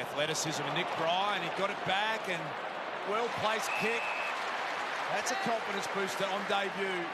athleticism 0.00 0.62
of 0.62 0.74
Nick 0.74 0.88
Bryan. 0.96 1.42
He 1.42 1.48
got 1.60 1.70
it 1.70 1.78
back 1.86 2.28
and 2.28 2.40
well-placed 3.08 3.70
kick. 3.80 4.02
That's 5.12 5.30
a 5.30 5.38
confidence 5.44 5.86
booster 5.94 6.24
on 6.24 6.40
debut. 6.48 7.04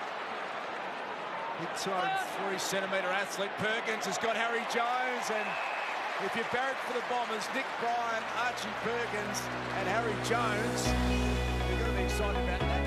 Big 1.61 1.69
203 1.81 2.59
centimetre 2.59 3.09
athlete 3.09 3.51
Perkins 3.59 4.05
has 4.05 4.19
got 4.19 4.37
Harry 4.37 4.63
Jones 4.69 5.27
and 5.33 5.47
if 6.25 6.35
you're 6.35 6.49
barrack 6.53 6.77
for 6.87 6.95
the 6.95 7.05
Bombers, 7.11 7.47
Nick 7.55 7.67
Bryan, 7.81 8.23
Archie 8.45 8.69
Perkins 8.81 9.43
and 9.79 9.89
Harry 9.89 10.17
Jones, 10.25 10.89
you're 11.69 11.79
going 11.79 11.93
to 11.93 11.99
be 11.99 12.05
excited 12.05 12.43
about 12.43 12.61
that. 12.61 12.86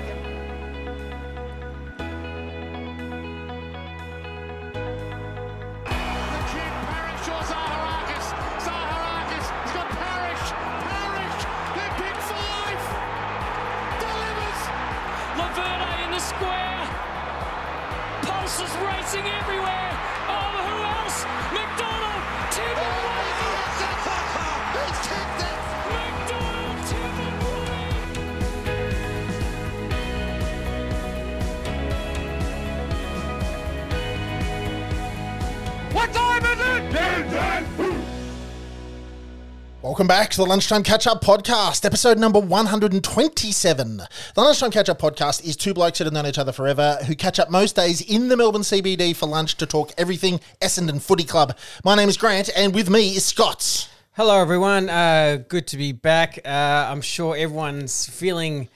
Welcome 40.00 40.08
back 40.08 40.30
to 40.30 40.38
the 40.38 40.46
Lunchtime 40.46 40.82
Catch 40.82 41.06
Up 41.06 41.22
Podcast, 41.22 41.84
episode 41.84 42.18
number 42.18 42.38
127. 42.38 43.96
The 43.98 44.40
Lunchtime 44.40 44.70
Catch 44.70 44.88
Up 44.88 44.98
Podcast 44.98 45.44
is 45.44 45.56
two 45.56 45.74
blokes 45.74 45.98
that 45.98 46.06
have 46.06 46.14
known 46.14 46.26
each 46.26 46.38
other 46.38 46.52
forever 46.52 46.96
who 47.06 47.14
catch 47.14 47.38
up 47.38 47.50
most 47.50 47.76
days 47.76 48.00
in 48.00 48.28
the 48.28 48.36
Melbourne 48.38 48.62
CBD 48.62 49.14
for 49.14 49.26
lunch 49.26 49.56
to 49.56 49.66
talk 49.66 49.92
everything 49.98 50.40
Essendon 50.62 51.02
Footy 51.02 51.24
Club. 51.24 51.54
My 51.84 51.96
name 51.96 52.08
is 52.08 52.16
Grant, 52.16 52.48
and 52.56 52.74
with 52.74 52.88
me 52.88 53.10
is 53.14 53.26
Scott. 53.26 53.90
Hello, 54.12 54.40
everyone. 54.40 54.88
Uh, 54.88 55.36
good 55.46 55.66
to 55.66 55.76
be 55.76 55.92
back. 55.92 56.38
Uh, 56.46 56.48
I'm 56.48 57.02
sure 57.02 57.36
everyone's 57.36 58.06
feeling 58.06 58.70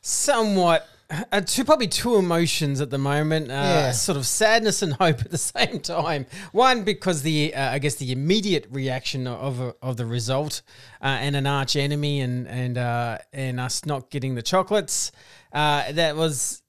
somewhat. 0.00 0.88
Uh, 1.30 1.40
two, 1.42 1.64
probably 1.64 1.88
two 1.88 2.16
emotions 2.16 2.80
at 2.80 2.88
the 2.90 2.98
moment. 2.98 3.50
Uh, 3.50 3.54
Yeah. 3.54 3.90
Sort 3.92 4.16
of 4.16 4.26
sadness 4.26 4.80
and 4.82 4.92
hope 5.04 5.20
at 5.20 5.30
the 5.30 5.38
same 5.38 5.80
time. 5.80 6.26
One 6.52 6.84
because 6.84 7.22
the 7.22 7.54
uh, 7.54 7.70
I 7.70 7.78
guess 7.78 7.96
the 7.96 8.12
immediate 8.12 8.66
reaction 8.70 9.26
of 9.26 9.74
of 9.82 9.96
the 9.96 10.06
result 10.06 10.62
uh, 11.02 11.06
and 11.20 11.36
an 11.36 11.46
arch 11.46 11.76
enemy 11.76 12.20
and 12.20 12.48
and 12.48 12.78
uh, 12.78 13.18
and 13.32 13.60
us 13.60 13.84
not 13.84 14.10
getting 14.10 14.34
the 14.34 14.42
chocolates. 14.42 15.12
Uh, 15.52 15.92
that 15.92 16.16
was 16.16 16.62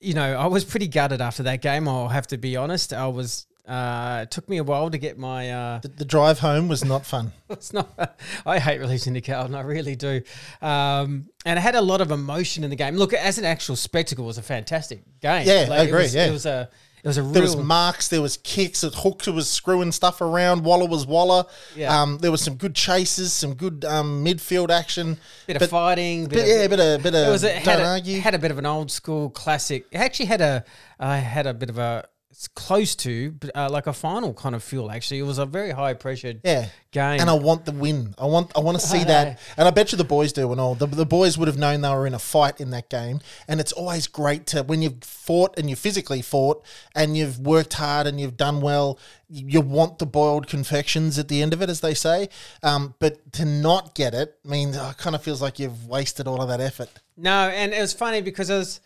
you 0.00 0.14
know, 0.14 0.34
I 0.36 0.46
was 0.46 0.64
pretty 0.64 0.88
gutted 0.88 1.20
after 1.20 1.44
that 1.44 1.62
game. 1.62 1.86
I'll 1.86 2.08
have 2.08 2.26
to 2.28 2.38
be 2.38 2.56
honest. 2.56 2.92
I 2.92 3.06
was. 3.06 3.46
Uh, 3.66 4.20
it 4.24 4.30
took 4.32 4.48
me 4.48 4.56
a 4.58 4.64
while 4.64 4.90
to 4.90 4.98
get 4.98 5.18
my. 5.18 5.50
Uh, 5.50 5.78
The, 5.80 5.88
the 5.88 6.04
drive 6.04 6.40
home 6.40 6.66
was 6.68 6.84
not 6.84 7.06
fun. 7.06 7.32
it's 7.50 7.72
not. 7.72 8.18
I 8.44 8.58
hate 8.58 8.78
releasing 8.80 9.12
the 9.12 9.20
Carlton. 9.20 9.54
I 9.54 9.60
really 9.60 9.94
do. 9.94 10.20
Um, 10.60 11.28
and 11.46 11.58
it 11.58 11.62
had 11.62 11.74
a 11.76 11.80
lot 11.82 12.00
of 12.00 12.10
emotion 12.10 12.64
in 12.64 12.70
the 12.70 12.76
game. 12.76 12.96
Look, 12.96 13.12
as 13.12 13.38
an 13.38 13.44
actual 13.44 13.76
spectacle, 13.76 14.24
it 14.24 14.26
was 14.28 14.38
a 14.38 14.42
fantastic 14.42 15.02
game. 15.20 15.46
Yeah, 15.46 15.68
I 15.70 15.82
it 15.82 15.88
agree, 15.88 16.02
was- 16.02 16.14
yeah. 16.14 16.26
it 16.26 16.32
was 16.32 16.46
a. 16.46 16.68
It 17.04 17.08
was 17.08 17.16
a 17.18 17.22
real. 17.24 17.32
There 17.32 17.42
was 17.42 17.56
marks, 17.56 18.06
there 18.06 18.22
was 18.22 18.36
kicks, 18.36 18.82
Hooker 18.82 19.32
was 19.32 19.50
screwing 19.50 19.90
stuff 19.90 20.20
around, 20.20 20.62
Waller 20.62 20.86
was 20.86 21.04
Waller. 21.04 21.46
Yeah. 21.74 22.00
Um, 22.00 22.18
there 22.18 22.30
was 22.30 22.40
some 22.42 22.54
good 22.54 22.76
chases, 22.76 23.32
some 23.32 23.54
good 23.54 23.84
um, 23.84 24.24
midfield 24.24 24.70
action. 24.70 25.18
bit 25.48 25.54
but- 25.54 25.62
of 25.62 25.70
fighting, 25.70 26.26
bit 26.26 26.30
Bit, 26.36 26.42
of, 26.42 26.46
yeah, 26.48 26.66
bit 26.68 26.78
of, 26.78 27.02
bit 27.02 27.14
of 27.16 27.26
It 27.26 27.30
was 27.32 27.42
a, 27.42 27.48
don't 27.54 27.64
had, 27.64 27.80
a, 27.80 27.86
argue. 27.88 28.20
had 28.20 28.34
a 28.36 28.38
bit 28.38 28.52
of 28.52 28.58
an 28.58 28.66
old 28.66 28.88
school 28.92 29.30
classic. 29.30 29.86
It 29.90 29.98
actually 29.98 30.26
had 30.26 30.40
a, 30.42 30.64
I 31.00 31.16
had 31.16 31.48
a 31.48 31.54
bit 31.54 31.70
of 31.70 31.78
a, 31.78 32.04
it's 32.32 32.48
close 32.48 32.96
to, 32.96 33.34
uh, 33.54 33.68
like 33.70 33.86
a 33.86 33.92
final 33.92 34.32
kind 34.32 34.54
of 34.54 34.64
feel. 34.64 34.90
Actually, 34.90 35.18
it 35.18 35.24
was 35.24 35.36
a 35.36 35.44
very 35.44 35.70
high 35.70 35.92
pressured 35.92 36.40
Yeah. 36.42 36.68
game. 36.90 37.20
And 37.20 37.28
I 37.28 37.34
want 37.34 37.66
the 37.66 37.72
win. 37.72 38.14
I 38.18 38.24
want 38.24 38.50
I 38.56 38.60
want 38.60 38.80
to 38.80 38.86
see 38.86 39.04
that. 39.04 39.38
And 39.58 39.68
I 39.68 39.70
bet 39.70 39.92
you 39.92 39.98
the 39.98 40.04
boys 40.04 40.32
do 40.32 40.50
and 40.50 40.58
all. 40.60 40.74
The, 40.74 40.86
the 40.86 41.04
boys 41.04 41.36
would 41.36 41.46
have 41.46 41.58
known 41.58 41.82
they 41.82 41.90
were 41.90 42.06
in 42.06 42.14
a 42.14 42.18
fight 42.18 42.58
in 42.58 42.70
that 42.70 42.88
game. 42.88 43.20
And 43.46 43.60
it's 43.60 43.72
always 43.72 44.06
great 44.06 44.46
to 44.48 44.62
when 44.62 44.80
you've 44.80 45.04
fought 45.04 45.58
and 45.58 45.68
you 45.68 45.76
physically 45.76 46.22
fought 46.22 46.64
and 46.94 47.16
you've 47.18 47.38
worked 47.38 47.74
hard 47.74 48.06
and 48.06 48.18
you've 48.18 48.38
done 48.38 48.62
well, 48.62 48.98
you 49.28 49.60
want 49.60 49.98
the 49.98 50.06
boiled 50.06 50.46
confections 50.46 51.18
at 51.18 51.28
the 51.28 51.42
end 51.42 51.52
of 51.52 51.60
it, 51.60 51.68
as 51.68 51.80
they 51.80 51.92
say. 51.94 52.30
Um, 52.62 52.94
but 52.98 53.30
to 53.34 53.44
not 53.44 53.94
get 53.94 54.14
it 54.14 54.38
means 54.44 54.76
oh, 54.78 54.88
it 54.90 54.96
kind 54.96 55.14
of 55.14 55.22
feels 55.22 55.42
like 55.42 55.58
you've 55.58 55.86
wasted 55.86 56.26
all 56.26 56.40
of 56.40 56.48
that 56.48 56.60
effort. 56.60 56.88
No, 57.16 57.48
and 57.50 57.74
it 57.74 57.80
was 57.80 57.92
funny 57.92 58.22
because 58.22 58.48
it 58.48 58.56
was, 58.56 58.80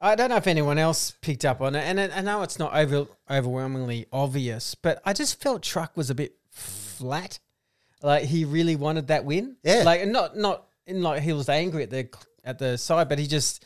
I 0.00 0.14
don't 0.16 0.30
know 0.30 0.36
if 0.36 0.46
anyone 0.46 0.78
else 0.78 1.12
picked 1.20 1.44
up 1.44 1.60
on 1.60 1.74
it, 1.74 1.80
and 1.80 2.00
I 2.00 2.18
I 2.18 2.20
know 2.20 2.42
it's 2.42 2.58
not 2.58 2.74
over, 2.74 3.06
overwhelmingly 3.30 4.06
obvious, 4.12 4.74
but 4.74 5.00
I 5.04 5.12
just 5.12 5.40
felt 5.40 5.62
Truck 5.62 5.96
was 5.96 6.10
a 6.10 6.14
bit 6.14 6.36
flat. 6.50 7.38
Like 8.02 8.24
he 8.24 8.44
really 8.44 8.76
wanted 8.76 9.06
that 9.08 9.24
win. 9.24 9.56
Yeah. 9.62 9.82
Like 9.84 10.02
and 10.02 10.12
not 10.12 10.36
not 10.36 10.66
in 10.86 11.02
like 11.02 11.22
he 11.22 11.32
was 11.32 11.48
angry 11.48 11.84
at 11.84 11.90
the 11.90 12.08
at 12.44 12.58
the 12.58 12.76
side, 12.76 13.08
but 13.08 13.18
he 13.18 13.26
just, 13.26 13.64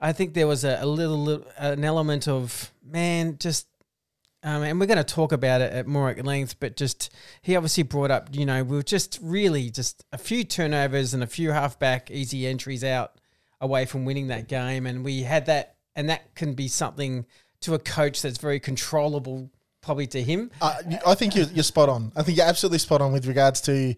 I 0.00 0.12
think 0.12 0.34
there 0.34 0.48
was 0.48 0.64
a, 0.64 0.78
a 0.80 0.86
little, 0.86 1.22
little 1.22 1.46
an 1.56 1.84
element 1.84 2.28
of 2.28 2.72
man 2.84 3.36
just. 3.38 3.68
Um, 4.42 4.62
and 4.62 4.78
we're 4.78 4.86
going 4.86 4.98
to 4.98 5.02
talk 5.02 5.32
about 5.32 5.60
it 5.60 5.72
at 5.72 5.88
more 5.88 6.08
at 6.08 6.24
length, 6.24 6.60
but 6.60 6.76
just 6.76 7.12
he 7.42 7.56
obviously 7.56 7.82
brought 7.82 8.12
up, 8.12 8.28
you 8.30 8.46
know, 8.46 8.62
we 8.62 8.76
were 8.76 8.82
just 8.82 9.18
really 9.20 9.70
just 9.70 10.04
a 10.12 10.18
few 10.18 10.44
turnovers 10.44 11.14
and 11.14 11.22
a 11.22 11.26
few 11.26 11.50
halfback 11.50 12.12
easy 12.12 12.46
entries 12.46 12.84
out 12.84 13.18
away 13.60 13.86
from 13.86 14.04
winning 14.04 14.28
that 14.28 14.48
game. 14.48 14.86
And 14.86 15.04
we 15.04 15.22
had 15.22 15.46
that, 15.46 15.76
and 15.94 16.08
that 16.08 16.34
can 16.34 16.54
be 16.54 16.68
something 16.68 17.26
to 17.60 17.74
a 17.74 17.78
coach 17.78 18.22
that's 18.22 18.38
very 18.38 18.60
controllable, 18.60 19.50
probably 19.80 20.06
to 20.08 20.22
him. 20.22 20.50
Uh, 20.60 20.76
I 21.06 21.14
think 21.14 21.34
you're, 21.34 21.46
you're 21.46 21.64
spot 21.64 21.88
on. 21.88 22.12
I 22.16 22.22
think 22.22 22.36
you're 22.38 22.46
absolutely 22.46 22.78
spot 22.78 23.00
on 23.00 23.12
with 23.12 23.26
regards 23.26 23.60
to 23.62 23.94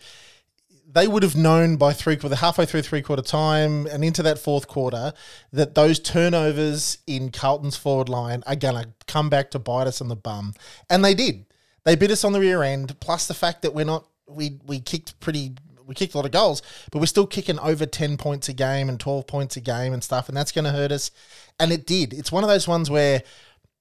they 0.91 1.07
would 1.07 1.23
have 1.23 1.37
known 1.37 1.77
by 1.77 1.93
three 1.93 2.17
quarter, 2.17 2.37
halfway 2.37 2.65
through 2.65 2.83
three 2.83 3.03
quarter 3.03 3.23
time 3.23 3.87
and 3.87 4.03
into 4.03 4.23
that 4.23 4.39
fourth 4.39 4.67
quarter 4.67 5.13
that 5.53 5.75
those 5.75 6.01
turnovers 6.01 6.99
in 7.07 7.31
Carlton's 7.31 7.77
forward 7.77 8.09
line 8.09 8.43
are 8.47 8.57
going 8.57 8.83
to 8.83 8.89
come 9.07 9.29
back 9.29 9.51
to 9.51 9.59
bite 9.59 9.87
us 9.87 10.01
on 10.01 10.09
the 10.09 10.17
bum, 10.17 10.55
and 10.89 11.05
they 11.05 11.15
did. 11.15 11.45
They 11.85 11.95
bit 11.95 12.11
us 12.11 12.25
on 12.25 12.33
the 12.33 12.41
rear 12.41 12.63
end. 12.63 12.99
Plus 13.01 13.29
the 13.29 13.35
fact 13.35 13.63
that 13.63 13.75
we're 13.75 13.85
not 13.85 14.07
we 14.27 14.59
we 14.67 14.81
kicked 14.81 15.21
pretty. 15.21 15.55
We 15.89 15.95
kicked 15.95 16.15
a 16.15 16.19
lot 16.19 16.27
of 16.27 16.33
goals, 16.33 16.63
but 16.93 17.01
we're 17.01 17.07
still 17.07 17.27
kicking 17.27 17.59
over 17.59 17.87
10 17.87 18.17
points 18.17 18.49
a 18.49 18.53
game 18.53 18.89
and 18.89 19.01
12 19.01 19.27
points 19.27 19.57
a 19.57 19.61
game 19.61 19.93
and 19.93 20.05
stuff, 20.05 20.29
and 20.29 20.37
that's 20.37 20.53
going 20.53 20.67
to 20.67 20.71
hurt 20.71 20.93
us. 20.93 21.11
And 21.59 21.73
it 21.73 21.87
did. 21.87 22.13
It's 22.13 22.31
one 22.31 22.45
of 22.45 22.51
those 22.51 22.69
ones 22.69 22.91
where 22.91 23.23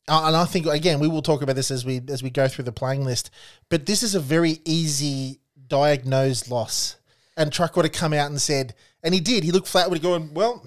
uh, 0.10 0.24
and 0.26 0.38
I 0.38 0.46
think 0.46 0.66
again 0.66 1.00
we 1.00 1.10
will 1.10 1.22
talk 1.22 1.42
about 1.42 1.58
this 1.58 1.70
as 1.70 1.86
we 1.86 2.02
as 2.08 2.24
we 2.24 2.30
go 2.30 2.48
through 2.48 2.64
the 2.64 2.72
playing 2.72 3.04
list. 3.04 3.30
But 3.70 3.86
this 3.86 4.04
is 4.04 4.16
a 4.16 4.20
very 4.20 4.60
easy 4.66 5.40
diagnosed 5.68 6.50
loss. 6.50 6.96
And 7.36 7.52
Truck 7.52 7.76
would 7.76 7.86
have 7.86 7.92
come 7.92 8.14
out 8.14 8.32
and 8.32 8.42
said, 8.42 8.74
and 9.04 9.14
he 9.14 9.20
did. 9.20 9.44
He 9.44 9.52
looked 9.52 9.68
flat. 9.68 9.90
Would 9.90 10.02
gone, 10.02 10.34
well, 10.34 10.66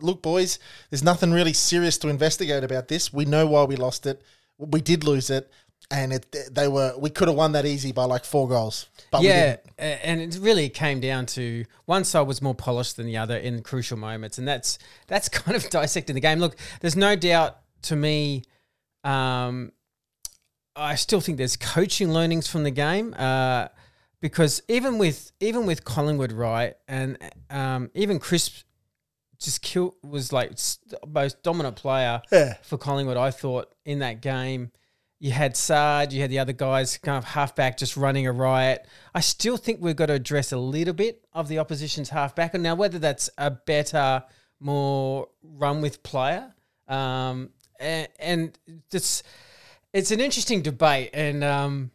look, 0.00 0.22
boys, 0.22 0.58
there's 0.90 1.02
nothing 1.02 1.32
really 1.32 1.52
serious 1.52 1.96
to 1.98 2.08
investigate 2.08 2.64
about 2.64 2.88
this. 2.88 3.12
We 3.12 3.24
know 3.24 3.46
why 3.46 3.64
we 3.64 3.76
lost 3.76 4.04
it. 4.06 4.22
We 4.58 4.80
did 4.80 5.04
lose 5.04 5.30
it, 5.30 5.50
and 5.90 6.12
it 6.12 6.34
they 6.50 6.68
were 6.68 6.94
we 6.98 7.10
could 7.10 7.28
have 7.28 7.36
won 7.36 7.52
that 7.52 7.64
easy 7.66 7.92
by 7.92 8.04
like 8.04 8.24
four 8.24 8.48
goals. 8.48 8.88
But 9.10 9.22
yeah, 9.22 9.56
and 9.78 10.20
it 10.20 10.38
really 10.40 10.68
came 10.68 11.00
down 11.00 11.26
to 11.26 11.64
one 11.84 12.04
side 12.04 12.22
was 12.26 12.42
more 12.42 12.54
polished 12.54 12.96
than 12.96 13.06
the 13.06 13.16
other 13.16 13.36
in 13.36 13.62
crucial 13.62 13.96
moments, 13.96 14.38
and 14.38 14.46
that's 14.48 14.78
that's 15.06 15.28
kind 15.40 15.56
of 15.56 15.68
dissecting 15.70 16.14
the 16.14 16.20
game. 16.20 16.38
Look, 16.40 16.56
there's 16.80 16.96
no 16.96 17.16
doubt 17.16 17.58
to 17.82 17.96
me. 17.96 18.42
Um, 19.04 19.72
I 20.74 20.94
still 20.96 21.20
think 21.20 21.38
there's 21.38 21.56
coaching 21.56 22.12
learnings 22.12 22.48
from 22.48 22.64
the 22.64 22.70
game. 22.70 23.14
Uh, 23.16 23.68
because 24.20 24.62
even 24.68 24.98
with 24.98 25.30
even 25.40 25.66
with 25.66 25.84
Collingwood, 25.84 26.32
right, 26.32 26.74
and 26.88 27.16
um, 27.50 27.90
even 27.94 28.18
Chris 28.18 28.64
just 29.38 29.60
kill 29.60 29.94
was 30.02 30.32
like 30.32 30.56
the 30.56 30.98
most 31.06 31.42
dominant 31.42 31.76
player 31.76 32.22
Yeah. 32.32 32.54
for 32.62 32.78
Collingwood. 32.78 33.18
I 33.18 33.30
thought 33.30 33.72
in 33.84 33.98
that 34.00 34.22
game, 34.22 34.72
you 35.18 35.30
had 35.30 35.56
Saad, 35.56 36.12
you 36.12 36.20
had 36.20 36.30
the 36.30 36.38
other 36.38 36.52
guys 36.52 36.98
kind 36.98 37.16
of 37.16 37.24
halfback 37.24 37.78
just 37.78 37.96
running 37.96 38.26
a 38.26 38.32
riot. 38.32 38.86
I 39.14 39.20
still 39.20 39.56
think 39.56 39.80
we've 39.80 39.96
got 39.96 40.06
to 40.06 40.14
address 40.14 40.52
a 40.52 40.58
little 40.58 40.92
bit 40.92 41.24
of 41.32 41.48
the 41.48 41.58
opposition's 41.58 42.10
halfback, 42.10 42.54
and 42.54 42.62
now 42.62 42.74
whether 42.74 42.98
that's 42.98 43.30
a 43.38 43.50
better, 43.50 44.24
more 44.60 45.28
run 45.42 45.80
with 45.80 46.02
player, 46.02 46.52
um, 46.88 47.50
and, 47.80 48.08
and 48.18 48.58
it's 48.92 49.22
it's 49.92 50.10
an 50.10 50.20
interesting 50.20 50.60
debate, 50.60 51.10
and 51.14 51.42
um, 51.42 51.90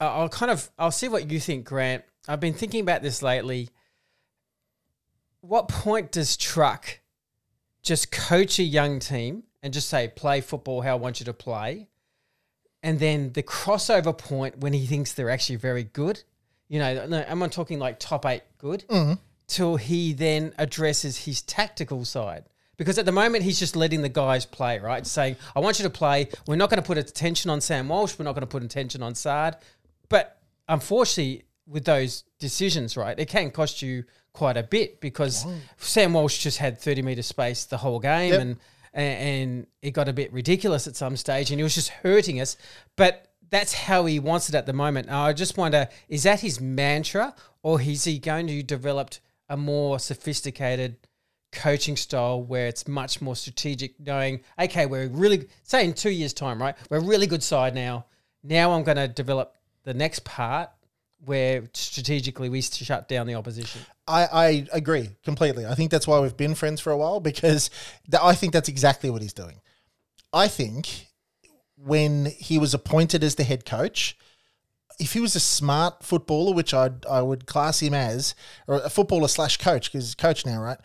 I'll 0.00 0.28
kind 0.28 0.50
of 0.50 0.68
I'll 0.78 0.90
see 0.90 1.08
what 1.08 1.30
you 1.30 1.38
think, 1.38 1.66
Grant. 1.66 2.04
I've 2.26 2.40
been 2.40 2.54
thinking 2.54 2.80
about 2.80 3.02
this 3.02 3.22
lately. 3.22 3.68
What 5.42 5.68
point 5.68 6.10
does 6.10 6.36
Truck 6.36 7.00
just 7.82 8.10
coach 8.10 8.58
a 8.58 8.62
young 8.62 8.98
team 8.98 9.44
and 9.62 9.74
just 9.74 9.88
say, 9.88 10.08
play 10.08 10.40
football 10.40 10.80
how 10.80 10.92
I 10.92 10.98
want 10.98 11.20
you 11.20 11.26
to 11.26 11.34
play? 11.34 11.88
And 12.84 13.00
then 13.00 13.32
the 13.32 13.42
crossover 13.42 14.16
point 14.16 14.58
when 14.58 14.72
he 14.74 14.86
thinks 14.86 15.12
they're 15.14 15.30
actually 15.30 15.56
very 15.56 15.82
good, 15.84 16.22
you 16.68 16.78
know, 16.78 17.06
no, 17.06 17.24
I'm 17.28 17.38
not 17.40 17.50
talking 17.50 17.78
like 17.80 17.98
top 17.98 18.24
eight 18.26 18.42
good, 18.58 18.84
Mm-hmm. 18.88 19.14
till 19.48 19.76
he 19.76 20.12
then 20.12 20.52
addresses 20.58 21.24
his 21.24 21.42
tactical 21.42 22.04
side. 22.04 22.44
Because 22.76 22.98
at 22.98 23.06
the 23.06 23.12
moment 23.12 23.44
he's 23.44 23.58
just 23.58 23.74
letting 23.76 24.02
the 24.02 24.08
guys 24.08 24.44
play, 24.46 24.78
right? 24.80 25.06
Saying, 25.06 25.36
"I 25.56 25.60
want 25.60 25.78
you 25.78 25.84
to 25.84 25.90
play. 25.90 26.28
We're 26.46 26.56
not 26.56 26.70
going 26.70 26.82
to 26.82 26.86
put 26.86 26.98
attention 26.98 27.50
on 27.50 27.60
Sam 27.60 27.88
Walsh. 27.88 28.18
We're 28.18 28.24
not 28.24 28.34
going 28.34 28.42
to 28.48 28.48
put 28.48 28.62
attention 28.64 29.02
on 29.02 29.14
Saad." 29.14 29.56
But 30.08 30.38
unfortunately, 30.68 31.44
with 31.66 31.84
those 31.84 32.24
decisions, 32.38 32.96
right, 32.96 33.18
it 33.18 33.28
can 33.28 33.50
cost 33.50 33.80
you 33.80 34.04
quite 34.32 34.56
a 34.56 34.62
bit 34.64 35.00
because 35.00 35.46
Sam 35.78 36.12
Walsh 36.12 36.38
just 36.42 36.58
had 36.58 36.78
30 36.80 37.02
meter 37.02 37.22
space 37.22 37.64
the 37.64 37.76
whole 37.78 38.00
game 38.00 38.32
Yep. 38.32 38.40
and 38.40 38.56
and 38.94 39.66
it 39.82 39.90
got 39.90 40.08
a 40.08 40.12
bit 40.12 40.32
ridiculous 40.32 40.86
at 40.86 40.96
some 40.96 41.16
stage 41.16 41.50
and 41.50 41.58
he 41.58 41.64
was 41.64 41.74
just 41.74 41.90
hurting 41.90 42.40
us. 42.40 42.56
But 42.96 43.28
that's 43.50 43.74
how 43.74 44.06
he 44.06 44.18
wants 44.20 44.48
it 44.48 44.54
at 44.54 44.66
the 44.66 44.72
moment. 44.72 45.08
Now, 45.08 45.26
I 45.26 45.32
just 45.32 45.56
wonder 45.56 45.88
is 46.08 46.22
that 46.22 46.40
his 46.40 46.60
mantra 46.60 47.34
or 47.62 47.80
is 47.80 48.04
he 48.04 48.18
going 48.18 48.46
to 48.46 48.62
develop 48.62 49.14
a 49.48 49.56
more 49.56 49.98
sophisticated 49.98 50.96
coaching 51.52 51.96
style 51.96 52.42
where 52.42 52.66
it's 52.66 52.88
much 52.88 53.20
more 53.20 53.36
strategic, 53.36 53.98
knowing, 54.00 54.40
okay, 54.58 54.86
we're 54.86 55.08
really, 55.08 55.48
say 55.62 55.84
in 55.84 55.92
two 55.92 56.10
years' 56.10 56.32
time, 56.32 56.60
right? 56.60 56.74
We're 56.90 56.98
a 56.98 57.00
really 57.00 57.26
good 57.26 57.42
side 57.42 57.74
now. 57.74 58.06
Now 58.42 58.72
I'm 58.72 58.84
going 58.84 58.96
to 58.96 59.08
develop 59.08 59.56
the 59.84 59.94
next 59.94 60.24
part 60.24 60.70
where 61.24 61.64
strategically 61.72 62.48
we 62.48 62.60
shut 62.60 63.08
down 63.08 63.26
the 63.26 63.34
opposition. 63.34 63.80
I, 64.06 64.26
I 64.26 64.66
agree 64.72 65.10
completely. 65.24 65.66
I 65.66 65.74
think 65.74 65.90
that's 65.90 66.06
why 66.06 66.20
we've 66.20 66.36
been 66.36 66.54
friends 66.54 66.80
for 66.80 66.90
a 66.90 66.96
while 66.96 67.20
because 67.20 67.70
th- 68.10 68.22
I 68.22 68.34
think 68.34 68.52
that's 68.52 68.68
exactly 68.68 69.10
what 69.10 69.22
he's 69.22 69.32
doing. 69.32 69.60
I 70.32 70.48
think 70.48 71.08
when 71.76 72.26
he 72.26 72.58
was 72.58 72.74
appointed 72.74 73.22
as 73.24 73.36
the 73.36 73.44
head 73.44 73.64
coach, 73.64 74.16
if 74.98 75.12
he 75.12 75.20
was 75.20 75.34
a 75.34 75.40
smart 75.40 76.02
footballer, 76.04 76.54
which 76.54 76.72
I 76.74 76.90
I 77.10 77.22
would 77.22 77.46
class 77.46 77.80
him 77.80 77.94
as, 77.94 78.34
or 78.66 78.76
a 78.76 78.90
footballer 78.90 79.28
slash 79.28 79.56
coach 79.56 79.90
because 79.90 80.06
he's 80.06 80.14
coach 80.14 80.46
now, 80.46 80.60
right? 80.60 80.78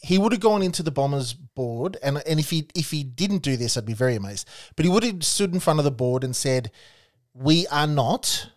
He 0.00 0.18
would 0.18 0.32
have 0.32 0.40
gone 0.40 0.62
into 0.62 0.82
the 0.82 0.90
Bombers 0.90 1.32
board, 1.32 1.96
and 2.02 2.22
and 2.26 2.38
if 2.38 2.50
he 2.50 2.68
if 2.74 2.90
he 2.90 3.04
didn't 3.04 3.42
do 3.42 3.56
this, 3.56 3.76
I'd 3.76 3.86
be 3.86 3.94
very 3.94 4.16
amazed. 4.16 4.48
But 4.76 4.84
he 4.84 4.90
would 4.90 5.02
have 5.02 5.24
stood 5.24 5.54
in 5.54 5.60
front 5.60 5.78
of 5.78 5.84
the 5.84 5.90
board 5.90 6.24
and 6.24 6.36
said, 6.36 6.70
"We 7.34 7.66
are 7.68 7.86
not 7.86 8.50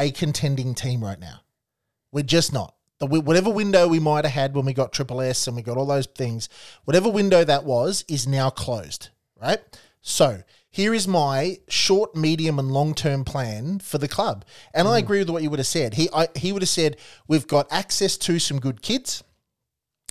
a 0.00 0.10
contending 0.10 0.74
team 0.74 1.04
right 1.04 1.20
now. 1.20 1.40
We're 2.10 2.24
just 2.24 2.52
not. 2.52 2.74
The, 2.98 3.06
whatever 3.06 3.50
window 3.50 3.86
we 3.86 4.00
might 4.00 4.24
have 4.24 4.34
had 4.34 4.54
when 4.54 4.64
we 4.64 4.72
got 4.72 4.92
Triple 4.92 5.20
S 5.20 5.46
and 5.46 5.56
we 5.56 5.62
got 5.62 5.76
all 5.76 5.86
those 5.86 6.06
things, 6.06 6.48
whatever 6.84 7.08
window 7.08 7.44
that 7.44 7.64
was, 7.64 8.04
is 8.08 8.26
now 8.26 8.50
closed, 8.50 9.10
right? 9.40 9.60
So 10.00 10.42
here 10.70 10.92
is 10.94 11.06
my 11.06 11.58
short, 11.68 12.16
medium, 12.16 12.58
and 12.58 12.70
long 12.72 12.94
term 12.94 13.24
plan 13.24 13.78
for 13.78 13.98
the 13.98 14.08
club. 14.08 14.44
And 14.74 14.88
I 14.88 14.98
agree 14.98 15.18
with 15.18 15.30
what 15.30 15.42
you 15.42 15.50
would 15.50 15.58
have 15.58 15.66
said. 15.66 15.94
He 15.94 16.08
I, 16.12 16.28
he 16.34 16.52
would 16.52 16.62
have 16.62 16.68
said 16.68 16.96
we've 17.28 17.46
got 17.46 17.66
access 17.70 18.16
to 18.18 18.38
some 18.38 18.58
good 18.58 18.82
kids 18.82 19.22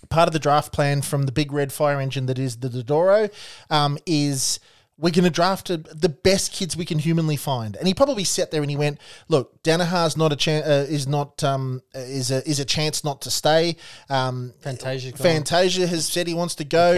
part 0.10 0.28
of 0.28 0.34
the 0.34 0.40
draft 0.40 0.72
plan 0.72 1.02
from 1.02 1.24
the 1.24 1.32
big 1.32 1.52
red 1.52 1.74
fire 1.74 2.00
engine 2.00 2.26
that 2.28 2.40
is 2.40 2.58
the 2.58 2.70
Dodoro 2.70 3.30
um, 3.70 3.98
is 4.06 4.60
we're 5.00 5.12
going 5.12 5.24
to 5.24 5.30
draft 5.30 5.70
a, 5.70 5.78
the 5.78 6.10
best 6.10 6.52
kids 6.52 6.76
we 6.76 6.84
can 6.84 7.00
humanly 7.00 7.38
find. 7.38 7.78
And 7.78 7.88
he 7.88 7.94
probably 7.94 8.26
sat 8.26 8.52
there 8.52 8.62
and 8.62 8.70
he 8.70 8.76
went, 8.78 9.00
"Look, 9.30 9.64
Daniher's 9.64 10.18
not 10.18 10.34
a 10.34 10.36
chance. 10.36 10.66
Uh, 10.66 10.86
is 10.90 11.08
not 11.08 11.44
um, 11.44 11.82
is 11.94 12.32
a 12.32 12.48
is 12.48 12.60
a 12.60 12.66
chance 12.66 13.04
not 13.04 13.22
to 13.22 13.32
stay. 13.32 13.78
Um, 14.10 14.54
Fantasia. 14.62 15.12
Fantasia 15.16 15.88
has 15.88 16.06
said 16.06 16.28
he 16.28 16.34
wants 16.34 16.56
to 16.56 16.66
go. 16.66 16.94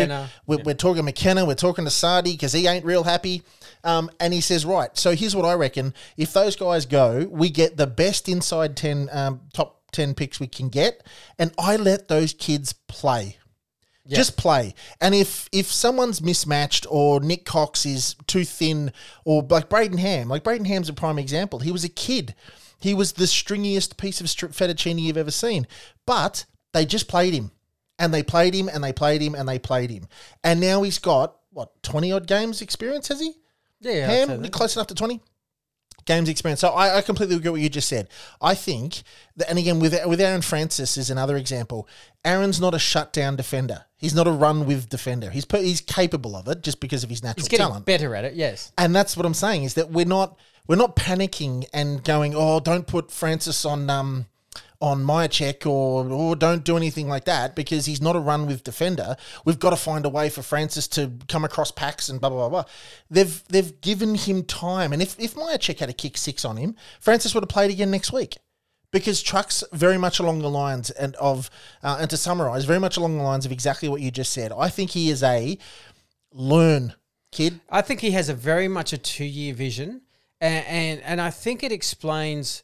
We're, 0.48 0.64
we're 0.64 0.74
talking 0.76 1.06
McKenna. 1.06 1.46
We're 1.46 1.56
talking 1.56 1.86
to 1.86 1.92
Sardi 1.92 2.32
because 2.32 2.54
he 2.54 2.68
ain't 2.68 2.86
real 2.86 3.04
happy. 3.04 3.44
Um, 3.84 4.12
and 4.20 4.34
he 4.34 4.42
says, 4.42 4.66
right. 4.66 4.96
So 4.98 5.16
here's 5.16 5.36
what 5.36 5.46
I 5.46 5.54
reckon: 5.54 5.94
if 6.18 6.34
those 6.34 6.56
guys 6.56 6.86
go, 6.86 7.28
we 7.30 7.50
get 7.50 7.78
the 7.78 7.88
best 7.88 8.28
inside 8.28 8.76
ten 8.76 9.10
um, 9.12 9.42
top 9.54 9.82
ten 9.92 10.16
picks 10.16 10.40
we 10.40 10.48
can 10.48 10.70
get, 10.70 11.06
and 11.38 11.54
I 11.60 11.76
let 11.76 12.08
those 12.08 12.34
kids 12.34 12.74
play. 12.74 13.38
Just 14.08 14.38
play. 14.38 14.74
And 15.00 15.14
if 15.14 15.48
if 15.52 15.72
someone's 15.72 16.22
mismatched 16.22 16.86
or 16.90 17.20
Nick 17.20 17.46
Cox 17.46 17.86
is 17.86 18.16
too 18.28 18.44
thin 18.44 18.92
or 19.26 19.44
like 19.44 19.70
Brayden 19.70 20.00
Ham, 20.00 20.28
like 20.28 20.44
Brayden 20.44 20.68
Ham's 20.68 20.90
a 20.90 20.94
prime 20.94 21.20
example. 21.20 21.60
He 21.60 21.72
was 21.72 21.84
a 21.84 21.90
kid. 21.90 22.36
He 22.80 22.94
was 22.94 23.14
the 23.14 23.26
stringiest 23.26 23.98
piece 23.98 24.20
of 24.20 24.28
stri- 24.28 24.50
fettuccine 24.50 25.00
you've 25.00 25.18
ever 25.18 25.32
seen. 25.32 25.68
But 26.06 26.46
they 26.74 26.86
just 26.86 27.08
played 27.08 27.34
him. 27.34 27.52
And 28.00 28.12
they 28.12 28.24
played 28.24 28.56
him 28.56 28.68
and 28.68 28.84
they 28.84 28.94
played 28.94 29.22
him 29.22 29.36
and 29.36 29.48
they 29.48 29.60
played 29.60 29.92
him. 29.92 30.08
And 30.44 30.60
now 30.60 30.82
he's 30.82 30.98
got 30.98 31.36
what, 31.52 31.84
20 31.84 32.12
odd 32.12 32.26
games 32.26 32.62
experience, 32.62 33.10
has 33.10 33.20
he? 33.20 33.34
Yeah, 33.82 34.08
Ham, 34.08 34.44
close 34.50 34.76
enough 34.76 34.88
to 34.88 34.96
20? 34.96 35.22
Games 36.06 36.30
experience. 36.30 36.60
So 36.62 36.70
I, 36.70 36.98
I 36.98 37.02
completely 37.02 37.36
agree 37.36 37.50
with 37.50 37.60
what 37.60 37.64
you 37.64 37.70
just 37.70 37.88
said. 37.88 38.08
I 38.42 38.56
think 38.56 39.04
that, 39.38 39.50
and 39.50 39.60
again, 39.60 39.80
with 39.80 39.94
with 40.06 40.20
Aaron 40.22 40.42
Francis 40.42 40.98
is 40.98 41.10
another 41.10 41.38
example. 41.38 41.88
Aaron's 42.26 42.60
not 42.62 42.74
a 42.74 42.80
shutdown 42.80 43.36
defender. 43.36 43.86
He's 43.98 44.14
not 44.16 44.28
a 44.28 44.32
run 44.32 44.66
with 44.66 44.90
defender. 44.90 45.30
He's 45.30 45.46
per- 45.46 45.62
he's 45.62 45.82
capable 45.82 46.36
of 46.36 46.48
it 46.48 46.62
just 46.64 46.80
because 46.80 47.04
of 47.04 47.10
his 47.10 47.24
natural 47.24 47.42
He's 47.44 47.48
getting 47.50 47.66
talent. 47.68 47.86
better 47.86 48.16
at 48.16 48.26
it, 48.26 48.34
yes. 48.36 48.72
And 48.78 48.96
that's 48.96 49.16
what 49.18 49.26
I'm 49.26 49.34
saying 49.34 49.64
is 49.64 49.74
that 49.76 49.92
we're 49.92 50.06
not 50.06 50.38
we're 50.68 50.76
not 50.76 50.96
panicking 50.96 51.66
and 51.74 52.04
going, 52.04 52.34
oh, 52.36 52.60
don't 52.60 52.86
put 52.88 53.12
Francis 53.12 53.66
on 53.66 53.90
um 53.90 54.26
on 54.82 55.04
my 55.04 55.30
or 55.66 56.10
or 56.12 56.36
don't 56.36 56.64
do 56.64 56.76
anything 56.76 57.08
like 57.08 57.26
that 57.26 57.56
because 57.56 57.86
he's 57.86 58.02
not 58.02 58.16
a 58.16 58.20
run 58.20 58.48
with 58.48 58.64
defender. 58.64 59.16
We've 59.46 59.60
got 59.60 59.70
to 59.70 59.76
find 59.76 60.06
a 60.06 60.10
way 60.10 60.30
for 60.30 60.42
Francis 60.42 60.88
to 60.90 61.12
come 61.28 61.46
across 61.46 61.72
packs 61.72 62.10
and 62.10 62.20
blah 62.20 62.30
blah 62.30 62.50
blah. 62.50 62.64
blah. 62.64 62.72
They've 63.10 63.44
they've 63.48 63.80
given 63.82 64.16
him 64.16 64.44
time, 64.44 64.92
and 64.92 65.02
if 65.02 65.18
if 65.20 65.36
Myercheck 65.36 65.80
had 65.80 65.90
a 65.90 65.94
kick 65.94 66.18
six 66.18 66.44
on 66.44 66.58
him, 66.58 66.76
Francis 67.00 67.34
would 67.34 67.44
have 67.44 67.50
played 67.50 67.72
again 67.72 67.92
next 67.92 68.12
week. 68.12 68.38
Because 68.92 69.22
Truck's 69.22 69.64
very 69.72 69.98
much 69.98 70.20
along 70.20 70.40
the 70.40 70.50
lines 70.50 70.90
and 70.90 71.16
of 71.16 71.50
uh, 71.82 72.00
and 72.02 72.10
to 72.10 72.18
summarize, 72.18 72.66
very 72.66 72.80
much 72.80 72.98
along 72.98 73.18
the 73.18 73.24
lines 73.24 73.46
of 73.46 73.52
exactly 73.52 73.88
what 73.88 74.02
you 74.02 74.12
just 74.12 74.34
said. 74.34 74.52
I 74.52 74.68
think 74.68 74.90
he 74.90 75.10
is 75.10 75.24
a 75.24 75.58
learn 76.34 76.96
kid. 77.32 77.62
I 77.70 77.82
think 77.82 78.02
he 78.02 78.12
has 78.12 78.28
a 78.28 78.34
very 78.34 78.68
much 78.68 78.92
a 78.92 78.98
two 78.98 79.24
year 79.24 79.54
vision, 79.54 80.02
and, 80.42 80.66
and 80.66 81.02
and 81.04 81.22
I 81.22 81.30
think 81.30 81.64
it 81.64 81.72
explains 81.72 82.64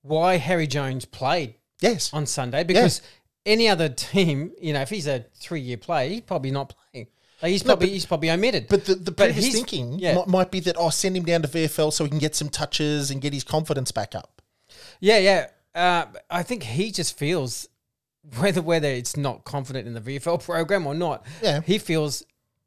why 0.00 0.36
Harry 0.36 0.66
Jones 0.66 1.04
played 1.04 1.55
Yes, 1.80 2.12
on 2.12 2.26
Sunday 2.26 2.64
because 2.64 3.02
any 3.44 3.68
other 3.68 3.88
team, 3.88 4.52
you 4.60 4.72
know, 4.72 4.80
if 4.80 4.90
he's 4.90 5.06
a 5.06 5.26
three 5.34 5.60
year 5.60 5.76
play, 5.76 6.10
he's 6.10 6.20
probably 6.22 6.50
not 6.50 6.74
playing. 6.92 7.06
Like 7.42 7.52
he's 7.52 7.62
probably 7.62 7.90
he's 7.90 8.06
probably 8.06 8.30
omitted. 8.30 8.66
But 8.68 8.86
the, 8.86 8.94
the 8.94 9.10
But 9.10 9.32
previous 9.32 9.54
thinking 9.54 9.98
yeah. 9.98 10.14
might, 10.14 10.26
might 10.26 10.50
be 10.50 10.60
that 10.60 10.76
oh, 10.78 10.90
send 10.90 11.16
him 11.16 11.24
down 11.24 11.42
to 11.42 11.48
VFL 11.48 11.92
so 11.92 12.04
he 12.04 12.10
can 12.10 12.18
get 12.18 12.34
some 12.34 12.48
touches 12.48 13.10
and 13.10 13.20
get 13.20 13.32
his 13.32 13.44
confidence 13.44 13.92
back 13.92 14.14
up. 14.14 14.42
Yeah, 15.00 15.18
yeah. 15.18 15.46
Uh, 15.74 16.06
I 16.30 16.42
think 16.42 16.62
he 16.62 16.90
just 16.90 17.18
feels 17.18 17.68
whether 18.38 18.62
whether 18.62 18.88
it's 18.88 19.16
not 19.16 19.44
confident 19.44 19.86
in 19.86 19.94
the 19.94 20.00
VFL 20.00 20.42
program 20.42 20.86
or 20.86 20.94
not. 20.94 21.26
Yeah. 21.42 21.60
he 21.60 21.78
feels 21.78 22.24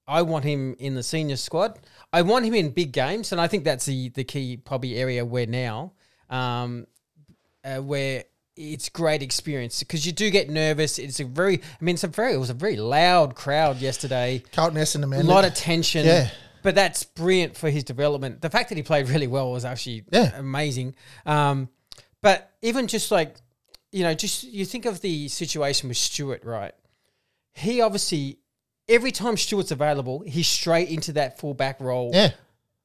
I 0.07 0.21
want 0.21 0.45
him 0.45 0.75
in 0.79 0.95
the 0.95 1.03
senior 1.03 1.35
squad. 1.35 1.79
I 2.13 2.21
want 2.21 2.45
him 2.45 2.53
in 2.53 2.69
big 2.69 2.91
games, 2.91 3.31
and 3.31 3.41
I 3.41 3.47
think 3.47 3.63
that's 3.63 3.85
the 3.85 4.09
the 4.09 4.23
key 4.23 4.57
probably 4.57 4.95
area 4.95 5.25
where 5.25 5.47
now, 5.47 5.93
um, 6.29 6.85
uh, 7.63 7.77
where 7.77 8.25
it's 8.59 8.89
great 8.89 9.23
experience 9.23 9.79
because 9.79 10.05
you 10.05 10.11
do 10.11 10.29
get 10.29 10.49
nervous. 10.49 10.99
It's 10.99 11.19
a 11.21 11.25
very, 11.25 11.55
I 11.79 11.83
mean, 11.83 11.95
it's 11.95 12.03
a 12.03 12.07
very, 12.07 12.33
it 12.33 12.37
was 12.37 12.49
a 12.49 12.53
very 12.53 12.75
loud 12.75 13.33
crowd 13.35 13.77
yesterday. 13.77 14.43
Carlton 14.51 14.77
Essendon, 14.79 15.17
A 15.17 15.23
lot 15.23 15.45
of 15.45 15.53
tension. 15.53 16.05
Yeah. 16.05 16.29
But 16.61 16.75
that's 16.75 17.05
brilliant 17.05 17.55
for 17.55 17.69
his 17.69 17.85
development. 17.85 18.41
The 18.41 18.49
fact 18.49 18.67
that 18.69 18.75
he 18.77 18.83
played 18.83 19.07
really 19.07 19.27
well 19.27 19.49
was 19.51 19.63
actually 19.63 20.03
Yeah. 20.11 20.37
amazing. 20.37 20.93
Um, 21.25 21.69
but 22.21 22.51
even 22.61 22.87
just 22.87 23.11
like, 23.11 23.37
you 23.93 24.03
know, 24.03 24.13
just 24.13 24.43
you 24.43 24.65
think 24.65 24.85
of 24.85 24.99
the 24.99 25.29
situation 25.29 25.87
with 25.87 25.97
Stewart, 25.97 26.43
right? 26.43 26.73
He 27.53 27.79
obviously, 27.79 28.39
every 28.89 29.11
time 29.13 29.37
Stewart's 29.37 29.71
available, 29.71 30.19
he's 30.27 30.47
straight 30.49 30.89
into 30.89 31.13
that 31.13 31.39
fullback 31.39 31.79
role. 31.79 32.11
yeah, 32.13 32.31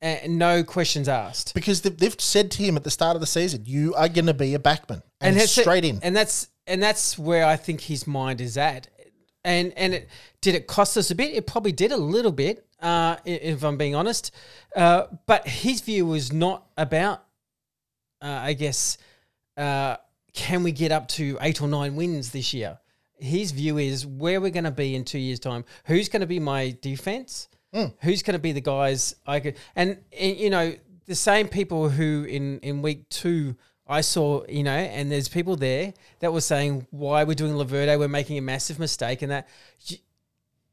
And 0.05 0.39
no 0.39 0.63
questions 0.63 1.09
asked. 1.09 1.55
because 1.55 1.81
they've, 1.81 1.97
they've 1.97 2.21
said 2.21 2.51
to 2.53 2.63
him 2.63 2.77
at 2.77 2.85
the 2.85 2.91
start 2.91 3.15
of 3.17 3.23
the 3.23 3.27
season, 3.27 3.63
you 3.65 3.95
are 3.95 4.07
going 4.07 4.27
to 4.27 4.35
be 4.35 4.55
a 4.55 4.59
backman, 4.59 5.03
and, 5.23 5.35
that's 5.35 5.57
it. 5.57 5.63
straight 5.63 5.83
in. 5.83 5.99
And 6.03 6.15
that's 6.15 6.49
and 6.67 6.83
that's 6.83 7.19
where 7.19 7.47
I 7.47 7.57
think 7.57 7.81
his 7.81 8.07
mind 8.07 8.43
is 8.43 8.59
at. 8.59 8.87
And 9.45 9.73
and 9.79 9.95
it 9.95 10.09
did 10.43 10.55
it 10.55 10.67
cost 10.67 10.99
us 10.99 11.11
a 11.11 11.15
bit? 11.15 11.33
It 11.33 11.47
probably 11.47 11.73
did 11.73 11.91
a 11.91 11.97
little 11.97 12.33
bit, 12.33 12.67
uh, 12.81 13.17
if 13.25 13.65
I'm 13.65 13.79
being 13.79 13.95
honest. 13.95 14.31
Uh, 14.77 15.07
but 15.25 15.49
his 15.49 15.81
view 15.81 16.05
was 16.05 16.35
not 16.35 16.67
about, 16.77 17.25
uh, 18.21 18.27
I 18.27 18.53
guess, 18.53 18.99
uh, 19.57 19.97
can 20.35 20.63
we 20.63 20.73
get 20.73 20.93
up 20.93 21.09
to 21.09 21.39
eight 21.41 21.63
or 21.63 21.69
nine 21.69 21.97
wins 21.97 22.31
this 22.31 22.53
year? 22.53 22.79
His 23.17 23.53
view 23.53 23.79
is 23.79 24.07
where 24.07 24.39
we're 24.39 24.51
going 24.51 24.65
to 24.65 24.71
be 24.71 24.95
in 24.95 25.05
two 25.05 25.19
years' 25.19 25.41
time. 25.41 25.65
Who's 25.87 26.11
going 26.11 26.21
to 26.21 26.27
be 26.27 26.41
my 26.41 26.77
defense? 26.83 27.49
Mm. 27.75 27.93
Who's 28.03 28.23
going 28.23 28.35
to 28.35 28.39
be 28.39 28.53
the 28.53 28.61
guys 28.61 29.17
I 29.27 29.41
could? 29.41 29.57
And, 29.75 29.99
and 30.19 30.37
you 30.37 30.51
know 30.51 30.75
the 31.07 31.15
same 31.15 31.49
people 31.49 31.89
who 31.89 32.25
in 32.25 32.61
in 32.61 32.83
week 32.83 33.09
two 33.09 33.57
I 33.87 34.01
saw, 34.01 34.45
you 34.49 34.63
know, 34.63 34.73
and 34.73 35.13
there's 35.13 35.29
people 35.29 35.57
there 35.57 35.93
that 36.21 36.33
were 36.33 36.41
saying 36.41 36.87
why 36.91 37.25
we're 37.25 37.35
doing 37.35 37.53
Laverde, 37.53 37.99
we're 37.99 38.09
making 38.09 38.39
a 38.39 38.43
massive 38.43 38.79
mistake, 38.79 39.23
and 39.23 39.31
that. 39.31 39.49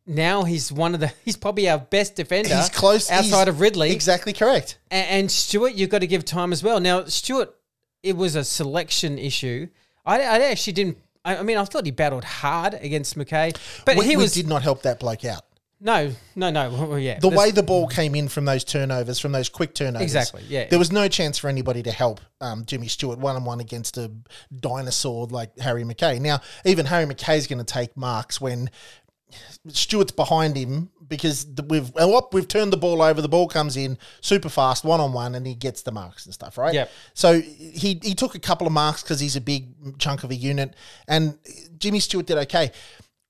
Now 0.07 0.43
he's 0.43 0.71
one 0.71 0.95
of 0.95 0.99
the. 0.99 1.13
He's 1.25 1.37
probably 1.37 1.69
our 1.69 1.77
best 1.77 2.15
defender. 2.15 2.53
He's 2.53 2.69
close 2.69 3.09
outside 3.11 3.47
he's 3.47 3.47
of 3.49 3.61
Ridley. 3.61 3.91
Exactly 3.91 4.33
correct. 4.33 4.79
And, 4.89 5.31
Stewart, 5.31 5.75
you've 5.75 5.91
got 5.91 5.99
to 5.99 6.07
give 6.07 6.25
time 6.25 6.51
as 6.51 6.63
well. 6.63 6.79
Now, 6.79 7.05
Stewart, 7.05 7.53
it 8.01 8.17
was 8.17 8.35
a 8.35 8.43
selection 8.43 9.19
issue. 9.19 9.67
I, 10.03 10.21
I 10.21 10.39
actually 10.49 10.73
didn't. 10.73 10.97
I, 11.23 11.37
I 11.37 11.43
mean, 11.43 11.55
I 11.55 11.63
thought 11.65 11.85
he 11.85 11.91
battled 11.91 12.23
hard 12.23 12.73
against 12.73 13.15
McKay, 13.15 13.55
but 13.85 13.95
he 14.03 14.17
was 14.17 14.33
did 14.33 14.47
not 14.47 14.63
help 14.63 14.81
that 14.81 14.99
bloke 14.99 15.23
out. 15.23 15.43
No, 15.81 16.13
no, 16.35 16.49
no. 16.49 16.69
Well, 16.91 16.99
yeah, 16.99 17.19
The 17.19 17.29
way 17.29 17.51
the 17.51 17.63
ball 17.63 17.87
came 17.87 18.15
in 18.15 18.27
from 18.27 18.45
those 18.45 18.63
turnovers, 18.63 19.19
from 19.19 19.31
those 19.31 19.49
quick 19.49 19.73
turnovers, 19.73 20.03
Exactly, 20.03 20.43
yeah. 20.47 20.67
there 20.67 20.79
was 20.79 20.91
no 20.91 21.07
chance 21.07 21.37
for 21.37 21.49
anybody 21.49 21.83
to 21.83 21.91
help 21.91 22.21
um, 22.39 22.65
Jimmy 22.65 22.87
Stewart 22.87 23.19
one 23.19 23.35
on 23.35 23.43
one 23.43 23.59
against 23.59 23.97
a 23.97 24.11
dinosaur 24.59 25.27
like 25.27 25.57
Harry 25.59 25.83
McKay. 25.83 26.19
Now, 26.21 26.41
even 26.65 26.85
Harry 26.85 27.05
McKay's 27.05 27.47
going 27.47 27.59
to 27.59 27.73
take 27.73 27.97
marks 27.97 28.39
when 28.39 28.69
Stewart's 29.69 30.11
behind 30.11 30.55
him 30.55 30.89
because 31.07 31.53
the, 31.53 31.63
we've 31.63 31.93
well, 31.93 32.27
we've 32.31 32.47
turned 32.47 32.73
the 32.73 32.77
ball 32.77 33.01
over. 33.01 33.21
The 33.21 33.29
ball 33.29 33.47
comes 33.47 33.77
in 33.77 33.97
super 34.21 34.49
fast, 34.49 34.83
one 34.83 34.99
on 34.99 35.13
one, 35.13 35.35
and 35.35 35.45
he 35.45 35.55
gets 35.55 35.81
the 35.83 35.91
marks 35.91 36.25
and 36.25 36.33
stuff, 36.33 36.57
right? 36.57 36.73
Yep. 36.73 36.91
So 37.13 37.39
he 37.41 37.99
he 38.01 38.15
took 38.15 38.33
a 38.35 38.39
couple 38.39 38.65
of 38.65 38.73
marks 38.73 39.03
because 39.03 39.19
he's 39.19 39.35
a 39.35 39.41
big 39.41 39.99
chunk 39.99 40.23
of 40.23 40.31
a 40.31 40.35
unit, 40.35 40.75
and 41.07 41.37
Jimmy 41.77 41.99
Stewart 41.99 42.25
did 42.25 42.37
okay. 42.39 42.71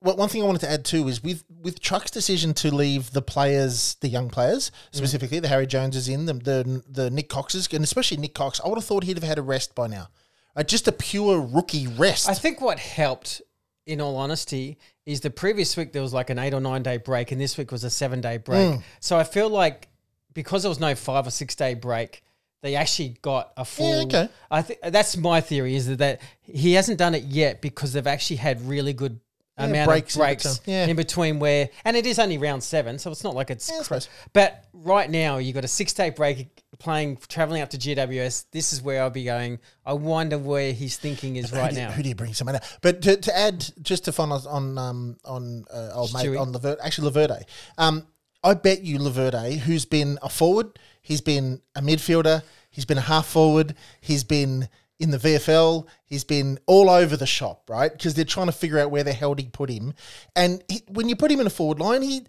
Well, 0.02 0.16
one 0.16 0.28
thing 0.28 0.42
I 0.42 0.46
wanted 0.46 0.62
to 0.62 0.70
add 0.70 0.84
too 0.84 1.08
is 1.08 1.22
with 1.22 1.44
with 1.62 1.80
Truck's 1.80 2.10
decision 2.10 2.54
to 2.54 2.74
leave 2.74 3.12
the 3.12 3.22
players, 3.22 3.96
the 4.00 4.08
young 4.08 4.28
players 4.30 4.70
specifically, 4.90 5.38
the 5.38 5.48
Harry 5.48 5.66
Joneses 5.66 6.08
in, 6.08 6.26
the 6.26 6.34
the, 6.34 6.82
the 6.88 7.10
Nick 7.10 7.28
Coxes, 7.28 7.68
and 7.72 7.84
especially 7.84 8.16
Nick 8.16 8.34
Cox, 8.34 8.60
I 8.64 8.68
would 8.68 8.78
have 8.78 8.84
thought 8.84 9.04
he'd 9.04 9.16
have 9.16 9.24
had 9.24 9.38
a 9.38 9.42
rest 9.42 9.74
by 9.74 9.86
now. 9.86 10.08
Uh, 10.54 10.62
just 10.62 10.86
a 10.88 10.92
pure 10.92 11.40
rookie 11.40 11.86
rest. 11.86 12.28
I 12.28 12.34
think 12.34 12.60
what 12.60 12.78
helped, 12.78 13.40
in 13.86 14.00
all 14.00 14.16
honesty, 14.16 14.76
is 15.06 15.20
the 15.20 15.30
previous 15.30 15.76
week 15.76 15.92
there 15.92 16.02
was 16.02 16.12
like 16.12 16.30
an 16.30 16.38
eight 16.38 16.52
or 16.52 16.60
nine 16.60 16.82
day 16.82 16.98
break, 16.98 17.32
and 17.32 17.40
this 17.40 17.56
week 17.56 17.72
was 17.72 17.84
a 17.84 17.90
seven 17.90 18.20
day 18.20 18.36
break. 18.36 18.74
Hmm. 18.74 18.80
So 19.00 19.16
I 19.16 19.24
feel 19.24 19.48
like 19.48 19.88
because 20.34 20.62
there 20.62 20.68
was 20.68 20.80
no 20.80 20.94
five 20.94 21.26
or 21.26 21.30
six 21.30 21.54
day 21.54 21.74
break, 21.74 22.22
they 22.62 22.76
actually 22.76 23.16
got 23.22 23.52
a 23.56 23.64
full. 23.64 23.90
Yeah, 23.90 24.02
okay. 24.02 24.28
I 24.50 24.62
think 24.62 24.80
that's 24.82 25.16
my 25.16 25.40
theory 25.40 25.74
is 25.74 25.88
that, 25.88 25.98
that 25.98 26.20
he 26.42 26.74
hasn't 26.74 26.98
done 26.98 27.14
it 27.14 27.24
yet 27.24 27.60
because 27.60 27.92
they've 27.92 28.06
actually 28.06 28.36
had 28.36 28.66
really 28.66 28.92
good. 28.92 29.20
Yeah, 29.58 29.64
amount 29.66 29.88
breaks 29.90 30.14
of 30.16 30.20
in 30.22 30.26
breaks 30.26 30.58
between. 30.58 30.74
Yeah. 30.74 30.86
in 30.86 30.96
between 30.96 31.38
where 31.38 31.68
and 31.84 31.96
it 31.96 32.06
is 32.06 32.18
only 32.18 32.38
round 32.38 32.62
seven 32.62 32.98
so 32.98 33.10
it's 33.10 33.22
not 33.22 33.34
like 33.34 33.50
it's 33.50 33.70
Yeah, 33.70 33.82
suppose. 33.82 34.08
but 34.32 34.64
right 34.72 35.10
now 35.10 35.36
you've 35.36 35.54
got 35.54 35.64
a 35.64 35.68
six 35.68 35.92
day 35.92 36.08
break 36.10 36.62
playing 36.78 37.18
traveling 37.28 37.60
up 37.60 37.68
to 37.70 37.76
GWS 37.78 38.46
this 38.50 38.72
is 38.72 38.80
where 38.80 39.02
I'll 39.02 39.10
be 39.10 39.24
going 39.24 39.58
I 39.84 39.92
wonder 39.92 40.38
where 40.38 40.72
his 40.72 40.96
thinking 40.96 41.36
is 41.36 41.52
right 41.52 41.68
who, 41.70 41.74
do- 41.76 41.80
now 41.82 41.90
who 41.90 42.02
do 42.02 42.08
you 42.08 42.14
bring 42.14 42.32
someone 42.34 42.56
out? 42.56 42.78
But 42.80 43.02
to, 43.02 43.16
to 43.18 43.36
add, 43.38 43.64
just 43.82 44.06
to 44.06 44.12
fun 44.12 44.32
on 44.32 44.78
um, 44.78 45.16
on 45.24 45.64
uh, 45.72 45.90
old 45.92 46.14
mate 46.14 46.34
on 46.36 46.52
Levert, 46.52 46.78
actually 46.82 47.10
Laverde. 47.10 47.42
Um, 47.76 48.06
I 48.42 48.54
bet 48.54 48.82
you 48.82 48.98
Laverde, 48.98 49.58
who's 49.58 49.84
been 49.84 50.18
a 50.22 50.28
forward, 50.28 50.78
he's 51.02 51.20
been 51.20 51.60
a 51.76 51.80
midfielder, 51.82 52.42
he's 52.70 52.84
been 52.84 52.98
a 52.98 53.02
half 53.02 53.26
forward, 53.26 53.74
he's 54.00 54.24
been 54.24 54.68
in 54.98 55.10
the 55.10 55.18
VFL, 55.18 55.86
he's 56.04 56.24
been 56.24 56.58
all 56.66 56.88
over 56.88 57.16
the 57.16 57.26
shop, 57.26 57.68
right? 57.68 57.92
Because 57.92 58.14
they're 58.14 58.24
trying 58.24 58.46
to 58.46 58.52
figure 58.52 58.78
out 58.78 58.90
where 58.90 59.04
the 59.04 59.12
hell 59.12 59.34
he 59.34 59.46
put 59.46 59.70
him. 59.70 59.94
And 60.36 60.62
he, 60.68 60.82
when 60.88 61.08
you 61.08 61.16
put 61.16 61.30
him 61.30 61.40
in 61.40 61.46
a 61.46 61.50
forward 61.50 61.80
line, 61.80 62.02
he. 62.02 62.22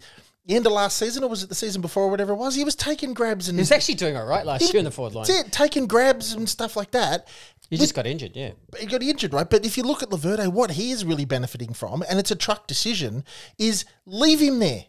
The 0.46 0.56
end 0.56 0.66
of 0.66 0.72
last 0.72 0.98
season, 0.98 1.24
or 1.24 1.30
was 1.30 1.42
it 1.42 1.48
the 1.48 1.54
season 1.54 1.80
before, 1.80 2.02
or 2.02 2.10
whatever 2.10 2.34
it 2.34 2.36
was? 2.36 2.54
He 2.54 2.64
was 2.64 2.74
taking 2.74 3.14
grabs 3.14 3.48
and 3.48 3.56
He 3.56 3.62
was 3.62 3.72
actually 3.72 3.94
doing 3.94 4.14
all 4.14 4.26
right 4.26 4.44
last 4.44 4.74
year 4.74 4.78
in 4.78 4.84
the 4.84 4.90
forward 4.90 5.14
line. 5.14 5.24
That's 5.26 5.46
it, 5.46 5.52
taking 5.52 5.86
grabs 5.86 6.34
and 6.34 6.46
stuff 6.46 6.76
like 6.76 6.90
that. 6.90 7.28
He 7.70 7.78
just 7.78 7.94
got 7.94 8.06
injured, 8.06 8.32
yeah. 8.34 8.50
he 8.78 8.84
got 8.84 9.02
injured, 9.02 9.32
right? 9.32 9.48
But 9.48 9.64
if 9.64 9.78
you 9.78 9.84
look 9.84 10.02
at 10.02 10.10
Laverde, 10.10 10.52
what 10.52 10.72
he 10.72 10.90
is 10.90 11.02
really 11.02 11.24
benefiting 11.24 11.72
from, 11.72 12.04
and 12.10 12.18
it's 12.18 12.30
a 12.30 12.36
truck 12.36 12.66
decision, 12.66 13.24
is 13.58 13.86
leave 14.04 14.38
him 14.40 14.58
there. 14.58 14.84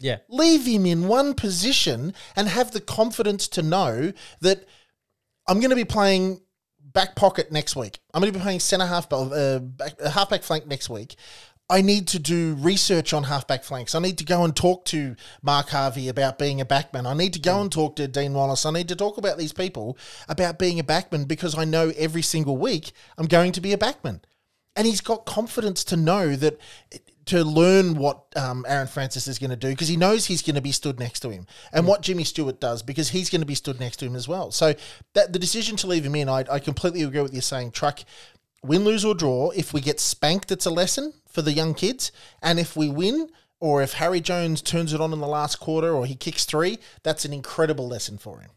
Yeah. 0.00 0.18
Leave 0.28 0.66
him 0.66 0.86
in 0.86 1.08
one 1.08 1.34
position 1.34 2.14
and 2.36 2.48
have 2.48 2.72
the 2.72 2.80
confidence 2.80 3.48
to 3.48 3.62
know 3.62 4.12
that 4.40 4.66
I'm 5.46 5.60
going 5.60 5.70
to 5.70 5.76
be 5.76 5.84
playing 5.84 6.40
back 6.92 7.14
pocket 7.16 7.52
next 7.52 7.76
week. 7.76 8.00
I'm 8.12 8.20
going 8.20 8.32
to 8.32 8.38
be 8.38 8.42
playing 8.42 8.60
centre 8.60 8.86
half, 8.86 9.12
uh, 9.12 9.58
back, 9.60 9.94
uh, 10.02 10.10
halfback 10.10 10.42
flank 10.42 10.66
next 10.66 10.88
week. 10.88 11.16
I 11.70 11.82
need 11.82 12.08
to 12.08 12.18
do 12.18 12.56
research 12.58 13.12
on 13.12 13.22
halfback 13.22 13.62
flanks. 13.62 13.94
I 13.94 14.00
need 14.00 14.18
to 14.18 14.24
go 14.24 14.42
and 14.42 14.54
talk 14.56 14.84
to 14.86 15.14
Mark 15.40 15.68
Harvey 15.68 16.08
about 16.08 16.36
being 16.36 16.60
a 16.60 16.66
backman. 16.66 17.06
I 17.06 17.14
need 17.14 17.32
to 17.34 17.38
go 17.38 17.60
and 17.60 17.70
talk 17.70 17.94
to 17.96 18.08
Dean 18.08 18.34
Wallace. 18.34 18.66
I 18.66 18.72
need 18.72 18.88
to 18.88 18.96
talk 18.96 19.18
about 19.18 19.38
these 19.38 19.52
people 19.52 19.96
about 20.28 20.58
being 20.58 20.80
a 20.80 20.84
backman 20.84 21.28
because 21.28 21.56
I 21.56 21.64
know 21.64 21.92
every 21.96 22.22
single 22.22 22.56
week 22.56 22.90
I'm 23.16 23.26
going 23.26 23.52
to 23.52 23.60
be 23.60 23.72
a 23.72 23.78
backman. 23.78 24.20
And 24.74 24.84
he's 24.84 25.00
got 25.00 25.26
confidence 25.26 25.84
to 25.84 25.96
know 25.96 26.34
that 26.34 26.58
to 27.30 27.44
learn 27.44 27.94
what 27.94 28.24
um, 28.36 28.64
Aaron 28.68 28.86
Francis 28.86 29.28
is 29.28 29.38
going 29.38 29.50
to 29.50 29.56
do 29.56 29.68
because 29.68 29.88
he 29.88 29.96
knows 29.96 30.26
he's 30.26 30.42
going 30.42 30.56
to 30.56 30.60
be 30.60 30.72
stood 30.72 30.98
next 30.98 31.20
to 31.20 31.30
him, 31.30 31.46
and 31.72 31.86
what 31.86 32.02
Jimmy 32.02 32.24
Stewart 32.24 32.60
does 32.60 32.82
because 32.82 33.10
he's 33.10 33.30
going 33.30 33.40
to 33.40 33.46
be 33.46 33.54
stood 33.54 33.78
next 33.78 33.98
to 33.98 34.06
him 34.06 34.16
as 34.16 34.26
well. 34.26 34.50
So 34.50 34.74
that 35.14 35.32
the 35.32 35.38
decision 35.38 35.76
to 35.76 35.86
leave 35.86 36.04
him 36.04 36.14
in, 36.14 36.28
I, 36.28 36.44
I 36.50 36.58
completely 36.58 37.02
agree 37.02 37.22
with 37.22 37.34
you 37.34 37.40
saying, 37.40 37.70
Truck, 37.70 38.00
win, 38.62 38.84
lose 38.84 39.04
or 39.04 39.14
draw. 39.14 39.50
If 39.50 39.72
we 39.72 39.80
get 39.80 40.00
spanked, 40.00 40.50
it's 40.50 40.66
a 40.66 40.70
lesson 40.70 41.12
for 41.28 41.42
the 41.42 41.52
young 41.52 41.74
kids, 41.74 42.12
and 42.42 42.58
if 42.58 42.76
we 42.76 42.88
win. 42.88 43.28
Or 43.62 43.82
if 43.82 43.92
Harry 43.92 44.22
Jones 44.22 44.62
turns 44.62 44.94
it 44.94 45.02
on 45.02 45.12
in 45.12 45.20
the 45.20 45.26
last 45.26 45.60
quarter, 45.60 45.92
or 45.92 46.06
he 46.06 46.14
kicks 46.14 46.46
three, 46.46 46.78
that's 47.02 47.26
an 47.26 47.34
incredible 47.34 47.86
lesson 47.86 48.16
for 48.16 48.40
him. 48.40 48.48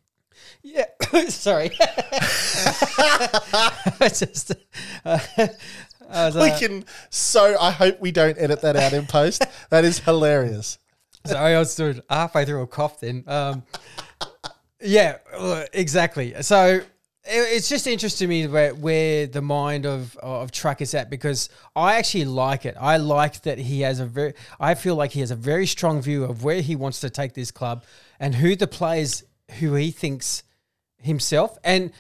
Yeah. 0.61 0.85
Sorry. 1.27 1.71
I 3.99 4.09
just, 4.13 4.53
uh, 5.03 5.19
was, 6.13 6.35
We 6.35 6.51
uh, 6.51 6.59
can 6.59 6.85
so. 7.09 7.57
I 7.59 7.71
hope 7.71 7.99
we 7.99 8.11
don't 8.11 8.37
edit 8.37 8.61
that 8.61 8.75
out 8.75 8.93
in 8.93 9.05
post. 9.05 9.45
That 9.69 9.85
is 9.85 9.99
hilarious. 9.99 10.77
Sorry, 11.25 11.55
I 11.55 11.59
was 11.59 11.75
doing 11.75 12.01
halfway 12.09 12.45
through 12.45 12.61
a 12.61 12.67
cough 12.67 12.99
then. 12.99 13.23
Um, 13.27 13.63
yeah, 14.81 15.17
exactly. 15.73 16.35
So 16.41 16.81
it, 17.25 17.39
it's 17.55 17.69
just 17.69 17.87
interesting 17.87 18.27
to 18.27 18.29
me 18.29 18.47
where, 18.47 18.75
where 18.75 19.27
the 19.27 19.41
mind 19.41 19.85
of 19.85 20.17
of 20.17 20.51
Truck 20.51 20.81
is 20.81 20.93
at 20.93 21.09
because 21.09 21.49
I 21.75 21.95
actually 21.95 22.25
like 22.25 22.65
it. 22.65 22.75
I 22.79 22.97
like 22.97 23.43
that 23.43 23.57
he 23.57 23.81
has 23.81 23.99
a 23.99 24.05
very. 24.05 24.33
I 24.59 24.75
feel 24.75 24.95
like 24.95 25.11
he 25.11 25.21
has 25.21 25.31
a 25.31 25.35
very 25.35 25.65
strong 25.65 26.01
view 26.01 26.25
of 26.25 26.43
where 26.43 26.61
he 26.61 26.75
wants 26.75 26.99
to 27.01 27.09
take 27.09 27.33
this 27.33 27.51
club 27.51 27.85
and 28.19 28.35
who 28.35 28.55
the 28.55 28.67
players 28.67 29.23
who 29.59 29.75
he 29.75 29.91
thinks 29.91 30.43
himself 30.97 31.57
and 31.63 31.91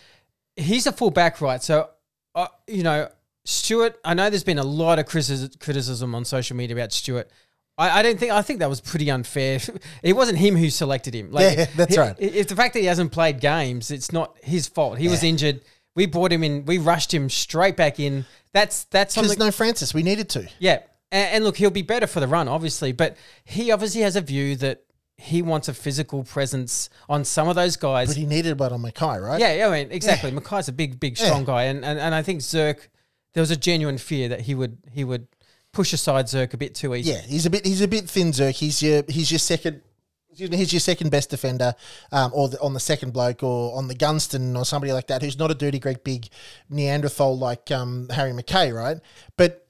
he's 0.55 0.87
a 0.87 0.91
full 0.91 1.11
back 1.11 1.39
right. 1.41 1.63
So 1.63 1.89
uh, 2.35 2.47
you 2.67 2.83
know. 2.83 3.09
Stewart, 3.45 3.99
I 4.05 4.13
know 4.13 4.29
there's 4.29 4.43
been 4.43 4.59
a 4.59 4.63
lot 4.63 4.99
of 4.99 5.05
criticism, 5.05 6.15
on 6.15 6.25
social 6.25 6.55
media 6.55 6.75
about 6.75 6.93
Stewart. 6.93 7.29
I, 7.77 7.99
I 7.99 8.01
don't 8.03 8.19
think 8.19 8.31
I 8.31 8.41
think 8.41 8.59
that 8.59 8.69
was 8.69 8.79
pretty 8.81 9.09
unfair. 9.09 9.59
It 10.03 10.13
wasn't 10.13 10.37
him 10.37 10.55
who 10.55 10.69
selected 10.69 11.13
him. 11.13 11.31
Like, 11.31 11.57
Yeah, 11.57 11.65
that's 11.75 11.95
he- 11.95 11.99
right. 12.01 12.15
If 12.19 12.47
the 12.47 12.55
fact 12.55 12.73
that 12.75 12.79
he 12.81 12.85
hasn't 12.85 13.11
played 13.11 13.39
games, 13.41 13.91
it's 13.91 14.11
not 14.11 14.35
his 14.43 14.67
fault. 14.67 14.97
He 14.99 15.07
was 15.09 15.23
injured. 15.23 15.61
We 15.95 16.05
brought 16.05 16.31
him 16.31 16.43
in. 16.43 16.65
We 16.65 16.77
rushed 16.77 17.13
him 17.13 17.29
straight 17.29 17.75
back 17.75 17.99
in. 17.99 18.25
That's 18.53 18.85
that's 18.85 19.15
Because 19.15 19.37
no 19.37 19.51
Francis, 19.51 19.93
we 19.93 20.03
needed 20.03 20.29
to. 20.29 20.47
Yeah, 20.59 20.79
and, 21.11 21.35
and 21.35 21.43
look, 21.43 21.57
he'll 21.57 21.69
be 21.71 21.81
better 21.81 22.07
for 22.07 22.19
the 22.19 22.27
run, 22.27 22.47
obviously, 22.47 22.91
but 22.93 23.17
he 23.43 23.71
obviously 23.71 24.01
has 24.01 24.15
a 24.15 24.21
view 24.21 24.55
that 24.57 24.83
he 25.17 25.41
wants 25.41 25.67
a 25.67 25.73
physical 25.73 26.23
presence 26.23 26.89
on 27.09 27.23
some 27.25 27.47
of 27.47 27.55
those 27.55 27.75
guys. 27.77 28.07
But 28.09 28.17
he 28.17 28.25
needed 28.25 28.59
one 28.59 28.71
on 28.73 28.81
McKay, 28.81 29.21
right? 29.21 29.39
Yeah, 29.39 29.53
yeah, 29.53 29.67
I 29.67 29.83
mean, 29.83 29.91
exactly. 29.91 30.31
McKay's 30.31 30.67
a 30.67 30.71
big, 30.73 30.99
big, 30.99 31.17
strong 31.17 31.41
Yeah. 31.41 31.45
guy, 31.47 31.63
and, 31.63 31.83
and 31.85 31.99
and 31.99 32.15
I 32.15 32.21
think 32.23 32.41
Zerk, 32.41 32.87
there 33.33 33.41
was 33.41 33.51
a 33.51 33.57
genuine 33.57 33.97
fear 33.97 34.29
that 34.29 34.41
he 34.41 34.55
would 34.55 34.77
he 34.91 35.03
would 35.03 35.27
push 35.71 35.91
aside 35.91 36.25
Zerk 36.25 36.53
a 36.53 36.57
bit 36.57 36.75
too 36.75 36.95
easy. 36.95 37.11
Yeah, 37.11 37.21
he's 37.21 37.45
a 37.45 37.49
bit 37.49 37.65
he's 37.65 37.81
a 37.81 37.87
bit 37.87 38.09
thin, 38.09 38.31
Zerk. 38.31 38.53
He's 38.53 38.81
your 38.81 39.03
he's 39.07 39.31
your 39.31 39.39
second. 39.39 39.81
excuse 40.29 40.49
me, 40.49 40.57
He's 40.57 40.71
your 40.71 40.79
second 40.79 41.09
best 41.09 41.29
defender, 41.29 41.75
um, 42.11 42.31
or 42.33 42.49
the, 42.49 42.59
on 42.61 42.73
the 42.73 42.79
second 42.79 43.11
bloke, 43.11 43.43
or 43.43 43.75
on 43.77 43.87
the 43.87 43.95
Gunston, 43.95 44.55
or 44.55 44.65
somebody 44.65 44.93
like 44.93 45.07
that, 45.07 45.21
who's 45.21 45.37
not 45.37 45.51
a 45.51 45.55
dirty 45.55 45.79
Greek 45.79 46.03
big 46.03 46.27
Neanderthal 46.69 47.37
like 47.37 47.71
um, 47.71 48.07
Harry 48.09 48.31
McKay, 48.31 48.73
right? 48.73 48.97
But 49.35 49.67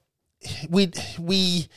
we 0.68 0.92
we, 1.18 1.68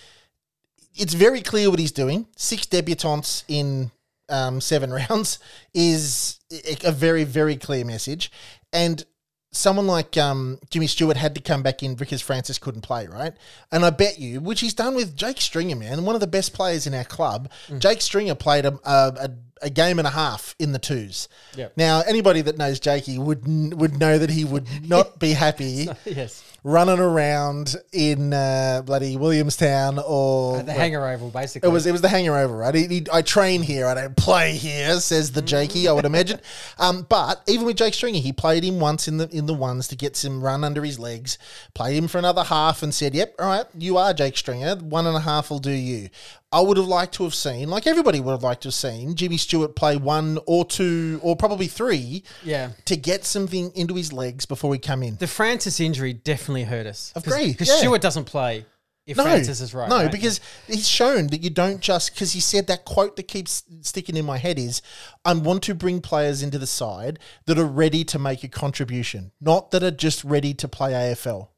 it's 0.94 1.14
very 1.14 1.42
clear 1.42 1.70
what 1.70 1.80
he's 1.80 1.94
doing. 1.94 2.28
Six 2.36 2.66
debutantes 2.66 3.44
in 3.48 3.92
um, 4.30 4.60
seven 4.60 4.92
rounds 5.10 5.40
is 5.74 6.40
a 6.84 6.92
very 6.92 7.24
very 7.24 7.56
clear 7.56 7.86
message, 7.86 8.30
and 8.74 9.06
someone 9.52 9.88
like 9.88 10.18
um, 10.18 10.60
Jimmy 10.70 10.88
Stewart 10.88 11.18
had 11.18 11.36
to 11.36 11.42
come 11.42 11.64
back 11.64 11.84
in 11.84 11.96
because 11.96 12.22
Francis 12.22 12.58
couldn't 12.58 12.82
play, 12.82 13.08
right? 13.08 13.34
And 13.72 13.86
I 13.86 13.90
bet 13.90 14.20
you, 14.20 14.40
which 14.40 14.60
he's 14.60 14.74
done 14.74 14.96
with 14.96 15.16
Jake 15.16 15.42
Stringer, 15.42 15.76
man, 15.76 16.06
one 16.06 16.16
of 16.16 16.22
the 16.22 16.28
best 16.28 16.54
players 16.54 16.88
in 16.88 16.94
our 16.94 17.04
club. 17.04 17.50
Jake 17.80 18.02
Stringer 18.02 18.36
played 18.36 18.66
a, 18.66 18.80
a, 18.84 19.32
a, 19.62 19.70
game 19.70 20.00
and 20.00 20.08
a 20.08 20.12
half 20.12 20.56
in 20.60 20.72
the 20.72 20.80
twos. 20.80 21.28
Yep. 21.56 21.74
Now, 21.78 22.02
anybody 22.02 22.42
that 22.42 22.58
knows 22.58 22.80
Jakey 22.80 23.18
would 23.18 23.48
n- 23.48 23.74
would 23.78 24.00
know 24.00 24.18
that 24.18 24.30
he 24.30 24.46
would 24.46 24.68
not 24.88 25.20
be 25.20 25.32
happy 25.34 25.88
yes, 26.06 26.44
running 26.68 27.00
around 27.00 27.78
in 27.94 28.34
uh, 28.34 28.82
bloody 28.86 29.16
Williamstown 29.16 29.98
or 30.06 30.62
the 30.64 30.74
Hangar 30.74 31.08
oval 31.08 31.30
basically. 31.30 31.68
it 31.68 31.72
was 31.72 31.86
it 31.86 31.94
was 31.94 32.02
the 32.02 32.10
hanger 32.10 32.36
over, 32.36 32.58
right? 32.58 32.76
He, 32.76 32.88
he, 32.88 33.06
I 33.12 33.22
train 33.22 33.62
here, 33.64 33.88
I 33.88 33.94
don't 33.94 34.18
play 34.18 34.52
here, 34.52 35.00
says 35.00 35.32
the 35.32 35.42
Jakey. 35.42 35.88
I 35.88 35.94
would 35.94 36.06
imagine. 36.06 36.40
Um, 36.80 37.08
but 37.10 37.42
even 37.48 37.66
with 37.66 37.78
Jake 37.78 37.94
Stringer, 37.94 38.20
he 38.20 38.32
played 38.32 38.64
him 38.64 38.80
once 38.80 39.08
in 39.08 39.18
the 39.18 39.28
in 39.30 39.46
the 39.46 39.54
ones 39.54 39.88
to 39.88 39.96
get 39.96 40.16
some 40.16 40.44
run 40.44 40.64
under 40.64 40.84
his 40.84 41.00
legs. 41.00 41.38
Played 41.74 41.98
him 41.98 42.08
for 42.08 42.18
another 42.18 42.44
half 42.44 42.84
and 42.84 42.94
said, 42.94 43.16
"Yep, 43.16 43.36
all 43.40 43.48
right, 43.48 43.66
you 43.78 43.98
are 43.98 44.14
Jake 44.14 44.38
Stringer. 44.38 44.76
One 44.76 45.08
and 45.08 45.16
a 45.16 45.22
half 45.22 45.50
will 45.50 45.60
do 45.60 45.72
you." 45.72 46.10
I 46.52 46.62
would 46.62 46.78
have 46.78 46.88
liked 46.88 47.14
to 47.16 47.24
have 47.24 47.36
seen, 47.36 47.70
like 47.70 47.86
everybody 47.88 48.22
would 48.22 48.32
have 48.32 48.44
liked 48.44 48.62
to 48.64 48.68
have 48.70 48.74
seen, 48.74 49.16
Jimmy 49.16 49.36
Stewart 49.38 49.76
play 49.76 49.98
one 49.98 50.40
or 50.46 50.64
two 50.64 51.20
or 51.22 51.36
probably 51.36 51.68
three 51.68 52.24
Yeah. 52.44 52.70
to 52.86 52.96
get 52.96 53.26
something 53.26 53.72
into 53.76 53.96
his 53.96 54.14
legs 54.14 54.46
before 54.46 54.74
he 54.74 54.80
come 54.80 55.04
in. 55.04 55.18
The 55.18 55.28
Francis 55.28 55.80
injury 55.82 56.14
definitely 56.14 56.64
hurt 56.64 56.88
us. 56.88 57.12
Agree, 57.16 57.52
Because 57.52 57.68
yeah. 57.68 57.76
Stewart 57.76 58.02
doesn't 58.02 58.26
play 58.26 58.66
if 59.06 59.18
Francis 59.18 59.60
is 59.60 59.74
right. 59.74 59.90
No, 59.90 60.04
right? 60.04 60.12
because 60.12 60.40
he's 60.68 60.88
shown 60.88 61.28
that 61.28 61.42
you 61.42 61.50
don't 61.50 61.82
just 61.82 62.14
because 62.14 62.32
he 62.32 62.40
said 62.40 62.68
that 62.68 62.86
quote 62.86 63.18
that 63.18 63.28
keeps 63.28 63.64
sticking 63.82 64.16
in 64.16 64.24
my 64.26 64.38
head 64.38 64.58
is 64.58 64.82
I 65.26 65.34
want 65.34 65.64
to 65.64 65.76
bring 65.76 66.00
players 66.00 66.42
into 66.44 66.58
the 66.60 66.68
side 66.68 67.20
that 67.46 67.58
are 67.60 67.66
ready 67.66 68.06
to 68.06 68.18
make 68.20 68.44
a 68.46 68.48
contribution, 68.50 69.32
not 69.42 69.72
that 69.72 69.84
are 69.84 69.92
just 69.92 70.24
ready 70.24 70.54
to 70.56 70.68
play 70.70 70.94
AFL. 70.94 71.50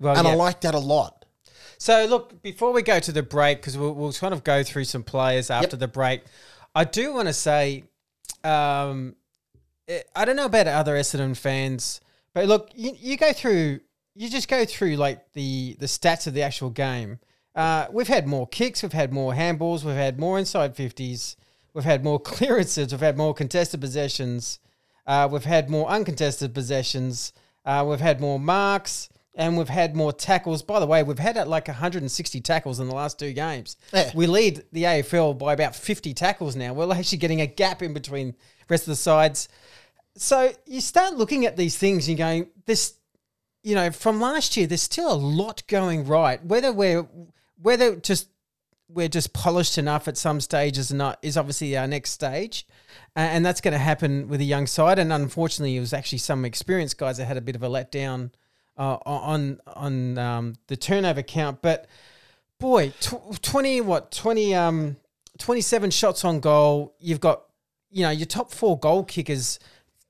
Well, 0.00 0.16
And 0.16 0.26
I 0.26 0.34
like 0.34 0.62
that 0.62 0.74
a 0.74 0.78
lot. 0.78 1.23
So 1.78 2.06
look, 2.06 2.42
before 2.42 2.72
we 2.72 2.82
go 2.82 3.00
to 3.00 3.12
the 3.12 3.22
break, 3.22 3.58
because 3.58 3.76
we'll, 3.76 3.94
we'll 3.94 4.12
kind 4.12 4.34
of 4.34 4.44
go 4.44 4.62
through 4.62 4.84
some 4.84 5.02
players 5.02 5.50
after 5.50 5.76
the 5.76 5.88
break, 5.88 6.22
I 6.74 6.84
do 6.84 7.12
want 7.14 7.28
to 7.28 7.34
say, 7.34 7.84
um, 8.42 9.14
eh, 9.88 10.02
I 10.14 10.24
don't 10.24 10.36
know 10.36 10.46
about 10.46 10.66
other 10.66 10.96
Essendon 10.96 11.36
fans, 11.36 12.00
but 12.34 12.46
look, 12.46 12.70
you, 12.74 12.92
you 12.98 13.16
go 13.16 13.32
through, 13.32 13.80
you 14.14 14.28
just 14.28 14.48
go 14.48 14.64
through 14.64 14.96
like 14.96 15.32
the 15.32 15.76
the 15.78 15.86
stats 15.86 16.26
of 16.26 16.34
the 16.34 16.42
actual 16.42 16.70
game. 16.70 17.20
Uh, 17.54 17.86
we've 17.92 18.08
had 18.08 18.26
more 18.26 18.48
kicks, 18.48 18.82
we've 18.82 18.92
had 18.92 19.12
more 19.12 19.32
handballs, 19.32 19.84
we've 19.84 19.94
had 19.94 20.18
more 20.18 20.38
inside 20.38 20.74
fifties, 20.74 21.36
we've 21.72 21.84
had 21.84 22.02
more 22.02 22.18
clearances, 22.32 22.92
we've 22.92 23.00
had 23.00 23.16
more 23.16 23.32
contested 23.32 23.80
possessions, 23.80 24.58
uh, 25.06 25.28
we've 25.30 25.44
had 25.44 25.70
more 25.70 25.88
uncontested 25.88 26.52
possessions, 26.52 27.32
uh, 27.64 27.84
we've 27.86 28.00
had 28.00 28.20
more 28.20 28.40
marks, 28.40 29.08
and 29.34 29.58
we've 29.58 29.68
had 29.68 29.96
more 29.96 30.12
tackles. 30.12 30.62
By 30.62 30.80
the 30.80 30.86
way, 30.86 31.02
we've 31.02 31.18
had 31.18 31.36
uh, 31.36 31.46
like 31.46 31.68
160 31.68 32.40
tackles 32.40 32.80
in 32.80 32.88
the 32.88 32.94
last 32.94 33.18
two 33.18 33.32
games. 33.32 33.76
Yeah. 33.92 34.10
We 34.14 34.26
lead 34.26 34.64
the 34.72 34.84
AFL 34.84 35.38
by 35.38 35.52
about 35.52 35.74
50 35.74 36.14
tackles 36.14 36.54
now. 36.54 36.72
We're 36.72 36.92
actually 36.92 37.18
getting 37.18 37.40
a 37.40 37.46
gap 37.46 37.82
in 37.82 37.92
between 37.92 38.28
the 38.28 38.36
rest 38.68 38.84
of 38.84 38.92
the 38.92 38.96
sides. 38.96 39.48
So 40.16 40.52
you 40.66 40.80
start 40.80 41.14
looking 41.14 41.46
at 41.46 41.56
these 41.56 41.76
things 41.76 42.08
and 42.08 42.16
going, 42.16 42.48
this, 42.66 42.94
you 43.62 43.74
know, 43.74 43.90
from 43.90 44.20
last 44.20 44.56
year, 44.56 44.66
there's 44.66 44.82
still 44.82 45.12
a 45.12 45.14
lot 45.14 45.66
going 45.66 46.06
right. 46.06 46.44
Whether 46.44 46.72
we're, 46.72 47.08
whether 47.60 47.96
just 47.96 48.28
we're 48.88 49.08
just 49.08 49.32
polished 49.32 49.78
enough 49.78 50.06
at 50.06 50.16
some 50.16 50.40
stages 50.40 50.92
or 50.92 50.96
not 50.96 51.18
is 51.22 51.36
obviously 51.36 51.76
our 51.76 51.86
next 51.86 52.10
stage. 52.10 52.66
Uh, 53.16 53.20
and 53.20 53.44
that's 53.44 53.60
going 53.60 53.72
to 53.72 53.78
happen 53.78 54.28
with 54.28 54.40
a 54.40 54.44
young 54.44 54.68
side. 54.68 55.00
And 55.00 55.12
unfortunately, 55.12 55.76
it 55.76 55.80
was 55.80 55.92
actually 55.92 56.18
some 56.18 56.44
experienced 56.44 56.98
guys 56.98 57.16
that 57.16 57.24
had 57.24 57.36
a 57.36 57.40
bit 57.40 57.56
of 57.56 57.64
a 57.64 57.68
letdown 57.68 58.30
uh, 58.76 58.98
on 59.06 59.60
on 59.66 60.18
um, 60.18 60.54
the 60.68 60.76
turnover 60.76 61.22
count. 61.22 61.62
But 61.62 61.86
boy, 62.58 62.90
tw- 63.00 63.40
20, 63.42 63.80
what, 63.82 64.10
20, 64.12 64.54
um, 64.54 64.96
27 65.38 65.90
shots 65.90 66.24
on 66.24 66.40
goal. 66.40 66.94
You've 66.98 67.20
got, 67.20 67.42
you 67.90 68.02
know, 68.02 68.10
your 68.10 68.26
top 68.26 68.50
four 68.52 68.78
goal 68.78 69.04
kickers, 69.04 69.58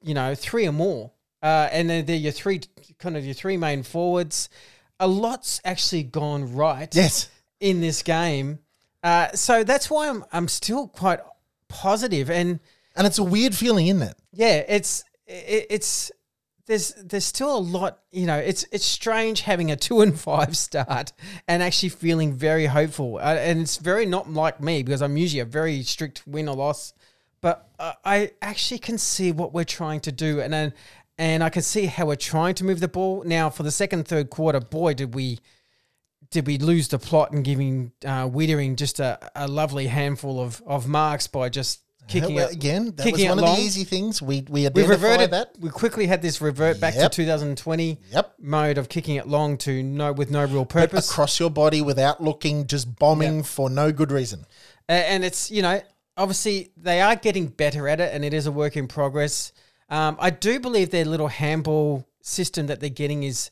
you 0.03 0.15
know, 0.15 0.35
three 0.35 0.67
or 0.67 0.73
more. 0.73 1.11
Uh, 1.43 1.69
and 1.73 1.91
then 1.91 2.07
they're 2.07 2.17
your 2.17 2.33
three, 2.33 2.61
kind 2.99 3.17
of 3.17 3.25
your 3.25 3.35
three 3.35 3.57
main 3.57 3.83
forwards. 3.83 4.49
A 5.01 5.07
lot's 5.07 5.61
actually 5.65 6.05
gone 6.05 6.55
right 6.55 6.95
Yes. 6.95 7.29
in 7.61 7.81
this 7.81 8.03
game. 8.03 8.61
Uh, 9.03 9.29
so 9.33 9.63
that's 9.65 9.91
why 9.91 10.09
I'm 10.09 10.25
I'm 10.33 10.49
still 10.49 10.89
quite 10.89 11.21
positive, 11.69 12.31
and 12.31 12.61
And 12.97 13.07
it's 13.07 13.19
a 13.19 13.25
weird 13.25 13.55
feeling, 13.55 13.89
isn't 13.89 14.01
it? 14.03 14.15
yeah, 14.33 14.65
it's 14.67 15.05
it, 15.27 15.67
it's 15.69 16.11
there's 16.67 16.95
there's 16.95 17.25
still 17.25 17.57
a 17.57 17.59
lot. 17.59 18.01
You 18.11 18.27
know, 18.27 18.39
it's 18.39 18.65
it's 18.73 18.85
strange 18.85 19.43
having 19.43 19.71
a 19.71 19.77
two 19.77 20.01
and 20.01 20.19
five 20.19 20.57
start 20.57 21.13
and 21.47 21.63
actually 21.63 21.91
feeling 21.91 22.33
very 22.33 22.67
hopeful, 22.67 23.17
uh, 23.17 23.37
and 23.37 23.61
it's 23.61 23.77
very 23.77 24.07
not 24.07 24.31
like 24.31 24.61
me 24.61 24.83
because 24.83 25.03
I'm 25.03 25.17
usually 25.17 25.41
a 25.41 25.45
very 25.45 25.83
strict 25.83 26.27
win 26.27 26.49
or 26.49 26.57
loss, 26.57 26.95
but 27.41 27.69
uh, 27.79 27.93
I 28.05 28.33
actually 28.41 28.79
can 28.79 28.99
see 28.99 29.33
what 29.33 29.53
we're 29.53 29.65
trying 29.65 30.01
to 30.01 30.13
do, 30.13 30.41
and 30.41 30.53
then. 30.53 30.73
And 31.17 31.45
I 31.45 31.49
can 31.49 31.63
see 31.63 31.87
how 31.87 32.07
we're 32.07 32.17
trying 32.17 32.57
to 32.57 32.65
move 32.65 32.81
the 32.81 32.89
ball 32.89 33.23
now 33.25 33.49
for 33.49 33.63
the 33.63 33.71
second, 33.71 34.09
third 34.09 34.31
quarter. 34.31 34.59
Boy, 34.59 34.95
did 34.95 35.15
we 35.15 35.39
did 36.35 36.49
we 36.49 36.59
lose 36.59 36.89
the 36.89 36.99
plot 36.99 37.31
and 37.31 37.45
giving 37.45 37.93
uh, 38.05 38.29
Weitering 38.29 38.75
just 38.75 38.99
a, 38.99 39.31
a 39.37 39.47
lovely 39.47 39.87
handful 39.87 40.41
of, 40.41 40.61
of 40.67 40.89
marks 40.89 41.29
by 41.29 41.49
just 41.49 41.84
kicking 42.09 42.35
Well, 42.35 42.49
it 42.49 42.55
again, 42.55 42.93
that 42.97 43.11
was 43.13 43.23
one 43.25 43.39
of 43.39 43.45
long. 43.45 43.57
the 43.57 43.63
easy 43.63 43.85
things. 43.85 44.21
We 44.23 44.45
we 44.49 44.69
We 44.69 44.85
reverted 44.85 45.31
that. 45.33 45.53
We 45.59 45.71
quickly 45.71 46.07
had 46.07 46.23
this 46.23 46.41
revert 46.41 46.81
back 46.81 46.95
Yep. 46.95 47.11
to 47.13 47.17
2020 47.17 47.99
Yep. 48.13 48.35
mode 48.39 48.79
of 48.79 48.89
kicking 48.89 49.17
it 49.17 49.27
long 49.27 49.57
to 49.59 49.83
no 49.83 50.13
with 50.13 50.31
no 50.31 50.45
real 50.45 50.65
But 50.65 50.91
purpose. 50.91 51.11
across 51.11 51.41
your 51.41 51.51
body 51.51 51.81
without 51.83 52.23
looking, 52.23 52.67
just 52.67 52.97
bombing 52.97 53.43
for 53.43 53.71
no 53.71 53.91
good 53.93 54.11
reason. 54.13 54.47
A- 54.89 54.93
and 54.93 55.25
it's 55.25 55.51
you 55.51 55.63
know 55.63 55.81
obviously 56.17 56.71
they 56.77 57.01
are 57.01 57.17
getting 57.17 57.47
better 57.49 57.89
at 57.89 58.01
it 58.01 58.13
and 58.15 58.25
it 58.25 58.33
is 58.35 58.47
a 58.47 58.53
work 58.53 58.77
in 58.77 58.87
progress 58.87 59.51
um, 59.91 60.17
i 60.21 60.31
do 60.31 60.61
believe 60.61 60.91
their 60.91 61.05
little 61.05 61.27
handball 61.27 62.07
system 62.21 62.67
that 62.69 62.79
they're 62.81 62.89
getting 62.89 63.25
is 63.25 63.51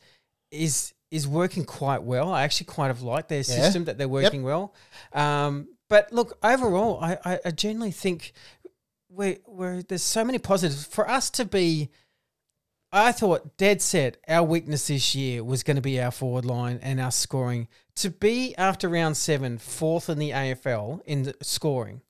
is 0.53 0.93
is 1.11 1.27
working 1.27 1.65
quite 1.65 2.03
well 2.05 2.33
i 2.33 2.43
actually 2.43 2.67
quite 2.67 2.87
have 2.89 3.03
liked 3.03 3.29
their 3.29 3.43
system 3.43 3.85
that 3.87 3.99
they're 3.99 4.09
working 4.09 4.43
well 4.45 4.73
um, 5.15 5.67
but 5.93 6.11
look 6.11 6.39
overall 6.43 6.99
i 7.03 7.19
i, 7.25 7.39
I 7.45 7.51
generally 7.51 7.91
think 7.91 8.33
we 9.11 9.39
we're 9.47 9.83
there's 9.83 10.03
so 10.03 10.25
many 10.25 10.39
positives 10.39 10.87
for 10.87 11.09
us 11.09 11.29
to 11.31 11.45
be 11.45 11.91
I 12.95 13.11
thought 13.11 13.57
dead 13.57 13.81
set 13.81 14.19
our 14.29 14.45
weakness 14.45 14.89
this 14.89 15.15
year 15.15 15.43
was 15.43 15.63
going 15.63 15.77
to 15.77 15.83
be 15.83 15.99
our 15.99 16.11
forward 16.11 16.45
line 16.45 16.79
and 16.83 17.01
our 17.01 17.11
scoring. 17.11 17.69
To 17.97 18.11
be 18.11 18.55
after 18.57 18.87
round 18.87 19.17
seven 19.17 19.57
fourth 19.57 20.11
in 20.11 20.19
the 20.19 20.31
AFL 20.31 21.01
in 21.07 21.33
scoring 21.41 22.03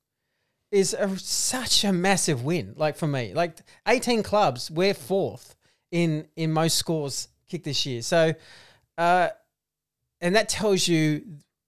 is 0.72 0.92
a, 0.92 1.16
such 1.20 1.84
a 1.84 1.92
massive 1.92 2.42
win. 2.42 2.74
Like 2.76 2.96
for 2.96 3.06
me, 3.06 3.32
like 3.32 3.58
eighteen 3.86 4.24
clubs, 4.24 4.72
we're 4.72 4.94
fourth 4.94 5.54
in 5.92 6.26
in 6.34 6.50
most 6.50 6.76
scores 6.76 7.28
kicked 7.48 7.64
this 7.64 7.86
year. 7.86 8.02
So, 8.02 8.34
uh, 8.98 9.28
and 10.20 10.34
that 10.34 10.48
tells 10.48 10.88
you 10.88 11.22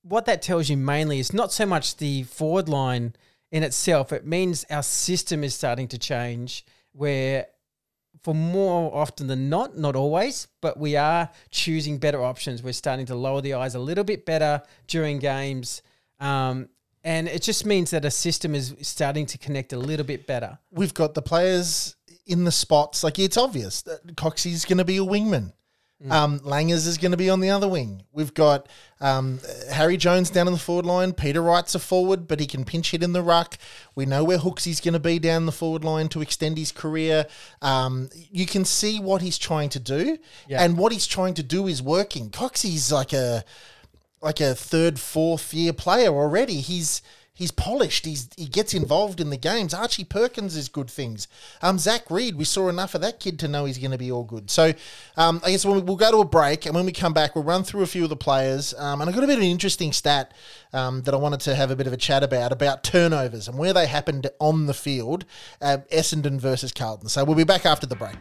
what 0.04 0.26
that 0.26 0.42
tells 0.42 0.68
you 0.68 0.76
mainly 0.76 1.18
is 1.18 1.32
not 1.32 1.52
so 1.52 1.66
much 1.66 1.96
the 1.96 2.24
forward 2.24 2.68
line 2.68 3.14
in 3.50 3.62
itself. 3.62 4.12
It 4.12 4.26
means 4.26 4.64
our 4.70 4.82
system 4.82 5.42
is 5.42 5.54
starting 5.54 5.88
to 5.88 5.98
change 5.98 6.64
where 6.92 7.46
for 8.22 8.34
more 8.34 8.94
often 8.94 9.26
than 9.26 9.48
not, 9.50 9.76
not 9.76 9.96
always, 9.96 10.48
but 10.60 10.78
we 10.78 10.96
are 10.96 11.28
choosing 11.50 11.98
better 11.98 12.22
options. 12.22 12.62
We're 12.62 12.72
starting 12.72 13.06
to 13.06 13.14
lower 13.14 13.40
the 13.40 13.54
eyes 13.54 13.74
a 13.74 13.78
little 13.78 14.04
bit 14.04 14.24
better 14.24 14.62
during 14.86 15.18
games. 15.18 15.82
Um, 16.20 16.68
and 17.02 17.28
it 17.28 17.42
just 17.42 17.66
means 17.66 17.90
that 17.90 18.04
a 18.04 18.10
system 18.10 18.54
is 18.54 18.74
starting 18.80 19.26
to 19.26 19.38
connect 19.38 19.74
a 19.74 19.78
little 19.78 20.06
bit 20.06 20.26
better. 20.26 20.58
We've 20.70 20.94
got 20.94 21.14
the 21.14 21.20
players 21.20 21.96
in 22.26 22.44
the 22.44 22.52
spots. 22.52 23.04
Like 23.04 23.18
it's 23.18 23.36
obvious 23.36 23.82
that 23.82 24.16
Coxie's 24.16 24.64
going 24.64 24.78
to 24.78 24.84
be 24.84 24.96
a 24.96 25.00
wingman. 25.00 25.52
Um, 26.10 26.40
Langers 26.40 26.86
is 26.86 26.98
going 26.98 27.12
to 27.12 27.16
be 27.16 27.30
on 27.30 27.40
the 27.40 27.50
other 27.50 27.68
wing. 27.68 28.02
We've 28.12 28.34
got 28.34 28.68
um, 29.00 29.40
Harry 29.70 29.96
Jones 29.96 30.30
down 30.30 30.46
in 30.46 30.52
the 30.52 30.58
forward 30.58 30.86
line. 30.86 31.12
Peter 31.12 31.40
Wright's 31.40 31.74
a 31.74 31.78
forward, 31.78 32.28
but 32.28 32.40
he 32.40 32.46
can 32.46 32.64
pinch 32.64 32.90
hit 32.90 33.02
in 33.02 33.12
the 33.12 33.22
ruck. 33.22 33.56
We 33.94 34.04
know 34.06 34.22
where 34.24 34.38
Hooksy's 34.38 34.80
going 34.80 34.94
to 34.94 35.00
be 35.00 35.18
down 35.18 35.46
the 35.46 35.52
forward 35.52 35.84
line 35.84 36.08
to 36.08 36.20
extend 36.20 36.58
his 36.58 36.72
career. 36.72 37.26
Um, 37.62 38.10
you 38.30 38.46
can 38.46 38.64
see 38.64 39.00
what 39.00 39.22
he's 39.22 39.38
trying 39.38 39.70
to 39.70 39.80
do, 39.80 40.18
and 40.60 40.76
what 40.76 40.92
he's 40.92 41.06
trying 41.06 41.34
to 41.34 41.42
do 41.42 41.66
is 41.66 41.80
working. 41.82 42.30
Coxie's 42.30 42.92
like 42.92 43.12
a 43.12 43.44
like 44.20 44.40
a 44.40 44.54
third, 44.54 44.98
fourth 44.98 45.52
year 45.52 45.72
player 45.72 46.08
already. 46.08 46.60
He's 46.60 47.02
he's 47.34 47.50
polished. 47.50 48.06
He's 48.06 48.28
he 48.36 48.46
gets 48.46 48.72
involved 48.72 49.20
in 49.20 49.30
the 49.30 49.36
games. 49.36 49.74
Archie 49.74 50.04
Perkins 50.04 50.56
is 50.56 50.68
good 50.68 50.88
things. 50.88 51.28
Um, 51.60 51.78
Zach 51.78 52.10
Reid, 52.10 52.36
we 52.36 52.44
saw 52.44 52.68
enough 52.68 52.94
of 52.94 53.00
that 53.02 53.20
kid 53.20 53.38
to 53.40 53.48
know 53.48 53.64
he's 53.64 53.78
going 53.78 53.90
to 53.90 53.98
be 53.98 54.10
all 54.10 54.24
good. 54.24 54.50
So, 54.50 54.72
um, 55.16 55.40
I 55.44 55.50
guess 55.50 55.64
we'll, 55.64 55.80
we'll 55.82 55.96
go 55.96 56.10
to 56.10 56.18
a 56.18 56.24
break, 56.24 56.64
and 56.64 56.74
when 56.74 56.86
we 56.86 56.92
come 56.92 57.12
back, 57.12 57.34
we'll 57.34 57.44
run 57.44 57.64
through 57.64 57.82
a 57.82 57.86
few 57.86 58.04
of 58.04 58.10
the 58.10 58.16
players. 58.16 58.72
Um, 58.74 59.00
and 59.00 59.10
I 59.10 59.12
got 59.12 59.24
a 59.24 59.26
bit 59.26 59.38
of 59.38 59.42
an 59.42 59.50
interesting 59.50 59.92
stat 59.92 60.32
um, 60.72 61.02
that 61.02 61.14
I 61.14 61.16
wanted 61.16 61.40
to 61.40 61.54
have 61.54 61.70
a 61.70 61.76
bit 61.76 61.86
of 61.86 61.92
a 61.92 61.98
chat 61.98 62.22
about 62.22 62.52
about 62.52 62.84
turnovers 62.84 63.48
and 63.48 63.58
where 63.58 63.72
they 63.72 63.86
happened 63.86 64.30
on 64.38 64.66
the 64.66 64.74
field. 64.74 65.24
Uh, 65.60 65.78
Essendon 65.92 66.38
versus 66.38 66.72
Carlton. 66.72 67.08
So 67.08 67.24
we'll 67.24 67.36
be 67.36 67.44
back 67.44 67.66
after 67.66 67.86
the 67.86 67.96
break. 67.96 68.16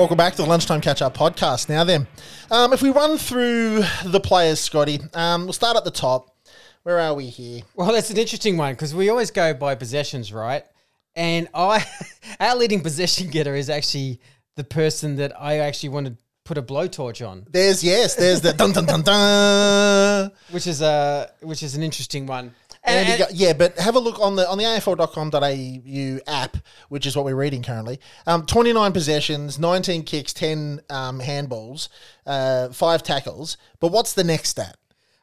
Welcome 0.00 0.16
back 0.16 0.34
to 0.36 0.40
the 0.40 0.48
Lunchtime 0.48 0.80
Catch 0.80 1.02
Up 1.02 1.14
podcast. 1.14 1.68
Now, 1.68 1.84
then, 1.84 2.06
um, 2.50 2.72
if 2.72 2.80
we 2.80 2.88
run 2.88 3.18
through 3.18 3.82
the 4.06 4.18
players, 4.18 4.58
Scotty, 4.58 4.98
um, 5.12 5.44
we'll 5.44 5.52
start 5.52 5.76
at 5.76 5.84
the 5.84 5.90
top. 5.90 6.34
Where 6.84 6.98
are 6.98 7.12
we 7.12 7.26
here? 7.26 7.60
Well, 7.74 7.92
that's 7.92 8.08
an 8.08 8.16
interesting 8.16 8.56
one 8.56 8.72
because 8.72 8.94
we 8.94 9.10
always 9.10 9.30
go 9.30 9.52
by 9.52 9.74
possessions, 9.74 10.32
right? 10.32 10.64
and 11.14 11.48
I, 11.52 11.84
our 12.40 12.56
leading 12.56 12.80
possession 12.80 13.28
getter 13.28 13.54
is 13.54 13.68
actually 13.68 14.20
the 14.56 14.64
person 14.64 15.16
that 15.16 15.38
I 15.38 15.58
actually 15.58 15.90
want 15.90 16.06
to 16.06 16.16
put 16.46 16.56
a 16.56 16.62
blowtorch 16.62 17.20
on, 17.28 17.46
There's 17.50 17.84
yes, 17.84 18.14
there's 18.14 18.40
the 18.40 18.54
dun 18.54 18.72
dun 18.72 18.86
dun 18.86 19.02
dun. 19.02 20.30
which 20.50 20.66
is 20.66 20.80
a 20.80 21.30
which 21.42 21.62
is 21.62 21.74
an 21.74 21.82
interesting 21.82 22.24
one. 22.24 22.54
And, 22.82 23.20
And, 23.20 23.30
yeah, 23.32 23.52
but 23.52 23.78
have 23.78 23.94
a 23.94 23.98
look 23.98 24.18
on 24.20 24.36
the 24.36 24.48
on 24.48 24.56
the 24.56 24.64
AFL.com.au 24.64 26.18
app, 26.26 26.56
which 26.88 27.04
is 27.06 27.14
what 27.14 27.24
we're 27.26 27.34
reading 27.36 27.62
currently. 27.62 28.00
Um, 28.26 28.46
29 28.46 28.92
possessions, 28.92 29.58
19 29.58 30.02
kicks, 30.04 30.32
10 30.32 30.80
um, 30.88 31.20
handballs, 31.20 31.88
uh, 32.26 32.70
five 32.70 33.02
tackles. 33.02 33.58
But 33.80 33.88
what's 33.88 34.14
the 34.14 34.24
next 34.24 34.50
stat? 34.50 34.76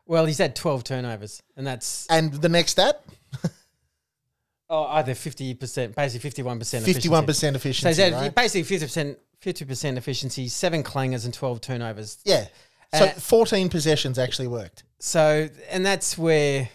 well, 0.06 0.26
he's 0.26 0.38
had 0.38 0.56
twelve 0.56 0.84
turnovers, 0.84 1.44
and 1.58 1.68
that's 1.68 2.08
And 2.10 2.32
the 2.34 2.48
next 2.50 2.72
stat? 2.72 3.04
oh, 4.70 4.86
either 4.86 5.14
fifty 5.16 5.54
percent, 5.54 5.96
basically 5.96 6.30
fifty-one 6.30 6.60
percent, 6.60 6.86
51% 6.86 7.56
efficiency. 7.56 7.82
So 7.82 7.88
he's 7.90 7.98
had 7.98 8.14
right? 8.14 8.34
basically 8.34 8.64
fifty 8.64 8.86
percent, 8.86 9.20
fifty 9.42 9.66
percent 9.66 9.98
efficiency, 9.98 10.48
seven 10.48 10.84
clangers 10.84 11.26
and 11.26 11.34
twelve 11.34 11.60
turnovers. 11.62 12.20
Yeah. 12.24 12.48
So 12.94 13.04
Uh, 13.04 13.10
14 13.10 13.68
possessions 13.68 14.18
actually 14.18 14.48
worked. 14.48 14.84
So, 15.00 15.50
and 15.70 15.86
that's 15.86 16.18
where, 16.18 16.70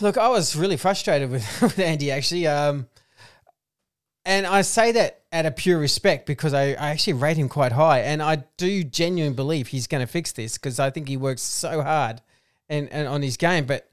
look, 0.00 0.18
I 0.18 0.28
was 0.28 0.56
really 0.56 0.76
frustrated 0.76 1.30
with, 1.30 1.44
with 1.62 1.78
Andy 1.78 2.10
actually. 2.10 2.46
Um, 2.46 2.88
and 4.24 4.46
I 4.46 4.62
say 4.62 4.92
that 4.92 5.22
out 5.32 5.46
of 5.46 5.56
pure 5.56 5.78
respect 5.78 6.26
because 6.26 6.54
I, 6.54 6.68
I 6.68 6.90
actually 6.90 7.14
rate 7.14 7.36
him 7.36 7.48
quite 7.48 7.72
high. 7.72 8.00
And 8.00 8.22
I 8.22 8.44
do 8.56 8.82
genuinely 8.82 9.34
believe 9.34 9.68
he's 9.68 9.86
going 9.86 10.00
to 10.00 10.10
fix 10.10 10.32
this 10.32 10.56
because 10.56 10.80
I 10.80 10.90
think 10.90 11.08
he 11.08 11.16
works 11.16 11.42
so 11.42 11.82
hard 11.82 12.22
and, 12.68 12.88
and 12.90 13.06
on 13.06 13.20
his 13.20 13.36
game. 13.36 13.66
But, 13.66 13.90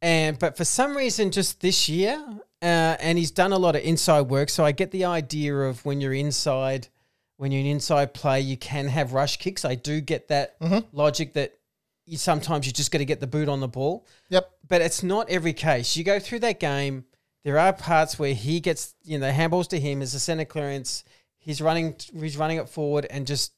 and, 0.00 0.38
but 0.38 0.56
for 0.56 0.64
some 0.64 0.96
reason, 0.96 1.30
just 1.30 1.60
this 1.60 1.88
year, 1.88 2.22
uh, 2.62 2.96
and 2.98 3.18
he's 3.18 3.30
done 3.30 3.52
a 3.52 3.58
lot 3.58 3.76
of 3.76 3.82
inside 3.82 4.22
work. 4.22 4.48
So 4.48 4.64
I 4.64 4.72
get 4.72 4.90
the 4.90 5.04
idea 5.04 5.54
of 5.54 5.84
when 5.84 6.00
you're 6.00 6.14
inside, 6.14 6.88
when 7.36 7.52
you're 7.52 7.60
an 7.60 7.66
inside 7.66 8.14
play, 8.14 8.40
you 8.40 8.56
can 8.56 8.88
have 8.88 9.12
rush 9.12 9.36
kicks. 9.36 9.66
I 9.66 9.74
do 9.74 10.00
get 10.00 10.28
that 10.28 10.56
logic 10.92 11.34
that 11.34 11.58
you 12.06 12.16
sometimes 12.18 12.66
you 12.66 12.72
just 12.72 12.90
got 12.90 12.98
to 12.98 13.04
get 13.04 13.20
the 13.20 13.26
boot 13.26 13.48
on 13.48 13.60
the 13.60 13.68
ball. 13.68 14.06
Yep. 14.28 14.50
But 14.68 14.82
it's 14.82 15.02
not 15.02 15.28
every 15.30 15.52
case. 15.52 15.96
You 15.96 16.04
go 16.04 16.18
through 16.18 16.40
that 16.40 16.60
game, 16.60 17.04
there 17.44 17.58
are 17.58 17.72
parts 17.72 18.18
where 18.18 18.34
he 18.34 18.60
gets, 18.60 18.94
you 19.04 19.18
know, 19.18 19.30
handballs 19.30 19.68
to 19.68 19.80
him 19.80 20.02
as 20.02 20.14
a 20.14 20.20
center 20.20 20.44
clearance. 20.44 21.04
He's 21.38 21.60
running, 21.60 21.96
he's 22.18 22.36
running 22.36 22.58
it 22.58 22.68
forward 22.68 23.06
and 23.10 23.26
just 23.26 23.52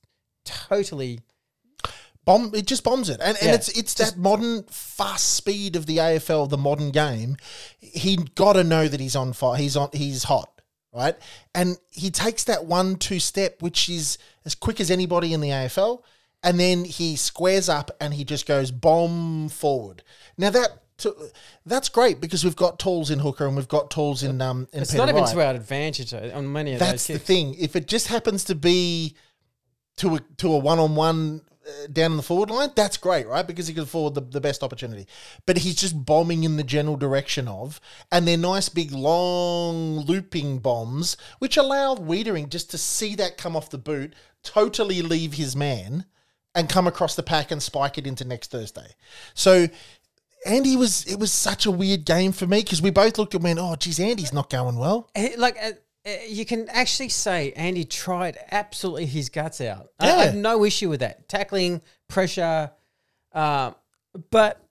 totally. 0.45 1.21
Bomb 2.25 2.53
it 2.57 2.67
just 2.67 2.83
bombs 2.83 3.09
it. 3.09 3.21
And, 3.23 3.37
and 3.39 3.47
Yeah. 3.49 3.55
it's 3.55 3.69
it's 3.79 3.95
that 3.95 4.17
modern 4.17 4.65
fast 4.65 5.35
speed 5.35 5.77
of 5.77 5.87
the 5.87 5.99
AFL, 5.99 6.49
the 6.49 6.59
modern 6.59 6.91
game. 6.91 7.37
He 7.79 8.17
gotta 8.17 8.65
know 8.65 8.89
that 8.89 8.99
he's 8.99 9.15
on 9.15 9.33
fire. 9.33 9.57
He's 9.59 9.77
on 9.77 9.91
he's 9.93 10.25
hot. 10.25 10.51
Right? 10.93 11.15
And 11.55 11.77
he 11.91 12.11
takes 12.11 12.43
that 12.45 12.65
one, 12.65 12.97
two 12.97 13.21
step, 13.21 13.61
which 13.63 13.89
is 13.89 14.19
as 14.45 14.55
quick 14.57 14.81
as 14.81 14.91
anybody 14.91 15.33
in 15.35 15.41
the 15.41 15.51
AFL, 15.51 16.03
and 16.47 16.61
then 16.61 16.85
he 16.85 17.17
squares 17.17 17.69
up 17.69 17.91
and 18.01 18.15
he 18.15 18.25
just 18.25 18.47
goes 18.47 18.71
bomb 18.71 19.49
forward. 19.49 20.05
Now 20.39 20.51
that 20.51 20.69
to, 20.99 21.15
that's 21.67 21.89
great 21.91 22.21
because 22.21 22.45
we've 22.45 22.57
got 22.57 22.79
tools 22.79 23.11
in 23.11 23.19
hooker 23.19 23.47
and 23.47 23.57
we've 23.57 23.69
got 23.69 23.91
tools 23.91 24.23
in 24.23 24.41
um 24.41 24.69
in 24.73 24.83
It's 24.83 24.93
Peter 24.93 25.03
not 25.03 25.09
even 25.11 25.23
Wright. 25.23 25.33
to 25.33 25.45
our 25.45 25.55
advantage 25.55 26.15
on 26.15 26.51
many 26.51 26.75
of 26.75 26.79
That's 26.79 27.09
those 27.09 27.19
the 27.19 27.25
thing. 27.25 27.57
If 27.59 27.75
it 27.75 27.89
just 27.89 28.07
happens 28.07 28.45
to 28.45 28.55
be 28.55 29.17
to 29.97 30.15
a 30.15 30.21
to 30.39 30.53
a 30.53 30.59
one 30.59 30.79
on 30.79 30.95
one 30.95 31.43
down 31.93 32.13
in 32.13 32.17
the 32.17 32.23
forward 32.23 32.49
line, 32.49 32.71
that's 32.77 32.97
great, 32.97 33.27
right? 33.27 33.45
Because 33.45 33.67
he 33.67 33.75
can 33.75 33.83
afford 33.83 34.15
the, 34.15 34.21
the 34.21 34.41
best 34.41 34.63
opportunity. 34.63 35.09
But 35.47 35.59
he's 35.59 35.75
just 35.75 36.05
bombing 36.07 36.45
in 36.45 36.57
the 36.57 36.63
general 36.63 36.97
direction 36.97 37.49
of, 37.49 37.81
and 38.13 38.27
they're 38.27 38.37
nice 38.37 38.69
big 38.69 38.93
long 38.93 39.99
looping 39.99 40.61
bombs, 40.61 41.17
which 41.41 41.57
allow 41.57 41.97
Weitering 41.97 42.51
just 42.51 42.71
to 42.71 42.79
see 42.79 43.17
that 43.17 43.37
come 43.37 43.57
off 43.57 43.71
the 43.71 43.79
boot, 43.79 44.15
totally 44.45 45.03
leave 45.03 45.35
his 45.35 45.57
man, 45.57 46.05
and 46.57 46.69
come 46.69 46.87
across 46.89 47.15
the 47.15 47.23
pack 47.23 47.53
and 47.53 47.63
spike 47.63 47.99
it 47.99 48.07
into 48.07 48.25
next 48.25 48.51
Thursday. 48.51 48.89
So. 49.35 49.69
Andy 50.45 50.77
was 50.77 51.05
it 51.07 51.19
was 51.19 51.33
such 51.33 51.67
a 51.67 51.73
weird 51.73 52.05
game 52.05 52.31
for 52.31 52.47
me 52.47 52.61
because 52.63 52.81
we 52.81 52.91
both 52.91 53.19
looked 53.19 53.35
at 53.35 53.43
me 53.43 53.51
and 53.51 53.59
went, 53.59 53.73
oh 53.73 53.75
geez, 53.75 53.99
Andy's 53.99 54.33
not 54.33 54.49
going 54.49 54.77
well. 54.77 55.11
Eh, 55.17 55.31
Like, 55.37 55.57
uh, 55.61 55.73
you 56.29 56.45
can 56.47 56.69
actually 56.69 57.09
say 57.09 57.51
Andy 57.57 57.85
tried 57.85 58.39
absolutely 58.53 59.07
his 59.07 59.29
guts 59.29 59.61
out. 59.61 59.89
I- 59.99 60.13
I 60.13 60.25
have 60.27 60.35
no 60.37 60.65
issue 60.65 60.89
with 60.89 61.01
that. 61.01 61.29
Tackling, 61.29 61.81
pressure. 62.07 62.71
Uh, 63.33 63.73
but 64.31 64.63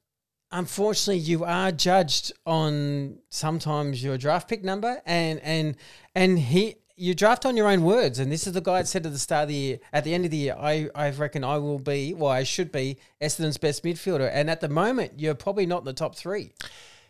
unfortunately, 0.51 1.17
you 1.19 1.43
are 1.43 1.73
judged 1.73 2.31
on 2.45 3.19
sometimes 3.29 4.01
your 4.01 4.17
draft 4.17 4.47
pick 4.47 4.63
number, 4.63 5.01
and 5.05 5.41
and 5.41 5.75
and 6.13 6.39
he. 6.39 6.75
You 6.97 7.13
draft 7.13 7.45
on 7.45 7.57
your 7.57 7.67
own 7.67 7.83
words, 7.83 8.19
and 8.19 8.31
this 8.31 8.47
is 8.47 8.53
the 8.53 8.61
guy 8.61 8.81
that 8.81 8.87
said 8.87 9.05
at 9.05 9.11
the 9.11 9.19
start 9.19 9.43
of 9.43 9.49
the 9.49 9.55
year, 9.55 9.79
at 9.91 10.05
the 10.05 10.13
end 10.13 10.23
of 10.23 10.31
the 10.31 10.37
year, 10.37 10.55
I, 10.57 10.87
I 10.95 11.09
reckon 11.09 11.43
I 11.43 11.57
will 11.57 11.77
be, 11.79 12.13
well, 12.13 12.31
I 12.31 12.43
should 12.43 12.71
be 12.71 12.97
Essendon's 13.21 13.57
best 13.57 13.83
midfielder. 13.83 14.29
And 14.31 14.49
at 14.49 14.61
the 14.61 14.69
moment, 14.69 15.13
you're 15.17 15.35
probably 15.35 15.65
not 15.65 15.79
in 15.79 15.85
the 15.85 15.93
top 15.93 16.15
three. 16.15 16.53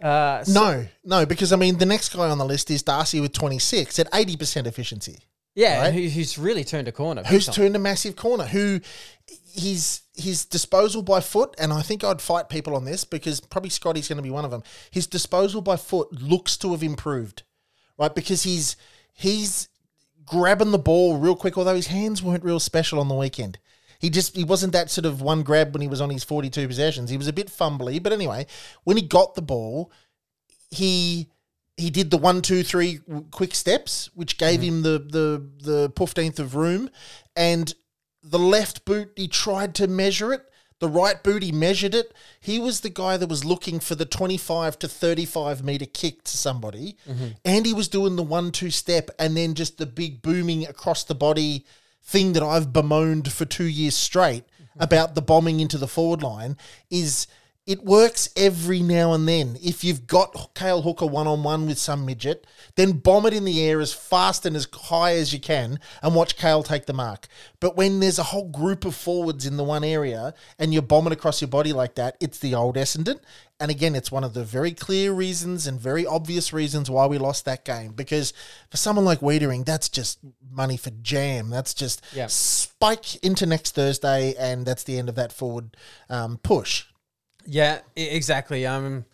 Uh, 0.02 0.44
so- 0.44 0.54
No, 0.54 0.88
no, 1.04 1.26
because 1.28 1.54
I 1.54 1.56
mean 1.56 1.78
the 1.78 1.86
next 1.86 2.16
guy 2.16 2.28
on 2.30 2.38
the 2.40 2.46
list 2.46 2.72
is 2.72 2.82
Darcy 2.84 3.22
with 3.22 3.32
twenty 3.34 3.60
six 3.60 4.00
at 4.00 4.08
eighty 4.14 4.36
percent 4.36 4.66
efficiency. 4.68 5.20
yeah, 5.54 5.82
right? 5.84 5.94
who, 5.94 6.02
who's 6.10 6.38
really 6.38 6.64
turned 6.64 6.88
a 6.88 6.92
corner. 6.92 7.24
Who's 7.24 7.46
time. 7.46 7.56
turned 7.56 7.76
a 7.76 7.80
massive 7.80 8.16
corner? 8.16 8.46
Who 8.46 8.82
his 9.54 10.02
his 10.16 10.46
disposal 10.46 11.02
by 11.04 11.22
foot, 11.22 11.56
and 11.60 11.72
I 11.72 11.82
think 11.82 12.04
I'd 12.04 12.22
fight 12.22 12.50
people 12.50 12.76
on 12.76 12.86
this 12.86 13.04
because 13.06 13.40
probably 13.40 13.70
Scotty's 13.70 14.08
going 14.08 14.18
to 14.18 14.24
be 14.24 14.30
one 14.32 14.46
of 14.46 14.52
them. 14.52 14.64
His 14.92 15.08
disposal 15.08 15.62
by 15.62 15.78
foot 15.78 16.12
looks 16.12 16.58
to 16.58 16.72
have 16.72 16.84
improved, 16.84 17.44
right? 17.98 18.14
Because 18.14 18.44
he's 18.44 18.76
he's 19.14 19.70
grabbing 20.26 20.72
the 20.72 20.78
ball 20.78 21.18
real 21.18 21.36
quick, 21.36 21.58
although 21.58 21.76
his 21.76 21.88
hands 21.88 22.24
weren't 22.24 22.44
real 22.44 22.60
special 22.60 23.00
on 23.00 23.08
the 23.08 23.16
weekend. 23.16 23.60
He 24.00 24.10
just 24.10 24.36
he 24.36 24.44
wasn't 24.44 24.74
that 24.74 24.90
sort 24.90 25.06
of 25.06 25.22
one 25.22 25.44
grab 25.44 25.74
when 25.74 25.82
he 25.82 25.88
was 25.88 26.02
on 26.02 26.10
his 26.10 26.24
forty 26.24 26.50
two 26.50 26.68
possessions. 26.68 27.10
He 27.10 27.18
was 27.18 27.28
a 27.28 27.34
bit 27.34 27.48
fumbly, 27.48 28.02
but 28.02 28.14
anyway, 28.14 28.46
when 28.84 28.98
he 28.98 29.04
got 29.04 29.36
the 29.36 29.42
ball, 29.42 29.92
he 30.70 31.30
he 31.78 31.90
did 31.90 32.12
the 32.12 32.18
one, 32.18 32.42
two, 32.42 32.64
three 32.64 33.00
quick 33.32 33.54
steps, 33.56 34.10
which 34.14 34.38
gave 34.38 34.62
mm-hmm. 34.62 34.70
him 34.70 34.82
the 34.84 35.00
the 35.00 35.50
the 35.72 35.94
fifteenth 35.98 36.40
of 36.40 36.56
room, 36.56 36.90
and 37.36 37.74
the 38.22 38.40
left 38.40 38.86
boot 38.86 39.12
he 39.16 39.28
tried 39.28 39.76
to 39.76 39.88
measure 39.88 40.34
it. 40.34 40.50
The 40.80 40.90
right 40.90 41.24
boot 41.24 41.42
he 41.42 41.52
measured 41.52 41.96
it. 41.96 42.14
He 42.40 42.60
was 42.60 42.82
the 42.82 42.90
guy 42.90 43.16
that 43.18 43.30
was 43.30 43.46
looking 43.46 43.80
for 43.80 43.96
the 43.96 44.06
twenty-five 44.06 44.78
to 44.80 44.88
thirty-five 44.88 45.64
meter 45.64 45.86
kick 45.86 46.24
to 46.26 46.38
somebody, 46.38 46.98
mm-hmm. 47.10 47.30
and 47.46 47.66
he 47.66 47.74
was 47.74 47.88
doing 47.88 48.18
the 48.18 48.24
one-two 48.24 48.72
step, 48.72 49.10
and 49.18 49.38
then 49.38 49.54
just 49.54 49.78
the 49.78 49.86
big 49.86 50.22
booming 50.22 50.66
across 50.68 51.04
the 51.04 51.16
body 51.16 51.66
thing 52.04 52.34
that 52.34 52.44
I've 52.44 52.74
bemoaned 52.74 53.32
for 53.32 53.46
two 53.46 53.66
years 53.66 53.96
straight 53.96 54.44
mm-hmm. 54.44 54.82
about 54.82 55.16
the 55.16 55.22
bombing 55.22 55.60
into 55.60 55.78
the 55.78 55.88
forward 55.88 56.22
line 56.22 56.58
is 56.90 57.26
it 57.66 57.84
works 57.84 58.30
every 58.36 58.82
now 58.82 59.14
and 59.14 59.28
then. 59.28 59.58
If 59.64 59.84
you've 59.84 60.06
got 60.06 60.54
Cale 60.54 60.84
Hooker 60.84 61.08
one 61.08 61.26
on 61.26 61.42
one 61.42 61.66
with 61.66 61.80
some 61.80 62.06
midget, 62.06 62.46
then 62.76 62.94
bomb 62.94 63.26
it 63.26 63.34
in 63.34 63.44
the 63.44 63.64
air 63.64 63.82
as 63.82 63.92
fast 63.92 64.46
and 64.46 64.56
as 64.56 64.68
high 64.72 65.16
as 65.16 65.34
you 65.34 65.40
can 65.40 65.80
and 66.04 66.14
watch 66.14 66.38
Cale 66.38 66.62
take 66.62 66.86
the 66.86 66.94
mark. 66.94 67.28
But 67.60 67.76
when 67.76 68.00
there's 68.02 68.20
a 68.20 68.24
whole 68.24 68.50
group 68.50 68.86
of 68.86 68.94
forwards 68.94 69.48
in 69.48 69.58
the 69.58 69.64
one 69.64 69.84
area 69.84 70.36
and 70.60 70.74
you're 70.74 70.84
bombing 70.84 71.14
across 71.14 71.42
your 71.42 71.48
body 71.48 71.74
like 71.74 71.96
that, 71.96 72.18
it's 72.20 72.38
the 72.38 72.54
old 72.54 72.76
Essendon. 72.76 73.20
And 73.60 73.72
again, 73.72 73.96
it's 73.96 74.12
one 74.12 74.24
of 74.26 74.34
the 74.36 74.44
very 74.44 74.72
clear 74.74 75.12
reasons 75.12 75.66
and 75.66 75.80
very 75.80 76.06
obvious 76.06 76.54
reasons 76.54 76.90
why 76.90 77.08
we 77.08 77.18
lost 77.18 77.46
that 77.46 77.66
game. 77.66 77.94
Because 77.94 78.32
for 78.70 78.78
someone 78.78 79.06
like 79.06 79.22
Weitering, 79.22 79.66
that's 79.66 79.90
just 79.90 80.20
money 80.52 80.78
for 80.78 80.92
jam. 81.02 81.50
That's 81.50 81.74
just 81.74 82.02
Yeah. 82.14 82.28
spike 82.28 83.16
into 83.24 83.46
next 83.48 83.72
Thursday, 83.74 84.36
and 84.38 84.66
that's 84.68 84.84
the 84.84 85.00
end 85.00 85.10
of 85.10 85.16
that 85.16 85.32
forward 85.32 85.78
um, 86.10 86.38
push. 86.44 86.84
Yeah, 87.46 87.80
exactly. 87.96 88.66
Um, 88.66 89.06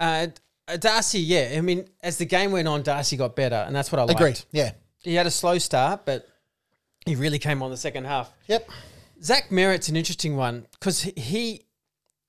uh, 0.00 0.28
Darcy, 0.78 1.20
yeah. 1.20 1.54
I 1.56 1.60
mean, 1.60 1.88
as 2.02 2.18
the 2.18 2.24
game 2.24 2.52
went 2.52 2.68
on, 2.68 2.82
Darcy 2.82 3.16
got 3.16 3.36
better, 3.36 3.64
and 3.66 3.74
that's 3.74 3.92
what 3.92 3.98
I 3.98 4.04
liked. 4.04 4.20
Agreed. 4.20 4.40
Yeah. 4.52 4.72
He 5.02 5.14
had 5.14 5.26
a 5.26 5.30
slow 5.30 5.58
start, 5.58 6.06
but 6.06 6.26
he 7.04 7.14
really 7.14 7.38
came 7.38 7.62
on 7.62 7.70
the 7.70 7.76
second 7.76 8.04
half. 8.04 8.32
Yep. 8.46 8.70
Zach 9.22 9.50
Merrett's 9.50 9.88
an 9.88 9.96
interesting 9.96 10.36
one 10.36 10.66
because 10.72 11.02
he, 11.02 11.62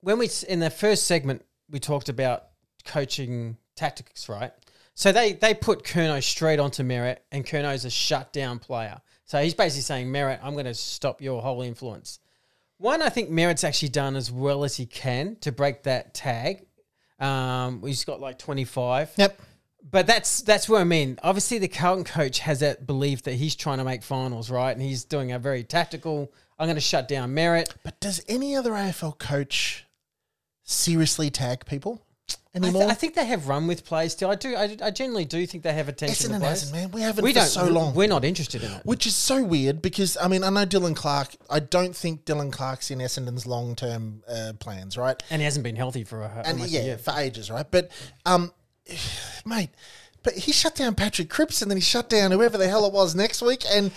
when 0.02 0.18
we 0.18 0.30
in 0.48 0.60
the 0.60 0.70
first 0.70 1.08
segment 1.08 1.44
we 1.70 1.80
talked 1.80 2.10
about 2.10 2.46
coaching 2.86 3.58
tactics, 3.76 4.30
right? 4.30 4.52
So 4.94 5.12
they 5.12 5.34
they 5.34 5.54
put 5.54 5.84
Curnow 5.84 6.24
straight 6.24 6.60
onto 6.60 6.84
Merrett, 6.84 7.18
and 7.32 7.46
Curnow's 7.46 7.86
a 7.86 7.90
shutdown 7.90 8.60
player. 8.60 9.02
So 9.26 9.42
he's 9.42 9.56
basically 9.56 9.82
saying, 9.82 10.08
Merrett, 10.08 10.40
I'm 10.44 10.54
going 10.54 10.66
to 10.66 10.74
stop 10.74 11.22
your 11.22 11.42
whole 11.42 11.64
influence. 11.64 12.20
One, 12.78 13.02
I 13.02 13.10
think 13.10 13.30
Merrett's 13.30 13.64
actually 13.64 13.90
done 13.90 14.16
as 14.16 14.32
well 14.32 14.64
as 14.64 14.76
he 14.76 14.86
can 14.86 15.38
to 15.38 15.52
break 15.52 15.84
that 15.84 16.14
tag. 16.14 16.66
Um, 17.20 17.82
he's 17.84 18.04
got 18.04 18.20
like 18.20 18.38
25. 18.38 19.14
Yep. 19.16 19.42
But 19.90 20.08
that's 20.08 20.42
that's 20.42 20.68
what 20.68 20.82
I 20.82 20.84
mean. 20.84 21.20
Obviously, 21.22 21.60
the 21.60 21.68
Carlton 21.68 22.06
coach 22.06 22.40
has 22.40 22.60
that 22.62 22.88
belief 22.88 23.22
that 23.24 23.36
he's 23.36 23.56
trying 23.56 23.78
to 23.78 23.84
make 23.84 24.02
finals, 24.02 24.50
right? 24.50 24.72
And 24.72 24.82
he's 24.82 25.04
doing 25.04 25.32
a 25.32 25.38
very 25.38 25.64
tactical. 25.64 26.34
I'm 26.58 26.66
going 26.66 26.76
to 26.76 26.82
shut 26.82 27.08
down 27.08 27.36
Merrett. 27.36 27.72
But 27.84 28.00
does 28.00 28.24
any 28.28 28.56
other 28.56 28.72
AFL 28.72 29.20
coach 29.20 29.86
seriously 30.64 31.30
tag 31.30 31.66
people? 31.66 32.05
I, 32.30 32.58
anymore. 32.58 32.84
th- 32.84 32.92
I 32.92 32.94
think 32.96 33.16
they 33.16 33.26
have 33.26 33.48
run 33.50 33.68
with 33.68 33.84
play 33.84 34.08
still. 34.08 34.30
I 34.32 34.36
do. 34.36 34.56
I, 34.56 34.78
I 34.82 34.90
genuinely 34.92 35.26
do 35.26 35.46
think 35.46 35.64
they 35.64 35.74
have 35.74 35.90
attention 35.90 36.30
to 36.32 36.38
Essendon 36.38 36.42
hasn't, 36.42 36.72
man. 36.74 36.92
We 36.92 37.02
haven't 37.02 37.24
We 37.26 37.34
for 37.34 37.40
don't. 37.40 37.48
so 37.48 37.66
long. 37.68 37.94
We're 37.94 38.08
not 38.08 38.24
interested 38.24 38.64
in 38.64 38.72
it. 38.72 38.86
Which 38.86 39.06
is 39.06 39.14
so 39.16 39.44
weird 39.44 39.82
because 39.82 40.16
I 40.22 40.28
mean 40.30 40.44
I 40.44 40.50
know 40.50 40.66
Dylan 40.66 40.96
Clarke. 40.96 41.36
I 41.50 41.60
don't 41.60 41.94
think 41.96 42.24
Dylan 42.26 42.52
Clarke's 42.54 42.92
in 42.92 43.00
Essendon's 43.00 43.46
long 43.46 43.76
term 43.76 44.24
uh, 44.30 44.54
plans, 44.60 44.98
right? 44.98 45.22
And 45.30 45.42
he 45.42 45.46
hasn't 45.46 45.64
been 45.64 45.76
healthy 45.76 46.04
for 46.06 46.22
a, 46.22 46.30
And 46.46 46.48
almost 46.54 46.70
a 46.72 46.74
yeah, 46.78 46.84
year. 46.84 46.98
for 46.98 47.14
ages, 47.18 47.52
right? 47.52 47.70
But 47.70 47.92
um, 48.26 48.54
mate, 49.46 49.70
but 50.24 50.34
he 50.34 50.52
shut 50.52 50.76
down 50.76 50.96
Patrick 50.96 51.30
Cripps 51.30 51.62
and 51.62 51.70
then 51.70 51.78
he 51.78 51.82
shut 51.82 52.10
down 52.10 52.32
whoever 52.32 52.58
the 52.58 52.68
hell 52.68 52.86
it 52.86 52.94
was 52.94 53.16
next 53.16 53.42
week, 53.42 53.64
and 53.70 53.92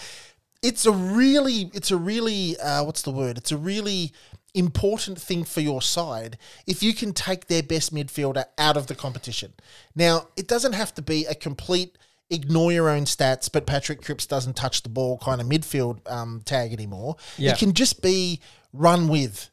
it's 0.62 0.84
a 0.86 0.90
really, 0.92 1.70
it's 1.74 1.92
a 1.92 1.96
really, 1.96 2.58
uh, 2.58 2.82
what's 2.82 3.02
the 3.02 3.12
word? 3.12 3.38
It's 3.38 3.52
a 3.52 3.56
really 3.56 4.12
important 4.54 5.20
thing 5.20 5.44
for 5.44 5.61
your 5.61 5.82
side 5.82 6.38
if 6.66 6.82
you 6.82 6.94
can 6.94 7.12
take 7.12 7.46
their 7.46 7.62
best 7.62 7.94
midfielder 7.94 8.44
out 8.56 8.76
of 8.76 8.87
the 8.87 8.94
competition. 8.94 9.52
Now, 9.94 10.28
it 10.37 10.48
doesn't 10.48 10.72
have 10.72 10.94
to 10.94 11.02
be 11.02 11.26
a 11.26 11.34
complete 11.34 11.98
ignore 12.30 12.72
your 12.72 12.88
own 12.88 13.04
stats, 13.04 13.50
but 13.50 13.66
Patrick 13.66 14.02
Cripps 14.02 14.26
doesn't 14.26 14.56
touch 14.56 14.82
the 14.82 14.88
ball 14.88 15.18
kind 15.18 15.40
of 15.40 15.46
midfield 15.46 16.00
um, 16.11 16.42
tag 16.44 16.72
anymore. 16.72 17.16
Yeah. 17.37 17.52
It 17.52 17.58
can 17.58 17.72
just 17.72 18.02
be 18.02 18.40
run 18.72 19.08
with 19.08 19.50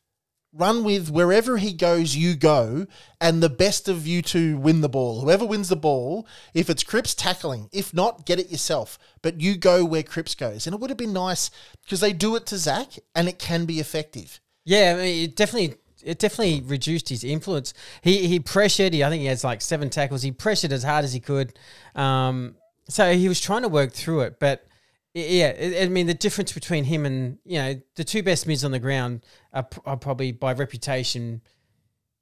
run 0.55 0.83
with 0.83 1.11
wherever 1.11 1.57
he 1.57 1.73
goes, 1.73 2.15
you 2.15 2.33
go, 2.35 2.87
and 3.19 3.43
the 3.43 3.49
best 3.49 3.89
of 3.89 4.07
you 4.07 4.21
two 4.21 4.57
win 4.57 4.81
the 4.81 4.89
ball. 4.89 5.21
Whoever 5.21 5.45
wins 5.45 5.69
the 5.69 5.75
ball, 5.75 6.25
if 6.53 6.69
it's 6.69 6.83
Cripps 6.83 7.13
tackling, 7.13 7.69
if 7.71 7.93
not, 7.93 8.25
get 8.25 8.39
it 8.39 8.49
yourself. 8.49 8.97
But 9.21 9.41
you 9.41 9.57
go 9.57 9.83
where 9.83 10.03
Cripps 10.03 10.33
goes. 10.33 10.65
And 10.65 10.73
it 10.73 10.79
would 10.79 10.89
have 10.89 10.97
been 10.97 11.13
nice 11.13 11.51
because 11.83 11.99
they 11.99 12.13
do 12.13 12.35
it 12.35 12.45
to 12.47 12.57
Zach 12.57 12.87
and 13.13 13.27
it 13.27 13.37
can 13.37 13.65
be 13.65 13.79
effective. 13.79 14.39
Yeah, 14.65 14.95
I 14.97 15.01
mean, 15.01 15.23
it 15.25 15.35
definitely. 15.35 15.75
It 16.03 16.19
definitely 16.19 16.61
reduced 16.61 17.09
his 17.09 17.23
influence. 17.23 17.73
He 18.01 18.27
he 18.27 18.39
pressured. 18.39 18.93
He, 18.93 19.03
I 19.03 19.09
think 19.09 19.21
he 19.21 19.27
has 19.27 19.43
like 19.43 19.61
seven 19.61 19.89
tackles. 19.89 20.21
He 20.21 20.31
pressured 20.31 20.71
as 20.71 20.83
hard 20.83 21.03
as 21.03 21.13
he 21.13 21.19
could. 21.19 21.57
Um, 21.95 22.55
so 22.87 23.13
he 23.13 23.27
was 23.27 23.41
trying 23.41 23.63
to 23.63 23.69
work 23.69 23.91
through 23.91 24.21
it, 24.21 24.39
but 24.39 24.67
yeah, 25.15 25.53
I 25.59 25.83
I 25.83 25.87
mean 25.87 26.05
the 26.05 26.13
difference 26.13 26.51
between 26.51 26.83
him 26.83 27.05
and 27.07 27.39
you 27.43 27.57
know 27.57 27.81
the 27.95 28.03
two 28.03 28.21
best 28.21 28.45
mids 28.45 28.63
on 28.63 28.69
the 28.71 28.77
ground 28.79 29.25
are, 29.51 29.67
are 29.85 29.97
probably 29.97 30.31
by 30.31 30.53
reputation, 30.53 31.41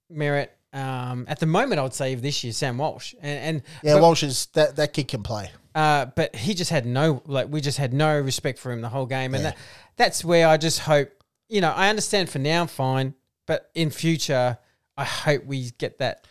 merit. 0.09 0.51
Um, 0.71 1.25
at 1.27 1.39
the 1.39 1.45
moment, 1.45 1.79
I 1.79 1.83
would 1.83 1.93
say 1.93 2.15
this 2.15 2.43
year, 2.43 2.51
Sam 2.53 2.77
Walsh, 2.77 3.13
and, 3.21 3.39
and 3.57 3.61
Yeah, 3.83 3.95
but, 3.95 4.01
Walsh 4.01 4.23
is 4.23 4.47
that, 4.53 4.75
that 4.77 4.93
kid 4.93 5.07
can 5.07 5.21
play. 5.23 5.51
uh, 5.75 6.05
but 6.15 6.35
he 6.35 6.53
just 6.55 6.71
had 6.71 6.85
no 6.85 7.21
like 7.25 7.47
we 7.49 7.61
just 7.61 7.77
had 7.77 7.93
no 7.93 8.19
respect 8.19 8.57
for 8.59 8.71
him 8.71 8.81
the 8.81 8.89
whole 8.89 9.05
game, 9.05 9.33
and 9.35 9.43
Yeah. 9.43 9.49
that, 9.51 9.57
that's 9.97 10.25
where 10.25 10.47
I 10.47 10.57
just 10.57 10.79
hope 10.79 11.09
you 11.49 11.61
know 11.61 11.71
I 11.71 11.89
understand 11.89 12.29
for 12.29 12.39
now, 12.39 12.65
fine, 12.65 13.13
but 13.45 13.69
in 13.73 13.89
future, 13.89 14.57
I 14.97 15.03
hope 15.03 15.45
we 15.45 15.71
get 15.77 15.99
that. 15.99 16.27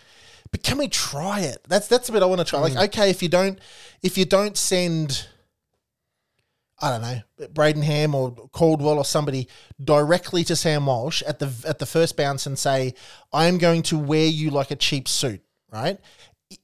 But 0.51 0.63
can 0.63 0.79
we 0.79 0.89
try 0.89 1.41
it? 1.41 1.65
That's 1.69 1.89
that's 1.89 2.07
the 2.07 2.13
bit 2.13 2.23
I 2.23 2.27
want 2.27 2.41
to 2.41 2.45
try. 2.45 2.61
Like, 2.61 2.75
mm. 2.75 2.85
okay, 2.85 3.11
if 3.11 3.23
you 3.23 3.29
don't 3.29 3.59
if 4.03 4.19
you 4.19 4.25
don't 4.25 4.57
send 4.57 5.27
I 6.83 6.91
don't 6.91 7.03
know, 7.03 7.47
Brayden 7.53 7.85
Ham 7.85 8.13
or 8.15 8.33
Caldwell 8.53 8.99
or 8.99 9.05
somebody 9.05 9.49
directly 9.83 10.43
to 10.45 10.57
Sam 10.57 10.87
Walsh 10.87 11.23
at 11.23 11.39
the 11.39 11.53
at 11.67 11.79
the 11.79 11.87
first 11.87 12.17
bounce 12.17 12.45
and 12.45 12.59
say, 12.59 12.95
I 13.33 13.47
am 13.47 13.59
going 13.59 13.83
to 13.85 13.99
wear 13.99 14.27
you 14.27 14.51
like 14.51 14.73
a 14.73 14.77
cheap 14.77 15.09
suit, 15.09 15.43
right? 15.73 15.99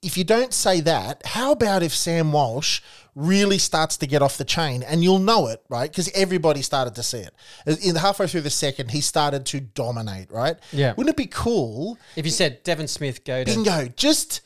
If 0.03 0.17
you 0.17 0.25
don't 0.25 0.53
say 0.53 0.81
that, 0.81 1.23
how 1.25 1.53
about 1.53 1.83
if 1.83 1.95
Sam 1.95 2.33
Walsh 2.33 2.81
really 3.15 3.59
starts 3.59 3.97
to 3.97 4.07
get 4.07 4.23
off 4.23 4.39
the 4.39 4.45
chain 4.45 4.83
and 4.83 5.03
you'll 5.03 5.19
know 5.19 5.49
it, 5.49 5.63
right? 5.69 5.91
Because 5.91 6.11
everybody 6.15 6.63
started 6.63 6.95
to 6.95 7.03
see 7.03 7.19
it. 7.19 7.35
Uh, 7.67 7.75
in 7.83 7.95
the 7.95 8.01
halfway 8.01 8.29
through 8.29 8.43
the 8.43 8.51
second, 8.51 8.93
he 8.93 9.01
started 9.01 9.45
to 9.47 9.61
dominate, 9.61 10.31
right? 10.31 10.57
Yeah. 10.73 10.95
Wouldn't 10.97 11.15
it 11.15 11.17
be 11.17 11.27
cool 11.27 11.99
If 12.15 12.25
you 12.25 12.31
said 12.31 12.63
Devon 12.63 12.87
Smith 12.87 13.25
go 13.25 13.43
to 13.43 13.51
Bingo. 13.51 13.89
Just 13.97 14.41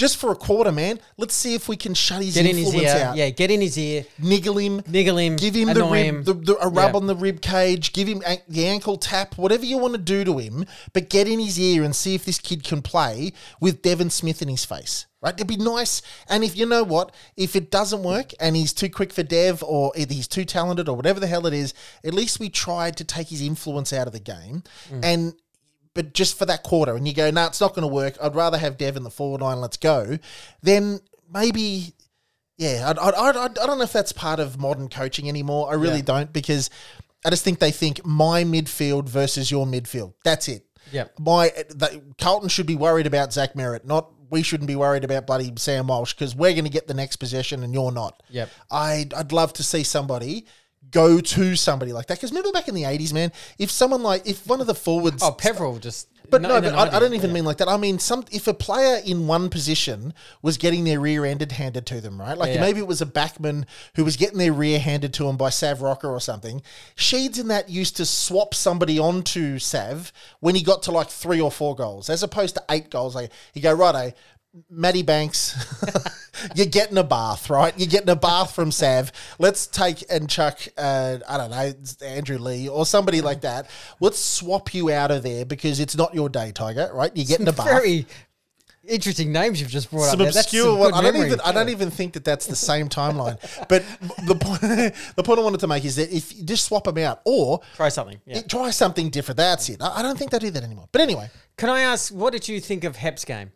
just 0.00 0.16
for 0.16 0.32
a 0.32 0.34
quarter, 0.34 0.72
man. 0.72 0.98
Let's 1.18 1.34
see 1.34 1.54
if 1.54 1.68
we 1.68 1.76
can 1.76 1.92
shut 1.92 2.22
his 2.22 2.32
get 2.34 2.46
in 2.46 2.56
his 2.56 2.68
influence 2.72 2.94
ear, 2.94 3.04
out. 3.04 3.16
yeah, 3.16 3.28
get 3.28 3.50
in 3.50 3.60
his 3.60 3.76
ear, 3.76 4.06
Niggle 4.18 4.56
him. 4.56 4.82
niggle 4.88 5.18
him, 5.18 5.36
Give 5.36 5.54
him 5.54 5.68
the 5.74 5.84
rib, 5.84 6.06
him. 6.06 6.24
the, 6.24 6.32
the, 6.32 6.56
a 6.58 6.68
rub 6.68 6.92
Yeah. 6.92 6.96
on 6.96 7.06
the 7.06 7.14
rib 7.14 7.42
cage. 7.42 7.92
Give 7.92 8.08
him 8.08 8.22
an- 8.26 8.38
the 8.48 8.66
ankle 8.66 8.96
tap, 8.96 9.36
whatever 9.36 9.66
you 9.66 9.76
want 9.76 9.92
to 9.92 9.98
do 9.98 10.24
to 10.24 10.38
him. 10.38 10.64
But 10.94 11.10
get 11.10 11.28
in 11.28 11.38
his 11.38 11.60
ear 11.60 11.84
and 11.84 11.94
see 11.94 12.14
if 12.14 12.24
this 12.24 12.38
kid 12.38 12.64
can 12.64 12.80
play 12.80 13.34
with 13.60 13.82
Devon 13.82 14.08
Smith 14.08 14.40
in 14.40 14.48
his 14.48 14.64
face. 14.64 15.04
Right? 15.22 15.34
It'd 15.34 15.46
be 15.46 15.58
nice. 15.58 16.00
And 16.30 16.42
if 16.42 16.56
you 16.56 16.64
know 16.64 16.82
what, 16.82 17.14
if 17.36 17.54
it 17.54 17.70
doesn't 17.70 18.02
work 18.02 18.32
and 18.40 18.56
he's 18.56 18.72
too 18.72 18.88
quick 18.88 19.12
for 19.12 19.22
Dev 19.22 19.62
or 19.62 19.92
either 19.94 20.14
he's 20.14 20.26
too 20.26 20.46
talented 20.46 20.88
or 20.88 20.96
whatever 20.96 21.20
the 21.20 21.26
hell 21.26 21.46
it 21.46 21.52
is, 21.52 21.74
at 22.02 22.14
least 22.14 22.40
we 22.40 22.48
tried 22.48 22.96
to 22.96 23.04
take 23.04 23.28
his 23.28 23.42
influence 23.42 23.92
out 23.92 24.06
of 24.06 24.14
the 24.14 24.18
game. 24.20 24.62
Mm. 24.90 25.04
And 25.04 25.34
but 25.94 26.14
just 26.14 26.38
for 26.38 26.46
that 26.46 26.62
quarter, 26.62 26.94
and 26.96 27.06
you 27.08 27.14
go, 27.14 27.30
no, 27.30 27.46
it's 27.46 27.60
not 27.60 27.74
going 27.74 27.82
to 27.88 27.92
work. 27.92 28.16
I'd 28.22 28.34
rather 28.34 28.58
have 28.58 28.76
Dev 28.78 28.96
in 28.96 29.02
the 29.02 29.10
forward 29.10 29.40
line. 29.40 29.60
Let's 29.60 29.76
go. 29.76 30.18
Then 30.62 31.00
maybe 31.32 31.94
yeah, 32.56 32.92
I, 32.94 33.08
I, 33.08 33.10
I, 33.30 33.44
I 33.44 33.48
don't 33.48 33.78
know 33.78 33.84
if 33.84 33.92
that's 33.92 34.12
part 34.12 34.38
of 34.38 34.58
modern 34.58 34.88
coaching 34.88 35.28
anymore. 35.28 35.70
I 35.70 35.74
really 35.74 35.96
Yeah. 35.96 36.02
don't 36.02 36.32
because 36.32 36.68
I 37.24 37.30
just 37.30 37.42
think 37.42 37.58
they 37.58 37.70
think 37.70 38.04
my 38.04 38.44
midfield 38.44 39.08
versus 39.08 39.50
your 39.50 39.64
midfield. 39.66 40.12
That's 40.24 40.46
it. 40.48 40.66
Yeah, 40.92 41.04
My 41.18 41.50
the, 41.68 42.02
Carlton 42.20 42.48
should 42.48 42.66
be 42.66 42.74
worried 42.74 43.06
about 43.06 43.32
Zach 43.32 43.54
Merrett, 43.54 43.84
not 43.84 44.10
we 44.30 44.42
shouldn't 44.42 44.68
be 44.68 44.76
worried 44.76 45.04
about 45.04 45.26
bloody 45.26 45.52
Sam 45.56 45.86
Walsh 45.88 46.14
because 46.14 46.34
we're 46.36 46.52
going 46.52 46.64
to 46.64 46.70
get 46.70 46.86
the 46.86 46.94
next 46.94 47.16
possession 47.16 47.62
and 47.62 47.72
you're 47.74 47.92
not. 47.92 48.22
Yep. 48.30 48.48
I'd, 48.70 49.14
I'd 49.14 49.32
love 49.32 49.52
to 49.54 49.62
see 49.62 49.82
somebody 49.84 50.46
go 50.90 51.20
to 51.20 51.56
somebody 51.56 51.92
like 51.92 52.06
that 52.06 52.18
because 52.18 52.30
remember 52.30 52.52
back 52.52 52.68
in 52.68 52.74
the 52.74 52.82
80s, 52.84 53.12
man, 53.12 53.32
if 53.58 53.70
someone 53.70 54.02
like, 54.02 54.26
if 54.26 54.46
one 54.46 54.60
of 54.60 54.66
the 54.66 54.74
forwards. 54.74 55.22
oh, 55.22 55.32
Peverill 55.32 55.80
just. 55.80 56.08
But 56.28 56.42
no- 56.42 56.60
no, 56.60 56.60
but 56.60 56.74
I, 56.74 56.96
I 56.96 57.00
don't 57.00 57.14
even 57.14 57.30
yeah. 57.30 57.34
mean 57.34 57.44
like 57.44 57.56
that. 57.56 57.66
I 57.66 57.76
mean, 57.76 57.98
some 57.98 58.24
if 58.30 58.46
a 58.46 58.54
player 58.54 59.00
in 59.04 59.26
one 59.26 59.48
position 59.50 60.14
was 60.42 60.58
getting 60.58 60.84
their 60.84 61.00
rear 61.00 61.24
ended 61.24 61.50
handed 61.50 61.86
to 61.86 62.00
them, 62.00 62.20
right? 62.20 62.38
Like 62.38 62.54
Yeah. 62.54 62.60
maybe 62.60 62.78
it 62.78 62.86
was 62.86 63.02
a 63.02 63.06
backman 63.06 63.64
who 63.96 64.04
was 64.04 64.16
getting 64.16 64.38
their 64.38 64.52
rear 64.52 64.78
handed 64.78 65.12
to 65.14 65.28
him 65.28 65.36
by 65.36 65.50
Sav 65.50 65.82
Rocca 65.82 66.06
or 66.06 66.20
something. 66.20 66.62
Sheeds 66.96 67.40
in 67.40 67.48
that 67.48 67.68
used 67.68 67.96
to 67.96 68.06
swap 68.06 68.54
somebody 68.54 68.96
onto 68.96 69.58
Sav 69.58 70.12
when 70.38 70.54
he 70.54 70.62
got 70.62 70.84
to 70.84 70.92
like 70.92 71.08
three 71.08 71.40
or 71.40 71.50
four 71.50 71.74
goals, 71.74 72.08
as 72.08 72.22
opposed 72.22 72.54
to 72.54 72.62
eight 72.70 72.90
goals. 72.90 73.16
Like 73.16 73.32
you 73.54 73.60
go, 73.60 73.72
righto, 73.72 74.12
Matty 74.68 75.02
Banks, 75.02 75.54
you're 76.56 76.66
getting 76.66 76.98
a 76.98 77.04
bath, 77.04 77.48
right? 77.50 77.72
You're 77.78 77.88
getting 77.88 78.08
a 78.08 78.16
bath 78.16 78.52
from 78.54 78.72
Sav. 78.72 79.12
Let's 79.38 79.66
take 79.66 80.04
and 80.10 80.28
chuck, 80.28 80.58
uh, 80.76 81.18
I 81.28 81.36
don't 81.36 81.50
know, 81.50 81.72
Andrew 82.06 82.38
Lee 82.38 82.68
or 82.68 82.84
somebody 82.84 83.20
like 83.20 83.42
that. 83.42 83.70
Let's 84.00 84.18
swap 84.18 84.74
you 84.74 84.90
out 84.90 85.10
of 85.12 85.22
there 85.22 85.44
because 85.44 85.78
it's 85.78 85.96
not 85.96 86.14
your 86.14 86.28
day, 86.28 86.50
Tiger, 86.52 86.90
right? 86.92 87.12
You're 87.14 87.26
getting 87.26 87.46
a 87.46 87.52
bath. 87.52 87.66
Very 87.66 88.06
interesting 88.88 89.30
names 89.30 89.60
you've 89.60 89.70
just 89.70 89.90
brought 89.90 90.10
some 90.10 90.20
up. 90.20 90.28
obscure 90.28 90.64
some 90.64 90.78
one. 90.78 90.94
I 90.94 91.02
don't 91.02 91.16
even. 91.16 91.40
I 91.42 91.52
don't 91.52 91.68
even 91.68 91.90
think 91.90 92.14
that 92.14 92.24
that's 92.24 92.46
the 92.46 92.56
same 92.56 92.88
timeline. 92.88 93.38
But 93.68 93.84
the 94.26 94.34
point, 94.34 94.60
the 95.16 95.22
point 95.22 95.38
I 95.38 95.42
wanted 95.42 95.60
to 95.60 95.68
make 95.68 95.84
is 95.84 95.94
that 95.96 96.10
if 96.10 96.36
you 96.36 96.44
just 96.44 96.64
swap 96.64 96.84
them 96.84 96.98
out 96.98 97.20
or 97.24 97.60
Try 97.76 97.88
something. 97.88 98.20
Yeah. 98.26 98.40
try 98.42 98.70
something 98.70 99.10
different, 99.10 99.36
that's 99.36 99.68
it. 99.68 99.80
I 99.80 100.02
don't 100.02 100.18
think 100.18 100.32
they 100.32 100.38
do 100.40 100.50
that 100.50 100.64
anymore. 100.64 100.88
But 100.90 101.02
anyway, 101.02 101.30
Can 101.56 101.68
I 101.68 101.82
ask, 101.82 102.12
what 102.12 102.32
did 102.32 102.48
you 102.48 102.60
think 102.60 102.82
of 102.84 102.96
Hep's 102.96 103.24
game? 103.24 103.52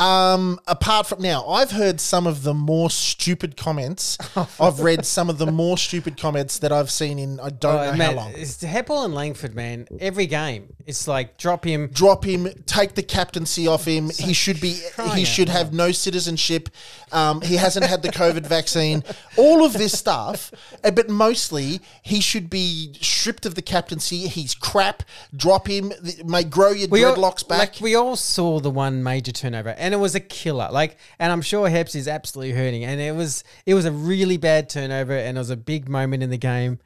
Um, 0.00 0.58
apart 0.66 1.06
from 1.06 1.22
now, 1.22 1.46
I've 1.46 1.70
heard 1.70 2.00
some 2.00 2.26
of 2.26 2.42
the 2.42 2.52
more 2.52 2.90
stupid 2.90 3.56
comments. 3.56 4.18
I've 4.60 4.80
read 4.80 5.06
some 5.06 5.30
of 5.30 5.38
the 5.38 5.46
more 5.46 5.78
stupid 5.78 6.16
comments 6.16 6.58
that 6.58 6.72
I've 6.72 6.90
seen 6.90 7.18
in 7.20 7.38
I 7.38 7.50
don't 7.50 7.92
know 7.92 7.92
man, 7.96 8.10
how 8.10 8.16
long. 8.16 8.32
It's 8.34 8.62
Heppell 8.64 9.04
and 9.04 9.14
Langford, 9.14 9.54
man. 9.54 9.86
Every 10.00 10.26
game, 10.26 10.74
it's 10.84 11.06
like 11.06 11.38
drop 11.38 11.64
him. 11.64 11.90
Drop 11.92 12.24
him, 12.24 12.48
take 12.66 12.96
the 12.96 13.04
captaincy 13.04 13.68
off 13.68 13.84
him. 13.84 14.10
he 14.10 14.32
should 14.32 14.60
be. 14.60 14.72
He 14.96 15.02
out 15.22 15.26
should 15.28 15.48
have 15.48 15.72
no 15.72 15.92
citizenship. 15.92 16.70
Um, 17.12 17.40
he 17.42 17.54
hasn't 17.54 17.86
had 17.86 18.02
the 18.02 18.08
COVID 18.08 18.44
vaccine. 18.46 19.04
All 19.36 19.64
of 19.64 19.74
this 19.74 19.96
stuff, 19.96 20.50
uh, 20.82 20.90
but 20.90 21.08
mostly 21.08 21.80
he 22.02 22.20
should 22.20 22.50
be 22.50 22.94
stripped 23.00 23.46
of 23.46 23.54
the 23.54 23.62
captaincy. 23.62 24.26
He's 24.26 24.54
crap. 24.56 25.04
Drop 25.36 25.68
him. 25.68 25.92
th- 26.04 26.24
May 26.24 26.42
grow 26.42 26.70
your 26.72 26.88
all- 26.88 27.14
dreadlocks 27.16 27.46
back. 27.46 27.58
Like 27.74 27.80
we 27.80 27.94
all 27.94 28.16
saw 28.16 28.58
the 28.58 28.70
one 28.70 29.04
major 29.04 29.30
turnover, 29.30 29.70
and 29.84 29.92
it 29.92 29.98
was 29.98 30.14
a 30.14 30.20
killer. 30.20 30.70
Like, 30.72 30.96
and 31.18 31.30
I'm 31.30 31.42
sure 31.42 31.68
Heps 31.68 31.94
is 31.94 32.08
absolutely 32.08 32.54
hurting, 32.54 32.84
and 32.84 33.00
it 33.02 33.14
was 33.14 33.44
it 33.66 33.74
was 33.74 33.84
a 33.84 33.92
really 33.92 34.38
bad 34.38 34.70
turnover, 34.70 35.12
and 35.12 35.36
it 35.36 35.40
was 35.40 35.50
a 35.50 35.58
big 35.58 35.90
moment 35.90 36.22
in 36.22 36.30
the 36.30 36.38
game. 36.38 36.78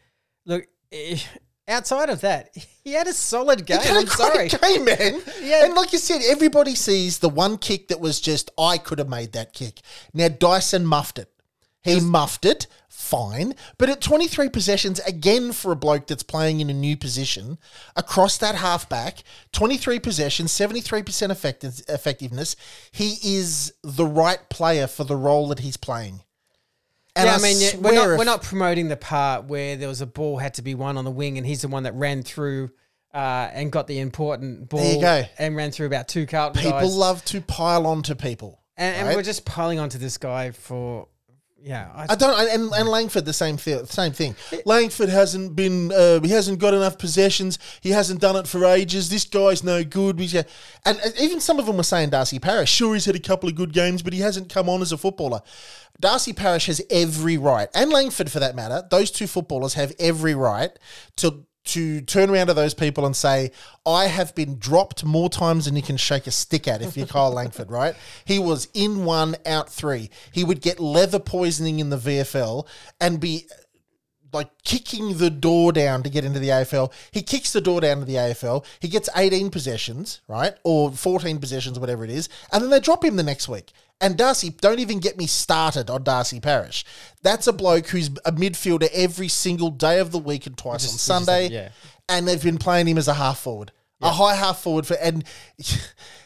Look, 0.45 0.67
eh, 0.91 1.19
outside 1.69 2.11
of 2.11 2.23
that, 2.23 2.51
he 2.83 2.95
had 2.95 3.07
a 3.07 3.13
solid 3.13 3.67
game. 3.67 3.81
He 3.81 3.87
had 3.87 3.97
a 3.99 4.01
I'm 4.01 4.07
sorry. 4.09 4.49
game, 4.63 4.85
man. 4.85 5.23
Yeah. 5.41 5.65
And 5.65 5.75
like 5.75 5.93
you 5.93 5.99
said, 5.99 6.23
everybody 6.29 6.75
sees 6.75 7.21
the 7.21 7.29
one 7.29 7.57
kick 7.57 7.89
that 7.89 8.01
was 8.01 8.21
just, 8.21 8.51
I 8.59 8.77
could 8.77 8.99
have 8.99 9.09
made 9.09 9.33
that 9.33 9.53
kick. 9.53 9.81
Now, 10.13 10.29
Dyson 10.29 10.85
muffed 10.85 11.19
it. 11.19 11.31
He 11.81 12.01
muffed 12.01 12.45
it, 12.45 12.67
fine. 12.99 13.55
But 13.79 13.89
at 13.89 14.01
23 14.01 14.49
possessions, 14.49 14.99
again 15.01 15.53
for 15.53 15.71
a 15.73 15.77
bloke 15.77 16.09
that's 16.09 16.23
playing 16.25 16.61
in 16.61 16.69
a 16.69 16.75
new 16.75 16.97
position, 16.97 17.59
across 17.97 18.37
that 18.39 18.57
halfback, 18.57 19.23
23 19.53 20.01
possessions, 20.01 20.51
73% 20.53 21.31
effective, 21.31 21.81
effectiveness, 21.89 22.57
he 22.91 23.17
is 23.23 23.73
the 23.83 24.05
right 24.05 24.41
player 24.51 24.87
for 24.87 25.05
the 25.05 25.17
role 25.17 25.49
that 25.49 25.61
he's 25.61 25.77
playing. 25.77 26.23
And 27.15 27.27
yeah, 27.27 27.35
I 27.37 27.39
mean, 27.39 27.57
yeah, 27.59 27.77
we're 27.79 27.95
not 27.95 28.19
we're 28.19 28.25
not 28.25 28.43
promoting 28.43 28.89
the 28.89 28.97
part 28.97 29.45
where 29.45 29.77
there 29.77 29.89
was 29.89 30.01
a 30.01 30.07
ball 30.07 30.39
had 30.39 30.55
to 30.55 30.63
be 30.63 30.75
won 30.75 30.97
on 30.97 31.05
the 31.05 31.11
wing, 31.11 31.37
and 31.39 31.45
he's 31.47 31.63
the 31.63 31.69
one 31.69 31.83
that 31.85 31.95
ran 31.95 32.23
through 32.23 32.71
uh, 33.13 33.49
and 33.53 33.73
got 33.73 33.87
the 33.89 33.99
important 33.99 34.69
ball 34.69 34.81
There 34.81 34.95
you 34.95 35.01
go. 35.01 35.25
and 35.39 35.57
ran 35.57 35.71
through 35.73 35.87
about 35.87 36.07
two 36.07 36.27
Carlton 36.27 36.63
People 36.63 36.79
guys. 36.81 36.95
love 36.97 37.25
to 37.27 37.41
pile 37.41 37.87
on 37.87 38.03
to 38.05 38.15
people. 38.15 38.61
and, 38.77 38.95
and 39.09 39.17
we're 39.17 39.23
just 39.23 39.45
piling 39.45 39.81
onto 39.81 39.99
this 39.99 40.17
guy 40.19 40.51
for, 40.53 41.09
yeah. 41.63 41.91
I, 41.95 42.07
I 42.11 42.15
don't, 42.15 42.39
and, 42.49 42.73
and 42.73 42.89
Langford 42.89 43.25
the 43.25 43.33
same 43.33 43.57
thing. 43.57 43.85
Same 43.87 44.13
thing. 44.13 44.37
Langford 44.65 45.09
hasn't 45.09 45.57
been, 45.57 45.93
uh, 45.93 46.21
he 46.21 46.31
hasn't 46.31 46.59
got 46.59 46.75
enough 46.75 46.99
possessions. 46.99 47.59
He 47.81 47.91
hasn't 47.91 48.21
done 48.21 48.37
it 48.37 48.47
for 48.47 48.65
ages. 48.65 49.09
This 49.09 49.25
guy's 49.25 49.63
no 49.65 49.83
good. 49.85 50.19
We- 50.19 50.31
And 50.85 51.01
even 51.21 51.41
some 51.41 51.59
of 51.59 51.67
them 51.67 51.77
were 51.77 51.83
saying 51.83 52.11
Darcy 52.11 52.39
Parish. 52.39 52.71
Sure, 52.71 52.95
he's 52.95 53.07
had 53.07 53.17
a 53.17 53.21
couple 53.21 53.49
of 53.49 53.55
good 53.55 53.73
games, 53.73 54.03
but 54.03 54.13
he 54.13 54.21
hasn't 54.21 54.49
come 54.49 54.69
on 54.69 54.83
as 54.83 54.93
a 54.93 54.99
footballer. 54.99 55.41
Darcy 56.01 56.33
Parish 56.33 56.67
has 56.67 56.81
every 56.91 57.37
right, 57.37 57.69
and 57.75 57.91
Langford 57.91 58.31
for 58.31 58.39
that 58.39 58.55
matter. 58.55 58.85
Those 58.89 59.11
two 59.11 59.27
footballers 59.27 59.75
have 59.75 59.93
every 59.99 60.35
right 60.35 60.71
to 61.17 61.45
to 61.69 62.01
turn 62.01 62.31
around 62.31 62.49
to 62.49 62.55
those 62.55 62.75
people 62.75 63.07
and 63.07 63.15
say, 63.15 63.51
I 63.87 64.07
have 64.07 64.35
been 64.35 64.59
dropped 64.59 65.05
more 65.05 65.29
times 65.29 65.67
than 65.67 65.77
you 65.77 65.83
can 65.83 65.97
shake 65.97 66.27
a 66.27 66.31
stick 66.31 66.67
at 66.67 66.83
if 66.83 66.97
you're 66.97 67.07
Kyle 67.07 67.33
Langford, 67.33 67.71
right? 67.71 67.95
He 68.25 68.39
was 68.39 68.69
in 68.75 69.05
one, 69.05 69.37
out 69.47 69.69
three. 69.71 70.11
He 70.33 70.45
would 70.45 70.61
get 70.61 70.81
leather 70.81 71.19
poisoning 71.19 71.79
in 71.79 71.91
the 71.91 71.97
VFL 71.97 72.67
and 73.01 73.21
be 73.21 73.47
like 74.33 74.51
kicking 74.63 75.19
the 75.19 75.31
door 75.31 75.73
down 75.73 76.03
to 76.03 76.11
get 76.11 76.25
into 76.25 76.39
the 76.39 76.49
AFL. 76.49 76.93
He 77.11 77.23
kicks 77.23 77.53
the 77.53 77.61
door 77.61 77.81
down 77.81 78.01
to 78.01 78.05
the 78.05 78.15
AFL. 78.15 78.65
He 78.81 78.89
gets 78.89 79.09
18 79.17 79.51
possessions, 79.51 80.21
right? 80.29 80.55
Or 80.65 80.91
14 80.91 81.39
possessions, 81.39 81.79
whatever 81.79 82.05
it 82.05 82.11
is. 82.11 82.29
And 82.53 82.63
then 82.63 82.71
they 82.71 82.81
drop 82.81 83.05
him 83.05 83.17
the 83.17 83.23
next 83.23 83.49
week. 83.49 83.73
And 84.01 84.17
Darcy, 84.17 84.51
don't 84.51 84.79
even 84.79 85.01
get 85.01 85.17
me 85.17 85.27
started 85.27 85.91
on 85.91 86.05
Darcy 86.05 86.39
Parish. 86.41 86.85
That's 87.23 87.47
a 87.49 87.53
bloke 87.53 87.89
who's 87.89 88.09
a 88.25 88.33
midfielder 88.33 88.89
every 88.93 89.29
single 89.29 89.71
day 89.71 89.99
of 89.99 90.13
the 90.13 90.19
week 90.19 90.47
and 90.47 90.57
twice 90.57 90.85
on 90.87 90.93
just- 90.93 91.05
Sunday. 91.05 91.49
yeah. 91.49 91.71
And 92.09 92.27
they've 92.27 92.43
been 92.43 92.59
playing 92.59 92.87
him 92.89 92.97
as 92.97 93.09
a 93.09 93.15
half 93.15 93.41
forward, 93.41 93.73
a 94.01 94.11
high 94.11 94.35
half 94.35 94.61
forward 94.63 94.87
for 94.87 94.95
and. 94.95 95.25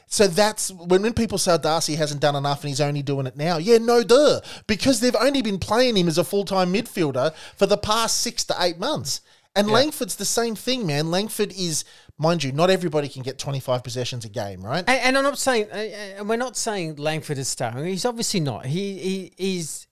So 0.06 0.26
that's 0.26 0.70
when, 0.70 1.00
when 1.00 1.14
people 1.14 1.38
say 1.38 1.56
Darcy 1.56 1.94
hasn't 1.94 2.20
done 2.20 2.36
enough 2.36 2.60
and 2.60 2.68
he's 2.68 2.82
only 2.82 3.00
doing 3.00 3.26
it 3.26 3.34
now. 3.34 3.56
Yeah, 3.56 3.78
no, 3.78 4.02
duh. 4.04 4.42
Because 4.66 5.00
they've 5.00 5.16
only 5.16 5.40
been 5.40 5.58
playing 5.58 5.96
him 5.96 6.06
as 6.06 6.18
a 6.18 6.22
full 6.24 6.44
time 6.44 6.70
midfielder 6.70 7.34
for 7.56 7.64
the 7.64 7.78
past 7.78 8.20
six 8.20 8.44
to 8.44 8.54
eight 8.58 8.78
months. 8.78 9.22
And 9.56 9.68
Langford's 9.68 10.16
the 10.16 10.26
same 10.26 10.54
thing, 10.54 10.86
man. 10.86 11.10
Langford 11.10 11.50
is, 11.56 11.86
mind 12.18 12.44
you, 12.44 12.52
not 12.52 12.70
everybody 12.70 13.08
can 13.08 13.22
get 13.22 13.38
25 13.38 13.82
possessions 13.82 14.24
a 14.24 14.28
game, 14.28 14.62
right? 14.62 14.84
And, 14.86 15.00
and 15.00 15.18
I'm 15.18 15.24
not 15.24 15.38
saying, 15.38 15.68
uh, 15.72 15.76
uh, 15.76 16.18
and 16.18 16.28
we're 16.28 16.36
not 16.36 16.56
saying 16.56 16.96
Langford 16.96 17.38
is 17.38 17.48
starring. 17.48 17.86
He's 17.86 18.04
obviously 18.04 18.40
not. 18.40 18.66
He, 18.66 18.98
he 18.98 19.32
he's, 19.36 19.86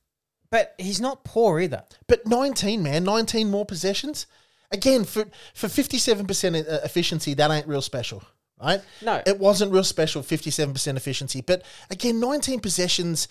but 0.50 0.74
he's 0.78 1.00
not 1.00 1.24
poor 1.24 1.60
either. 1.60 1.84
But 2.06 2.26
19, 2.26 2.82
man, 2.82 3.04
19 3.04 3.50
more 3.50 3.64
possessions. 3.64 4.26
Again, 4.72 5.04
for, 5.04 5.24
for 5.54 5.66
57% 5.66 6.56
e- 6.56 6.84
efficiency, 6.84 7.34
that 7.34 7.50
ain't 7.50 7.66
real 7.66 7.82
special, 7.82 8.22
right? 8.62 8.80
No. 9.02 9.20
It 9.26 9.38
wasn't 9.38 9.72
real 9.72 9.84
special, 9.84 10.22
57% 10.22 10.96
efficiency. 10.96 11.40
But 11.40 11.64
again, 11.90 12.20
19 12.20 12.60
possessions. 12.60 13.26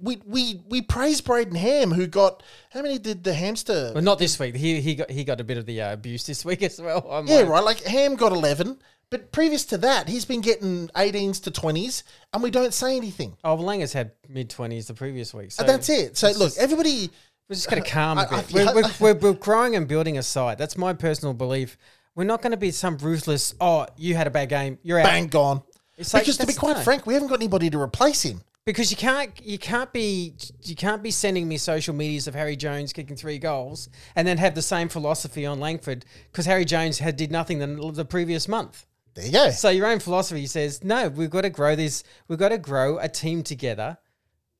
We 0.00 0.20
we 0.26 0.60
we 0.68 0.82
praise 0.82 1.20
Brayden 1.20 1.56
Ham, 1.56 1.92
who 1.92 2.06
got 2.08 2.42
how 2.70 2.82
many 2.82 2.98
did 2.98 3.22
the 3.22 3.32
hamster? 3.32 3.92
But 3.94 4.02
not 4.02 4.18
this 4.18 4.38
week. 4.38 4.56
He 4.56 4.80
he 4.80 4.96
got 4.96 5.10
he 5.10 5.22
got 5.22 5.40
a 5.40 5.44
bit 5.44 5.56
of 5.56 5.66
the 5.66 5.80
uh, 5.82 5.92
abuse 5.92 6.26
this 6.26 6.44
week 6.44 6.62
as 6.64 6.80
well. 6.80 7.06
I'm 7.10 7.26
yeah, 7.28 7.36
like- 7.40 7.48
right. 7.48 7.64
Like 7.64 7.82
Ham 7.84 8.16
got 8.16 8.32
eleven, 8.32 8.78
but 9.10 9.30
previous 9.30 9.64
to 9.66 9.78
that, 9.78 10.08
he's 10.08 10.24
been 10.24 10.40
getting 10.40 10.88
18s 10.88 11.42
to 11.44 11.50
20s, 11.52 12.02
and 12.32 12.42
we 12.42 12.50
don't 12.50 12.74
say 12.74 12.96
anything. 12.96 13.36
Oh, 13.44 13.54
well, 13.54 13.64
Langer's 13.66 13.92
had 13.92 14.12
mid 14.28 14.50
twenties 14.50 14.88
the 14.88 14.94
previous 14.94 15.32
week. 15.32 15.52
So 15.52 15.60
And 15.62 15.68
that's 15.68 15.88
it. 15.88 16.16
So 16.16 16.30
look, 16.32 16.52
everybody. 16.58 17.10
We're 17.48 17.54
just 17.54 17.70
going 17.70 17.82
to 17.84 17.88
calm 17.88 18.18
a 18.18 18.22
I- 18.22 18.24
I- 18.38 18.42
bit. 18.42 18.52
we're, 18.52 18.74
we're, 18.74 18.82
we're, 19.00 19.14
we're 19.14 19.32
growing 19.34 19.76
and 19.76 19.86
building 19.86 20.18
a 20.18 20.22
side. 20.24 20.58
That's 20.58 20.76
my 20.76 20.92
personal 20.92 21.34
belief. 21.34 21.78
We're 22.16 22.24
not 22.24 22.42
going 22.42 22.50
to 22.50 22.56
be 22.58 22.72
some 22.72 22.98
ruthless. 22.98 23.54
Oh, 23.60 23.86
you 23.96 24.16
had 24.16 24.26
a 24.26 24.30
bad 24.30 24.48
game. 24.48 24.78
You're 24.82 24.98
out. 24.98 25.04
Bang 25.04 25.28
gone. 25.28 25.62
Like, 26.12 26.24
because 26.24 26.36
to 26.38 26.46
be 26.46 26.52
quite 26.52 26.78
frank, 26.78 27.06
we 27.06 27.14
haven't 27.14 27.28
got 27.28 27.36
anybody 27.38 27.70
to 27.70 27.80
replace 27.80 28.22
him. 28.22 28.42
Because 28.68 28.90
you 28.90 28.98
can't 28.98 29.32
you 29.42 29.56
can't 29.56 29.94
be 29.94 30.34
you 30.62 30.76
can't 30.76 31.02
be 31.02 31.10
sending 31.10 31.48
me 31.48 31.56
social 31.56 31.94
medias 31.94 32.28
of 32.28 32.34
Harry 32.34 32.54
Jones 32.54 32.92
kicking 32.92 33.16
three 33.16 33.38
goals 33.38 33.88
and 34.14 34.28
then 34.28 34.36
have 34.36 34.54
the 34.54 34.60
same 34.60 34.90
philosophy 34.90 35.46
on 35.46 35.58
Langford 35.58 36.04
because 36.30 36.44
Harry 36.44 36.66
Jones 36.66 36.98
had 36.98 37.16
did 37.16 37.32
nothing 37.32 37.60
the, 37.60 37.92
the 37.92 38.04
previous 38.04 38.46
month. 38.46 38.86
There 39.14 39.24
you 39.24 39.32
go. 39.32 39.48
So 39.52 39.70
your 39.70 39.86
own 39.86 40.00
philosophy 40.00 40.44
says 40.44 40.84
no, 40.84 41.08
we've 41.08 41.30
got 41.30 41.42
to 41.42 41.50
grow 41.50 41.76
this. 41.76 42.04
We've 42.28 42.38
got 42.38 42.50
to 42.50 42.58
grow 42.58 42.98
a 42.98 43.08
team 43.08 43.42
together, 43.42 43.96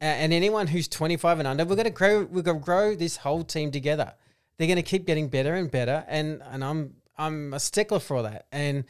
and 0.01 0.33
anyone 0.33 0.69
who's 0.69 0.89
twenty 0.89 1.19
five 1.19 1.39
and 1.39 1.47
under, 1.47 1.67
we're 1.67 1.77
going 1.77 1.85
to 1.85 1.91
grow. 1.91 2.25
We've 2.25 2.43
got 2.43 2.55
to 2.55 2.61
grow 2.61 2.95
this 2.95 3.19
whole 3.19 3.45
team 3.45 3.71
together. 3.71 4.15
They're 4.57 4.69
going 4.69 4.77
to 4.77 4.83
keep 4.83 5.07
getting 5.07 5.29
better 5.29 5.55
and 5.55 5.71
better, 5.71 6.07
and 6.09 6.43
and 6.51 6.65
I'm 6.65 6.95
I'm 7.19 7.53
a 7.53 7.61
stickler 7.61 8.01
for 8.01 8.23
that. 8.23 8.47
And 8.53 8.85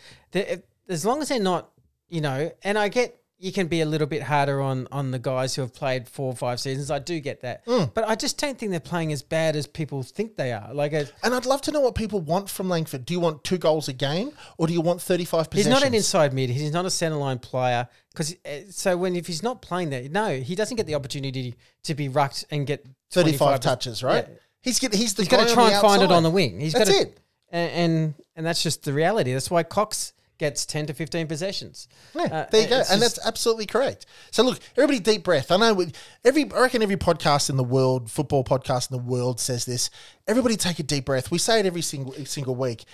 as 0.89 1.05
long 1.05 1.23
as 1.23 1.31
they're 1.31 1.41
not, 1.41 1.71
you 2.09 2.21
know, 2.21 2.53
and 2.63 2.79
I 2.79 2.87
get 2.87 3.18
you 3.41 3.53
can 3.53 3.69
be 3.69 3.81
a 3.81 3.87
little 3.87 4.07
bit 4.07 4.23
harder 4.23 4.61
on 4.61 4.89
on 4.91 5.11
the 5.13 5.19
guys 5.19 5.55
who 5.55 5.63
have 5.63 5.73
played 5.73 6.09
four 6.09 6.27
or 6.33 6.35
five 6.37 6.59
seasons. 6.59 6.91
I 6.91 6.99
do 6.99 7.21
get 7.21 7.43
that, 7.43 7.65
Mm. 7.67 7.95
but 7.95 8.09
I 8.09 8.15
just 8.17 8.39
don't 8.39 8.59
think 8.59 8.71
they're 8.71 8.81
playing 8.81 9.13
as 9.13 9.23
bad 9.23 9.55
as 9.55 9.67
people 9.67 10.03
think 10.03 10.37
they 10.37 10.53
are. 10.53 10.75
Like 10.75 10.93
a, 10.93 11.07
And 11.23 11.35
I'd 11.35 11.47
love 11.47 11.61
to 11.63 11.73
know 11.73 11.81
what 11.81 11.95
people 11.95 12.21
want 12.21 12.51
from 12.51 12.69
Langford. 12.69 13.05
Do 13.05 13.15
you 13.15 13.21
want 13.21 13.45
two 13.45 13.59
goals 13.59 13.89
a 13.89 13.93
game, 13.93 14.33
or 14.57 14.67
do 14.67 14.73
you 14.73 14.81
want 14.81 15.01
35 15.01 15.49
He's 15.53 15.67
not 15.69 15.85
an 15.85 15.95
inside 15.95 16.33
mid. 16.35 16.51
He's 16.51 16.73
not 16.73 16.85
a 16.85 16.91
centre 16.91 17.17
line 17.17 17.39
player. 17.39 17.89
Because 18.13 18.35
so 18.71 18.97
when 18.97 19.15
if 19.15 19.29
he's 19.29 19.43
not 19.45 19.63
playing 19.63 19.91
there, 19.91 20.09
no, 20.09 20.37
he 20.41 20.57
doesn't 20.57 20.77
get 20.77 20.87
the 20.87 20.97
opportunity 20.97 21.55
to 21.85 21.95
be 21.95 22.09
rucked 22.09 22.45
and 22.51 22.67
get 22.67 22.85
35 23.13 23.61
touches, 23.61 24.03
right? 24.03 24.27
Yeah. 24.29 24.35
He's 24.61 24.81
get, 24.81 24.93
he's 24.93 25.15
the 25.15 25.23
He's 25.23 25.29
got 25.29 25.47
to 25.47 25.55
try 25.55 25.71
and 25.71 25.81
find 25.81 26.03
it 26.03 26.11
on 26.11 26.25
the 26.25 26.31
wing. 26.31 26.59
He's 26.59 26.73
That's 26.73 26.91
got 26.91 26.97
to, 26.97 27.03
it. 27.03 27.21
And, 27.51 27.71
and 27.71 28.15
and 28.35 28.47
that's 28.47 28.63
just 28.63 28.83
the 28.83 28.93
reality. 28.93 29.33
That's 29.33 29.51
why 29.51 29.63
Cox 29.63 30.13
gets 30.39 30.65
ten 30.65 30.87
to 30.87 30.95
fifteen 30.95 31.27
possessions. 31.27 31.89
Yeah, 32.15 32.23
Uh, 32.23 32.47
there 32.51 32.63
you 32.63 32.69
go, 32.69 32.83
and 32.91 33.03
that's 33.03 33.19
absolutely 33.25 33.67
correct. 33.67 34.07
So 34.31 34.43
look, 34.43 34.61
everybody, 34.77 35.01
deep 35.01 35.25
breath. 35.25 35.51
I 35.51 35.57
know 35.57 35.75
we, 35.75 35.93
every. 36.25 36.51
I 36.53 36.61
reckon 36.61 36.83
every 36.83 36.97
podcast 36.97 37.51
in 37.51 37.57
the 37.57 37.65
world, 37.65 38.11
football 38.11 38.45
podcast 38.45 38.91
in 38.91 38.97
the 38.97 39.03
world, 39.03 39.41
says 39.41 39.65
this. 39.65 39.91
Everybody, 40.27 40.57
take 40.57 40.79
a 40.79 40.83
deep 40.83 41.05
breath. 41.07 41.31
We 41.31 41.39
say 41.39 41.61
it 41.61 41.67
every 41.67 41.83
single 41.83 42.13
single 42.25 42.55
week. 42.55 42.85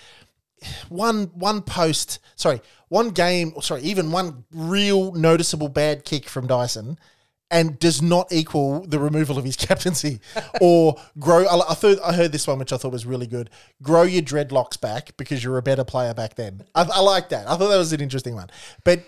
One 0.89 1.25
one 1.33 1.61
post, 1.61 2.19
sorry, 2.35 2.61
one 2.87 3.09
game, 3.09 3.53
sorry, 3.61 3.81
even 3.81 4.11
one 4.11 4.45
real 4.51 5.11
noticeable 5.11 5.67
bad 5.69 6.05
kick 6.05 6.27
from 6.29 6.47
Dyson, 6.47 6.97
and 7.51 7.77
does 7.79 8.01
not 8.01 8.31
equal 8.31 8.81
the 8.81 8.99
removal 8.99 9.37
of 9.37 9.45
his 9.45 9.55
captaincy 9.55 10.19
or 10.61 10.95
grow. 11.19 11.45
I, 11.47 11.73
thought 11.73 11.99
I 12.03 12.13
heard 12.13 12.31
this 12.31 12.47
one, 12.47 12.59
which 12.59 12.73
I 12.73 12.77
thought 12.77 12.91
was 12.91 13.05
really 13.05 13.27
good. 13.27 13.49
Grow 13.81 14.03
your 14.03 14.23
dreadlocks 14.23 14.79
back 14.79 15.15
because 15.17 15.43
you're 15.43 15.57
a 15.57 15.61
better 15.61 15.83
player 15.83 16.13
back 16.13 16.35
then. 16.35 16.63
I, 16.73 16.83
I 16.83 16.99
like 17.01 17.29
that. 17.29 17.47
I 17.47 17.55
thought 17.55 17.69
that 17.69 17.77
was 17.77 17.93
an 17.93 18.01
interesting 18.01 18.35
one. 18.35 18.49
But 18.83 19.03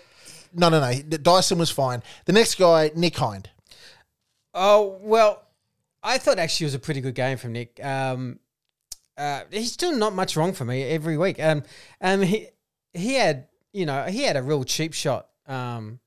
no, 0.54 0.68
no, 0.68 0.80
no. 0.80 1.00
Dyson 1.02 1.58
was 1.58 1.70
fine. 1.70 2.02
The 2.24 2.32
next 2.32 2.56
guy, 2.56 2.90
Nick 2.94 3.16
Hind. 3.16 3.50
Oh 4.54 4.98
well, 5.02 5.42
I 6.02 6.18
thought 6.18 6.38
actually 6.38 6.64
it 6.64 6.68
was 6.68 6.74
a 6.74 6.78
pretty 6.80 7.00
good 7.00 7.14
game 7.14 7.38
from 7.38 7.52
Nick. 7.52 7.84
Um, 7.84 8.38
uh, 9.16 9.42
he's 9.50 9.72
still 9.72 9.96
not 9.96 10.14
much 10.14 10.36
wrong 10.36 10.52
for 10.52 10.64
me 10.64 10.84
every 10.84 11.18
week. 11.18 11.42
Um, 11.42 11.64
um, 12.00 12.22
he 12.22 12.48
he 12.94 13.14
had 13.14 13.48
you 13.72 13.84
know 13.84 14.04
he 14.04 14.22
had 14.22 14.36
a 14.36 14.42
real 14.42 14.64
cheap 14.64 14.94
shot. 14.94 15.28
Um, 15.46 16.00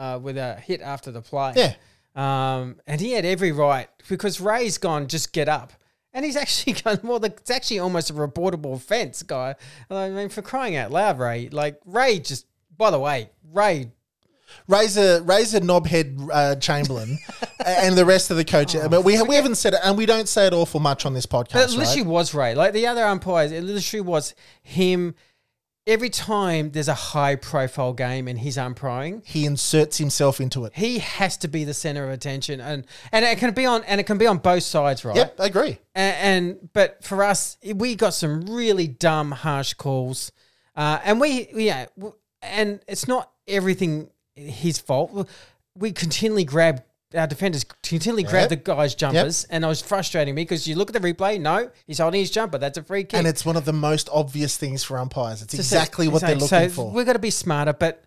uh, 0.00 0.18
with 0.18 0.36
a 0.36 0.54
hit 0.56 0.80
after 0.80 1.12
the 1.12 1.20
play. 1.20 1.52
Yeah. 1.54 1.74
Um, 2.16 2.80
and 2.86 3.00
he 3.00 3.12
had 3.12 3.24
every 3.24 3.52
right 3.52 3.88
because 4.08 4.40
Ray's 4.40 4.78
gone. 4.78 5.06
Just 5.06 5.32
get 5.32 5.48
up. 5.48 5.72
And 6.12 6.24
he's 6.24 6.36
actually 6.44 6.72
gone. 6.72 6.98
Well, 7.04 7.20
the, 7.20 7.28
it's 7.28 7.50
actually 7.50 7.78
almost 7.78 8.10
a 8.10 8.14
reportable 8.14 8.74
offence, 8.74 9.22
guy. 9.22 9.54
I 9.90 10.08
mean, 10.08 10.28
for 10.28 10.42
crying 10.42 10.74
out 10.74 10.90
loud, 10.90 11.18
Ray. 11.18 11.48
Like 11.50 11.80
Ray, 11.84 12.18
just 12.18 12.46
by 12.76 12.90
the 12.90 12.98
way, 12.98 13.30
Ray 13.52 13.92
Razor 14.66 15.22
Razor 15.22 15.60
Knobhead 15.60 16.28
uh, 16.32 16.56
Chamberlain 16.56 17.18
and 17.66 17.96
the 17.96 18.04
rest 18.04 18.30
of 18.30 18.36
the 18.36 18.44
coach. 18.44 18.74
but 18.90 19.02
we, 19.02 19.20
we 19.22 19.34
haven't 19.34 19.56
said 19.56 19.74
it, 19.74 19.80
and 19.84 19.96
we 19.96 20.06
don't 20.06 20.28
say 20.28 20.46
it 20.46 20.52
awful 20.52 20.80
much 20.80 21.06
on 21.06 21.14
this 21.14 21.26
But 21.26 21.48
podcast. 21.48 21.74
it 21.74 21.78
literally 21.78 22.02
right? 22.02 22.06
was 22.10 22.34
Ray. 22.34 22.54
Like 22.54 22.72
the 22.72 22.86
other 22.86 23.04
umpires, 23.04 23.52
it 23.52 23.62
literally 23.62 24.00
was 24.00 24.34
him. 24.62 25.14
Every 25.86 26.10
time 26.10 26.70
there's 26.72 26.88
a 26.88 26.94
high 26.94 27.36
profile 27.36 27.92
game 27.94 28.28
and 28.28 28.38
he's 28.38 28.58
umpiring, 28.58 29.22
He 29.24 29.44
inserts 29.46 29.96
himself 29.98 30.40
into 30.40 30.64
it. 30.66 30.74
he 30.74 30.98
has 30.98 31.36
to 31.38 31.48
be 31.48 31.64
the 31.64 31.74
center 31.74 32.04
of 32.04 32.10
attention, 32.10 32.60
and 32.60 32.86
and 33.12 33.24
it 33.24 33.38
can 33.38 33.52
be 33.54 33.66
on 33.66 33.82
and 33.84 34.00
it 34.00 34.04
can 34.04 34.18
be 34.18 34.26
on 34.26 34.38
both 34.38 34.62
sides, 34.62 35.04
right? 35.04 35.16
Yep, 35.16 35.40
I 35.40 35.46
agree. 35.46 35.78
And, 35.94 36.16
and 36.60 36.68
but 36.74 37.02
for 37.02 37.24
us, 37.24 37.56
we 37.74 37.94
got 37.94 38.14
some 38.14 38.42
really 38.46 38.86
dumb, 38.88 39.32
harsh 39.32 39.72
calls, 39.74 40.32
uh, 40.76 41.00
and 41.02 41.18
we 41.20 41.48
yeah, 41.54 41.86
w- 41.96 42.14
and 42.42 42.80
it's 42.86 43.08
not 43.08 43.30
everything 43.48 44.10
his 44.36 44.78
fault. 44.78 45.28
We 45.76 45.92
continually 45.92 46.44
grab 46.44 46.84
our 47.14 47.26
defenders 47.26 47.64
continually 47.82 48.22
grab 48.22 48.42
Yep. 48.42 48.48
the 48.50 48.56
guys' 48.56 48.94
jumpers, 48.94 49.44
and 49.44 49.64
it 49.64 49.66
was 49.66 49.82
frustrating 49.82 50.34
me 50.34 50.42
because 50.42 50.68
you 50.68 50.76
look 50.76 50.94
at 50.94 51.00
the 51.02 51.12
replay. 51.12 51.40
No, 51.40 51.70
he's 51.86 51.98
holding 51.98 52.20
his 52.20 52.30
jumper. 52.30 52.58
That's 52.58 52.78
a 52.78 52.82
free 52.82 53.04
kick. 53.04 53.18
And 53.18 53.26
it's 53.26 53.44
one 53.44 53.56
of 53.56 53.64
the 53.64 53.72
most 53.72 54.08
obvious 54.12 54.56
things 54.56 54.84
for 54.84 54.98
umpires. 54.98 55.42
It's 55.42 55.54
So- 55.54 55.58
exactly 55.58 56.06
what 56.08 56.20
they're 56.22 56.38
so 56.38 56.56
looking 56.56 56.70
for. 56.70 56.90
We've 56.92 57.06
got 57.06 57.14
to 57.14 57.18
be 57.18 57.30
smarter, 57.30 57.72
but 57.72 58.04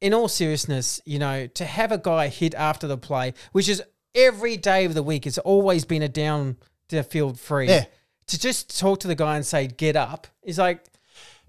in 0.00 0.14
all 0.14 0.28
seriousness, 0.28 1.00
you 1.04 1.18
know, 1.18 1.46
to 1.48 1.64
have 1.66 1.92
a 1.92 1.98
guy 1.98 2.28
hit 2.28 2.54
after 2.54 2.86
the 2.86 2.96
play, 2.96 3.34
which 3.52 3.68
is 3.68 3.82
every 4.14 4.56
day 4.56 4.84
of 4.86 4.94
the 4.94 5.02
week, 5.02 5.26
it's 5.26 5.38
always 5.38 5.84
been 5.84 6.02
a 6.02 6.08
down 6.08 6.56
the 6.88 7.02
field 7.02 7.38
free. 7.38 7.68
Yeah. 7.68 7.84
To 8.28 8.38
just 8.38 8.78
talk 8.78 9.00
to 9.00 9.08
the 9.08 9.14
guy 9.14 9.36
and 9.36 9.44
say, 9.44 9.66
get 9.66 9.96
up, 9.96 10.26
is 10.42 10.56
like, 10.58 10.84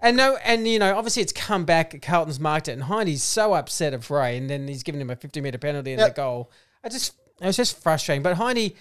And 0.04 0.16
no, 0.16 0.36
and 0.44 0.66
you 0.66 0.80
know, 0.80 0.96
obviously 0.96 1.22
it's 1.22 1.32
come 1.32 1.64
back. 1.64 2.02
Carlton's 2.02 2.40
marked 2.40 2.66
it, 2.66 2.72
and 2.72 2.84
Hindy's 2.84 3.22
so 3.22 3.54
upset 3.54 3.94
of 3.94 4.10
Ray, 4.10 4.36
and 4.36 4.50
then 4.50 4.66
he's 4.66 4.82
given 4.82 5.00
him 5.00 5.10
a 5.10 5.14
fifty 5.16 5.40
meter 5.40 5.58
penalty 5.58 5.92
and 5.92 6.00
Yep. 6.00 6.14
the 6.14 6.20
goal. 6.20 6.50
I 6.84 6.88
just, 6.88 7.14
it 7.40 7.46
was 7.46 7.56
just 7.56 7.80
frustrating. 7.82 8.22
But 8.22 8.36
Hindy, 8.36 8.76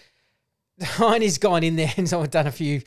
Hindy's 0.98 1.38
gone 1.38 1.64
in 1.64 1.76
there 1.76 1.94
and 1.98 2.08
so 2.10 2.26
done 2.28 2.48
a 2.48 2.52
few 2.52 2.82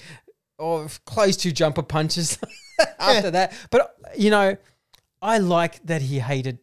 or 0.58 0.88
close 1.04 1.36
to 1.38 1.52
jumper 1.52 1.82
punches 1.82 2.38
after 2.98 3.30
that. 3.32 3.52
But 3.70 3.94
you 4.16 4.30
know, 4.30 4.56
I 5.22 5.38
like 5.38 5.84
that 5.86 6.02
he 6.02 6.18
hated, 6.20 6.58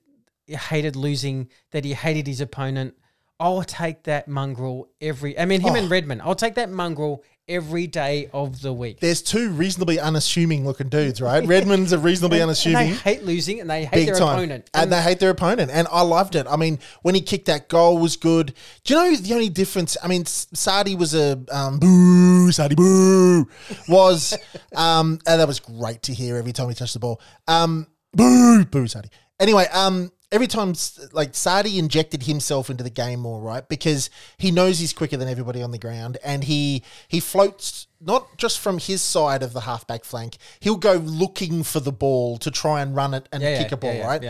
hated 0.47 0.95
losing. 0.95 1.49
That 1.71 1.83
he 1.85 1.93
hated 1.93 2.27
his 2.27 2.41
opponent. 2.41 2.95
I'll 3.39 3.63
take 3.63 4.03
that 4.03 4.27
mongrel 4.27 4.87
every. 5.01 5.37
I 5.37 5.45
mean, 5.45 5.61
him 5.61 5.73
Oh. 5.73 5.75
and 5.75 5.89
Redmond. 5.89 6.21
I'll 6.21 6.35
take 6.35 6.55
that 6.55 6.69
mongrel 6.69 7.23
every 7.51 7.87
day 7.87 8.29
of 8.33 8.61
the 8.61 8.73
week. 8.73 8.99
There's 8.99 9.21
two 9.21 9.49
reasonably 9.51 9.99
unassuming 9.99 10.65
looking 10.65 10.89
dudes, 10.89 11.21
right? 11.21 11.45
Redmond's 11.45 11.91
a 11.91 11.99
reasonably 11.99 12.37
And 12.41 12.43
unassuming. 12.49 12.77
they 12.89 12.93
hate 12.95 13.23
losing 13.23 13.59
and 13.59 13.69
they 13.69 13.83
hate 13.85 13.91
big 13.91 14.05
their 14.07 14.15
time. 14.15 14.37
opponent. 14.39 14.69
And 14.73 14.91
they 14.91 15.01
hate 15.01 15.19
their 15.19 15.29
opponent. 15.29 15.69
And 15.71 15.87
I 15.91 16.01
loved 16.01 16.35
it. 16.35 16.47
I 16.49 16.55
mean, 16.55 16.79
when 17.01 17.13
he 17.15 17.21
kicked 17.21 17.45
that 17.47 17.69
goal 17.69 17.97
was 17.97 18.15
good. 18.17 18.53
Do 18.83 18.93
you 18.93 18.99
know 18.99 19.15
the 19.17 19.33
only 19.33 19.49
difference? 19.49 19.97
I 20.03 20.07
mean, 20.07 20.25
Sadi 20.25 20.95
was 20.95 21.13
a 21.13 21.39
um, 21.51 21.79
boo, 21.79 22.51
Sadi 22.51 22.75
boo, 22.75 23.47
was, 23.87 24.37
um, 24.75 25.19
and 25.27 25.39
that 25.41 25.47
was 25.47 25.59
great 25.59 26.03
to 26.03 26.13
hear 26.13 26.37
every 26.37 26.53
time 26.53 26.69
he 26.69 26.75
touched 26.75 26.93
the 26.93 26.99
ball. 26.99 27.21
Um, 27.47 27.87
boo, 28.13 28.65
boo, 28.65 28.87
Sadi. 28.87 29.09
Anyway, 29.39 29.65
um, 29.73 30.11
every 30.31 30.47
time 30.47 30.73
like 31.11 31.35
Sadi 31.35 31.77
injected 31.77 32.23
himself 32.23 32.69
into 32.69 32.83
the 32.83 32.89
game 32.89 33.19
more, 33.19 33.41
right? 33.41 33.67
Because 33.67 34.09
he 34.37 34.51
knows 34.51 34.79
he's 34.79 34.93
quicker 34.93 35.17
than 35.17 35.27
everybody 35.27 35.61
on 35.61 35.71
the 35.71 35.77
ground, 35.77 36.17
and 36.23 36.43
he 36.43 36.83
he 37.07 37.19
floats 37.19 37.87
not 38.03 38.37
just 38.37 38.59
from 38.59 38.77
his 38.79 39.01
side 39.01 39.43
of 39.43 39.53
the 39.53 39.61
halfback 39.61 40.03
flank. 40.03 40.37
He'll 40.59 40.77
go 40.77 40.93
looking 40.93 41.63
for 41.63 41.79
the 41.79 41.91
ball 41.91 42.37
to 42.37 42.51
try 42.51 42.81
and 42.81 42.95
run 42.95 43.13
it 43.13 43.27
and 43.31 43.41
Yeah, 43.43 43.57
kick 43.57 43.71
yeah, 43.71 43.75
a 43.75 43.77
ball, 43.77 43.93
yeah, 43.93 44.07
right? 44.07 44.21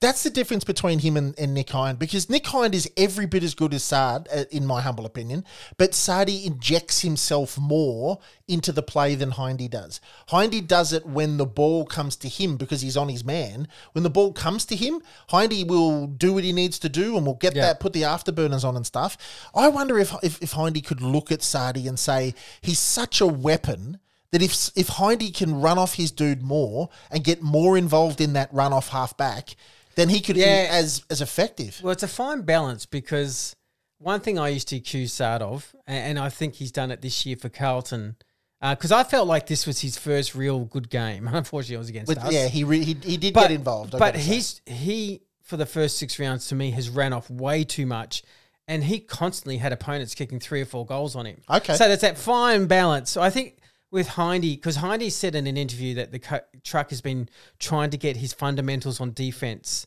That's 0.00 0.22
the 0.22 0.30
difference 0.30 0.62
between 0.62 0.98
him 0.98 1.16
and, 1.16 1.38
and 1.38 1.54
Nick 1.54 1.70
Hind 1.70 1.98
because 1.98 2.28
Nick 2.28 2.46
Hind 2.46 2.74
is 2.74 2.90
every 2.96 3.26
bit 3.26 3.42
as 3.42 3.54
good 3.54 3.72
as 3.72 3.82
Saad, 3.82 4.28
uh, 4.34 4.44
in 4.50 4.66
my 4.66 4.82
humble 4.82 5.06
opinion, 5.06 5.44
but 5.78 5.94
Sardi 5.94 6.46
injects 6.46 7.00
himself 7.00 7.58
more 7.58 8.18
into 8.46 8.72
the 8.72 8.82
play 8.82 9.14
than 9.14 9.32
Hindy 9.32 9.68
does. 9.68 10.00
Hindy 10.28 10.60
does 10.60 10.92
it 10.92 11.06
when 11.06 11.38
the 11.38 11.46
ball 11.46 11.86
comes 11.86 12.14
to 12.16 12.28
him 12.28 12.56
because 12.56 12.82
he's 12.82 12.96
on 12.96 13.08
his 13.08 13.24
man. 13.24 13.68
When 13.92 14.04
the 14.04 14.10
ball 14.10 14.32
comes 14.32 14.64
to 14.66 14.76
him, 14.76 15.00
Hindy 15.30 15.64
will 15.64 16.06
do 16.06 16.34
what 16.34 16.44
he 16.44 16.52
needs 16.52 16.78
to 16.80 16.88
do 16.88 17.16
and 17.16 17.26
will 17.26 17.34
get 17.34 17.54
that, 17.54 17.80
put 17.80 17.92
the 17.92 18.02
afterburners 18.02 18.64
on 18.64 18.76
and 18.76 18.86
stuff. 18.86 19.16
I 19.54 19.68
wonder 19.68 19.98
if, 19.98 20.12
if, 20.22 20.42
if 20.42 20.52
Hindy 20.52 20.82
could 20.82 21.00
look 21.00 21.32
at 21.32 21.42
Sardi 21.42 21.88
and 21.88 21.98
say, 21.98 22.34
he's 22.60 22.78
such 22.78 23.15
a 23.20 23.26
weapon 23.26 23.98
that 24.32 24.42
if 24.42 24.70
if 24.76 24.88
Hindy 24.88 25.30
can 25.30 25.60
run 25.60 25.78
off 25.78 25.94
his 25.94 26.10
dude 26.10 26.42
more 26.42 26.88
and 27.10 27.22
get 27.24 27.42
more 27.42 27.76
involved 27.78 28.20
in 28.20 28.32
that 28.34 28.52
run 28.52 28.72
off 28.72 28.88
half 28.88 29.16
back, 29.16 29.56
then 29.94 30.08
he 30.08 30.20
could 30.20 30.36
Yeah. 30.36 30.64
be 30.64 30.68
as 30.68 31.02
as 31.10 31.20
effective. 31.20 31.80
Well, 31.82 31.92
it's 31.92 32.02
a 32.02 32.08
fine 32.08 32.42
balance 32.42 32.86
because 32.86 33.54
one 33.98 34.20
thing 34.20 34.38
I 34.38 34.48
used 34.48 34.68
to 34.68 34.76
accuse 34.76 35.12
Saad 35.12 35.42
of, 35.42 35.74
and 35.86 36.18
I 36.18 36.28
think 36.28 36.54
he's 36.56 36.72
done 36.72 36.90
it 36.90 37.00
this 37.00 37.24
year 37.24 37.36
for 37.36 37.48
Carlton, 37.48 38.16
uh, 38.60 38.74
because 38.74 38.92
I 38.92 39.04
felt 39.04 39.26
like 39.26 39.46
this 39.46 39.66
was 39.66 39.80
his 39.80 39.96
first 39.96 40.34
real 40.34 40.64
good 40.66 40.90
game. 40.90 41.28
Unfortunately, 41.32 41.76
it 41.76 41.78
was 41.78 41.88
against 41.88 42.08
But 42.14 42.18
us. 42.24 42.32
yeah, 42.32 42.48
he 42.48 42.64
re, 42.64 42.84
he, 42.84 42.94
he 43.02 43.16
did 43.16 43.32
but, 43.32 43.42
get 43.42 43.52
involved. 43.52 43.94
I've 43.94 43.98
But 44.00 44.14
gotta 44.14 44.24
say. 44.24 44.34
he's 44.34 44.60
he 44.66 45.22
for 45.42 45.56
the 45.56 45.64
first 45.66 45.96
six 45.98 46.18
rounds 46.18 46.48
to 46.48 46.54
me 46.56 46.72
has 46.72 46.90
ran 46.90 47.12
off 47.12 47.30
way 47.30 47.62
too 47.64 47.86
much, 47.86 48.22
and 48.68 48.84
he 48.84 49.00
constantly 49.00 49.58
had 49.58 49.72
opponents 49.72 50.14
kicking 50.14 50.40
three 50.40 50.60
or 50.60 50.64
four 50.64 50.84
goals 50.84 51.14
on 51.14 51.26
him. 51.26 51.40
Okay. 51.48 51.74
so 51.74 51.88
that's 51.88 52.02
that 52.02 52.18
fine 52.18 52.66
balance. 52.66 53.10
So 53.10 53.22
I 53.22 53.30
think 53.30 53.58
with 53.90 54.08
Hindy, 54.08 54.56
because 54.56 54.76
Hindy 54.76 55.10
said 55.10 55.34
in 55.34 55.46
an 55.46 55.56
interview 55.56 55.94
that 55.94 56.12
the 56.12 56.18
co- 56.18 56.40
truck 56.64 56.90
has 56.90 57.00
been 57.00 57.28
trying 57.58 57.90
to 57.90 57.96
get 57.96 58.16
his 58.16 58.32
fundamentals 58.32 59.00
on 59.00 59.12
defense 59.12 59.86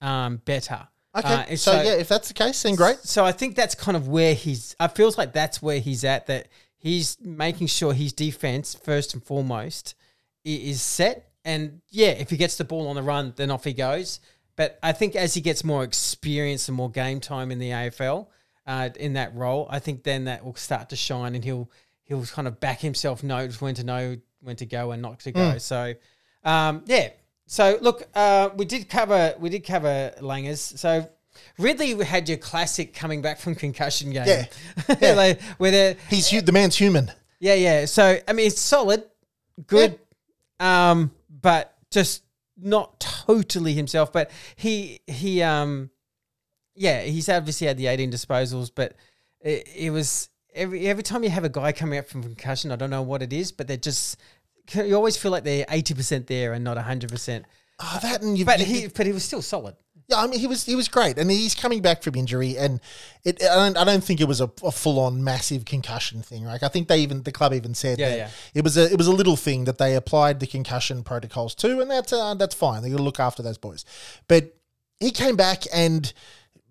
um, 0.00 0.36
better. 0.44 0.88
okay. 1.16 1.34
Uh, 1.34 1.44
and 1.48 1.60
so, 1.60 1.72
yeah, 1.72 1.94
if 1.94 2.08
that's 2.08 2.28
the 2.28 2.34
case, 2.34 2.62
then 2.62 2.74
great. 2.74 2.98
so 2.98 3.24
I 3.24 3.32
think 3.32 3.54
that's 3.54 3.74
kind 3.74 3.96
of 3.96 4.08
where 4.08 4.34
he's. 4.34 4.74
I 4.80 4.88
feels 4.88 5.16
like 5.16 5.32
that's 5.32 5.62
where 5.62 5.78
he's 5.80 6.04
at. 6.04 6.26
That 6.26 6.48
he's 6.76 7.16
making 7.20 7.68
sure 7.68 7.92
his 7.92 8.12
defense 8.12 8.74
first 8.74 9.14
and 9.14 9.22
foremost 9.22 9.94
is 10.44 10.82
set. 10.82 11.30
And 11.44 11.80
yeah, 11.90 12.10
if 12.10 12.30
he 12.30 12.36
gets 12.36 12.56
the 12.56 12.64
ball 12.64 12.88
on 12.88 12.96
the 12.96 13.02
run, 13.02 13.32
then 13.36 13.50
off 13.50 13.64
he 13.64 13.72
goes. 13.72 14.20
But 14.58 14.76
I 14.82 14.90
think 14.90 15.14
as 15.14 15.34
he 15.34 15.40
gets 15.40 15.62
more 15.62 15.84
experience 15.84 16.66
and 16.66 16.76
more 16.76 16.90
game 16.90 17.20
time 17.20 17.52
in 17.52 17.60
the 17.60 17.70
AFL, 17.70 18.26
uh, 18.66 18.88
in 18.98 19.12
that 19.12 19.32
role, 19.36 19.68
I 19.70 19.78
think 19.78 20.02
then 20.02 20.24
that 20.24 20.44
will 20.44 20.56
start 20.56 20.88
to 20.88 20.96
shine, 20.96 21.36
and 21.36 21.44
he'll 21.44 21.70
he'll 22.02 22.26
kind 22.26 22.48
of 22.48 22.58
back 22.58 22.80
himself, 22.80 23.22
knows 23.22 23.60
when 23.60 23.76
to 23.76 23.84
know 23.84 24.16
when 24.40 24.56
to 24.56 24.66
go 24.66 24.90
and 24.90 25.00
not 25.00 25.20
to 25.20 25.30
go. 25.30 25.52
Hmm. 25.52 25.58
So 25.58 25.94
um, 26.42 26.82
yeah. 26.86 27.10
So 27.46 27.78
look, 27.80 28.02
uh, 28.16 28.50
we 28.56 28.64
did 28.64 28.90
cover 28.90 29.32
we 29.38 29.48
did 29.48 29.64
cover 29.64 30.12
Langers. 30.20 30.76
So 30.76 31.08
Ridley 31.56 31.94
had 32.04 32.28
your 32.28 32.38
classic 32.38 32.92
coming 32.94 33.22
back 33.22 33.38
from 33.38 33.54
concussion 33.54 34.10
game. 34.10 34.26
Yeah. 34.26 34.46
Yeah. 35.00 35.12
like, 35.12 35.40
where 35.58 35.96
He's 36.10 36.28
hu- 36.28 36.40
the 36.40 36.50
man's 36.50 36.74
human. 36.74 37.12
yeah, 37.38 37.54
yeah. 37.54 37.84
So 37.84 38.18
I 38.26 38.32
mean, 38.32 38.48
it's 38.48 38.60
solid, 38.60 39.04
good, 39.68 40.00
um, 40.58 41.12
but 41.30 41.76
just 41.92 42.24
not 42.60 43.00
totally 43.00 43.74
himself. 43.74 44.12
But 44.12 44.30
he 44.56 45.00
he 45.06 45.42
um, 45.42 45.90
yeah, 46.74 47.02
he's 47.02 47.28
obviously 47.28 47.66
had 47.66 47.76
the 47.76 47.86
eighteen 47.86 48.10
disposals, 48.10 48.70
but 48.74 48.94
it, 49.40 49.68
it 49.74 49.90
was 49.90 50.28
every 50.54 50.86
every 50.88 51.02
time 51.02 51.22
you 51.24 51.30
have 51.30 51.44
a 51.44 51.48
guy 51.48 51.72
coming 51.72 51.98
up 51.98 52.08
from 52.08 52.22
concussion, 52.22 52.72
I 52.72 52.76
don't 52.76 52.90
know 52.90 53.02
what 53.02 53.22
it 53.22 53.32
is, 53.32 53.52
but 53.52 53.66
they're 53.68 53.76
just 53.76 54.18
you 54.74 54.94
always 54.94 55.16
feel 55.16 55.30
like 55.30 55.44
they're 55.44 55.66
eighty 55.70 55.94
percent 55.94 56.26
there 56.26 56.52
and 56.52 56.64
not 56.64 56.76
hundred 56.78 57.10
percent. 57.10 57.44
Oh, 57.80 57.98
that 58.02 58.22
and 58.22 58.36
you, 58.36 58.44
But 58.44 58.58
you- 58.60 58.64
he 58.66 58.86
but 58.88 59.06
he 59.06 59.12
was 59.12 59.24
still 59.24 59.42
solid. 59.42 59.76
Yeah, 60.08 60.22
I 60.22 60.26
mean, 60.26 60.40
he 60.40 60.46
was 60.46 60.64
he 60.64 60.74
was 60.74 60.88
great, 60.88 61.18
and 61.18 61.30
he's 61.30 61.54
coming 61.54 61.82
back 61.82 62.02
from 62.02 62.14
injury, 62.14 62.56
and 62.56 62.80
it. 63.24 63.42
I 63.42 63.56
don't, 63.56 63.76
I 63.76 63.84
don't 63.84 64.02
think 64.02 64.22
it 64.22 64.24
was 64.26 64.40
a, 64.40 64.50
a 64.64 64.72
full 64.72 64.98
on 64.98 65.22
massive 65.22 65.66
concussion 65.66 66.22
thing. 66.22 66.44
Like 66.44 66.62
I 66.62 66.68
think 66.68 66.88
they 66.88 67.00
even 67.00 67.24
the 67.24 67.32
club 67.32 67.52
even 67.52 67.74
said 67.74 67.98
Yeah, 67.98 68.08
that 68.08 68.16
yeah. 68.16 68.30
it 68.54 68.64
was 68.64 68.78
a 68.78 68.90
it 68.90 68.96
was 68.96 69.06
a 69.06 69.12
little 69.12 69.36
thing 69.36 69.64
that 69.64 69.76
they 69.76 69.94
applied 69.94 70.40
the 70.40 70.46
concussion 70.46 71.02
protocols 71.02 71.54
to, 71.56 71.80
and 71.80 71.90
that's 71.90 72.10
uh, 72.12 72.32
that's 72.34 72.54
fine. 72.54 72.82
They 72.82 72.88
got 72.88 72.96
to 72.96 73.02
look 73.02 73.20
after 73.20 73.42
those 73.42 73.58
boys, 73.58 73.84
but 74.28 74.56
he 74.98 75.10
came 75.10 75.36
back 75.36 75.64
and 75.74 76.10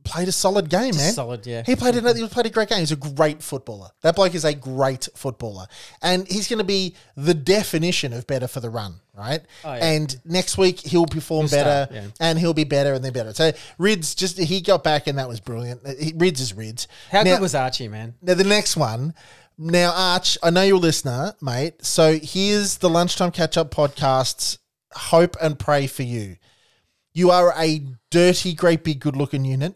played 0.07 0.27
a 0.27 0.31
solid 0.31 0.69
game, 0.69 0.95
man. 0.95 1.13
solid, 1.13 1.45
yeah. 1.45 1.63
He 1.65 1.75
played 1.75 1.95
another. 1.95 2.17
He 2.19 2.27
played 2.27 2.45
a 2.45 2.49
great 2.49 2.69
game. 2.69 2.79
He's 2.79 2.91
a 2.91 2.95
great 2.95 3.43
footballer. 3.43 3.89
That 4.01 4.15
bloke 4.15 4.33
is 4.33 4.45
a 4.45 4.53
great 4.53 5.07
footballer, 5.15 5.67
and 6.01 6.27
he's 6.27 6.47
going 6.47 6.59
to 6.59 6.63
be 6.65 6.95
the 7.15 7.33
definition 7.33 8.13
of 8.13 8.25
better 8.27 8.47
for 8.47 8.59
the 8.59 8.69
run, 8.69 8.95
right? 9.15 9.41
Oh, 9.63 9.73
yeah. 9.73 9.85
And 9.91 10.15
next 10.25 10.57
week 10.57 10.79
he'll 10.79 11.05
perform 11.05 11.47
He'll 11.47 11.57
better, 11.59 11.85
start, 11.91 11.91
yeah. 11.91 12.09
and 12.19 12.39
he'll 12.39 12.53
be 12.53 12.63
better, 12.63 12.93
and 12.93 13.03
then 13.05 13.13
better. 13.13 13.33
So 13.33 13.51
Rids 13.77 14.15
just 14.15 14.37
he 14.39 14.61
got 14.61 14.83
back, 14.83 15.07
and 15.07 15.17
that 15.19 15.27
was 15.27 15.39
brilliant. 15.39 15.81
Uh, 15.85 15.93
he- 15.99 16.13
Rids 16.15 16.41
is 16.41 16.53
Rids. 16.53 16.87
How 17.11 17.23
Now- 17.23 17.35
good 17.35 17.41
was 17.41 17.53
Archie, 17.55 17.87
man? 17.87 18.15
now 18.21 18.33
the 18.33 18.43
next 18.43 18.75
one. 18.77 19.13
Now 19.59 19.91
Arch, 19.95 20.37
I 20.43 20.51
know 20.51 20.61
you're 20.61 20.77
a 20.77 20.79
listener, 20.79 21.33
mate. 21.41 21.83
So 21.83 22.19
here's 22.21 22.77
the 22.77 22.89
lunchtime 22.89 23.31
catch 23.31 23.57
up 23.57 23.71
podcasts. 23.73 24.59
Hope 24.93 25.35
and 25.41 25.57
pray 25.57 25.87
for 25.87 26.03
you. 26.03 26.37
You 27.13 27.31
are 27.31 27.51
a 27.57 27.83
dirty, 28.11 28.53
great, 28.53 28.83
big, 28.83 28.99
good 28.99 29.15
looking 29.15 29.43
unit. 29.43 29.73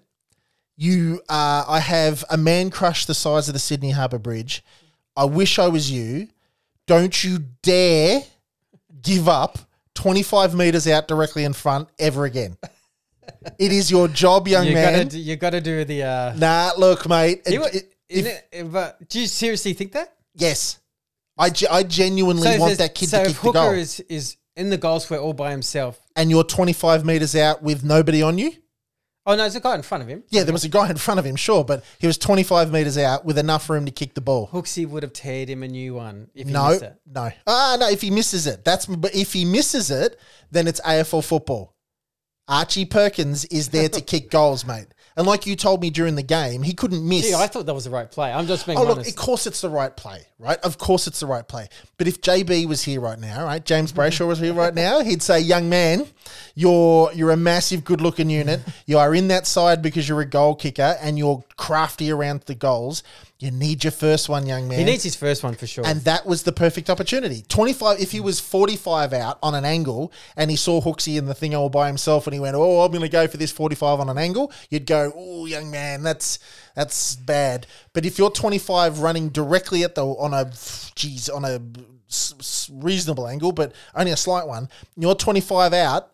You 0.78 1.22
are. 1.30 1.66
I 1.68 1.80
have 1.80 2.24
a 2.30 2.38
man 2.38 2.70
crush 2.70 3.06
the 3.06 3.14
size 3.14 3.48
of 3.48 3.54
the 3.54 3.60
Sydney 3.60 3.92
Harbour 3.92 4.18
Bridge. 4.20 4.64
I 5.16 5.26
wish 5.26 5.60
I 5.60 5.68
was 5.68 5.92
you. 5.92 6.28
Don't 6.88 7.24
you 7.24 7.40
dare 7.62 8.22
give 9.02 9.28
up 9.30 9.60
25 9.96 10.56
meters 10.56 10.88
out 10.88 11.08
directly 11.08 11.44
in 11.44 11.54
front 11.54 11.90
ever 12.00 12.26
again. 12.26 12.58
It 13.58 13.72
is 13.72 13.90
your 13.90 14.08
job, 14.08 14.48
young 14.48 14.68
You 14.68 14.74
man. 14.74 14.94
gotta 14.94 15.06
do, 15.06 15.20
you 15.20 15.36
gotta 15.36 15.62
do 15.62 15.86
the. 15.86 16.04
Uh, 16.04 16.34
nah, 16.38 16.72
look, 16.78 17.08
mate. 17.08 17.42
you, 17.48 17.64
it- 17.64 17.76
it- 17.76 17.94
if- 18.10 18.44
it- 18.52 18.72
but 18.72 19.08
do 19.10 19.20
you 19.22 19.26
seriously 19.28 19.74
think 19.74 19.94
that? 19.94 20.14
Yes. 20.36 20.80
I, 21.38 21.50
ge- 21.50 21.66
I 21.72 21.84
genuinely 21.84 22.48
if 22.50 22.60
want 22.60 22.78
that 22.78 22.94
kid 22.94 23.10
so 23.10 23.20
to 23.24 23.30
kick 23.30 23.36
the 23.38 23.42
Hooker 23.42 23.54
goal. 23.54 23.72
is 23.72 24.00
is 24.02 24.38
in 24.56 24.70
the 24.70 24.78
goal 24.78 25.00
square 25.00 25.20
all 25.22 25.34
by 25.34 25.52
himself. 25.52 26.00
and 26.16 26.30
you're 26.30 26.44
25 26.44 27.06
metres 27.06 27.36
out 27.36 27.64
with 27.64 27.84
nobody 27.84 28.22
on 28.22 28.38
you? 28.38 28.52
Oh 29.26 29.34
no, 29.34 29.38
there's 29.38 29.56
a 29.56 29.60
guy 29.60 29.76
in 29.76 29.84
front 29.84 30.02
of 30.02 30.08
him. 30.10 30.24
Yeah, 30.30 30.44
there 30.44 30.54
was 30.54 30.64
a 30.64 30.70
guy 30.70 30.90
in 30.90 30.98
front 30.98 31.20
of 31.20 31.26
him, 31.26 31.36
sure, 31.36 31.64
but 31.64 31.84
he 32.00 32.08
was 32.08 32.18
25 32.18 32.72
metres 32.72 32.98
out 32.98 33.24
with 33.24 33.38
enough 33.38 33.70
room 33.70 33.86
to 33.86 33.92
kick 33.92 34.16
the 34.16 34.22
ball. 34.22 34.48
Hooksy 34.48 34.88
would 34.88 35.04
have 35.04 35.14
teared 35.14 35.48
him 35.48 35.62
a 35.62 35.68
new 35.68 35.94
one 35.94 36.30
if 36.34 36.48
he 36.48 36.54
No, 36.54 36.70
missed 36.70 36.82
it. 36.82 36.96
no. 37.06 37.30
Ah, 37.46 37.78
no, 37.80 37.88
if 37.90 38.02
he 38.02 38.10
misses 38.10 38.48
it. 38.48 38.66
That's 38.66 38.88
but 38.88 39.14
if 39.14 39.34
he 39.34 39.46
misses 39.46 39.92
it, 39.92 40.20
then 40.50 40.68
it's 40.68 40.82
AFL 40.82 41.24
football. 41.24 41.76
Archie 42.48 42.86
Perkins 42.86 43.46
is 43.46 43.70
there 43.70 43.90
to 43.90 44.02
kick 44.02 44.32
goals, 44.32 44.66
mate. 44.66 44.88
And 45.18 45.28
like 45.28 45.46
you 45.46 45.56
told 45.58 45.82
me 45.82 45.90
during 45.90 46.16
the 46.16 46.24
game, 46.24 46.64
he 46.64 46.74
couldn't 46.74 47.06
miss. 47.08 47.28
Gee, 47.28 47.34
I 47.34 47.48
thought 47.48 47.66
that 47.66 47.74
was 47.74 47.84
the 47.84 47.90
right 47.90 48.10
play. 48.10 48.32
I'm 48.32 48.48
just 48.48 48.66
being 48.66 48.78
Oh, 48.78 48.84
look, 48.84 48.98
honest. 49.00 49.10
of 49.10 49.16
course 49.18 49.46
it's 49.46 49.60
the 49.62 49.70
right 49.70 49.96
play, 49.96 50.22
right? 50.40 50.58
Of 50.60 50.78
course 50.78 51.06
it's 51.06 51.20
the 51.20 51.26
right 51.26 51.46
play. 51.46 51.68
But 51.98 52.08
if 52.08 52.22
JB 52.22 52.66
was 52.68 52.84
here 52.84 53.02
right 53.02 53.20
now, 53.20 53.44
right? 53.44 53.64
James 53.64 53.92
Brayshaw 53.92 54.26
was 54.28 54.40
here 54.40 54.54
right 54.54 54.74
now, 54.74 55.02
he'd 55.02 55.22
say, 55.22 55.40
young 55.42 55.68
man, 55.70 56.08
you're 56.56 57.12
you're 57.14 57.32
a 57.32 57.38
massive, 57.38 57.84
good 57.84 58.00
looking 58.02 58.30
unit. 58.30 58.62
You 58.86 58.98
are 59.00 59.14
in 59.14 59.28
that 59.30 59.48
side 59.48 59.82
because 59.82 60.08
you're 60.08 60.22
a 60.22 60.26
goal 60.26 60.56
kicker 60.56 60.96
and 61.02 61.18
you're 61.18 61.44
crafty 61.58 62.10
around 62.12 62.42
the 62.46 62.56
goals. 62.56 63.04
You 63.42 63.50
need 63.50 63.84
your 63.84 63.92
first 63.92 64.30
one, 64.30 64.46
young 64.46 64.68
man. 64.68 64.78
He 64.78 64.86
needs 64.86 65.04
his 65.04 65.16
first 65.16 65.44
one 65.44 65.56
for 65.56 65.66
sure. 65.66 65.84
And 65.84 66.02
that 66.02 66.28
was 66.28 66.44
the 66.44 66.52
perfect 66.52 66.92
opportunity. 66.92 67.44
25, 67.48 68.00
if 68.00 68.12
he 68.12 68.20
was 68.20 68.40
45 68.40 69.14
out 69.14 69.40
on 69.42 69.56
an 69.56 69.66
angle 69.66 70.14
and 70.38 70.52
he 70.52 70.56
saw 70.56 70.80
Hooksy 70.80 71.18
in 71.18 71.26
the 71.26 71.34
thing 71.34 71.56
all 71.56 71.68
by 71.68 71.88
himself 71.88 72.28
and 72.28 72.36
he 72.36 72.40
went, 72.40 72.56
Oh, 72.56 72.82
I'm 72.82 72.92
going 72.92 73.02
to 73.02 73.10
go 73.10 73.28
for 73.28 73.38
this 73.38 73.52
45 73.52 74.00
on 74.02 74.10
an 74.10 74.20
angle, 74.20 74.52
you'd 74.70 74.86
go, 74.86 75.12
Oh, 75.16 75.48
young 75.48 75.72
man, 75.72 76.04
that's 76.04 76.38
that's 76.76 77.16
bad. 77.16 77.66
But 77.94 78.06
if 78.06 78.20
you're 78.20 78.30
25 78.30 79.00
running 79.00 79.30
directly 79.30 79.84
at 79.84 79.96
the, 79.96 80.06
on 80.06 80.36
a, 80.36 80.52
geez, 80.94 81.28
on 81.28 81.44
a 81.44 81.60
reasonable 82.72 83.28
angle, 83.28 83.54
but 83.54 83.74
only 83.96 84.12
a 84.12 84.18
slight 84.18 84.46
one, 84.46 84.70
you're 84.96 85.16
25 85.16 85.74
out, 85.74 86.14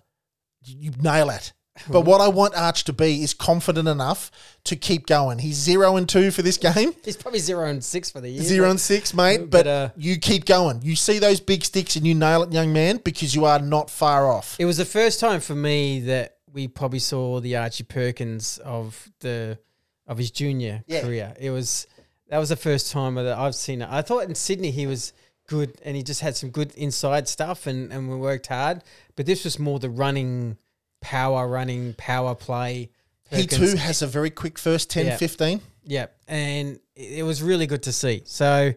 you 0.64 0.92
nail 1.02 1.30
it. 1.30 1.52
But 1.90 2.02
what 2.02 2.22
I 2.22 2.28
want 2.28 2.56
Arch 2.56 2.84
to 2.86 2.94
be 2.94 3.24
is 3.24 3.34
confident 3.34 3.88
enough 3.88 4.32
to 4.66 4.76
keep 4.76 5.06
going. 5.08 5.40
He's 5.40 5.56
zero 5.56 5.96
and 5.98 6.08
two 6.08 6.32
for 6.32 6.42
this 6.42 6.58
game. 6.58 6.94
He's 7.06 7.18
probably 7.18 7.40
zero 7.40 7.68
and 7.68 7.84
six 7.84 8.10
for 8.12 8.20
the 8.22 8.30
year. 8.30 8.42
Zero 8.44 8.70
and 8.70 8.80
six, 8.80 9.14
mate. 9.14 9.38
But, 9.50 9.50
But, 9.52 9.68
uh, 9.68 9.90
you 9.96 10.18
keep 10.18 10.46
going. 10.46 10.82
You 10.82 10.96
see 10.96 11.20
those 11.20 11.40
big 11.40 11.64
sticks 11.64 11.96
and 11.96 12.06
you 12.06 12.16
nail 12.16 12.44
it, 12.44 12.52
young 12.52 12.74
man, 12.74 12.98
because 13.04 13.34
you 13.36 13.46
are 13.46 13.60
not 13.60 13.90
far 13.90 14.32
off. 14.32 14.56
It 14.60 14.66
was 14.66 14.78
the 14.78 14.86
first 14.86 15.20
time 15.20 15.40
for 15.40 15.56
me 15.56 16.02
that 16.02 16.38
we 16.52 16.68
probably 16.68 17.00
saw 17.00 17.40
the 17.40 17.56
Archie 17.58 17.84
Perkins 17.84 18.58
of 18.60 19.10
the 19.20 19.60
of 20.08 20.18
his 20.18 20.32
junior 20.32 20.84
Yeah. 20.88 21.02
career. 21.02 21.34
It 21.40 21.52
was 21.52 21.86
that 22.30 22.38
was 22.40 22.50
the 22.50 22.56
first 22.56 22.92
time 22.92 23.16
that 23.16 23.38
I've 23.38 23.56
seen 23.56 23.82
it. 23.82 23.88
I 23.92 24.02
thought 24.02 24.24
in 24.28 24.36
Sydney 24.36 24.72
he 24.72 24.88
was 24.88 25.14
good 25.48 25.78
and 25.84 25.96
he 25.96 26.04
just 26.04 26.20
had 26.22 26.36
some 26.36 26.50
good 26.50 26.74
inside 26.76 27.28
stuff 27.28 27.68
and, 27.68 27.92
and 27.92 28.10
we 28.10 28.16
worked 28.18 28.48
hard. 28.48 28.84
But 29.16 29.26
this 29.26 29.44
was 29.46 29.60
more 29.60 29.80
the 29.80 29.90
running 29.90 30.58
power 31.02 31.48
running 31.48 31.94
power 31.94 32.36
play. 32.36 32.90
He 33.30 33.46
too 33.46 33.76
has 33.76 34.02
a 34.02 34.08
very 34.08 34.30
quick 34.30 34.58
first 34.58 34.90
10, 34.90 35.06
Yeah. 35.06 35.18
15. 35.18 35.62
Yeah, 35.84 36.08
and 36.28 36.80
it 36.96 37.24
was 37.24 37.42
really 37.42 37.68
good 37.68 37.84
to 37.84 37.94
see. 37.94 38.24
So, 38.26 38.74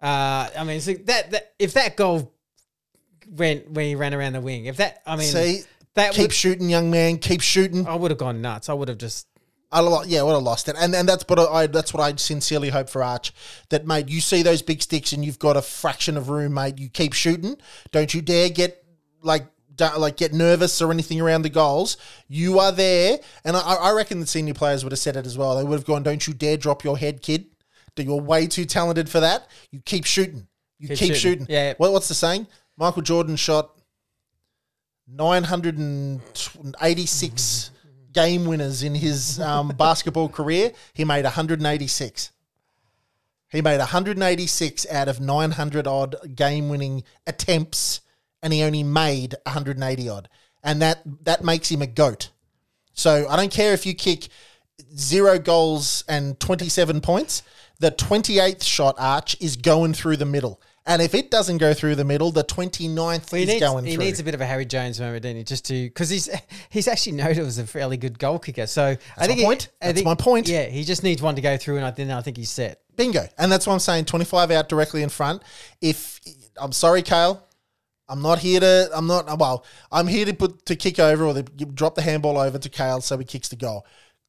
uh, 0.00 0.48
I 0.56 0.64
mean, 0.64 0.80
so 0.80 0.94
that, 0.94 1.30
that 1.32 1.52
if 1.58 1.74
that 1.74 1.96
goal 1.96 2.32
went 3.30 3.70
when 3.70 3.86
he 3.86 3.94
ran 3.94 4.14
around 4.14 4.34
the 4.34 4.40
wing, 4.40 4.66
if 4.66 4.78
that, 4.78 5.02
I 5.06 5.16
mean, 5.16 5.26
See, 5.26 5.62
that 5.94 6.12
keep 6.12 6.22
would, 6.22 6.32
shooting, 6.32 6.68
young 6.70 6.90
man. 6.90 7.18
Keep 7.18 7.40
shooting. 7.42 7.86
I 7.86 7.94
would 7.94 8.10
have 8.10 8.18
gone 8.18 8.40
nuts. 8.40 8.68
I 8.68 8.72
would 8.74 8.88
have 8.88 8.98
just 8.98 9.26
I 9.74 9.80
yeah, 10.06 10.22
would 10.22 10.34
have 10.34 10.42
lost 10.42 10.68
it, 10.68 10.76
and 10.78 10.94
and 10.94 11.08
that's 11.08 11.24
what 11.26 11.38
I 11.38 11.66
that's 11.66 11.92
what 11.92 12.00
I 12.00 12.14
sincerely 12.14 12.68
hope 12.68 12.88
for 12.88 13.02
Arch. 13.02 13.32
That 13.70 13.84
mate, 13.84 14.08
you 14.08 14.20
see 14.20 14.42
those 14.42 14.62
big 14.62 14.80
sticks, 14.80 15.12
and 15.12 15.24
you've 15.24 15.40
got 15.40 15.56
a 15.56 15.62
fraction 15.62 16.16
of 16.16 16.28
room, 16.28 16.54
mate. 16.54 16.78
You 16.78 16.88
keep 16.88 17.12
shooting. 17.12 17.56
Don't 17.90 18.14
you 18.14 18.22
dare 18.22 18.50
get 18.50 18.84
like 19.22 19.46
don't, 19.76 19.98
like 19.98 20.16
get 20.16 20.32
nervous 20.32 20.80
or 20.82 20.90
anything 20.92 21.20
around 21.20 21.42
the 21.42 21.48
goals. 21.50 21.96
You 22.28 22.58
are 22.58 22.72
there, 22.72 23.18
and 23.44 23.56
I, 23.56 23.60
I 23.60 23.92
reckon 23.92 24.18
the 24.20 24.26
senior 24.26 24.54
players 24.54 24.82
would 24.84 24.92
have 24.92 24.98
said 24.98 25.16
it 25.16 25.26
as 25.26 25.38
well. 25.38 25.56
They 25.56 25.64
would 25.64 25.78
have 25.78 25.86
gone, 25.86 26.02
"Don't 26.02 26.26
you 26.26 26.34
dare 26.34 26.56
drop 26.56 26.82
your 26.84 26.98
head, 26.98 27.22
kid. 27.22 27.46
You're 27.96 28.20
way 28.20 28.48
too 28.48 28.64
talented 28.64 29.08
for 29.08 29.20
that. 29.20 29.46
You 29.70 29.80
keep 29.80 30.04
shooting. 30.04 30.48
You 30.80 30.88
keep, 30.88 30.98
Keep 30.98 31.14
shooting. 31.14 31.40
shooting. 31.40 31.46
Yeah. 31.48 31.74
What, 31.76 31.92
what's 31.92 32.08
the 32.08 32.14
saying? 32.14 32.48
Michael 32.76 33.02
Jordan 33.02 33.36
shot 33.36 33.70
986 35.08 37.70
game 38.12 38.44
winners 38.46 38.82
in 38.82 38.94
his 38.94 39.40
um, 39.40 39.68
basketball 39.68 40.28
career. 40.28 40.72
He 40.92 41.04
made 41.04 41.24
186. 41.24 42.30
He 43.50 43.62
made 43.62 43.78
186 43.78 44.86
out 44.90 45.08
of 45.08 45.20
900 45.20 45.86
odd 45.86 46.16
game 46.34 46.68
winning 46.68 47.04
attempts, 47.26 48.00
and 48.44 48.52
he 48.52 48.62
only 48.62 48.84
made 48.84 49.34
180 49.46 50.08
odd. 50.08 50.28
And 50.62 50.80
that, 50.82 51.00
that 51.24 51.42
makes 51.42 51.70
him 51.70 51.82
a 51.82 51.86
GOAT. 51.86 52.30
So 52.92 53.26
I 53.28 53.34
don't 53.36 53.50
care 53.50 53.72
if 53.72 53.84
you 53.86 53.94
kick 53.94 54.28
zero 54.96 55.38
goals 55.38 56.04
and 56.08 56.38
27 56.38 57.00
points, 57.00 57.42
the 57.80 57.90
28th 57.90 58.62
shot 58.62 58.94
arch 58.98 59.36
is 59.40 59.56
going 59.56 59.94
through 59.94 60.18
the 60.18 60.24
middle. 60.26 60.60
And 60.86 61.00
if 61.00 61.14
it 61.14 61.30
doesn't 61.30 61.58
go 61.58 61.72
through 61.72 61.94
the 61.94 62.04
middle, 62.04 62.30
the 62.30 62.44
29th 62.44 63.32
Well, 63.32 63.40
is 63.40 63.48
needs, 63.48 63.60
going 63.60 63.86
he 63.86 63.94
through. 63.94 64.02
He 64.02 64.08
needs 64.08 64.20
a 64.20 64.24
bit 64.24 64.34
of 64.34 64.42
a 64.42 64.46
Harry 64.46 64.66
Jones 64.66 65.00
moment, 65.00 65.22
doesn't 65.22 65.38
he? 65.38 65.42
Just 65.44 65.64
to 65.66 65.84
because 65.84 66.10
he's 66.10 66.28
he's 66.68 66.86
actually 66.86 67.12
noted 67.12 67.38
as 67.38 67.56
a 67.56 67.66
fairly 67.66 67.96
good 67.96 68.18
goal 68.18 68.38
kicker. 68.38 68.66
So 68.66 68.94
I 69.16 69.26
think 69.26 69.40
my 69.40 69.44
point. 69.46 69.68
I 69.80 69.86
That's 69.86 69.96
think- 69.96 70.04
my 70.04 70.14
point. 70.14 70.46
Yeah, 70.46 70.66
he 70.66 70.84
just 70.84 71.02
needs 71.02 71.22
one 71.22 71.36
to 71.36 71.40
go 71.40 71.56
through, 71.56 71.76
and 71.76 71.86
I 71.86 71.90
then 71.90 72.10
I 72.10 72.20
think 72.20 72.36
he's 72.36 72.50
set. 72.50 72.82
Bingo. 72.96 73.26
And 73.38 73.50
that's 73.50 73.66
what 73.66 73.72
I'm 73.72 73.78
saying. 73.80 74.04
25 74.04 74.50
out 74.50 74.68
directly 74.68 75.02
in 75.02 75.08
front. 75.08 75.42
If 75.80 76.20
I'm 76.58 76.72
sorry, 76.72 77.00
Cale, 77.00 77.42
I'm 78.08 78.20
not 78.22 78.38
here 78.38 78.60
to. 78.60 78.90
I'm 78.94 79.06
not. 79.06 79.38
Well, 79.38 79.64
I'm 79.90 80.06
here 80.06 80.26
to 80.26 80.34
put 80.34 80.66
to 80.66 80.76
kick 80.76 80.98
over 80.98 81.24
or 81.24 81.34
the, 81.34 81.42
drop 81.42 81.94
the 81.94 82.02
handball 82.02 82.38
over 82.38 82.58
to 82.58 82.68
Cale 82.68 83.00
so 83.00 83.16
he 83.18 83.24
kicks 83.24 83.48
the 83.48 83.56
goal. 83.56 83.86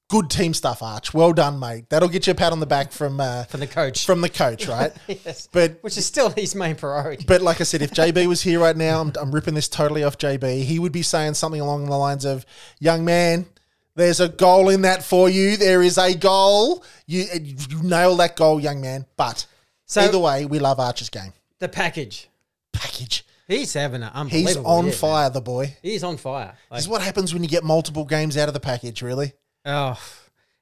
Good 0.07 0.30
team 0.30 0.53
stuff, 0.53 0.84
Arch. 0.84 1.15
Well 1.15 1.34
done, 1.34 1.59
mate. 1.59 1.89
That'll 1.89 2.07
get 2.09 2.28
you 2.28 2.32
a 2.32 2.36
pat 2.36 2.51
on 2.51 2.59
the 2.59 2.67
back 2.67 2.91
from 2.91 3.19
uh, 3.19 3.45
From 3.45 3.59
the 3.59 3.65
coach. 3.67 4.05
From 4.05 4.21
the 4.21 4.30
coach, 4.30 4.67
right? 4.67 4.93
Yes. 5.07 5.47
But 5.51 5.80
Which 5.82 5.97
is 5.97 6.05
still 6.05 6.30
his 6.30 6.53
main 6.53 6.76
priority. 6.76 7.26
But 7.28 7.41
like 7.41 7.59
I 7.59 7.63
said, 7.63 7.82
if 7.82 7.89
JB 7.89 8.28
was 8.28 8.41
here 8.43 8.59
right 8.59 8.78
now, 8.78 9.01
I'm, 9.01 9.11
I'm 9.19 9.32
ripping 9.32 9.55
this 9.55 9.67
totally 9.67 10.03
off 10.03 10.17
JB. 10.19 10.63
He 10.63 10.78
would 10.78 10.91
be 10.91 11.01
saying 11.01 11.34
something 11.34 11.59
along 11.59 11.86
the 11.88 11.97
lines 11.97 12.23
of, 12.23 12.45
"Young 12.80 13.03
man, 13.03 13.47
there's 13.95 14.19
a 14.19 14.30
goal 14.30 14.69
in 14.69 14.84
that 14.84 15.03
for 15.03 15.28
you. 15.28 15.57
There 15.57 15.82
is 15.82 15.97
a 15.97 16.13
goal. 16.15 16.84
You 17.07 17.26
you 17.41 17.82
nail 17.82 18.15
that 18.17 18.36
goal, 18.36 18.59
young 18.59 18.82
man." 18.82 19.07
But 19.17 19.47
So- 19.88 20.01
either 20.01 20.19
way, 20.19 20.45
we 20.45 20.59
love 20.59 20.80
Archer's 20.80 21.09
game 21.09 21.34
The 21.57 21.67
package. 21.67 22.30
package. 22.73 23.26
He's 23.47 23.73
having 23.73 24.01
an 24.03 24.27
He's 24.27 24.57
on 24.57 24.85
year, 24.85 24.91
man. 24.91 24.93
fire, 24.93 25.29
the 25.29 25.41
boy. 25.41 25.75
He's 25.83 26.03
on 26.03 26.17
fire. 26.17 26.55
Like, 26.71 26.77
This 26.77 26.85
is 26.85 26.89
what 26.89 27.01
happens 27.01 27.33
when 27.33 27.43
you 27.43 27.49
get 27.49 27.63
multiple 27.63 28.05
games 28.05 28.37
out 28.37 28.47
of 28.47 28.53
the 28.53 28.59
package. 28.59 29.01
Really, 29.01 29.33
oh, 29.65 29.99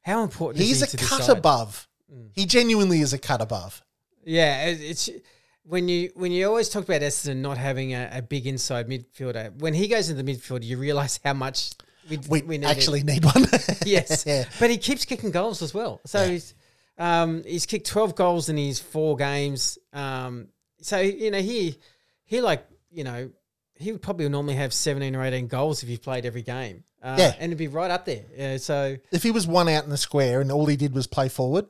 how 0.01 0.23
important 0.23 0.63
he's 0.63 0.81
is 0.81 0.93
a 0.93 0.97
to 0.97 1.05
cut 1.05 1.23
side? 1.23 1.37
above. 1.37 1.87
He 2.33 2.45
genuinely 2.45 2.99
is 3.01 3.13
a 3.13 3.17
cut 3.17 3.41
above. 3.41 3.81
Yeah, 4.25 4.65
it's 4.67 5.09
when 5.63 5.87
you 5.87 6.11
when 6.15 6.31
you 6.31 6.45
always 6.47 6.67
talk 6.69 6.83
about 6.83 7.01
Essendon 7.01 7.37
not 7.37 7.57
having 7.57 7.93
a, 7.93 8.09
a 8.13 8.21
big 8.21 8.45
inside 8.47 8.87
midfielder. 8.89 9.57
When 9.59 9.73
he 9.73 9.87
goes 9.87 10.09
into 10.09 10.21
the 10.21 10.31
midfield, 10.31 10.63
you 10.63 10.77
realise 10.77 11.19
how 11.23 11.33
much 11.33 11.71
we, 12.09 12.17
We, 12.29 12.41
we 12.41 12.57
need 12.57 12.67
actually 12.67 13.03
need 13.03 13.23
one. 13.23 13.45
yes, 13.85 14.25
yeah. 14.27 14.43
but 14.59 14.69
he 14.69 14.77
keeps 14.77 15.05
kicking 15.05 15.31
goals 15.31 15.61
as 15.61 15.73
well. 15.73 16.01
So 16.05 16.27
he's 16.27 16.53
um, 16.97 17.43
he's 17.45 17.65
kicked 17.65 17.87
twelve 17.87 18.13
goals 18.15 18.49
in 18.49 18.57
his 18.57 18.79
four 18.79 19.15
games. 19.15 19.77
Um, 19.93 20.49
so 20.81 20.99
you 20.99 21.31
know 21.31 21.39
he 21.39 21.77
he 22.25 22.41
like 22.41 22.65
you 22.93 23.03
know 23.03 23.29
he 23.75 23.91
would 23.91 24.01
probably 24.01 24.29
normally 24.29 24.55
have 24.55 24.73
seventeen 24.73 25.15
or 25.15 25.23
eighteen 25.23 25.47
goals 25.47 25.83
if 25.83 25.89
he 25.89 25.97
played 25.97 26.25
every 26.25 26.41
game. 26.43 26.83
Uh, 27.01 27.15
Yeah. 27.19 27.33
and 27.39 27.45
it'd 27.51 27.57
be 27.57 27.67
right 27.67 27.91
up 27.91 28.05
there. 28.05 28.23
Yeah, 28.37 28.57
so 28.57 28.97
if 29.11 29.23
he 29.23 29.31
was 29.31 29.45
one 29.47 29.67
out 29.67 29.83
in 29.83 29.89
the 29.89 29.97
square 29.97 30.41
and 30.41 30.51
all 30.51 30.65
he 30.67 30.75
did 30.77 30.93
was 30.93 31.07
play 31.07 31.27
forward, 31.27 31.65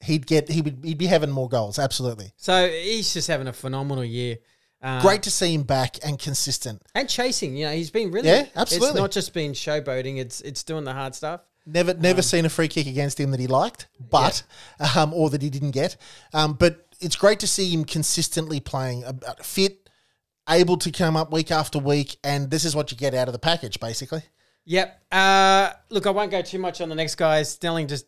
he'd 0.00 0.26
get 0.26 0.48
he 0.50 0.60
would 0.62 0.80
he'd 0.84 0.98
be 0.98 1.06
having 1.06 1.30
more 1.30 1.48
goals. 1.48 1.78
Absolutely. 1.78 2.32
so 2.36 2.68
he's 2.68 3.12
just 3.12 3.28
having 3.28 3.46
a 3.48 3.52
phenomenal 3.52 4.04
year. 4.04 4.38
Uh, 4.80 5.02
Great 5.02 5.24
to 5.24 5.30
see 5.32 5.52
him 5.52 5.64
back 5.64 5.96
and 6.04 6.20
consistent. 6.20 6.80
and 6.94 7.08
chasing. 7.08 7.56
You 7.56 7.66
know, 7.66 7.72
he's 7.72 7.90
been 7.90 8.12
really 8.12 8.28
Yeah, 8.28 8.42
It's 8.42 8.56
absolutely. 8.56 9.00
not 9.00 9.10
just 9.10 9.32
been 9.34 9.50
showboating. 9.52 10.18
It's 10.18 10.40
it's 10.42 10.62
doing 10.62 10.84
the 10.84 10.92
hard 10.92 11.16
stuff. 11.16 11.40
Never 11.66 11.94
never 11.94 12.22
seen 12.22 12.44
a 12.46 12.48
free 12.48 12.68
kick 12.68 12.86
against 12.86 13.18
him 13.18 13.32
that 13.32 13.40
he 13.40 13.48
liked, 13.48 13.88
but 13.98 14.44
um, 14.94 15.12
or 15.12 15.30
that 15.30 15.42
he 15.42 15.50
didn't 15.50 15.72
get. 15.72 15.96
Um, 16.32 16.52
but 16.54 16.86
it's 17.00 17.16
great 17.16 17.40
to 17.40 17.48
see 17.48 17.68
him 17.70 17.84
consistently 17.84 18.60
playing, 18.60 19.04
uh, 19.04 19.12
uh, 19.26 19.34
fit, 19.42 19.87
able 20.48 20.76
to 20.78 20.90
come 20.90 21.16
up 21.16 21.32
week 21.32 21.50
after 21.50 21.78
week, 21.78 22.16
and 22.24 22.50
this 22.50 22.64
is 22.64 22.74
what 22.74 22.90
you 22.90 22.96
get 22.96 23.14
out 23.14 23.28
of 23.28 23.32
the 23.32 23.38
package, 23.38 23.78
basically. 23.80 24.22
Yep. 24.64 25.02
Uh, 25.10 25.70
look, 25.90 26.06
I 26.06 26.10
won't 26.10 26.30
go 26.30 26.42
too 26.42 26.58
much 26.58 26.80
on 26.80 26.88
the 26.88 26.94
next 26.94 27.14
guy. 27.14 27.42
Snelling 27.42 27.86
just 27.86 28.06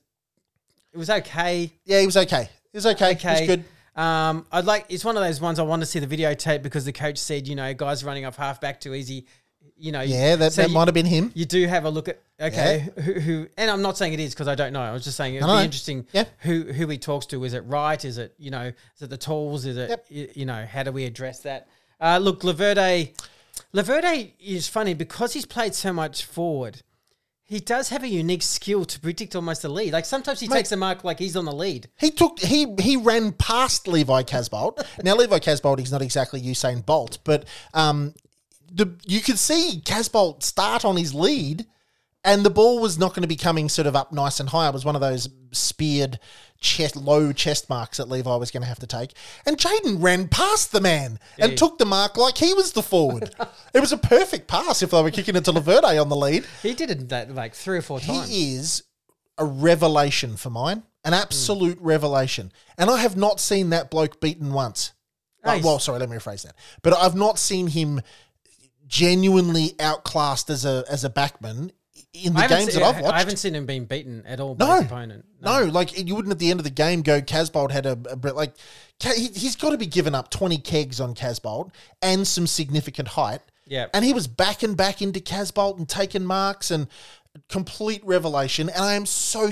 it 0.93 0.99
was 0.99 1.09
okay. 1.11 1.73
Yeah, 1.85 2.01
he 2.01 2.07
was 2.07 2.17
okay. 2.17 2.49
He 2.73 2.77
was 2.77 2.87
okay. 2.87 3.13
Okay. 3.13 3.35
He 3.35 3.49
was 3.49 3.57
good. 3.57 3.65
Um, 4.01 4.47
I'd 4.53 4.65
like 4.65 4.87
it's 4.89 5.05
one 5.05 5.17
of 5.17 5.23
those 5.23 5.41
ones 5.41 5.59
I 5.59 5.63
want 5.63 5.81
to 5.83 5.87
see 5.87 5.99
the 5.99 6.07
videotape 6.07 6.63
because 6.63 6.85
the 6.85 6.93
coach 6.93 7.19
said, 7.19 7.49
you 7.49 7.55
know, 7.57 7.73
guys 7.75 8.05
running 8.05 8.25
off 8.27 8.37
half 8.37 8.61
back 8.61 8.81
too 8.81 8.95
easy. 8.95 9.27
You 9.77 9.93
know, 9.93 10.03
Yeah, 10.03 10.37
that, 10.37 10.53
so 10.53 10.63
that 10.63 10.69
you- 10.69 10.75
might 10.75 10.89
have 10.89 10.95
been 10.95 11.07
him. 11.07 11.33
You 11.35 11.47
do 11.47 11.67
have 11.67 11.85
a 11.87 11.91
look 11.91 12.09
at 12.09 12.21
okay, 12.39 12.89
who, 12.97 13.13
who 13.15 13.49
and 13.57 13.71
I'm 13.71 13.81
not 13.83 13.97
saying 13.97 14.13
it 14.13 14.21
is 14.21 14.35
because 14.35 14.47
I 14.49 14.55
don't 14.55 14.73
know. 14.75 14.83
I 14.83 14.93
was 14.93 15.05
just 15.05 15.17
saying 15.17 15.35
it'd 15.37 15.49
I 15.49 15.53
know. 15.55 15.59
be 15.61 15.65
interesting. 15.65 16.07
Yeah. 16.13 16.25
who 16.41 16.65
who 16.65 16.87
he 16.89 16.99
talks 16.99 17.25
to? 17.27 17.43
Is 17.45 17.55
it 17.55 17.61
right? 17.67 18.03
Is 18.05 18.19
it 18.19 18.35
you 18.39 18.51
know? 18.51 18.67
Is 18.97 19.03
it 19.03 19.09
the 19.11 19.17
tools? 19.17 19.65
Is 19.65 19.77
it 19.79 19.89
Yep. 19.91 20.07
you, 20.11 20.29
you 20.35 20.45
know? 20.47 20.67
How 20.67 20.83
do 20.83 20.93
we 20.93 21.05
address 21.07 21.41
that? 21.41 21.69
Uh, 22.01 22.19
look, 22.19 22.41
Laverde, 22.41 23.11
Laverde 23.75 24.33
is 24.41 24.69
funny 24.69 24.95
because 24.95 25.33
he's 25.35 25.47
played 25.47 25.75
so 25.75 25.93
much 25.93 26.25
forward. 26.25 26.83
He 27.45 27.59
does 27.59 27.89
have 27.89 28.05
a 28.05 28.09
unique 28.09 28.45
skill 28.45 28.85
to 28.85 29.01
predict 29.01 29.35
almost 29.35 29.65
a 29.65 29.69
lead. 29.69 29.93
Like 29.93 30.05
sometimes 30.05 30.39
he 30.39 30.47
takes 30.47 30.71
a 30.71 30.77
mark 30.77 31.03
like 31.03 31.19
he's 31.19 31.37
on 31.37 31.45
the 31.45 31.53
lead. 31.53 31.89
He 31.99 32.13
took 32.13 32.39
he 32.39 32.77
he 32.79 32.97
ran 32.97 33.33
past 33.33 33.89
Levi 33.89 34.23
Casboult. 34.23 34.87
now 35.03 35.17
Levi 35.17 35.41
Casboult, 35.41 35.81
is 35.81 35.91
not 35.91 36.01
exactly 36.01 36.41
Usain 36.41 36.87
Bolt, 36.87 37.19
but 37.25 37.45
um, 37.75 38.15
the 38.73 38.97
you 39.05 39.21
could 39.21 39.39
see 39.39 39.83
Casboult 39.85 40.45
start 40.45 40.85
on 40.85 40.97
his 40.97 41.13
lead, 41.13 41.67
and 42.25 42.45
the 42.45 42.51
ball 42.51 42.81
was 42.81 42.99
not 42.99 43.11
going 43.15 43.23
to 43.23 43.29
be 43.29 43.37
coming 43.37 43.69
sort 43.69 43.87
of 43.87 43.97
up 43.97 44.13
nice 44.13 44.41
and 44.41 44.49
high. 44.51 44.69
It 44.69 44.73
was 44.75 44.85
one 44.85 44.95
of 44.95 45.01
those 45.01 45.29
speared 45.53 46.19
chest 46.61 46.95
low 46.95 47.33
chest 47.33 47.71
marks 47.71 47.97
that 47.97 48.09
Levi 48.09 48.37
was 48.37 48.51
going 48.51 48.63
to 48.63 48.69
have 48.69 48.79
to 48.81 48.87
take. 48.87 49.13
And 49.47 49.57
Jayden 49.57 50.03
ran 50.03 50.29
past 50.29 50.73
the 50.73 50.81
man 50.81 51.19
and 51.39 51.57
took 51.57 51.79
the 51.79 51.87
mark 51.87 52.19
like 52.19 52.37
he 52.37 52.53
was 52.53 52.73
the 52.73 52.83
forward. 52.83 53.35
it 53.75 53.81
was 53.81 53.93
a 53.93 53.97
perfect 53.97 54.47
pass 54.47 54.83
if 54.83 54.91
they 54.91 55.03
were 55.03 55.11
kicking 55.11 55.37
it 55.37 55.45
to 55.47 55.53
Laverde 55.53 56.01
on 56.01 56.09
the 56.11 56.17
lead. 56.17 56.45
He 56.63 56.75
did 56.75 56.91
it 56.91 57.09
that 57.09 57.35
like 57.35 57.55
three 57.55 57.79
or 57.79 57.83
four 57.83 58.01
times. 58.01 58.29
He 58.29 58.55
is 58.57 58.83
a 59.39 59.45
revelation 59.45 60.37
for 60.37 60.51
mine, 60.51 60.83
an 61.05 61.15
absolute 61.15 61.79
revelation. 61.81 62.53
And 62.77 62.91
I 62.91 62.99
have 62.99 63.17
not 63.17 63.41
seen 63.41 63.71
that 63.71 63.91
bloke 63.91 64.21
beaten 64.21 64.53
once. 64.53 64.93
Uh, 65.43 65.55
Nice. 65.55 65.65
well, 65.65 65.79
sorry, 65.79 65.99
let 65.99 66.11
me 66.11 66.19
rephrase 66.19 66.43
that. 66.43 66.55
But 66.83 66.93
I've 66.93 67.15
not 67.15 67.39
seen 67.39 67.69
him 67.69 68.03
genuinely 68.87 69.75
outclassed 69.81 70.51
as 70.51 70.65
a 70.67 70.85
as 70.91 71.05
a 71.05 71.11
backman 71.11 71.71
in 72.13 72.35
the 72.35 72.47
games 72.47 72.73
se- 72.73 72.81
that 72.81 72.83
I've 72.83 73.01
watched. 73.03 73.15
I 73.15 73.19
haven't 73.19 73.37
seen 73.39 73.55
him 73.55 73.67
being 73.67 73.85
beaten 73.85 74.25
at 74.27 74.41
all 74.41 74.55
by 74.55 74.67
No. 74.67 74.75
his 74.77 74.85
opponent. 74.87 75.25
No, 75.41 75.65
like 75.65 75.97
you 75.97 76.15
wouldn't 76.17 76.33
at 76.33 76.39
the 76.39 76.51
end 76.51 76.59
of 76.61 76.65
the 76.65 76.71
game 76.71 77.03
go. 77.03 77.21
Casboult 77.21 77.71
had 77.71 77.87
a, 77.87 77.99
a 78.11 78.33
like 78.33 78.55
he, 79.01 79.29
he's 79.29 79.57
got 79.57 79.71
to 79.71 79.79
be 79.79 79.87
given 79.87 80.15
up 80.15 80.31
twenty 80.31 80.59
kegs 80.59 81.01
on 81.01 81.15
Casboult 81.15 81.71
and 82.03 82.27
some 82.27 82.47
significant 82.47 83.09
height. 83.09 83.41
Yeah. 83.67 83.87
and 83.95 84.05
he 84.05 84.13
was 84.13 84.27
backing 84.27 84.75
back 84.75 85.01
into 85.01 85.21
Casboult 85.21 85.79
and 85.79 85.89
taking 85.89 86.25
marks 86.25 86.73
and 86.73 86.89
complete 87.49 88.05
revelation. 88.05 88.69
And 88.69 88.83
I 88.85 88.95
am 88.95 89.07
so 89.07 89.51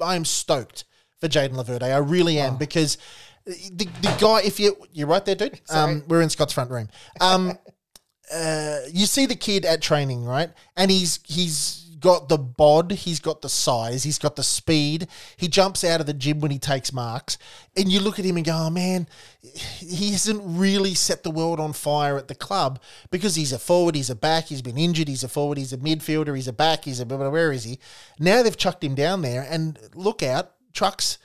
I 0.00 0.14
am 0.14 0.24
stoked 0.24 0.84
for 1.20 1.28
Jayden 1.28 1.54
Laverde. 1.54 1.82
I 1.82 1.96
really 1.98 2.38
Oh. 2.40 2.44
am 2.44 2.56
because 2.58 2.96
the, 3.44 3.86
the 4.02 4.16
guy. 4.20 4.42
If 4.44 4.60
you 4.60 4.76
you're 4.92 5.08
right 5.08 5.24
there, 5.24 5.34
dude. 5.34 5.60
Um, 5.70 6.04
we're 6.06 6.22
in 6.22 6.30
Scott's 6.30 6.52
front 6.52 6.70
room. 6.70 6.88
Um, 7.20 7.58
uh, 8.34 8.78
you 8.92 9.06
see 9.06 9.26
the 9.26 9.36
kid 9.36 9.64
at 9.64 9.82
training, 9.82 10.24
right? 10.24 10.50
And 10.76 10.90
he's 10.90 11.20
he's 11.24 11.85
got 11.98 12.28
the 12.28 12.38
bod, 12.38 12.92
he's 12.92 13.20
got 13.20 13.42
the 13.42 13.48
size, 13.48 14.02
he's 14.02 14.18
got 14.18 14.36
the 14.36 14.42
speed. 14.42 15.08
He 15.36 15.48
jumps 15.48 15.84
out 15.84 16.00
of 16.00 16.06
the 16.06 16.12
gym 16.12 16.40
when 16.40 16.50
he 16.50 16.58
takes 16.58 16.92
marks, 16.92 17.38
and 17.76 17.90
you 17.90 18.00
look 18.00 18.18
at 18.18 18.24
him 18.24 18.36
and 18.36 18.44
go, 18.44 18.52
"Oh 18.54 18.70
man, 18.70 19.08
he 19.42 20.12
hasn't 20.12 20.42
really 20.44 20.94
set 20.94 21.22
the 21.22 21.30
world 21.30 21.60
on 21.60 21.72
fire 21.72 22.16
at 22.16 22.28
the 22.28 22.34
club 22.34 22.80
because 23.10 23.34
he's 23.34 23.52
a 23.52 23.58
forward, 23.58 23.94
he's 23.94 24.10
a 24.10 24.14
back, 24.14 24.46
he's 24.46 24.62
been 24.62 24.78
injured, 24.78 25.08
he's 25.08 25.24
a 25.24 25.28
forward, 25.28 25.58
he's 25.58 25.72
a 25.72 25.78
midfielder, 25.78 26.34
he's 26.34 26.48
a 26.48 26.52
back, 26.52 26.84
he's 26.84 27.00
a 27.00 27.04
where 27.04 27.52
is 27.52 27.64
he? 27.64 27.78
Now 28.18 28.42
they've 28.42 28.56
chucked 28.56 28.84
him 28.84 28.94
down 28.94 29.22
there, 29.22 29.46
and 29.48 29.78
look 29.94 30.22
out, 30.22 30.52
trucks." 30.72 31.18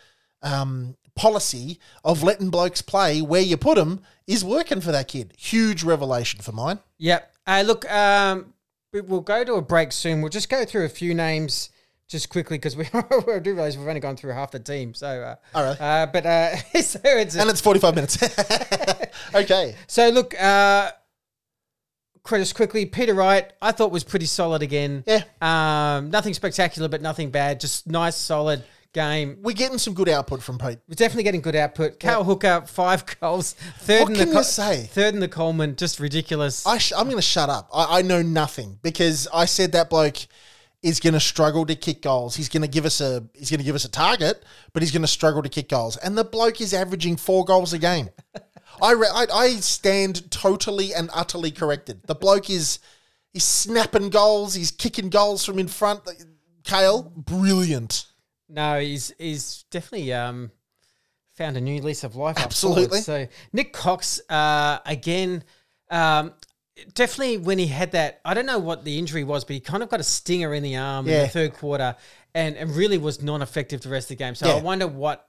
Um, 0.44 0.98
policy 1.14 1.80
of 2.04 2.24
letting 2.24 2.50
blokes 2.50 2.82
play 2.82 3.22
where 3.22 3.42
you 3.42 3.58
put 3.58 3.76
them 3.76 4.02
is 4.28 4.44
working 4.44 4.82
for 4.82 4.92
that 4.92 5.08
kid. 5.08 5.34
Huge 5.38 5.84
revelation 5.84 6.40
for 6.42 6.52
mine. 6.52 6.80
Yep. 6.98 7.32
Uh, 7.46 7.64
look, 7.66 7.92
um, 7.92 8.51
we'll 8.94 9.22
go 9.22 9.44
to 9.44 9.54
a 9.54 9.62
break 9.62 9.92
soon. 9.92 10.22
We'll 10.22 10.30
just 10.30 10.50
go 10.50 10.66
through 10.66 10.86
a 10.86 10.90
few 10.90 11.14
names 11.14 11.70
just 12.08 12.30
quickly 12.30 12.58
because 12.58 12.76
we, 12.76 12.90
we 13.28 13.40
do 13.40 13.54
realize 13.54 13.78
we've 13.78 13.88
only 13.88 14.02
gone 14.02 14.18
through 14.18 14.34
half 14.34 14.52
the 14.52 14.60
team. 14.60 14.94
So, 14.94 15.08
uh, 15.08 15.36
Oh, 15.56 15.64
really? 15.64 15.78
uh, 15.80 16.06
but 16.08 16.26
uh, 16.26 16.56
so 16.82 17.00
it's 17.04 17.36
And 17.36 17.50
it's 17.50 17.62
45 17.62 17.96
minutes. 17.96 18.18
okay. 19.36 19.76
so 19.88 20.10
look, 20.10 20.40
uh, 20.42 20.92
Chris, 22.24 22.54
quickly, 22.54 22.86
Peter 22.86 23.14
Wright, 23.16 23.52
I 23.62 23.72
thought 23.72 23.92
was 23.92 24.04
pretty 24.04 24.28
solid 24.28 24.62
again. 24.62 25.04
Yeah. 25.08 25.24
Um, 25.42 26.12
nothing 26.12 26.34
spectacular, 26.36 26.88
but 26.88 27.02
nothing 27.02 27.32
bad. 27.32 27.60
Just 27.60 27.88
nice, 27.88 28.16
solid 28.16 28.64
game. 28.94 29.38
We're 29.42 29.54
getting 29.56 29.78
some 29.78 29.94
good 29.94 30.10
output 30.10 30.42
from 30.42 30.58
Pete. 30.58 30.80
We're 30.88 30.96
definitely 30.96 31.24
getting 31.24 31.42
good 31.42 31.56
output. 31.56 32.00
Cale 32.00 32.24
Hooker, 32.24 32.64
five 32.68 33.04
goals, 33.22 33.54
third 33.80 34.02
What 34.04 34.12
in 34.12 34.18
the 34.18 34.26
can 34.26 34.34
you 34.36 34.44
say? 34.44 34.90
third 34.92 35.14
in 35.14 35.20
the 35.20 35.28
Coleman, 35.28 35.76
just 35.76 36.00
ridiculous. 36.00 36.66
I 36.66 36.78
sh- 36.78 36.94
I'm 36.96 37.06
going 37.06 37.16
to 37.18 37.22
shut 37.22 37.50
up. 37.50 37.70
I-, 37.74 38.00
I 38.00 38.02
know 38.02 38.22
nothing 38.22 38.80
because 38.82 39.28
I 39.34 39.46
said 39.46 39.72
that 39.74 39.90
bloke 39.90 40.18
is 40.84 41.00
going 41.00 41.14
to 41.14 41.20
struggle 41.20 41.66
to 41.68 41.76
kick 41.76 42.02
goals. 42.02 42.36
He's 42.36 42.50
going 42.50 42.64
to 42.64 42.68
give 42.68 42.86
us 42.86 43.02
a 43.02 43.24
he's 43.34 43.50
going 43.50 43.60
to 43.60 43.64
give 43.66 43.76
us 43.76 43.86
a 43.86 43.90
target, 43.92 44.44
but 44.74 44.82
he's 44.82 44.92
going 44.92 45.04
to 45.04 45.08
struggle 45.08 45.44
to 45.44 45.50
kick 45.50 45.70
goals. 45.70 45.96
And 45.98 46.18
the 46.18 46.24
bloke 46.24 46.60
is 46.60 46.74
averaging 46.74 47.18
four 47.18 47.46
goals 47.46 47.72
a 47.74 47.78
game. 47.80 48.10
I, 48.82 48.94
re- 48.94 49.08
I 49.14 49.26
I 49.32 49.50
stand 49.58 50.32
totally 50.32 50.94
and 50.94 51.10
utterly 51.14 51.52
corrected. 51.52 52.02
The 52.08 52.16
bloke 52.16 52.50
is 52.50 52.80
he's 53.32 53.44
snapping 53.44 54.10
goals. 54.10 54.56
He's 54.56 54.72
kicking 54.72 55.10
goals 55.10 55.46
from 55.46 55.60
in 55.60 55.68
front. 55.68 56.02
Cale, 56.64 57.04
brilliant. 57.16 58.08
No, 58.52 58.80
he's 58.80 59.14
he's 59.18 59.64
definitely 59.72 60.12
um, 60.14 60.52
found 61.34 61.58
a 61.58 61.62
new 61.62 61.82
lease 61.82 62.04
of 62.04 62.16
life. 62.16 62.38
Absolutely. 62.38 63.00
So 63.00 63.28
Nick 63.54 63.74
Cox 63.74 64.20
uh, 64.30 64.80
again, 64.86 65.44
um, 65.90 66.34
definitely 66.94 67.38
when 67.38 67.58
he 67.58 67.68
had 67.68 67.94
that, 67.94 68.20
I 68.26 68.34
don't 68.34 68.46
know 68.46 68.60
what 68.60 68.84
the 68.84 69.00
injury 69.00 69.24
was, 69.24 69.46
but 69.46 69.54
he 69.54 69.60
kind 69.60 69.84
of 69.84 69.90
got 69.90 70.00
a 70.00 70.04
stinger 70.04 70.54
in 70.54 70.64
the 70.64 70.76
arm 70.76 71.08
in 71.08 71.14
the 71.22 71.28
third 71.30 71.54
quarter, 71.54 71.96
and, 72.36 72.56
and 72.58 72.72
really 72.76 72.98
was 72.98 73.22
non-effective 73.22 73.82
the 73.82 73.90
rest 73.90 74.12
of 74.12 74.18
the 74.18 74.24
game. 74.24 74.36
So 74.36 74.48
Yeah. 74.48 74.56
I 74.56 74.62
wonder 74.62 74.88
what. 74.88 75.28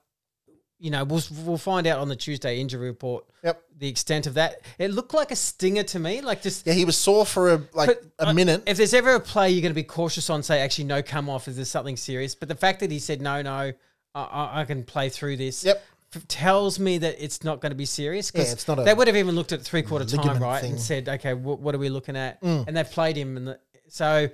You 0.83 0.91
know, 0.91 1.05
we'll, 1.05 1.23
we'll 1.45 1.57
find 1.57 1.87
out 1.87 1.99
on 1.99 2.09
the 2.09 2.15
Tuesday 2.17 2.59
injury 2.59 2.87
report 2.87 3.23
Yep. 3.41 3.63
the 3.79 3.87
extent 3.87 4.27
of 4.27 4.33
that. 4.33 4.59
It 4.77 4.91
looked 4.91 5.13
like 5.13 5.31
a 5.31 5.35
stinger 5.37 5.83
to 5.83 5.97
me, 5.97 6.19
like 6.19 6.41
just 6.41 6.67
Yeah, 6.67 6.73
he 6.73 6.83
was 6.83 6.97
sore 6.97 7.25
for 7.25 7.53
a 7.53 7.61
like 7.73 7.97
a 8.19 8.27
uh, 8.27 8.33
minute. 8.33 8.63
If 8.67 8.75
there's 8.75 8.93
ever 8.93 9.15
a 9.15 9.19
play 9.21 9.49
you're 9.51 9.61
going 9.61 9.71
to 9.71 9.75
be 9.75 9.83
cautious 9.83 10.29
on, 10.29 10.43
say, 10.43 10.59
actually, 10.59 10.83
no, 10.83 11.01
come 11.01 11.29
off. 11.29 11.47
Is 11.47 11.55
there 11.55 11.63
something 11.63 11.95
serious? 11.95 12.35
But 12.35 12.49
the 12.49 12.55
fact 12.55 12.81
that 12.81 12.91
he 12.91 12.99
said, 12.99 13.21
no, 13.21 13.41
no, 13.41 13.71
I, 14.13 14.49
I, 14.61 14.65
can 14.65 14.83
play 14.83 15.07
through 15.07 15.37
this. 15.37 15.63
Yep. 15.63 15.81
Tells 16.27 16.79
me 16.79 16.97
that 16.97 17.15
it's 17.23 17.45
not 17.45 17.61
going 17.61 17.71
to 17.71 17.77
be 17.77 17.85
serious. 17.85 18.29
'cause 18.29 18.45
Yeah, 18.47 18.51
it's 18.51 18.67
not 18.67 18.75
They 18.83 18.93
would 18.93 19.07
have 19.07 19.15
even 19.15 19.35
looked 19.35 19.53
at 19.53 19.61
three 19.61 19.83
quarter 19.83 20.03
time, 20.05 20.43
right, 20.43 20.59
thing. 20.59 20.71
Mm. 20.71 20.73
and 20.73 20.81
said, 20.81 21.07
okay, 21.07 21.31
wh- 21.31 21.61
what 21.61 21.73
are 21.73 21.79
we 21.79 21.87
looking 21.87 22.17
at? 22.17 22.41
And 22.41 22.75
they've 22.75 22.91
played 22.91 23.15
him, 23.15 23.37
and 23.37 23.47
the, 23.47 23.59
so 23.87 24.27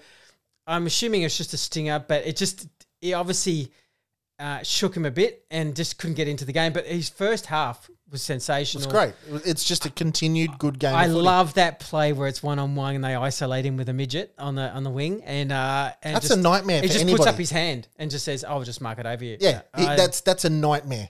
I'm 0.66 0.88
assuming 0.88 1.22
it's 1.22 1.38
just 1.38 1.54
a 1.54 1.58
stinger. 1.58 2.04
But 2.06 2.26
it 2.26 2.36
just, 2.38 2.68
it 3.02 3.14
obviously 3.14 3.72
uh, 4.40 4.64
shook 4.64 4.96
him 4.96 5.06
a 5.06 5.12
bit 5.12 5.46
and 5.52 5.76
just 5.76 5.98
couldn't 5.98 6.16
get 6.16 6.28
into 6.28 6.46
the 6.46 6.54
game. 6.54 6.74
But 6.74 6.86
his 6.86 7.10
first 7.10 7.46
half 7.48 7.90
was 8.10 8.22
sensational. 8.24 8.84
It's 8.84 8.92
great. 8.92 9.14
It's 9.46 9.64
just 9.64 9.86
a 9.86 9.90
continued 9.92 10.58
good 10.58 10.80
game. 10.80 10.96
I 10.96 11.06
love 11.06 11.54
that 11.56 11.80
play 11.80 12.14
where 12.14 12.28
it's 12.28 12.42
one 12.42 12.58
on 12.58 12.74
one 12.76 12.96
and 12.96 13.04
they 13.04 13.16
isolate 13.16 13.66
him 13.66 13.78
with 13.78 13.90
a 13.90 13.94
midget 13.94 14.34
on 14.40 14.56
the 14.56 14.70
on 14.72 14.84
the 14.84 14.90
wing, 14.90 15.22
and 15.24 15.52
uh, 15.52 15.92
and 16.02 16.16
That's 16.16 16.30
just- 16.30 16.40
a 16.40 16.42
nightmare 16.42 16.82
He 16.82 16.88
just 16.88 17.06
puts 17.08 17.26
up 17.28 17.36
his 17.36 17.52
hand 17.52 17.88
and 17.98 18.10
just 18.10 18.26
says, 18.26 18.44
"I'll 18.44 18.64
just 18.64 18.82
mark 18.82 18.98
it 18.98 19.06
over 19.06 19.24
you." 19.24 19.38
Yeah, 19.40 19.62
he- 19.78 19.86
I- 19.86 19.96
that's 19.96 20.22
that's 20.22 20.46
a 20.46 20.50
nightmare. 20.50 21.10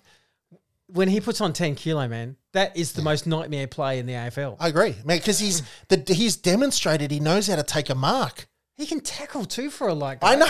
when 0.88 1.08
he 1.08 1.22
puts 1.22 1.40
on 1.40 1.54
ten 1.54 1.76
kilo, 1.76 2.08
man. 2.08 2.36
That 2.54 2.76
is 2.76 2.94
the 2.94 3.04
most 3.04 3.28
nightmare 3.28 3.68
play 3.68 4.00
in 4.00 4.08
the 4.08 4.14
AFL. 4.14 4.58
I 4.60 4.70
agree, 4.70 4.96
man, 5.06 5.20
because 5.20 5.38
he's 5.40 5.62
the 5.88 6.04
he's 6.14 6.36
demonstrated 6.36 7.12
he 7.12 7.20
knows 7.20 7.46
how 7.48 7.56
to 7.56 7.64
take 7.64 7.90
a 7.92 7.96
mark. 7.96 8.48
He 8.80 8.86
can 8.86 9.02
tackle 9.02 9.44
too 9.44 9.70
for 9.70 9.90
a 9.90 9.94
like. 9.94 10.20
I 10.22 10.36
know, 10.36 10.48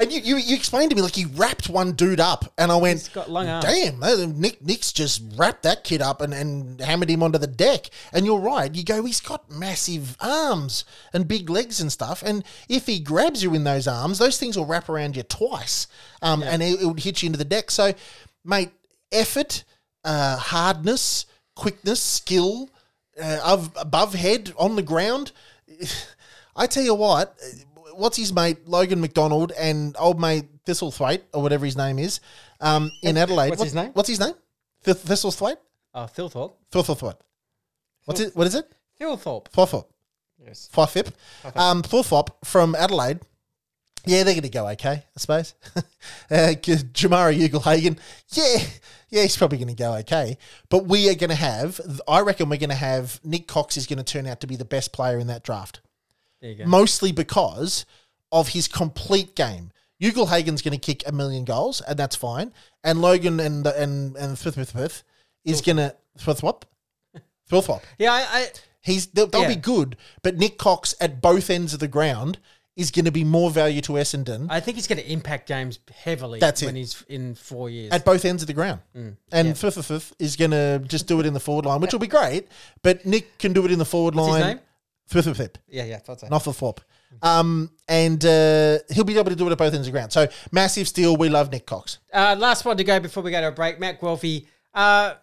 and 0.00 0.12
you, 0.12 0.20
you 0.20 0.36
you 0.36 0.56
explained 0.56 0.90
to 0.90 0.96
me 0.96 1.02
like 1.02 1.14
he 1.14 1.26
wrapped 1.26 1.68
one 1.68 1.92
dude 1.92 2.18
up, 2.18 2.52
and 2.58 2.72
I 2.72 2.76
went, 2.76 2.98
He's 2.98 3.08
got 3.08 3.30
long 3.30 3.46
arms. 3.46 3.64
"Damn, 3.64 4.02
uh, 4.02 4.26
Nick 4.26 4.60
Nick's 4.60 4.92
just 4.92 5.22
wrapped 5.36 5.62
that 5.62 5.84
kid 5.84 6.02
up 6.02 6.20
and, 6.22 6.34
and 6.34 6.80
hammered 6.80 7.08
him 7.08 7.22
onto 7.22 7.38
the 7.38 7.46
deck." 7.46 7.88
And 8.12 8.26
you're 8.26 8.40
right. 8.40 8.74
You 8.74 8.82
go, 8.82 9.04
he's 9.04 9.20
got 9.20 9.48
massive 9.48 10.16
arms 10.20 10.84
and 11.12 11.28
big 11.28 11.48
legs 11.48 11.80
and 11.80 11.92
stuff, 11.92 12.24
and 12.26 12.44
if 12.68 12.86
he 12.86 12.98
grabs 12.98 13.44
you 13.44 13.54
in 13.54 13.62
those 13.62 13.86
arms, 13.86 14.18
those 14.18 14.36
things 14.36 14.58
will 14.58 14.66
wrap 14.66 14.88
around 14.88 15.14
you 15.14 15.22
twice, 15.22 15.86
um, 16.22 16.42
and 16.42 16.62
it, 16.64 16.82
it 16.82 16.86
would 16.86 16.98
hit 16.98 17.22
you 17.22 17.26
into 17.26 17.38
the 17.38 17.44
deck. 17.44 17.70
So, 17.70 17.94
mate, 18.44 18.72
effort, 19.12 19.62
uh, 20.04 20.36
hardness, 20.36 21.26
quickness, 21.54 22.02
skill, 22.02 22.70
uh, 23.22 23.38
of 23.44 23.70
above 23.76 24.14
head 24.14 24.52
on 24.58 24.74
the 24.74 24.82
ground. 24.82 25.30
I 26.60 26.66
tell 26.66 26.82
you 26.82 26.94
what, 26.94 27.40
what's 27.94 28.18
his 28.18 28.34
mate 28.34 28.68
Logan 28.68 29.00
McDonald 29.00 29.50
and 29.58 29.96
old 29.98 30.20
mate 30.20 30.44
Thistlethwaite 30.66 31.22
or 31.32 31.42
whatever 31.42 31.64
his 31.64 31.76
name 31.76 31.98
is 31.98 32.20
um, 32.60 32.90
in 33.02 33.16
Adelaide. 33.16 33.48
What's 33.48 33.62
his 33.62 33.74
name? 33.74 33.90
What's 33.94 34.08
his 34.10 34.20
name? 34.20 34.34
Th- 34.84 34.96
Thistlethwaite. 34.96 35.56
Oh, 35.94 36.04
Thilthorpe. 36.04 36.52
Thithtlethwaite. 36.70 37.16
What's 38.04 38.20
it? 38.20 38.36
What 38.36 38.46
is 38.46 38.54
it? 38.54 38.70
Thilthorpe. 39.00 39.48
Thorthorpe. 39.50 39.86
Yes. 40.44 40.68
Fifip. 40.72 41.12
Um, 41.56 41.82
Thorthorpe 41.82 42.30
from 42.44 42.74
Adelaide. 42.74 43.20
Yeah, 44.06 44.22
they're 44.24 44.34
going 44.34 44.42
to 44.42 44.48
go 44.48 44.68
okay, 44.68 45.04
I 45.04 45.18
suppose. 45.18 45.54
uh, 45.76 45.82
Jamarra 46.30 47.34
Ugle-Hagan. 47.34 47.98
Yeah, 48.30 48.58
yeah, 49.10 49.22
he's 49.22 49.36
probably 49.36 49.58
going 49.58 49.68
to 49.68 49.74
go 49.74 49.94
okay. 49.96 50.38
But 50.70 50.86
we 50.86 51.10
are 51.10 51.14
going 51.14 51.30
to 51.30 51.36
have, 51.36 51.80
I 52.08 52.20
reckon 52.20 52.48
we're 52.48 52.58
going 52.58 52.70
to 52.70 52.76
have, 52.76 53.20
Nick 53.24 53.46
Cox 53.46 53.76
is 53.76 53.86
going 53.86 53.98
to 53.98 54.04
turn 54.04 54.26
out 54.26 54.40
to 54.40 54.46
be 54.46 54.56
the 54.56 54.64
best 54.64 54.92
player 54.92 55.18
in 55.18 55.26
that 55.26 55.42
draft. 55.42 55.80
There 56.40 56.50
you 56.50 56.56
go. 56.56 56.64
mostly 56.66 57.12
because 57.12 57.86
of 58.32 58.48
his 58.48 58.68
complete 58.68 59.34
game. 59.34 59.70
Ugle-Hagan's 60.02 60.62
going 60.62 60.72
to 60.72 60.78
kick 60.78 61.02
a 61.06 61.12
million 61.12 61.44
goals, 61.44 61.82
and 61.82 61.98
that's 61.98 62.16
fine. 62.16 62.52
And 62.82 63.02
Logan 63.02 63.38
and 63.38 63.66
and 63.66 64.16
and 64.16 64.38
Fifth 64.38 64.54
Fifth 64.54 64.72
Fifth 64.72 65.02
is 65.44 65.60
going 65.60 65.76
to 65.76 65.94
Thwop, 66.18 66.62
Thwop. 67.50 67.82
Yeah, 67.98 68.12
I, 68.12 68.20
I 68.30 68.46
He's 68.82 69.08
they'll, 69.08 69.26
they'll 69.26 69.42
Yeah. 69.42 69.48
be 69.48 69.56
good, 69.56 69.96
but 70.22 70.36
Nick 70.38 70.56
Cox 70.56 70.94
at 71.00 71.20
both 71.20 71.50
ends 71.50 71.74
of 71.74 71.80
the 71.80 71.88
ground 71.88 72.38
is 72.76 72.90
going 72.90 73.04
to 73.04 73.10
be 73.12 73.24
more 73.24 73.50
value 73.50 73.82
to 73.82 73.92
Essendon 73.94 74.46
I 74.48 74.60
think 74.60 74.76
he's 74.76 74.86
going 74.86 75.00
to 75.00 75.12
impact 75.12 75.48
games 75.48 75.80
heavily. 75.92 76.40
That's 76.40 76.62
it. 76.62 76.66
when 76.66 76.76
he's 76.76 77.04
in 77.08 77.34
four 77.34 77.68
years. 77.68 77.92
at 77.92 78.04
both 78.06 78.24
ends 78.24 78.42
of 78.42 78.46
the 78.46 78.54
ground. 78.54 78.80
Mm, 78.96 79.16
and 79.32 79.58
Fifth 79.58 79.74
Fifth 79.74 79.86
Fifth 79.86 80.14
is 80.18 80.36
going 80.36 80.52
to 80.52 80.82
just 80.86 81.06
do 81.06 81.20
it 81.20 81.26
in 81.26 81.34
the 81.34 81.40
forward 81.40 81.66
line, 81.66 81.80
which 81.82 81.92
will 81.92 82.00
be 82.00 82.06
great. 82.06 82.48
But 82.82 83.04
Nick 83.04 83.36
can 83.36 83.52
do 83.52 83.66
it 83.66 83.70
in 83.70 83.78
the 83.78 83.84
forward 83.84 84.14
What's 84.14 84.28
his 84.34 84.40
line. 84.40 84.60
Name? 85.14 85.22
Fifth 85.22 85.36
Fifth 85.36 85.36
Fifth. 85.36 85.58
yeah, 85.68 85.84
yeah, 85.84 86.00
not 86.30 86.42
for 86.42 86.52
flop. 86.52 86.80
Um, 87.22 87.70
and 87.88 88.24
uh, 88.24 88.78
he'll 88.92 89.04
be 89.04 89.18
able 89.18 89.30
to 89.30 89.36
do 89.36 89.46
it 89.48 89.52
at 89.52 89.58
both 89.58 89.74
ends 89.74 89.86
of 89.88 89.92
the 89.92 89.98
ground. 89.98 90.12
So 90.12 90.28
massive 90.52 90.86
steal. 90.86 91.16
We 91.16 91.28
love 91.28 91.50
Nick 91.50 91.66
Cox. 91.66 91.98
Uh, 92.12 92.36
last 92.38 92.64
one 92.64 92.76
to 92.76 92.84
go 92.84 93.00
before 93.00 93.22
we 93.22 93.30
go 93.32 93.40
to 93.40 93.48
a 93.48 93.52
break. 93.52 93.80
Matt 93.80 94.00
Guelfi. 94.00 94.46
Uh, 94.72 95.14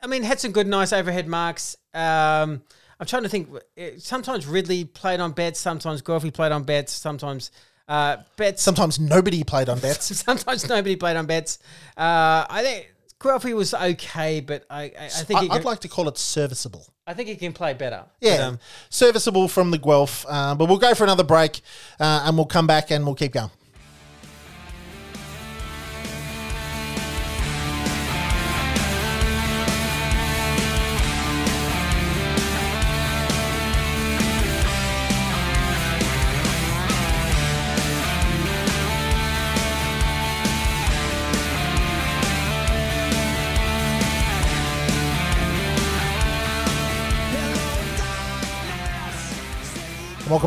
I 0.00 0.06
mean, 0.06 0.22
had 0.22 0.38
some 0.40 0.52
good, 0.52 0.66
nice 0.68 0.92
overhead 0.92 1.26
marks. 1.28 1.76
Um, 1.92 2.62
I'm 3.00 3.06
trying 3.06 3.24
to 3.24 3.28
think. 3.28 3.48
eh, 3.76 3.90
Sometimes 3.98 4.46
Ridley 4.46 4.84
played 4.84 5.18
on 5.20 5.32
Betts. 5.32 5.58
Sometimes 5.58 6.00
Guelphy 6.02 6.30
played 6.30 6.52
on 6.52 6.62
Betts. 6.62 6.92
Sometimes 6.92 7.50
Uh, 7.88 8.18
Betts. 8.36 8.62
Sometimes 8.62 9.00
nobody 9.00 9.42
played 9.42 9.68
on 9.68 9.80
Betts. 9.80 10.16
Sometimes 10.24 10.68
nobody 10.68 10.94
played 10.94 11.16
on 11.16 11.26
Betts. 11.26 11.58
Uh, 11.96 12.46
I 12.48 12.62
think 12.62 12.94
Guelfi 13.22 13.54
was 13.54 13.72
okay, 13.72 14.40
but 14.40 14.64
I, 14.68 14.82
I, 14.82 14.90
I 15.04 15.08
think 15.08 15.38
I, 15.38 15.42
he 15.42 15.48
can, 15.48 15.58
would 15.58 15.64
like 15.64 15.80
to 15.80 15.88
call 15.88 16.08
it 16.08 16.18
serviceable. 16.18 16.86
I 17.06 17.14
think 17.14 17.28
he 17.28 17.36
can 17.36 17.52
play 17.52 17.74
better. 17.74 18.04
Yeah, 18.20 18.36
But, 18.36 18.42
um, 18.42 18.58
serviceable 18.90 19.48
from 19.48 19.70
the 19.70 19.78
Guelph. 19.78 20.26
Uh, 20.28 20.54
but 20.54 20.68
we'll 20.68 20.78
go 20.78 20.94
for 20.94 21.04
another 21.04 21.24
break 21.24 21.60
uh, 21.98 22.24
and 22.24 22.36
we'll 22.36 22.46
come 22.46 22.66
back 22.66 22.90
and 22.90 23.04
we'll 23.04 23.14
keep 23.14 23.32
going. 23.32 23.50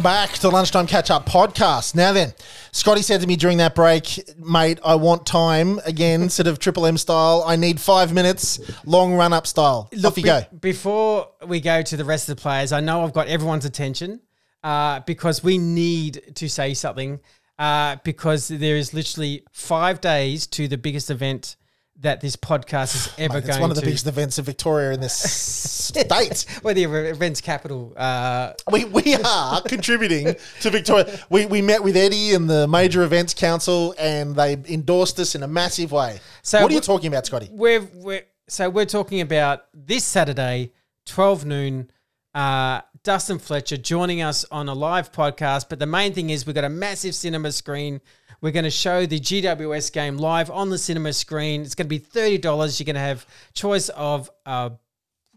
Back 0.05 0.33
to 0.33 0.41
the 0.43 0.51
Lunchtime 0.51 0.85
Catch 0.85 1.09
Up 1.09 1.25
podcast. 1.25 1.95
Now 1.95 2.13
then, 2.13 2.31
Scotty 2.71 3.01
said 3.01 3.21
to 3.21 3.27
me 3.27 3.35
during 3.35 3.57
that 3.57 3.73
break, 3.73 4.23
mate, 4.37 4.79
I 4.85 4.93
want 4.93 5.25
time 5.25 5.79
again, 5.83 6.29
sort 6.29 6.45
of 6.45 6.59
Triple 6.59 6.85
M 6.85 6.95
style. 6.95 7.43
I 7.43 7.55
need 7.55 7.79
five 7.79 8.13
minutes, 8.13 8.59
long 8.85 9.15
run 9.15 9.33
up 9.33 9.47
style. 9.47 9.89
Off 10.05 10.15
you 10.15 10.21
be- 10.21 10.21
go. 10.21 10.41
Before 10.61 11.29
we 11.47 11.59
go 11.59 11.81
to 11.81 11.97
the 11.97 12.05
rest 12.05 12.29
of 12.29 12.35
the 12.35 12.41
players, 12.43 12.71
I 12.71 12.81
know 12.81 13.03
I've 13.03 13.13
got 13.13 13.25
everyone's 13.29 13.65
attention 13.65 14.19
uh, 14.63 14.99
because 15.07 15.43
we 15.43 15.57
need 15.57 16.35
to 16.35 16.47
say 16.49 16.75
something 16.75 17.19
uh, 17.57 17.95
because 18.03 18.47
there 18.47 18.75
is 18.75 18.93
literally 18.93 19.43
five 19.53 20.01
days 20.01 20.45
to 20.45 20.67
the 20.67 20.77
biggest 20.77 21.09
event 21.09 21.55
that 22.05 22.21
this 22.21 22.35
podcast 22.35 22.95
is 22.95 23.09
ever 23.17 23.35
Mate, 23.35 23.41
going 23.41 23.49
it's 23.51 23.59
one 23.59 23.69
of 23.69 23.75
the 23.75 23.81
to. 23.81 23.87
biggest 23.87 24.07
events 24.07 24.39
in 24.39 24.45
Victoria 24.45 24.91
in 24.91 25.01
this 25.01 25.13
state. 25.13 26.45
well, 26.63 26.73
the 26.73 26.83
events 26.83 27.41
capital. 27.41 27.93
Uh, 27.95 28.53
We, 28.71 28.85
we 28.85 29.15
are 29.25 29.61
contributing 29.61 30.35
to 30.61 30.69
Victoria. 30.69 31.19
We, 31.29 31.45
we 31.45 31.61
met 31.61 31.83
with 31.83 31.95
Eddie 31.95 32.33
and 32.33 32.49
the 32.49 32.67
Major 32.67 33.03
Events 33.03 33.33
Council 33.33 33.93
and 33.99 34.35
they 34.35 34.53
endorsed 34.69 35.19
us 35.19 35.35
in 35.35 35.43
a 35.43 35.47
massive 35.47 35.91
way. 35.91 36.19
So 36.41 36.61
what 36.61 36.71
are 36.71 36.75
you 36.75 36.81
talking 36.81 37.07
about, 37.07 37.25
Scotty? 37.25 37.49
we're, 37.51 37.81
we're 37.93 38.23
so 38.47 38.69
we're 38.69 38.85
talking 38.85 39.21
about 39.21 39.65
this 39.73 40.03
Saturday, 40.03 40.71
twelve 41.05 41.45
noon. 41.45 41.89
Uh, 42.33 42.81
Dustin 43.03 43.39
Fletcher 43.39 43.77
joining 43.77 44.21
us 44.21 44.45
on 44.51 44.67
a 44.69 44.73
live 44.73 45.11
podcast, 45.11 45.67
but 45.69 45.79
the 45.79 45.85
main 45.85 46.13
thing 46.13 46.29
is 46.29 46.45
we've 46.45 46.53
got 46.55 46.63
a 46.63 46.69
massive 46.69 47.15
cinema 47.15 47.51
screen. 47.51 48.01
We're 48.45 48.51
going 48.51 48.65
to 48.65 48.69
show 48.69 49.07
the 49.07 49.19
GWS 49.19 49.91
game 49.91 50.19
live 50.19 50.51
on 50.51 50.69
the 50.69 50.77
cinema 50.77 51.13
screen. 51.13 51.63
It's 51.63 51.73
going 51.73 51.87
to 51.87 51.89
be 51.89 51.97
thirty 51.97 52.37
dollars. 52.37 52.79
You're 52.79 52.85
going 52.85 52.93
to 52.93 52.99
have 52.99 53.25
choice 53.55 53.89
of 53.89 54.29
uh, 54.45 54.69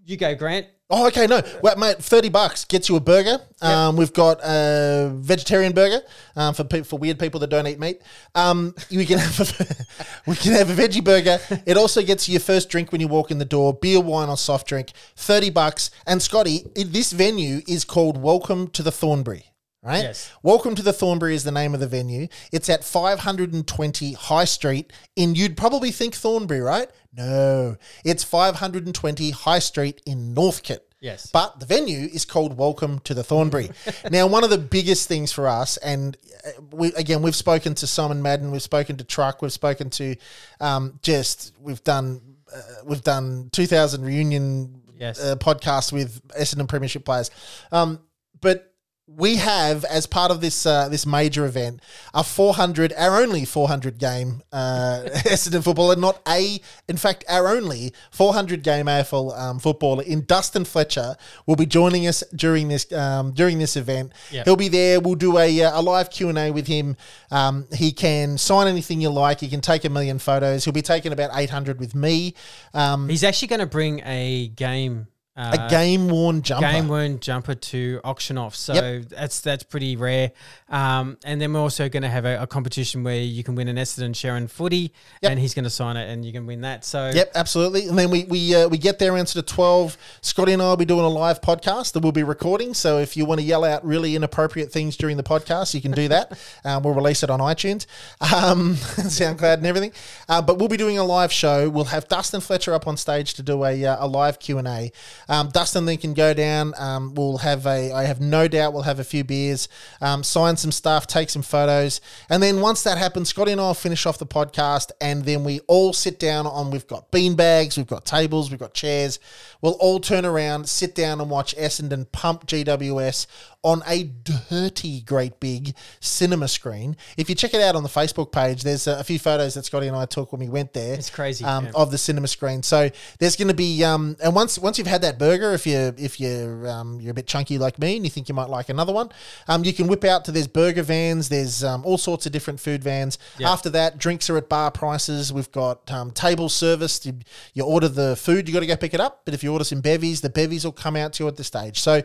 you 0.04 0.18
go 0.18 0.34
Grant. 0.34 0.66
Oh, 0.90 1.06
okay, 1.06 1.26
no, 1.26 1.40
well, 1.62 1.74
mate, 1.78 1.96
thirty 2.02 2.28
bucks 2.28 2.66
gets 2.66 2.90
you 2.90 2.96
a 2.96 3.00
burger. 3.00 3.38
Um, 3.62 3.96
we've 3.96 4.12
got 4.12 4.40
a 4.44 5.10
vegetarian 5.14 5.72
burger 5.72 6.02
um, 6.36 6.52
for 6.52 6.64
pe- 6.64 6.82
for 6.82 6.98
weird 6.98 7.18
people 7.18 7.40
that 7.40 7.48
don't 7.48 7.66
eat 7.66 7.80
meat. 7.80 8.02
Um, 8.34 8.74
we 8.90 9.06
can 9.06 9.16
have 9.18 9.40
a, 9.40 9.86
we 10.30 10.36
can 10.36 10.52
have 10.52 10.68
a 10.68 10.74
veggie 10.74 11.02
burger. 11.02 11.38
It 11.64 11.78
also 11.78 12.02
gets 12.02 12.28
you 12.28 12.32
your 12.32 12.40
first 12.40 12.68
drink 12.68 12.92
when 12.92 13.00
you 13.00 13.08
walk 13.08 13.30
in 13.30 13.38
the 13.38 13.46
door: 13.46 13.72
beer, 13.72 14.02
wine, 14.02 14.28
or 14.28 14.36
soft 14.36 14.68
drink. 14.68 14.92
Thirty 15.16 15.48
bucks. 15.48 15.90
And 16.06 16.20
Scotty, 16.20 16.66
this 16.74 17.12
venue 17.12 17.62
is 17.66 17.86
called 17.86 18.20
Welcome 18.20 18.68
to 18.68 18.82
the 18.82 18.92
Thornbury. 18.92 19.46
Right? 19.82 20.02
Yes. 20.02 20.32
Welcome 20.42 20.74
to 20.74 20.82
the 20.82 20.92
Thornbury 20.92 21.36
is 21.36 21.44
the 21.44 21.52
name 21.52 21.72
of 21.72 21.78
the 21.78 21.86
venue. 21.86 22.26
It's 22.50 22.68
at 22.68 22.82
520 22.82 24.12
High 24.14 24.44
Street 24.44 24.92
in, 25.14 25.36
you'd 25.36 25.56
probably 25.56 25.92
think 25.92 26.16
Thornbury, 26.16 26.60
right? 26.60 26.88
No, 27.16 27.76
it's 28.04 28.24
520 28.24 29.30
High 29.30 29.60
Street 29.60 30.02
in 30.04 30.34
Northcote. 30.34 30.82
Yes. 31.00 31.30
But 31.30 31.60
the 31.60 31.66
venue 31.66 32.08
is 32.12 32.24
called 32.24 32.58
Welcome 32.58 32.98
to 33.00 33.14
the 33.14 33.22
Thornbury. 33.22 33.70
now, 34.10 34.26
one 34.26 34.42
of 34.42 34.50
the 34.50 34.58
biggest 34.58 35.06
things 35.06 35.30
for 35.30 35.46
us, 35.46 35.76
and 35.76 36.16
uh, 36.44 36.60
we 36.72 36.92
again, 36.94 37.22
we've 37.22 37.36
spoken 37.36 37.76
to 37.76 37.86
Simon 37.86 38.20
Madden, 38.20 38.50
we've 38.50 38.60
spoken 38.62 38.96
to 38.96 39.04
Truck, 39.04 39.42
we've 39.42 39.52
spoken 39.52 39.90
to 39.90 40.16
um, 40.60 40.98
just, 41.02 41.54
we've 41.60 41.84
done, 41.84 42.20
uh, 42.52 42.60
we've 42.84 43.04
done 43.04 43.48
2000 43.52 44.04
reunion 44.04 44.82
Yes. 44.98 45.22
uh, 45.22 45.36
podcast 45.36 45.92
with 45.92 46.20
Essendon 46.30 46.66
Premiership 46.66 47.04
players. 47.04 47.30
Um, 47.70 48.00
but 48.40 48.67
we 49.16 49.36
have, 49.36 49.84
as 49.84 50.06
part 50.06 50.30
of 50.30 50.40
this 50.40 50.66
uh, 50.66 50.88
this 50.88 51.06
major 51.06 51.46
event, 51.46 51.80
a 52.12 52.22
400, 52.22 52.92
our 52.96 53.20
only 53.20 53.44
400 53.44 53.98
game 53.98 54.42
uh, 54.52 55.02
Essendon 55.06 55.64
footballer, 55.64 55.96
not 55.96 56.20
a, 56.28 56.60
in 56.88 56.96
fact, 56.96 57.24
our 57.28 57.48
only 57.48 57.94
400 58.10 58.62
game 58.62 58.86
AFL 58.86 59.38
um, 59.38 59.58
footballer 59.58 60.02
in 60.02 60.24
Dustin 60.26 60.64
Fletcher 60.64 61.16
will 61.46 61.56
be 61.56 61.66
joining 61.66 62.06
us 62.06 62.22
during 62.34 62.68
this 62.68 62.90
um, 62.92 63.32
during 63.32 63.58
this 63.58 63.76
event. 63.76 64.12
Yep. 64.30 64.44
He'll 64.44 64.56
be 64.56 64.68
there. 64.68 65.00
We'll 65.00 65.14
do 65.14 65.38
a, 65.38 65.62
uh, 65.62 65.80
a 65.80 65.82
live 65.82 66.10
Q 66.10 66.28
and 66.28 66.38
A 66.38 66.50
with 66.50 66.66
him. 66.66 66.96
Um, 67.30 67.66
he 67.74 67.92
can 67.92 68.36
sign 68.36 68.68
anything 68.68 69.00
you 69.00 69.10
like. 69.10 69.40
He 69.40 69.48
can 69.48 69.60
take 69.62 69.84
a 69.84 69.90
million 69.90 70.18
photos. 70.18 70.64
He'll 70.64 70.72
be 70.74 70.82
taking 70.82 71.12
about 71.12 71.30
800 71.32 71.80
with 71.80 71.94
me. 71.94 72.34
Um, 72.74 73.08
He's 73.08 73.24
actually 73.24 73.48
going 73.48 73.60
to 73.60 73.66
bring 73.66 74.00
a 74.04 74.48
game. 74.48 75.08
Uh, 75.38 75.56
a 75.56 75.70
game 75.70 76.08
worn 76.08 76.42
jumper. 76.42 76.66
game 76.68 76.88
worn 76.88 77.20
jumper 77.20 77.54
to 77.54 78.00
auction 78.02 78.36
off. 78.36 78.56
So 78.56 78.74
Yep. 78.74 79.04
that's 79.10 79.40
that's 79.40 79.62
pretty 79.62 79.94
rare. 79.94 80.32
Um, 80.68 81.16
and 81.24 81.40
then 81.40 81.52
we're 81.52 81.60
also 81.60 81.88
going 81.88 82.02
to 82.02 82.08
have 82.08 82.24
a, 82.24 82.42
a 82.42 82.46
competition 82.48 83.04
where 83.04 83.20
you 83.20 83.44
can 83.44 83.54
win 83.54 83.68
an 83.68 83.76
Essendon 83.76 84.10
Sherrin 84.14 84.50
footy, 84.50 84.92
Yep. 85.22 85.30
and 85.30 85.38
he's 85.40 85.54
going 85.54 85.62
to 85.64 85.70
sign 85.70 85.96
it, 85.96 86.10
and 86.10 86.24
you 86.24 86.32
can 86.32 86.44
win 86.46 86.62
that. 86.62 86.84
So 86.84 87.10
Yep, 87.14 87.30
absolutely. 87.36 87.86
And 87.86 87.96
then 87.96 88.10
we 88.10 88.24
we 88.24 88.52
uh, 88.54 88.66
we 88.68 88.78
get 88.78 88.98
there 88.98 89.14
around 89.14 89.26
sort 89.26 89.44
of 89.44 89.46
twelve. 89.54 89.96
Scotty 90.22 90.52
and 90.52 90.60
I 90.60 90.66
will 90.70 90.76
be 90.76 90.84
doing 90.84 91.04
a 91.04 91.08
live 91.08 91.40
podcast 91.40 91.92
that 91.92 92.02
we'll 92.02 92.10
be 92.10 92.24
recording. 92.24 92.74
So 92.74 92.98
if 92.98 93.16
you 93.16 93.24
want 93.24 93.40
to 93.40 93.46
yell 93.46 93.64
out 93.64 93.84
really 93.86 94.16
inappropriate 94.16 94.72
things 94.72 94.96
during 94.96 95.16
the 95.16 95.22
podcast, 95.22 95.72
you 95.72 95.80
can 95.80 95.92
do 95.92 96.08
that. 96.08 96.36
um, 96.64 96.82
we'll 96.82 96.94
release 96.94 97.22
it 97.22 97.30
on 97.30 97.38
iTunes, 97.38 97.86
um, 98.20 98.74
SoundCloud, 98.74 99.54
and 99.58 99.66
everything. 99.66 99.92
Uh, 100.28 100.42
but 100.42 100.58
we'll 100.58 100.68
be 100.68 100.76
doing 100.76 100.98
a 100.98 101.04
live 101.04 101.32
show. 101.32 101.68
We'll 101.70 101.84
have 101.84 102.08
Dustin 102.08 102.40
Fletcher 102.40 102.74
up 102.74 102.86
on 102.88 102.96
stage 102.96 103.34
to 103.34 103.42
do 103.42 103.64
a, 103.64 103.84
uh, 103.84 104.04
a 104.04 104.08
live 104.08 104.40
Q 104.40 104.58
and 104.58 104.66
A. 104.68 104.90
Um, 105.28 105.50
Dustin 105.50 105.84
then 105.84 105.98
can 105.98 106.14
go 106.14 106.34
down. 106.34 106.74
Um, 106.78 107.14
we'll 107.14 107.38
have 107.38 107.66
a. 107.66 107.92
I 107.92 108.04
have 108.04 108.20
no 108.20 108.48
doubt 108.48 108.72
we'll 108.72 108.82
have 108.82 108.98
a 108.98 109.04
few 109.04 109.24
beers, 109.24 109.68
um, 110.00 110.22
sign 110.22 110.56
some 110.56 110.72
stuff, 110.72 111.06
take 111.06 111.30
some 111.30 111.42
photos, 111.42 112.00
and 112.30 112.42
then 112.42 112.60
once 112.60 112.82
that 112.84 112.98
happens, 112.98 113.28
Scotty 113.28 113.52
and 113.52 113.60
I 113.60 113.64
will 113.64 113.74
finish 113.74 114.06
off 114.06 114.18
the 114.18 114.26
podcast, 114.26 114.90
and 115.00 115.24
then 115.24 115.44
we 115.44 115.60
all 115.66 115.92
sit 115.92 116.18
down 116.18 116.46
on. 116.46 116.70
We've 116.70 116.86
got 116.86 117.10
bean 117.10 117.36
bags, 117.36 117.76
we've 117.76 117.86
got 117.86 118.04
tables, 118.04 118.50
we've 118.50 118.60
got 118.60 118.74
chairs. 118.74 119.18
We'll 119.60 119.72
all 119.74 119.98
turn 119.98 120.24
around, 120.24 120.68
sit 120.68 120.94
down, 120.94 121.20
and 121.20 121.30
watch 121.30 121.56
Essendon 121.56 122.10
pump 122.12 122.46
GWS 122.46 123.26
on 123.64 123.82
a 123.88 124.04
dirty, 124.04 125.00
great 125.00 125.40
big 125.40 125.74
cinema 126.00 126.46
screen. 126.46 126.96
If 127.16 127.28
you 127.28 127.34
check 127.34 127.54
it 127.54 127.60
out 127.60 127.74
on 127.74 127.82
the 127.82 127.88
Facebook 127.88 128.30
page, 128.30 128.62
there's 128.62 128.86
a, 128.86 129.00
a 129.00 129.04
few 129.04 129.18
photos 129.18 129.54
that 129.54 129.64
Scotty 129.64 129.88
and 129.88 129.96
I 129.96 130.06
took 130.06 130.32
when 130.32 130.40
we 130.40 130.48
went 130.48 130.72
there. 130.72 130.94
It's 130.94 131.10
crazy, 131.10 131.44
um, 131.44 131.66
yeah. 131.66 131.72
of 131.74 131.90
the 131.90 131.98
cinema 131.98 132.28
screen. 132.28 132.62
So 132.62 132.88
there's 133.18 133.36
going 133.36 133.48
to 133.48 133.54
be, 133.54 133.82
um, 133.82 134.16
and 134.22 134.34
once 134.34 134.58
once 134.58 134.78
you've 134.78 134.86
had 134.86 135.02
that 135.02 135.18
burger, 135.18 135.52
if 135.52 135.66
you 135.66 135.94
if 135.98 136.20
you're 136.20 136.68
um, 136.68 137.00
you're 137.00 137.10
a 137.10 137.14
bit 137.14 137.26
chunky 137.26 137.58
like 137.58 137.78
me 137.78 137.96
and 137.96 138.04
you 138.04 138.10
think 138.10 138.28
you 138.28 138.34
might 138.34 138.48
like 138.48 138.68
another 138.68 138.92
one, 138.92 139.10
um, 139.48 139.64
you 139.64 139.72
can 139.72 139.88
whip 139.88 140.04
out 140.04 140.24
to 140.26 140.32
there's 140.32 140.46
burger 140.46 140.82
vans. 140.82 141.28
There's 141.28 141.64
um, 141.64 141.84
all 141.84 141.98
sorts 141.98 142.26
of 142.26 142.32
different 142.32 142.60
food 142.60 142.84
vans. 142.84 143.18
Yeah. 143.38 143.50
After 143.50 143.70
that, 143.70 143.98
drinks 143.98 144.30
are 144.30 144.36
at 144.36 144.48
bar 144.48 144.70
prices. 144.70 145.32
We've 145.32 145.50
got 145.50 145.90
um, 145.90 146.12
table 146.12 146.48
service. 146.48 147.04
You, 147.04 147.18
you 147.54 147.64
order 147.64 147.88
the 147.88 148.14
food, 148.16 148.46
you 148.46 148.54
got 148.54 148.60
to 148.60 148.66
go 148.66 148.76
pick 148.76 148.94
it 148.94 149.00
up. 149.00 149.22
But 149.24 149.34
if 149.34 149.42
you 149.42 149.52
order 149.52 149.64
some 149.64 149.80
bevies, 149.80 150.20
the 150.20 150.30
bevies 150.30 150.64
will 150.64 150.72
come 150.72 150.96
out 150.96 151.14
to 151.14 151.24
you 151.24 151.28
at 151.28 151.36
the 151.36 151.44
stage. 151.44 151.80
So 151.80 152.02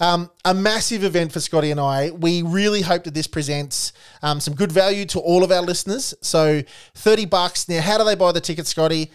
um, 0.00 0.30
a 0.44 0.54
massive 0.54 0.93
event 1.02 1.32
for 1.32 1.40
Scotty 1.40 1.70
and 1.70 1.80
I. 1.80 2.10
We 2.10 2.42
really 2.42 2.82
hope 2.82 3.04
that 3.04 3.14
this 3.14 3.26
presents 3.26 3.92
um, 4.22 4.38
some 4.40 4.54
good 4.54 4.70
value 4.70 5.04
to 5.06 5.18
all 5.18 5.42
of 5.42 5.50
our 5.50 5.62
listeners. 5.62 6.14
So 6.20 6.62
thirty 6.94 7.24
bucks. 7.26 7.68
Now, 7.68 7.80
how 7.80 7.98
do 7.98 8.04
they 8.04 8.14
buy 8.14 8.32
the 8.32 8.40
tickets, 8.40 8.68
Scotty? 8.70 9.10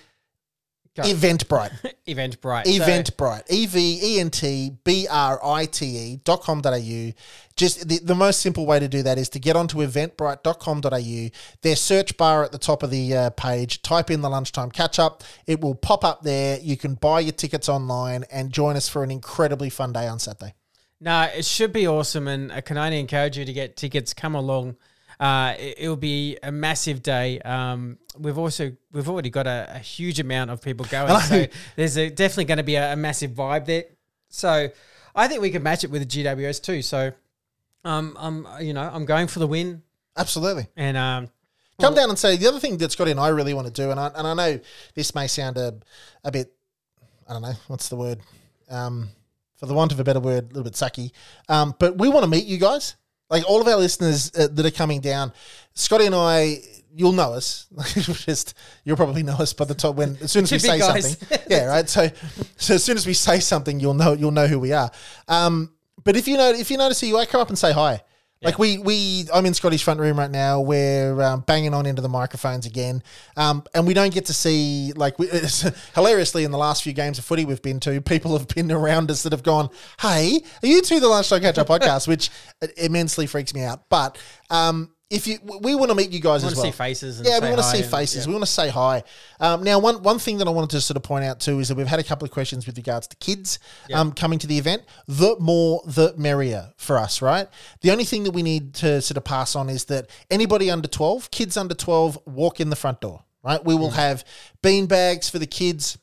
Go. 0.96 1.04
Eventbrite. 1.04 1.94
Eventbrite. 2.08 2.66
So- 2.66 2.84
Eventbrite. 2.84 3.44
E 3.50 3.66
V 3.68 4.00
E 4.04 4.20
N 4.20 4.30
T 4.30 4.72
B 4.84 5.08
R 5.10 5.40
I 5.44 5.66
T 5.66 5.86
E 5.86 6.16
dot 6.24 6.42
com 6.42 6.62
dot 6.62 6.74
au. 6.74 7.12
Just 7.56 7.88
the, 7.88 8.00
the 8.00 8.16
most 8.16 8.42
simple 8.42 8.66
way 8.66 8.80
to 8.80 8.88
do 8.88 9.04
that 9.04 9.18
is 9.18 9.30
to 9.30 9.40
get 9.40 9.56
onto 9.56 9.78
eventbrite.com.au. 9.80 11.30
Their 11.62 11.76
search 11.76 12.18
bar 12.18 12.44
at 12.44 12.52
the 12.52 12.58
top 12.58 12.84
of 12.84 12.90
the 12.90 13.16
uh, 13.16 13.30
page, 13.32 13.82
type 13.82 14.10
in 14.10 14.22
the 14.22 14.30
lunchtime 14.30 14.72
catch 14.72 14.98
up. 14.98 15.24
It 15.46 15.62
will 15.62 15.76
pop 15.76 16.04
up 16.06 16.24
there. 16.24 16.58
You 16.60 16.78
can 16.78 16.96
buy 16.96 17.20
your 17.20 17.34
tickets 17.34 17.68
online 17.70 18.24
and 18.32 18.52
join 18.52 18.76
us 18.76 18.88
for 18.88 19.04
an 19.04 19.12
incredibly 19.12 19.70
fun 19.70 19.94
day 19.94 20.08
on 20.08 20.20
Saturday. 20.20 20.54
No, 21.02 21.24
it 21.24 21.46
should 21.46 21.72
be 21.72 21.88
awesome, 21.88 22.28
and 22.28 22.52
I 22.52 22.62
can 22.62 22.78
only 22.78 23.00
encourage 23.00 23.38
you 23.38 23.46
to 23.46 23.54
get 23.54 23.78
tickets. 23.78 24.14
Come 24.14 24.36
along. 24.36 24.76
Uh, 25.20 25.54
it, 25.58 25.88
will 25.88 25.98
be 25.98 26.38
a 26.44 26.52
massive 26.52 27.04
day. 27.04 27.40
Um, 27.42 27.98
we've 28.18 28.38
also 28.38 28.72
we've 28.92 29.10
already 29.10 29.30
got 29.30 29.48
a, 29.48 29.68
a 29.76 29.80
huge 29.80 30.20
amount 30.20 30.50
of 30.50 30.62
people 30.62 30.86
going, 30.90 31.20
so 31.22 31.46
there's 31.76 31.98
a, 31.98 32.10
definitely 32.10 32.46
going 32.46 32.58
to 32.58 32.64
be 32.64 32.76
a, 32.76 32.94
a 32.94 32.96
massive 32.96 33.32
vibe 33.32 33.66
there. 33.66 33.86
So 34.30 34.70
I 35.16 35.28
think 35.28 35.42
we 35.42 35.50
can 35.50 35.64
match 35.64 35.84
it 35.84 35.92
with 35.92 36.10
the 36.10 36.24
GWS 36.24 36.64
too. 36.64 36.82
So 36.82 37.12
um, 37.84 38.16
I'm 38.20 38.48
you 38.62 38.74
know 38.74 38.90
I'm 38.92 39.06
going 39.06 39.28
for 39.28 39.40
the 39.40 39.48
win. 39.48 39.84
Absolutely. 40.18 40.68
And 40.76 40.98
um, 40.98 41.30
Come 41.80 41.96
down 41.96 42.10
and 42.10 42.20
say 42.20 42.36
the 42.36 42.48
other 42.48 42.60
thing 42.60 42.78
that 42.78 42.92
Scotty 42.92 43.12
and 43.12 43.20
I 43.20 43.30
really 43.30 43.54
want 43.54 43.68
to 43.68 43.74
do, 43.74 43.90
and 43.92 44.00
I, 44.00 44.08
and 44.14 44.28
I 44.28 44.34
know 44.34 44.60
this 44.96 45.16
may 45.16 45.28
sound 45.28 45.58
a, 45.58 45.80
a 46.24 46.32
bit, 46.32 46.54
I 47.28 47.34
don't 47.34 47.42
know, 47.42 47.54
what's 47.68 47.88
the 47.90 47.96
word? 47.96 48.20
Um, 48.70 49.10
for 49.60 49.66
the 49.66 49.74
want 49.74 49.92
of 49.92 50.00
a 50.00 50.04
better 50.04 50.20
word, 50.20 50.46
a 50.46 50.48
little 50.48 50.64
bit 50.64 50.74
sucky. 50.74 51.12
Um, 51.50 51.76
but 51.80 51.98
we 51.98 52.08
want 52.08 52.24
to 52.24 52.30
meet 52.30 52.46
you 52.46 52.58
guys. 52.58 52.96
Like 53.30 53.48
all 53.48 53.62
of 53.62 53.68
our 53.68 53.78
listeners 53.78 54.32
uh, 54.36 54.48
that 54.52 54.66
are 54.66 54.72
coming 54.72 55.02
down, 55.02 55.34
Scotty 55.76 56.08
and 56.08 56.16
I, 56.16 56.62
you'll 56.96 57.12
know 57.12 57.34
us. 57.34 57.68
Just 57.94 58.56
you'll 58.84 58.98
probably 58.98 59.22
know 59.22 59.36
us 59.36 59.54
by 59.54 59.66
the 59.66 59.76
time 59.76 59.96
when 59.96 60.18
as 60.22 60.32
soon 60.32 60.44
as 60.44 60.52
we 60.52 60.60
say 60.60 60.80
guys. 60.80 61.18
something. 61.18 61.40
yeah, 61.48 61.66
right. 61.66 61.88
So, 61.88 62.10
so 62.58 62.74
as 62.76 62.84
soon 62.84 62.98
as 62.98 63.06
we 63.06 63.14
say 63.14 63.40
something, 63.40 63.80
you'll 63.80 63.94
know 63.94 64.14
you'll 64.14 64.32
know 64.32 64.48
who 64.48 64.58
we 64.58 64.74
are. 64.74 64.90
Um, 65.28 65.72
but 66.04 66.16
if 66.16 66.28
you 66.28 66.38
know 66.38 66.50
if 66.52 66.72
you 66.72 66.78
notice 66.78 67.02
who 67.02 67.08
you 67.08 67.18
are, 67.18 67.26
come 67.26 67.42
up 67.42 67.50
and 67.50 67.58
say 67.58 67.72
hi. 67.72 68.02
Like 68.42 68.58
we 68.58 68.78
we 68.78 69.26
I'm 69.34 69.46
in 69.46 69.54
Scotty's 69.54 69.82
front 69.82 70.00
room 70.00 70.18
right 70.18 70.32
now. 70.32 70.62
We're 70.62 71.22
um, 71.22 71.42
banging 71.42 71.74
on 71.74 71.86
into 71.86 72.02
the 72.02 72.08
microphones 72.08 72.66
again, 72.66 73.04
um, 73.36 73.64
and 73.74 73.86
we 73.86 73.94
don't 73.94 74.14
get 74.14 74.28
to 74.28 74.34
see 74.34 74.94
like 74.96 75.20
we, 75.20 75.28
hilariously 75.96 76.46
in 76.46 76.52
the 76.52 76.58
last 76.58 76.84
few 76.84 76.94
games 76.94 77.20
of 77.20 77.26
footy 77.26 77.44
we've 77.44 77.62
been 77.62 77.82
to, 77.82 78.00
people 78.00 78.38
have 78.38 78.48
been 78.48 78.72
around 78.72 79.12
us 79.12 79.24
that 79.24 79.34
have 79.34 79.44
gone, 79.44 79.70
"Hey, 80.00 80.40
are 80.64 80.68
you 80.68 80.82
two 80.82 81.02
the 81.02 81.10
Lunchtime 81.10 81.42
Catch 81.42 81.58
Up 81.58 81.68
podcast?" 81.68 82.08
Which 82.08 82.30
immensely 82.78 83.28
freaks 83.28 83.54
me 83.54 83.64
out. 83.64 83.90
But 83.90 84.18
um, 84.50 84.92
if 85.10 85.26
you, 85.26 85.40
we 85.62 85.74
want 85.74 85.90
to 85.90 85.96
meet 85.96 86.12
you 86.12 86.20
guys 86.20 86.44
want 86.44 86.52
as 86.52 86.54
to 86.54 86.64
well. 86.64 86.72
see 86.72 86.78
faces. 86.78 87.20
And 87.20 87.28
Yeah, 87.28 87.40
we 87.40 87.48
want 87.48 87.58
to 87.58 87.64
see 87.64 87.82
faces. 87.82 88.26
yeah. 88.26 88.28
We 88.28 88.34
want 88.34 88.46
to 88.46 88.52
say 88.52 88.70
hi. 88.70 89.04
Um, 89.40 89.64
now, 89.64 89.80
one 89.80 90.04
one 90.04 90.20
thing 90.20 90.38
that 90.38 90.48
I 90.48 90.52
wanted 90.52 90.70
to 90.72 90.82
sort 90.82 90.98
of 90.98 91.04
point 91.04 91.26
out 91.26 91.40
too 91.40 91.60
is 91.60 91.68
that 91.70 91.76
we've 91.76 91.88
had 91.88 92.00
a 92.00 92.04
couple 92.04 92.26
of 92.26 92.32
questions 92.32 92.68
with 92.68 92.78
regards 92.78 93.08
to 93.08 93.16
kids 93.18 93.58
um, 93.94 94.12
coming 94.12 94.38
to 94.40 94.48
the 94.48 94.58
event. 94.58 94.84
The 95.08 95.36
more, 95.40 95.82
the 95.86 96.14
merrier 96.18 96.74
for 96.78 96.98
us, 96.98 97.22
right? 97.24 97.48
The 97.82 97.90
only 97.92 98.04
thing 98.06 98.24
that 98.26 98.32
we 98.32 98.44
need 98.44 98.76
to 98.76 99.02
sort 99.02 99.18
of 99.18 99.24
pass 99.24 99.56
on 99.56 99.68
is 99.70 99.86
that 99.86 100.10
anybody 100.30 100.70
under 100.70 100.88
twelve, 100.88 101.32
kids 101.32 101.58
under 101.58 101.74
twelve, 101.74 102.20
walk 102.26 102.60
in 102.60 102.70
the 102.70 102.76
front 102.76 103.02
door. 103.02 103.24
Right? 103.44 103.64
We 103.64 103.74
Mm. 103.76 103.80
will 103.80 103.92
have 103.92 104.26
bean 104.62 104.86
bags 104.86 105.30
for 105.30 105.40
the 105.40 105.48
kids. 105.48 105.98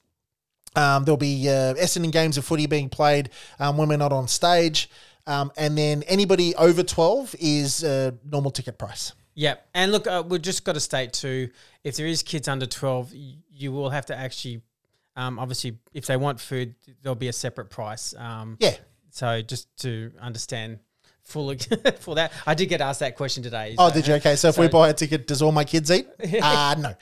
Um, 0.74 1.04
there'll 1.04 1.16
be 1.16 1.48
uh, 1.48 1.74
Essendon 1.74 2.10
games 2.12 2.36
of 2.38 2.44
footy 2.44 2.66
being 2.66 2.88
played 2.88 3.30
um, 3.58 3.76
when 3.76 3.88
we're 3.88 3.96
not 3.98 4.12
on 4.12 4.26
stage. 4.28 4.90
Um, 5.26 5.50
and 5.56 5.76
then 5.76 6.02
anybody 6.04 6.54
over 6.54 6.82
12 6.82 7.34
is 7.40 7.82
uh, 7.82 8.12
normal 8.24 8.50
ticket 8.50 8.78
price. 8.78 9.12
Yep. 9.34 9.68
And 9.74 9.92
look, 9.92 10.06
uh, 10.06 10.22
we've 10.26 10.40
just 10.42 10.64
got 10.64 10.74
to 10.74 10.80
state 10.80 11.12
too, 11.12 11.50
if 11.84 11.96
there 11.96 12.06
is 12.06 12.22
kids 12.22 12.48
under 12.48 12.66
12, 12.66 13.12
you 13.50 13.72
will 13.72 13.90
have 13.90 14.06
to 14.06 14.16
actually, 14.16 14.62
um, 15.16 15.38
obviously, 15.38 15.78
if 15.92 16.06
they 16.06 16.16
want 16.16 16.40
food, 16.40 16.74
there'll 17.02 17.14
be 17.16 17.28
a 17.28 17.32
separate 17.32 17.70
price. 17.70 18.14
Um, 18.16 18.56
Yeah. 18.60 18.76
So 19.10 19.40
just 19.42 19.74
to 19.78 20.12
understand 20.20 20.78
fully 21.22 21.56
for 22.00 22.14
that, 22.16 22.32
I 22.46 22.54
did 22.54 22.66
get 22.68 22.80
asked 22.80 23.00
that 23.00 23.16
question 23.16 23.42
today. 23.42 23.74
Oh, 23.78 23.88
so- 23.88 23.94
did 23.94 24.06
you? 24.06 24.14
Okay, 24.14 24.36
so 24.36 24.48
if 24.48 24.58
we 24.58 24.68
buy 24.80 24.90
a 24.90 24.94
ticket, 24.94 25.26
does 25.26 25.42
all 25.42 25.52
my 25.52 25.64
kids 25.64 25.90
eat? 25.90 26.06
Ah, 26.42 26.74
no, 26.78 26.94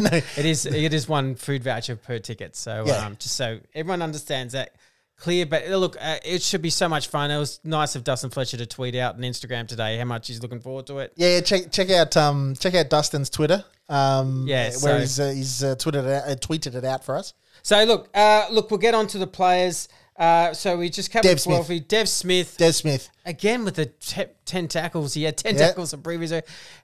no. 0.00 0.10
It 0.36 0.44
is 0.46 0.66
it 0.66 0.92
is 0.94 1.06
one 1.08 1.34
food 1.34 1.62
voucher 1.62 1.96
per 1.96 2.18
ticket. 2.18 2.56
So 2.56 2.84
Yeah. 2.86 3.06
um, 3.06 3.16
just 3.18 3.36
so 3.36 3.60
everyone 3.74 4.00
understands 4.02 4.54
that 4.54 4.74
clear. 5.20 5.46
But 5.46 5.68
look, 5.68 5.96
uh, 6.00 6.16
it 6.24 6.42
should 6.42 6.62
be 6.62 6.70
so 6.70 6.88
much 6.88 7.06
fun. 7.08 7.30
It 7.30 7.38
was 7.38 7.60
nice 7.62 7.94
of 7.94 8.02
Dustin 8.02 8.30
Fletcher 8.30 8.56
to 8.56 8.66
tweet 8.66 8.96
out 8.96 9.14
on 9.14 9.20
Instagram 9.20 9.68
today 9.68 9.96
how 9.98 10.04
much 10.04 10.26
he's 10.26 10.42
looking 10.42 10.60
forward 10.60 10.86
to 10.88 10.98
it. 10.98 11.12
Yeah, 11.16 11.40
check 11.40 11.70
check 11.70 11.90
out 11.90 12.16
um 12.16 12.54
check 12.58 12.74
out 12.74 12.88
Dustin's 12.90 13.30
Twitter. 13.30 13.64
Um, 13.88 14.46
Yeah, 14.48 14.70
where 14.70 14.78
so- 14.78 14.98
he's 14.98 15.20
uh, 15.20 15.30
he's 15.30 15.62
uh, 15.64 15.74
tweeted 15.76 16.06
it 16.06 16.12
out, 16.12 16.28
uh, 16.28 16.34
tweeted 16.36 16.74
it 16.74 16.84
out 16.84 17.04
for 17.04 17.16
us. 17.16 17.34
So 17.62 17.82
look, 17.84 18.08
uh, 18.14 18.46
look, 18.50 18.70
we'll 18.70 18.78
get 18.78 18.94
on 18.94 19.06
to 19.08 19.18
the 19.18 19.26
players. 19.26 19.88
Uh, 20.16 20.52
so 20.52 20.76
we 20.76 20.90
just 20.90 21.10
covered 21.10 21.22
Dev 21.28 21.40
Smith. 21.40 21.66
12. 21.66 21.88
Dev 21.88 22.08
Smith 22.08 22.56
Dev 22.58 22.74
Smith. 22.74 23.08
again 23.24 23.64
with 23.64 23.74
the 23.76 23.86
te- 23.86 24.26
ten 24.44 24.68
tackles. 24.68 25.14
He 25.14 25.22
had 25.22 25.36
ten 25.38 25.54
Yeah. 25.54 25.68
tackles 25.68 25.92
the 25.92 25.98
previous. 25.98 26.30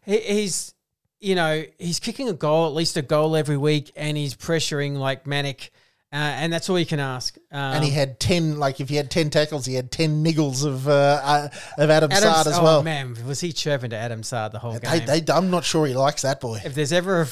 He, 0.05 0.19
he's 0.19 0.73
you 1.21 1.35
know 1.35 1.65
he's 1.79 2.01
kicking 2.01 2.29
a 2.29 2.33
goal, 2.33 2.67
at 2.67 2.73
least 2.75 2.97
a 2.97 3.03
goal 3.03 3.37
every 3.37 3.57
week, 3.57 3.93
and 3.97 4.17
he's 4.17 4.35
pressuring 4.35 4.97
like 4.97 5.27
manic. 5.27 5.71
Uh, 6.17 6.19
and 6.19 6.51
that's 6.51 6.71
all 6.71 6.79
you 6.79 6.87
can 6.87 6.99
ask. 6.99 7.37
Um, 7.53 7.61
And 7.75 7.85
he 7.85 7.91
had 7.91 8.19
ten, 8.19 8.59
like 8.59 8.81
if 8.81 8.89
he 8.89 8.97
had 8.97 9.11
ten 9.11 9.29
tackles, 9.29 9.67
he 9.67 9.75
had 9.75 9.91
ten 9.93 10.25
niggles 10.25 10.65
of 10.65 10.89
uh, 10.89 11.21
uh, 11.23 11.49
of 11.77 11.91
Adam, 11.91 12.11
Adam 12.11 12.33
Saad 12.33 12.47
as 12.47 12.59
oh, 12.59 12.63
well. 12.63 12.83
man, 12.83 13.15
was 13.27 13.41
he 13.41 13.53
chirping 13.53 13.91
to 13.91 13.97
Adam 13.97 14.23
Saad 14.23 14.53
the 14.53 14.59
whole 14.59 14.79
They, 14.79 15.01
game? 15.01 15.25
they, 15.25 15.33
I'm 15.33 15.51
not 15.51 15.65
sure 15.65 15.87
he 15.87 15.93
likes 15.95 16.23
that 16.23 16.41
boy. 16.41 16.59
if 16.65 16.75
there's 16.75 16.93
ever, 16.93 17.21
a 17.23 17.27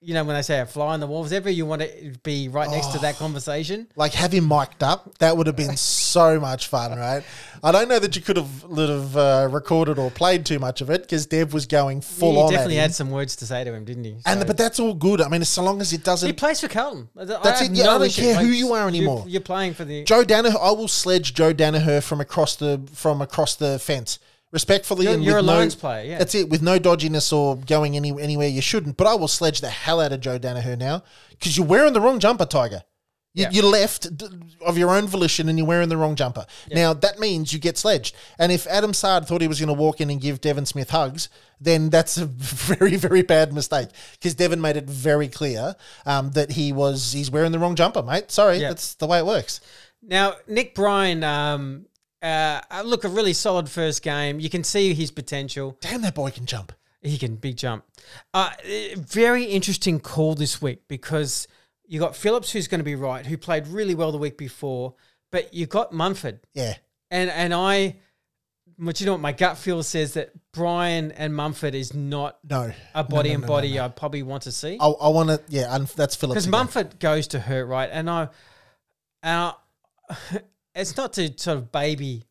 you 0.00 0.14
know, 0.14 0.22
when 0.22 0.36
they 0.36 0.42
say 0.42 0.60
a 0.60 0.66
fly 0.66 0.94
on 0.94 1.00
the 1.00 1.06
wall, 1.08 1.26
ever 1.32 1.50
you 1.50 1.66
want 1.66 1.82
to 1.82 2.12
be 2.22 2.48
right 2.48 2.70
next 2.70 2.88
to 2.92 2.98
that 3.00 3.16
Oh. 3.16 3.18
conversation, 3.18 3.88
Like 3.96 4.12
have 4.14 4.32
him 4.32 4.46
mic'd 4.46 4.82
up, 4.82 5.18
that 5.18 5.36
would 5.36 5.46
have 5.48 5.56
been 5.56 5.76
so 5.76 6.38
much 6.38 6.68
fun, 6.68 6.96
right? 6.96 7.24
I 7.64 7.72
don't 7.72 7.88
know 7.88 7.98
that 7.98 8.14
you 8.14 8.22
could 8.22 8.36
have, 8.36 8.62
would 8.64 8.88
have 8.88 9.16
uh, 9.16 9.48
recorded 9.50 9.98
or 9.98 10.10
played 10.12 10.46
too 10.46 10.60
much 10.60 10.80
of 10.80 10.88
it 10.90 11.02
because 11.02 11.26
Dev 11.26 11.52
was 11.52 11.66
going 11.66 12.00
full 12.00 12.34
he 12.34 12.38
on. 12.38 12.50
definitely 12.52 12.76
had 12.76 12.94
some 12.94 13.10
words 13.10 13.34
to 13.36 13.46
say 13.46 13.64
to 13.64 13.74
him, 13.74 13.84
didn't 13.84 14.04
he? 14.04 14.16
and 14.24 14.40
So- 14.40 14.46
but 14.46 14.56
that's 14.56 14.78
all 14.78 14.94
good. 14.94 15.20
I 15.20 15.28
mean, 15.28 15.44
so 15.44 15.64
long 15.64 15.80
as 15.80 15.92
it 15.92 16.04
doesn't. 16.04 16.26
He 16.28 16.32
plays 16.32 16.60
for 16.60 16.68
Carlton. 16.68 17.08
That's 17.16 17.30
have 17.60 17.70
it. 17.70 17.76
Yeah, 17.76 17.94
I 17.94 17.98
don't 17.98 18.12
care 18.12 18.36
who 18.36 18.46
you 18.46 18.72
are 18.74 18.86
anymore. 18.86 19.22
You're, 19.24 19.28
you're 19.32 19.40
playing 19.40 19.74
for 19.74 19.84
the. 19.84 20.04
Joe 20.04 20.22
Daniher, 20.22 20.56
I 20.60 20.70
will 20.70 20.86
sledge 20.88 21.34
Joe 21.34 21.52
Daniher 21.52 22.00
from 22.02 22.20
across 22.20 22.54
the 22.54 22.80
from 22.94 23.20
across 23.20 23.56
the 23.56 23.78
fence. 23.80 24.20
Respectfully, 24.50 25.04
You're- 25.04 25.14
and 25.14 25.24
you're 25.24 25.38
a 25.38 25.42
no- 25.42 25.54
Lions 25.58 25.74
player, 25.74 26.04
yeah. 26.04 26.18
That's 26.18 26.34
it, 26.34 26.48
with 26.48 26.62
no 26.62 26.78
dodginess 26.78 27.32
or 27.32 27.56
going 27.56 27.96
any 27.96 28.10
anywhere 28.20 28.48
you 28.48 28.62
shouldn't. 28.62 28.96
But 28.96 29.06
I 29.06 29.14
will 29.14 29.28
sledge 29.28 29.60
the 29.60 29.68
hell 29.70 30.00
out 30.00 30.12
of 30.12 30.20
Joe 30.20 30.38
Daniher 30.38 30.76
now 30.78 31.02
because 31.30 31.56
you're 31.56 31.66
wearing 31.66 31.92
the 31.92 32.00
wrong 32.00 32.18
jumper, 32.18 32.46
Tiger. 32.46 32.82
You, 33.34 33.42
Yeah. 33.44 33.50
you 33.50 33.62
left 33.62 34.08
of 34.64 34.78
your 34.78 34.90
own 34.90 35.06
volition 35.06 35.50
and 35.50 35.58
you're 35.58 35.66
wearing 35.66 35.90
the 35.90 35.98
wrong 35.98 36.16
jumper. 36.16 36.46
Now 36.72 36.94
that 36.94 37.18
means 37.18 37.52
you 37.52 37.58
get 37.58 37.76
sledged. 37.76 38.16
And 38.38 38.50
if 38.50 38.66
Adam 38.68 38.94
Saad 38.94 39.28
thought 39.28 39.42
he 39.42 39.48
was 39.48 39.60
going 39.60 39.68
to 39.68 39.74
walk 39.74 40.00
in 40.00 40.08
and 40.08 40.18
give 40.18 40.40
Devon 40.40 40.64
Smith 40.64 40.90
hugs, 40.90 41.28
then 41.60 41.90
that's 41.90 42.16
a 42.16 42.24
very 42.26 42.96
very 42.96 43.20
bad 43.22 43.52
mistake 43.52 43.90
because 44.12 44.34
Devon 44.34 44.62
made 44.62 44.78
it 44.78 44.84
very 44.88 45.28
clear 45.28 45.76
um, 46.06 46.30
that 46.30 46.52
he 46.52 46.72
was 46.72 47.12
he's 47.12 47.30
wearing 47.30 47.52
the 47.52 47.58
wrong 47.58 47.76
jumper, 47.76 48.02
mate. 48.02 48.30
Sorry, 48.32 48.56
Yeah. 48.58 48.68
that's 48.70 48.94
the 48.94 49.06
way 49.06 49.18
it 49.18 49.26
works. 49.26 49.60
Now, 50.02 50.36
Nick 50.46 50.74
Bryan, 50.74 51.22
um, 51.22 51.84
uh, 52.22 52.60
uh, 52.70 52.82
look, 52.84 53.04
a 53.04 53.08
really 53.08 53.32
solid 53.32 53.68
first 53.68 54.02
game. 54.02 54.40
You 54.40 54.50
can 54.50 54.64
see 54.64 54.94
his 54.94 55.10
potential. 55.10 55.76
Damn, 55.80 56.02
that 56.02 56.14
boy 56.14 56.30
can 56.30 56.46
jump. 56.46 56.72
He 57.00 57.16
can 57.18 57.36
big 57.36 57.56
jump. 57.56 57.84
Uh, 58.34 58.50
very 58.96 59.44
interesting 59.44 60.00
call 60.00 60.34
this 60.34 60.60
week 60.60 60.82
because 60.88 61.46
you 61.86 62.00
got 62.00 62.16
Phillips, 62.16 62.50
who's 62.50 62.66
going 62.66 62.80
to 62.80 62.84
be 62.84 62.96
right, 62.96 63.24
who 63.24 63.36
played 63.36 63.68
really 63.68 63.94
well 63.94 64.10
the 64.10 64.18
week 64.18 64.36
before, 64.36 64.94
but 65.30 65.54
you 65.54 65.66
got 65.66 65.92
Mumford, 65.92 66.40
Yeah. 66.54 66.74
and 67.10 67.30
and 67.30 67.54
I, 67.54 67.96
but 68.78 68.98
you 69.00 69.06
know 69.06 69.12
what, 69.12 69.20
my 69.20 69.32
gut 69.32 69.58
feel 69.58 69.82
says 69.84 70.14
that 70.14 70.32
Bryan 70.52 71.12
and 71.12 71.34
Mumford 71.34 71.74
is 71.76 71.94
not 71.94 72.38
No. 72.48 72.72
a 72.94 73.04
body 73.04 73.28
No, 73.28 73.32
no, 73.32 73.34
and 73.36 73.42
no, 73.42 73.46
body. 73.48 73.80
I 73.80 73.88
probably 73.88 74.22
want 74.24 74.42
to 74.42 74.52
see. 74.52 74.76
I, 74.80 74.86
I 74.88 75.08
want 75.08 75.28
to, 75.30 75.40
yeah, 75.48 75.72
and 75.74 75.86
that's 75.86 76.16
Phillips. 76.16 76.46
because. 76.46 76.48
Mumford 76.50 76.98
goes 76.98 77.28
to 77.28 77.38
hurt, 77.40 77.66
right? 77.66 77.88
And 77.92 78.10
I, 78.10 78.28
and 79.22 79.52
I, 80.10 80.14
it's 80.78 80.96
not 80.96 81.12
to 81.14 81.36
sort 81.36 81.58
of 81.58 81.72
baby, 81.72 82.24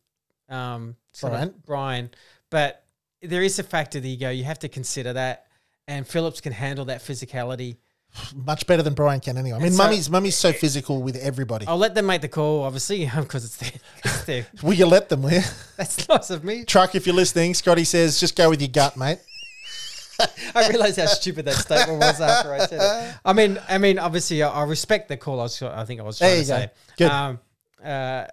um, 0.48 0.96
Bryan. 1.20 1.54
Bryan, 1.66 2.10
but 2.50 2.84
there 3.22 3.42
is 3.42 3.58
a 3.58 3.62
factor 3.62 4.00
that 4.00 4.08
you 4.08 4.16
go. 4.16 4.30
You 4.30 4.44
have 4.44 4.58
to 4.60 4.68
consider 4.68 5.12
that, 5.12 5.46
and 5.86 6.06
Phillips 6.06 6.40
can 6.40 6.52
handle 6.52 6.86
that 6.86 7.02
physicality. 7.02 7.76
Much 8.34 8.66
better 8.66 8.82
than 8.82 8.94
Bryan 8.94 9.20
can 9.20 9.36
anyway. 9.36 9.58
I 9.58 9.62
mean, 9.62 9.72
so- 9.72 9.84
Mummy's 9.84 10.08
Mummy's 10.10 10.36
so 10.36 10.52
physical 10.52 11.02
with 11.02 11.16
everybody. 11.16 11.66
I'll 11.66 11.76
let 11.76 11.94
them 11.94 12.06
make 12.06 12.22
the 12.22 12.28
call, 12.28 12.62
obviously, 12.62 13.04
because 13.16 13.44
it's 13.44 13.56
their, 13.56 13.72
it's 14.04 14.24
their. 14.24 14.46
Will 14.62 14.74
you 14.74 14.86
let 14.86 15.08
them, 15.08 15.22
will 15.22 15.32
you? 15.32 15.42
That's 15.76 16.08
nice 16.08 16.30
of 16.30 16.42
me. 16.42 16.64
Truck, 16.64 16.94
if 16.94 17.06
you're 17.06 17.14
listening, 17.14 17.54
Scotty 17.54 17.84
says, 17.84 18.18
just 18.18 18.34
go 18.34 18.48
with 18.48 18.62
your 18.62 18.70
gut, 18.70 18.96
mate. 18.96 19.18
I 20.54 20.68
realized 20.68 20.98
how 20.98 21.06
stupid 21.06 21.44
that 21.44 21.54
statement 21.54 22.00
was 22.00 22.20
after 22.20 22.52
I 22.52 22.66
said 22.66 22.80
it. 22.80 23.16
I 23.24 23.32
mean, 23.32 23.60
I 23.68 23.78
mean, 23.78 24.00
obviously, 24.00 24.42
I, 24.42 24.50
I 24.50 24.64
respect 24.64 25.08
the 25.08 25.16
call. 25.16 25.38
I, 25.38 25.44
was, 25.44 25.62
I 25.62 25.84
think 25.84 26.00
I 26.00 26.02
was 26.02 26.18
trying 26.18 26.42
to 26.42 26.48
go. 26.48 26.56
say. 26.56 26.70
Good. 26.96 27.10
Um, 27.10 27.38
uh, 27.84 28.26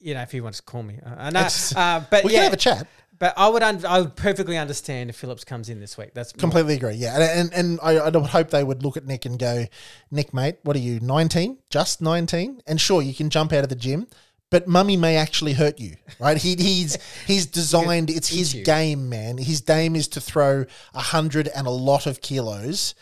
you 0.00 0.14
know, 0.14 0.22
if 0.22 0.30
he 0.32 0.40
wants 0.40 0.58
to 0.58 0.64
call 0.64 0.82
me, 0.82 0.98
uh. 1.04 1.28
It's- 1.28 1.74
Uh, 1.76 2.04
but 2.10 2.24
We 2.24 2.32
yeah, 2.32 2.38
can 2.38 2.44
have 2.44 2.52
a 2.52 2.56
chat. 2.56 2.86
But 3.18 3.34
I 3.36 3.48
would, 3.48 3.64
un- 3.64 3.84
I 3.84 3.98
would 4.00 4.14
perfectly 4.14 4.56
understand 4.56 5.10
if 5.10 5.16
Phillips 5.16 5.42
comes 5.42 5.68
in 5.68 5.80
this 5.80 5.98
week. 5.98 6.14
That's 6.14 6.32
Completely 6.32 6.74
agree. 6.74 6.94
Yeah, 6.94 7.16
and 7.16 7.52
and, 7.52 7.52
and 7.52 7.80
I, 7.82 7.96
I 7.98 8.08
would 8.10 8.26
hope 8.30 8.50
they 8.50 8.62
would 8.62 8.84
look 8.84 8.96
at 8.96 9.06
Nick 9.06 9.24
and 9.26 9.36
go, 9.36 9.64
Nick, 10.12 10.32
mate, 10.32 10.58
what 10.62 10.76
are 10.76 10.78
you, 10.80 11.00
19? 11.00 11.58
Just 11.68 12.00
19? 12.00 12.62
And 12.68 12.80
sure, 12.80 13.02
you 13.02 13.12
can 13.12 13.28
jump 13.28 13.52
out 13.52 13.64
of 13.64 13.70
the 13.70 13.74
gym, 13.74 14.06
but 14.50 14.68
Mummy 14.68 14.96
may 14.96 15.16
actually 15.16 15.54
hurt 15.54 15.80
you, 15.80 15.96
right? 16.20 16.36
He, 16.36 16.54
he's 16.54 16.96
he's 17.26 17.46
designed. 17.46 18.08
It's 18.08 18.28
his 18.28 18.54
you. 18.54 18.62
game, 18.64 19.08
man. 19.08 19.36
His 19.38 19.62
game 19.62 19.96
is 19.96 20.06
to 20.08 20.20
throw 20.20 20.64
a 20.94 21.00
hundred 21.00 21.48
and 21.48 21.66
a 21.66 21.70
lot 21.70 22.06
of 22.06 22.20
kilos 22.20 22.94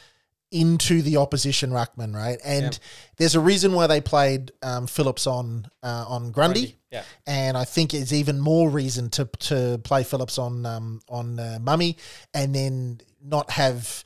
into 0.50 1.02
the 1.02 1.16
opposition 1.16 1.70
ruckman, 1.70 2.14
right? 2.14 2.38
And 2.44 2.64
Yep. 2.64 2.74
there's 3.16 3.34
a 3.34 3.40
reason 3.40 3.72
why 3.72 3.86
they 3.86 4.00
played 4.00 4.52
um, 4.62 4.86
Phillips 4.86 5.26
on 5.26 5.68
uh, 5.82 6.04
on 6.08 6.30
Grundy. 6.30 6.60
Grundy, 6.60 6.76
yeah. 6.90 7.02
And 7.26 7.56
I 7.56 7.64
think 7.64 7.92
it's 7.94 8.12
even 8.12 8.38
more 8.40 8.70
reason 8.70 9.10
to 9.10 9.28
to 9.40 9.80
play 9.84 10.04
Phillips 10.04 10.38
on 10.38 10.64
um, 10.64 11.00
on 11.08 11.38
uh, 11.38 11.58
Mummy, 11.60 11.96
and 12.32 12.54
then 12.54 13.00
not 13.22 13.50
have 13.50 14.04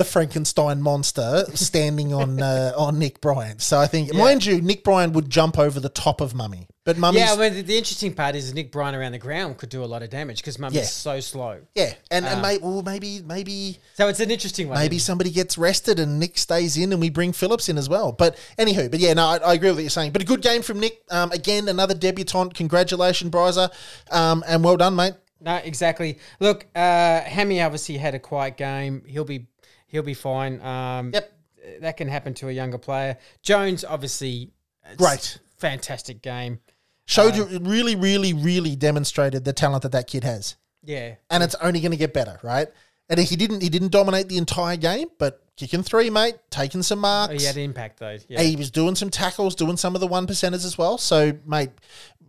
the 0.00 0.04
Frankenstein 0.06 0.80
monster 0.80 1.44
standing 1.54 2.14
on 2.14 2.40
uh, 2.42 2.72
on 2.74 2.98
Nick 2.98 3.20
Bryant. 3.20 3.60
So 3.60 3.78
I 3.78 3.86
think, 3.86 4.14
mind 4.14 4.46
you, 4.46 4.62
Nick 4.62 4.82
Bryant 4.82 5.12
would 5.12 5.28
jump 5.28 5.58
over 5.58 5.78
the 5.78 5.90
top 5.90 6.22
of 6.22 6.34
Mummy, 6.34 6.66
but 6.86 6.96
Mummy. 6.96 7.18
Yeah, 7.18 7.36
well, 7.36 7.50
the, 7.50 7.60
the 7.60 7.76
interesting 7.76 8.14
part 8.14 8.34
is 8.34 8.54
Nick 8.54 8.72
Bryant 8.72 8.96
around 8.96 9.12
the 9.12 9.18
ground 9.18 9.58
could 9.58 9.68
do 9.68 9.84
a 9.84 9.86
lot 9.86 10.02
of 10.02 10.08
damage 10.08 10.38
because 10.38 10.58
Mummy's 10.58 10.76
Yeah. 10.76 10.84
so 10.84 11.20
slow. 11.20 11.60
yeah, 11.74 11.92
and 12.10 12.24
Uh. 12.24 12.28
and 12.30 12.42
may, 12.42 12.56
well, 12.56 12.82
maybe 12.82 13.20
maybe 13.26 13.78
So 13.94 14.08
it's 14.08 14.20
an 14.20 14.30
interesting 14.30 14.68
one. 14.70 14.78
maybe 14.78 14.98
somebody 14.98 15.30
gets 15.30 15.58
rested 15.58 15.98
and 16.00 16.18
Nick 16.18 16.38
stays 16.38 16.78
in 16.78 16.92
and 16.92 17.00
we 17.00 17.10
bring 17.10 17.32
Phillips 17.34 17.68
in 17.68 17.76
as 17.76 17.90
well. 17.90 18.10
But 18.12 18.38
anywho, 18.58 18.90
but 18.90 19.00
yeah, 19.00 19.12
no, 19.12 19.26
I, 19.26 19.36
I 19.36 19.52
agree 19.52 19.68
with 19.68 19.76
what 19.76 19.82
you're 19.82 19.90
saying. 19.90 20.12
But 20.12 20.22
a 20.22 20.24
good 20.24 20.40
game 20.40 20.62
from 20.62 20.80
Nick. 20.80 21.02
Um, 21.10 21.30
again, 21.32 21.68
another 21.68 21.94
debutant. 21.94 22.54
Congratulations, 22.54 23.30
Bryza, 23.30 23.70
um, 24.10 24.42
and 24.48 24.64
well 24.64 24.78
done, 24.78 24.96
mate. 24.96 25.12
No, 25.42 25.56
exactly. 25.56 26.18
Look, 26.38 26.66
uh, 26.74 27.20
Hammy 27.22 27.62
obviously 27.62 27.96
had 27.96 28.14
a 28.14 28.18
quiet 28.18 28.58
game. 28.58 29.02
He'll 29.06 29.24
be 29.24 29.46
he'll 29.90 30.02
be 30.02 30.14
fine. 30.14 30.60
Um, 30.60 31.10
Yep. 31.12 31.32
that 31.82 31.96
can 31.96 32.08
happen 32.08 32.34
to 32.34 32.48
a 32.48 32.52
younger 32.52 32.78
player. 32.78 33.16
Jones 33.42 33.84
obviously 33.84 34.50
Great. 34.96 35.38
fantastic 35.58 36.22
game. 36.22 36.60
Showed 37.06 37.34
you 37.36 37.44
really, 37.60 37.96
really, 37.96 38.32
really 38.32 38.76
demonstrated 38.76 39.44
the 39.44 39.52
talent 39.52 39.82
that 39.82 39.92
that 39.92 40.06
kid 40.06 40.22
has. 40.24 40.56
Yeah, 40.84 41.16
and 41.28 41.42
it's 41.42 41.54
only 41.56 41.80
going 41.80 41.90
to 41.90 41.96
get 41.98 42.14
better, 42.14 42.38
right? 42.42 42.68
And 43.08 43.18
he 43.18 43.34
didn't 43.36 43.62
he 43.62 43.68
didn't 43.68 43.90
dominate 43.90 44.28
the 44.28 44.38
entire 44.38 44.76
game, 44.76 45.08
but 45.18 45.42
kicking 45.56 45.82
three, 45.82 46.08
mate, 46.08 46.36
taking 46.50 46.82
some 46.82 47.00
marks. 47.00 47.34
oh, 47.34 47.38
he 47.38 47.44
had 47.44 47.56
impact 47.56 47.98
though. 47.98 48.16
Yeah, 48.28 48.40
He 48.42 48.54
was 48.56 48.70
doing 48.70 48.94
some 48.94 49.10
tackles, 49.10 49.54
doing 49.56 49.76
some 49.76 49.94
of 49.96 50.00
the 50.00 50.06
one 50.06 50.26
percenters 50.28 50.64
as 50.64 50.78
well. 50.78 50.96
So, 50.96 51.32
mate, 51.44 51.70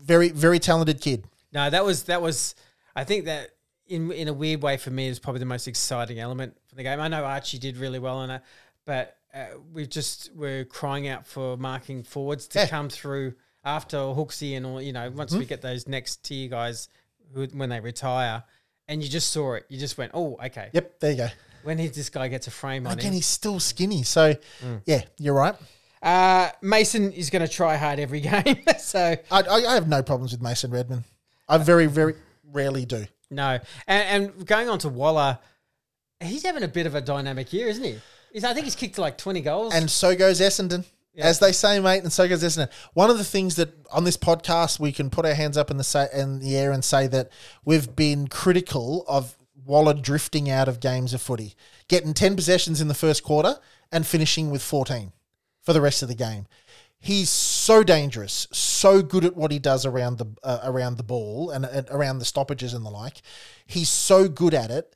very 0.03 0.30
very 0.30 0.57
talented 0.59 0.99
kid. 0.99 1.24
no, 1.53 1.70
that 1.70 1.86
was 1.86 2.03
that 2.05 2.22
was. 2.22 2.55
I 2.95 3.03
think 3.03 3.26
that 3.26 3.51
in 3.88 4.12
in 4.12 4.28
a 4.28 4.34
weird 4.34 4.64
way 4.64 4.78
for 4.78 4.89
me 4.89 5.07
is 5.07 5.20
probably 5.20 5.39
the 5.39 5.45
most 5.45 5.68
exciting 5.68 6.20
element 6.20 6.57
for 6.72 6.76
the 6.76 6.84
game. 6.84 7.00
I 7.00 7.08
know 7.08 7.24
Archie 7.24 7.60
did 7.60 7.78
really 7.78 8.00
well 8.00 8.18
on 8.18 8.32
it, 8.32 8.42
but 8.86 9.18
uh, 9.34 9.46
we 9.72 9.86
just 9.86 10.32
we're 10.36 10.66
crying 10.66 11.08
out 11.08 11.28
for 11.28 11.56
marking 11.58 12.02
forwards 12.04 12.48
to 12.50 12.60
Yeah. 12.60 12.68
come 12.68 12.90
through 12.90 13.36
after 13.64 13.98
Hooksy 13.98 14.58
and 14.58 14.66
all. 14.66 14.82
You 14.82 14.94
know, 14.94 15.12
once 15.12 15.36
we 15.36 15.46
get 15.46 15.62
those 15.62 15.88
next 15.88 16.24
tier 16.24 16.50
guys 16.50 16.90
who 17.34 17.46
when 17.54 17.70
they 17.70 17.80
retire, 17.80 18.44
and 18.88 19.04
you 19.04 19.08
just 19.10 19.32
saw 19.32 19.54
it, 19.54 19.66
you 19.70 19.78
just 19.78 19.98
went, 19.98 20.12
oh, 20.16 20.38
okay. 20.44 20.70
Yep, 20.74 21.00
there 21.00 21.12
you 21.12 21.18
go. 21.18 21.28
When 21.64 21.78
he, 21.78 21.88
this 21.90 22.10
guy 22.10 22.28
gets 22.28 22.48
a 22.48 22.52
frame 22.52 22.88
on 22.88 22.94
Again, 22.94 23.08
him. 23.10 23.14
he's 23.14 23.28
still 23.28 23.60
skinny. 23.60 24.02
So, 24.04 24.34
Mm. 24.64 24.82
yeah, 24.86 25.04
you're 25.20 25.36
right. 25.36 25.54
Uh, 26.02 26.50
Mason 26.64 27.12
is 27.12 27.30
going 27.30 27.44
to 27.46 27.48
try 27.48 27.78
hard 27.78 28.00
every 28.00 28.20
game, 28.22 28.64
so 28.80 29.16
I, 29.30 29.42
I, 29.42 29.56
I 29.68 29.74
have 29.76 29.88
no 29.88 30.02
problems 30.02 30.32
with 30.32 30.42
Mason 30.42 30.72
Redman. 30.72 31.04
I 31.48 31.58
very 31.60 31.86
very 31.86 32.16
rarely 32.52 32.86
do. 32.86 33.06
no. 33.30 33.60
And, 33.88 34.26
and 34.34 34.46
going 34.48 34.68
on 34.70 34.80
to 34.80 34.90
Waller, 34.90 35.38
he's 36.22 36.44
having 36.44 36.64
a 36.64 36.68
bit 36.68 36.86
of 36.86 36.96
a 36.96 37.02
dynamic 37.02 37.52
year, 37.54 37.68
isn't 37.68 37.84
he? 37.84 37.98
He's, 38.32 38.44
I 38.44 38.54
think 38.54 38.66
he's 38.66 38.76
kicked 38.76 38.98
like 38.98 39.18
twenty 39.18 39.42
goals. 39.42 39.74
And 39.74 39.90
so 39.90 40.16
goes 40.16 40.40
Essendon. 40.40 40.86
As 41.18 41.40
they 41.40 41.52
say, 41.52 41.78
mate, 41.82 42.04
and 42.04 42.12
so 42.12 42.26
goes 42.28 42.42
Essendon. 42.42 42.70
One 42.94 43.10
of 43.10 43.18
the 43.18 43.26
things 43.26 43.58
that 43.58 43.74
on 43.92 44.06
this 44.06 44.16
podcast 44.16 44.80
we 44.80 44.94
can 44.94 45.10
put 45.10 45.26
our 45.26 45.34
hands 45.34 45.58
up 45.58 45.70
in 45.70 45.76
the 45.76 45.84
sa- 45.84 46.08
in 46.14 46.40
the 46.40 46.56
air 46.56 46.72
and 46.72 46.84
say 46.84 47.06
that 47.08 47.30
we've 47.66 47.96
been 47.96 48.28
critical 48.28 49.04
of 49.10 49.36
Waller 49.66 49.94
drifting 49.94 50.50
out 50.50 50.68
of 50.70 50.80
games 50.80 51.14
of 51.14 51.22
footy, 51.22 51.54
getting 51.90 52.14
ten 52.14 52.36
possessions 52.38 52.80
in 52.80 52.88
the 52.88 52.94
first 52.94 53.24
quarter 53.24 53.58
and 53.92 54.08
finishing 54.08 54.50
with 54.50 54.64
fourteen 54.64 55.12
for 55.62 55.74
the 55.74 55.82
rest 55.82 56.02
of 56.02 56.08
the 56.08 56.16
game. 56.16 56.48
He's 56.98 57.30
so 57.30 57.84
dangerous, 57.84 58.48
so 58.52 59.02
good 59.02 59.26
at 59.26 59.36
what 59.36 59.52
he 59.52 59.60
does 59.60 59.86
around 59.86 60.18
the 60.18 60.28
uh, 60.44 60.60
around 60.64 60.96
the 60.96 61.04
ball 61.04 61.50
and, 61.50 61.66
and 61.66 61.88
around 61.90 62.20
the 62.20 62.26
stoppages 62.26 62.74
and 62.74 62.86
the 62.86 62.90
like. 62.90 63.22
He's 63.66 63.90
so 63.90 64.30
good 64.30 64.54
at 64.54 64.72
it. 64.72 64.96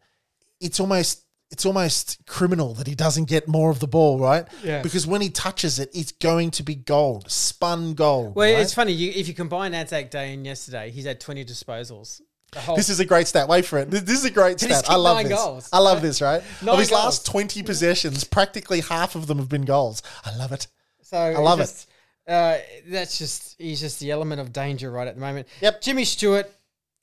It's 0.59 0.79
almost 0.79 1.23
it's 1.51 1.65
almost 1.65 2.17
criminal 2.25 2.73
that 2.73 2.87
he 2.87 2.95
doesn't 2.95 3.25
get 3.25 3.47
more 3.47 3.69
of 3.69 3.79
the 3.79 3.87
ball, 3.87 4.19
right? 4.19 4.45
Yeah. 4.63 4.81
Because 4.81 5.05
when 5.05 5.21
he 5.21 5.29
touches 5.29 5.77
it, 5.79 5.89
it's 5.93 6.11
going 6.11 6.51
to 6.51 6.63
be 6.63 6.73
gold, 6.75 7.29
spun 7.29 7.93
gold. 7.93 8.35
well, 8.35 8.51
right? 8.51 8.61
it's 8.61 8.73
funny 8.73 8.91
you, 8.93 9.11
if 9.15 9.27
you 9.27 9.33
combine 9.33 9.73
Anzac 9.73 10.09
Day 10.09 10.33
and 10.33 10.45
yesterday, 10.45 10.89
he's 10.89 11.05
had 11.05 11.19
twenty 11.19 11.45
disposals. 11.45 12.21
This 12.75 12.89
is 12.89 13.01
a 13.01 13.05
great 13.05 13.27
stat. 13.27 13.49
Wait 13.49 13.65
for 13.65 13.79
it. 13.79 13.91
This, 13.91 14.01
this 14.03 14.19
is 14.19 14.25
a 14.25 14.31
great 14.31 14.59
stat. 14.59 14.85
I 14.89 14.95
love 14.95 15.21
this. 15.23 15.29
goals, 15.29 15.69
I 15.73 15.79
love 15.79 15.97
right? 15.97 16.03
this, 16.03 16.21
right? 16.21 16.41
Nine 16.61 16.73
of 16.73 16.79
his 16.79 16.89
goals. 16.89 17.03
last 17.03 17.25
20 17.25 17.63
possessions, 17.63 18.23
practically 18.23 18.79
half 18.79 19.15
of 19.15 19.27
them 19.27 19.39
have 19.39 19.49
been 19.49 19.65
goals. 19.65 20.01
I 20.23 20.35
love 20.37 20.53
it. 20.53 20.67
So 21.01 21.17
I 21.17 21.37
love 21.37 21.59
just, 21.59 21.89
Uh, 22.27 22.57
that's 22.87 23.17
just 23.17 23.55
he's 23.59 23.81
just 23.81 23.99
the 23.99 24.11
element 24.11 24.39
of 24.39 24.53
danger 24.53 24.89
right 24.89 25.07
at 25.07 25.15
the 25.15 25.21
moment. 25.21 25.47
Yep. 25.61 25.81
Jimmy 25.81 26.05
Stewart, 26.05 26.49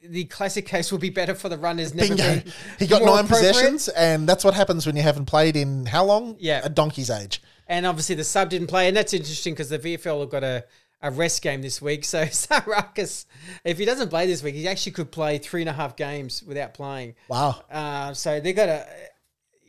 the 0.05 0.24
classic 0.24 0.66
case 0.66 0.90
will 0.90 0.98
be 0.98 1.11
better 1.11 1.34
for 1.34 1.48
the 1.48 1.59
runners. 1.59 1.94
Never 1.94 2.16
Bingo. 2.16 2.42
He 2.78 2.86
got 2.86 3.03
nine 3.03 3.26
possessions, 3.26 3.88
and 3.88 4.28
that's 4.28 4.44
what 4.44 4.55
happens 4.55 4.86
when 4.86 4.96
you 4.96 5.03
haven't 5.03 5.26
played 5.26 5.57
in 5.57 5.86
how 5.86 6.05
long? 6.05 6.36
Yeah. 6.38 6.61
A 6.64 6.68
donkey's 6.68 7.11
age. 7.11 7.42
And 7.68 7.86
obviously 7.86 8.16
the 8.16 8.24
sub 8.24 8.50
didn't 8.50 8.66
play, 8.66 8.88
and 8.88 8.96
that's 8.96 9.14
interesting 9.14 9.55
because 9.55 9.68
the 9.68 9.78
VFL 9.78 10.20
have 10.20 10.30
got 10.30 10.44
a, 10.44 10.64
a 11.00 11.11
rest 11.11 11.42
game 11.42 11.62
this 11.62 11.80
week. 11.80 12.05
So 12.05 12.24
Sarakis, 12.24 13.26
if 13.64 13.78
he 13.78 13.84
doesn't 13.84 14.09
play 14.09 14.26
this 14.26 14.42
week, 14.42 14.55
he 14.55 14.66
actually 14.68 14.92
could 14.92 15.12
play 15.12 15.38
three 15.38 15.62
and 15.62 15.70
a 15.70 15.72
half 15.72 15.96
games 15.96 16.42
without 16.42 16.74
playing. 16.74 17.14
Wow. 17.28 17.62
Uh, 17.70 18.12
so 18.14 18.40
they 18.40 18.53
got 18.53 18.68
a, 18.68 18.86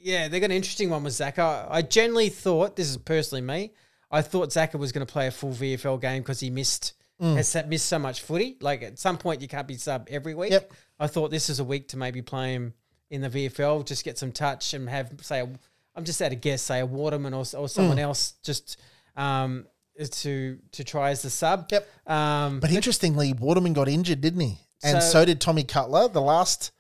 yeah, 0.01 0.27
they 0.27 0.39
got 0.39 0.47
an 0.47 0.57
interesting 0.57 0.89
one 0.89 1.03
with 1.03 1.13
Zaka. 1.13 1.67
I 1.69 1.81
generally 1.81 2.29
thought 2.29 2.75
this 2.75 2.89
is 2.89 2.97
personally 2.97 3.41
me. 3.41 3.73
I 4.11 4.21
thought 4.21 4.49
Zaka 4.49 4.75
was 4.75 4.91
going 4.91 5.05
to 5.05 5.11
play 5.11 5.27
a 5.27 5.31
full 5.31 5.51
VFL 5.51 6.01
game 6.01 6.21
because 6.21 6.39
he 6.39 6.49
missed 6.49 6.93
has 7.24 7.47
sa- 7.49 7.63
missed 7.65 7.88
so 7.88 7.97
much 7.99 8.21
footy. 8.21 8.57
Like 8.61 8.84
at 8.84 8.99
some 8.99 9.17
point, 9.17 9.41
you 9.41 9.47
can't 9.47 9.67
be 9.67 9.76
sub 9.76 10.07
every 10.09 10.36
week. 10.36 10.51
Yep. 10.51 10.71
I 10.99 11.07
thought 11.07 11.32
this 11.32 11.49
is 11.49 11.59
a 11.59 11.63
week 11.63 11.88
to 11.89 11.97
maybe 11.97 12.21
play 12.21 12.53
him 12.53 12.74
in 13.09 13.21
the 13.21 13.30
VFL, 13.30 13.86
just 13.86 14.03
get 14.03 14.17
some 14.17 14.32
touch 14.32 14.74
and 14.74 14.89
have 14.89 15.11
say 15.21 15.39
a, 15.41 15.49
I'm 15.95 16.03
just 16.03 16.21
at 16.21 16.32
a 16.32 16.36
guess, 16.36 16.61
say 16.61 16.80
a 16.80 16.86
Waterman 16.86 17.34
or, 17.34 17.43
or 17.57 17.67
someone 17.69 17.99
else 17.99 18.34
just 18.43 18.78
um, 19.15 19.65
to 20.11 20.57
to 20.71 20.84
try 20.84 21.11
as 21.11 21.21
the 21.21 21.30
sub. 21.30 21.69
Yep. 21.71 21.88
Um, 22.07 22.59
But 22.59 22.71
interestingly, 22.71 23.34
Waterman 23.34 23.74
got 23.74 23.88
injured, 23.88 24.21
didn't 24.21 24.39
he? 24.41 24.57
And 24.84 25.01
So- 25.01 25.09
so, 25.11 25.26
did 25.26 25.39
Tommy 25.39 25.63
Cutler. 25.63 26.07
The 26.07 26.21
last. 26.21 26.71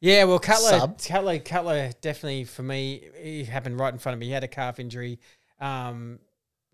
Yeah, 0.00 0.24
well, 0.24 0.38
Cutler, 0.38 0.78
Sub. 0.80 1.02
Cutler, 1.02 1.38
Cutler, 1.38 1.90
definitely 2.02 2.44
for 2.44 2.62
me, 2.62 3.08
he 3.20 3.42
happened 3.44 3.78
right 3.78 3.90
in 3.92 3.98
front 3.98 4.12
of 4.14 4.20
me. 4.20 4.26
He 4.26 4.32
had 4.32 4.44
a 4.44 4.48
calf 4.48 4.78
injury. 4.78 5.18
Um, 5.60 6.18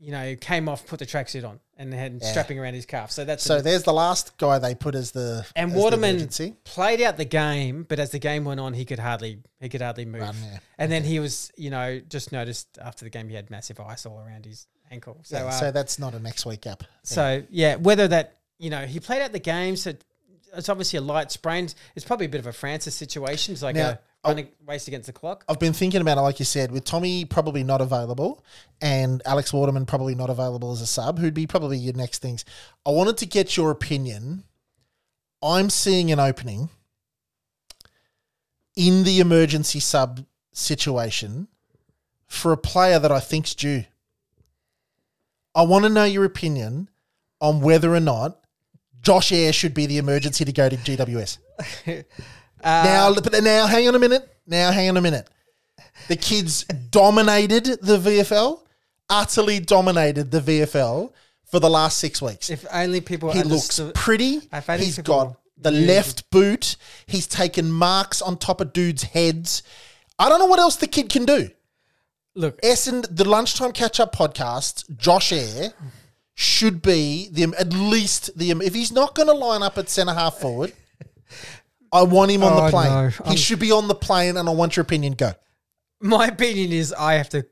you 0.00 0.12
know, 0.12 0.34
came 0.40 0.68
off, 0.68 0.86
put 0.86 0.98
the 0.98 1.04
tracksuit 1.06 1.46
on, 1.46 1.60
and 1.76 1.92
had 1.92 2.24
strapping 2.24 2.58
around 2.58 2.72
his 2.74 2.86
calf. 2.86 3.10
So 3.10 3.24
that's 3.24 3.44
So 3.44 3.58
a- 3.58 3.62
there's 3.62 3.82
the 3.82 3.92
last 3.92 4.36
guy 4.38 4.58
they 4.58 4.74
put 4.74 4.94
as 4.94 5.10
the 5.10 5.44
and 5.54 5.70
as 5.72 5.76
Waterman 5.76 6.10
emergency. 6.16 6.56
played 6.64 7.00
out 7.02 7.16
the 7.18 7.24
game, 7.26 7.84
but 7.88 7.98
as 7.98 8.10
the 8.10 8.18
game 8.18 8.44
went 8.44 8.60
on, 8.60 8.72
he 8.74 8.84
could 8.86 8.98
hardly 8.98 9.38
he 9.60 9.68
could 9.68 9.82
hardly 9.82 10.06
move. 10.06 10.22
Run, 10.22 10.36
yeah. 10.42 10.58
And 10.78 10.90
then 10.90 11.04
he 11.04 11.20
was, 11.20 11.52
you 11.56 11.68
know, 11.70 12.00
just 12.08 12.32
noticed 12.32 12.78
after 12.80 13.04
the 13.04 13.10
game 13.10 13.28
he 13.28 13.34
had 13.34 13.50
massive 13.50 13.78
ice 13.78 14.06
all 14.06 14.18
around 14.18 14.46
his 14.46 14.66
ankle. 14.90 15.18
So, 15.22 15.36
Yeah, 15.36 15.44
uh, 15.46 15.50
so 15.50 15.70
that's 15.70 15.98
not 15.98 16.14
a 16.14 16.18
next 16.18 16.46
week 16.46 16.66
up. 16.66 16.82
so 17.02 17.42
yeah, 17.50 17.76
whether 17.76 18.08
that 18.08 18.38
you 18.58 18.70
know 18.70 18.86
he 18.86 19.00
played 19.00 19.20
out 19.22 19.32
the 19.32 19.38
game, 19.38 19.76
so 19.76 19.92
it's 20.56 20.68
obviously 20.68 20.96
a 20.96 21.02
light 21.02 21.30
sprain. 21.30 21.68
It's 21.94 22.04
probably 22.06 22.26
a 22.26 22.28
bit 22.30 22.40
of 22.40 22.46
a 22.46 22.52
Francis 22.52 22.94
situation. 22.94 23.52
It's 23.52 23.62
like 23.62 23.76
Now, 23.76 23.90
a 23.90 23.98
running 24.24 24.48
race 24.66 24.88
against 24.88 25.06
the 25.06 25.12
clock. 25.12 25.44
I've 25.48 25.58
been 25.58 25.72
thinking 25.72 26.00
about 26.00 26.18
it, 26.18 26.22
like 26.22 26.38
you 26.38 26.44
said, 26.44 26.70
with 26.70 26.84
Tommy 26.84 27.24
probably 27.24 27.64
not 27.64 27.80
available 27.80 28.44
and 28.80 29.22
Alex 29.24 29.52
Waterman 29.52 29.86
probably 29.86 30.14
not 30.14 30.30
available 30.30 30.72
as 30.72 30.80
a 30.80 30.86
sub, 30.86 31.18
who'd 31.18 31.34
be 31.34 31.46
probably 31.46 31.78
your 31.78 31.94
next 31.94 32.20
things. 32.20 32.44
I 32.84 32.90
wanted 32.90 33.16
to 33.18 33.26
get 33.26 33.56
your 33.56 33.70
opinion. 33.70 34.44
I'm 35.42 35.70
seeing 35.70 36.12
an 36.12 36.20
opening 36.20 36.68
in 38.76 39.04
the 39.04 39.20
emergency 39.20 39.80
sub 39.80 40.24
situation 40.52 41.48
for 42.26 42.52
a 42.52 42.56
player 42.56 42.98
that 42.98 43.10
I 43.10 43.20
think's 43.20 43.54
due. 43.54 43.84
I 45.54 45.62
want 45.62 45.84
to 45.84 45.88
know 45.88 46.04
your 46.04 46.24
opinion 46.24 46.88
on 47.40 47.60
whether 47.60 47.92
or 47.92 48.00
not 48.00 48.38
Josh 49.02 49.32
Air 49.32 49.52
should 49.52 49.74
be 49.74 49.86
the 49.86 49.98
emergency 49.98 50.44
to 50.44 50.52
go 50.52 50.68
to 50.68 50.76
GWS. 50.76 51.38
now, 52.64 53.14
but 53.14 53.42
now, 53.42 53.66
hang 53.66 53.88
on 53.88 53.94
a 53.94 53.98
minute. 53.98 54.28
Now, 54.46 54.70
hang 54.72 54.88
on 54.88 54.96
a 54.96 55.00
minute. 55.00 55.28
The 56.08 56.16
kids 56.16 56.64
dominated 56.90 57.64
the 57.82 57.98
VFL, 57.98 58.60
utterly 59.08 59.60
dominated 59.60 60.30
the 60.30 60.40
VFL 60.40 61.12
for 61.50 61.60
the 61.60 61.70
last 61.70 61.98
six 61.98 62.20
weeks. 62.22 62.48
If 62.50 62.64
only 62.72 63.00
people 63.00 63.30
he 63.32 63.38
looks 63.42 63.78
understood- 63.78 63.94
pretty. 63.94 64.40
If 64.52 64.68
only 64.70 64.84
He's 64.86 64.96
people 64.96 65.14
got 65.26 65.36
the 65.58 65.70
knew- 65.72 65.86
left 65.86 66.30
boot. 66.30 66.76
He's 67.06 67.26
taken 67.26 67.70
marks 67.70 68.22
on 68.22 68.38
top 68.38 68.60
of 68.60 68.72
dudes' 68.72 69.02
heads. 69.02 69.62
I 70.18 70.28
don't 70.28 70.38
know 70.38 70.46
what 70.46 70.58
else 70.58 70.76
the 70.76 70.86
kid 70.86 71.10
can 71.10 71.24
do. 71.24 71.50
Look, 72.34 72.58
Essen, 72.62 73.04
the 73.10 73.28
lunchtime 73.28 73.72
catch 73.72 73.98
up 74.00 74.14
podcast, 74.14 74.96
Josh 74.96 75.32
Air 75.32 75.72
should 76.34 76.80
be 76.80 77.28
the 77.32 77.42
at 77.58 77.72
least 77.72 78.30
the 78.38 78.50
if 78.52 78.72
he's 78.74 78.92
not 78.92 79.14
going 79.14 79.28
to 79.28 79.34
line 79.34 79.62
up 79.62 79.76
at 79.76 79.88
centre 79.90 80.14
half 80.14 80.38
forward. 80.38 80.72
I 81.92 82.02
want 82.02 82.30
him 82.30 82.42
on 82.44 82.52
Oh, 82.52 82.64
the 82.64 82.70
plane. 82.70 82.88
no. 82.90 83.08
He 83.08 83.24
I'm- 83.24 83.36
should 83.36 83.58
be 83.58 83.72
on 83.72 83.88
the 83.88 83.94
plane, 83.94 84.36
and 84.36 84.48
I 84.48 84.52
want 84.52 84.76
your 84.76 84.82
opinion. 84.82 85.14
Go. 85.14 85.32
my 86.00 86.26
opinion 86.28 86.72
is 86.72 86.92
I 86.92 87.14
have 87.14 87.28
to 87.30 87.46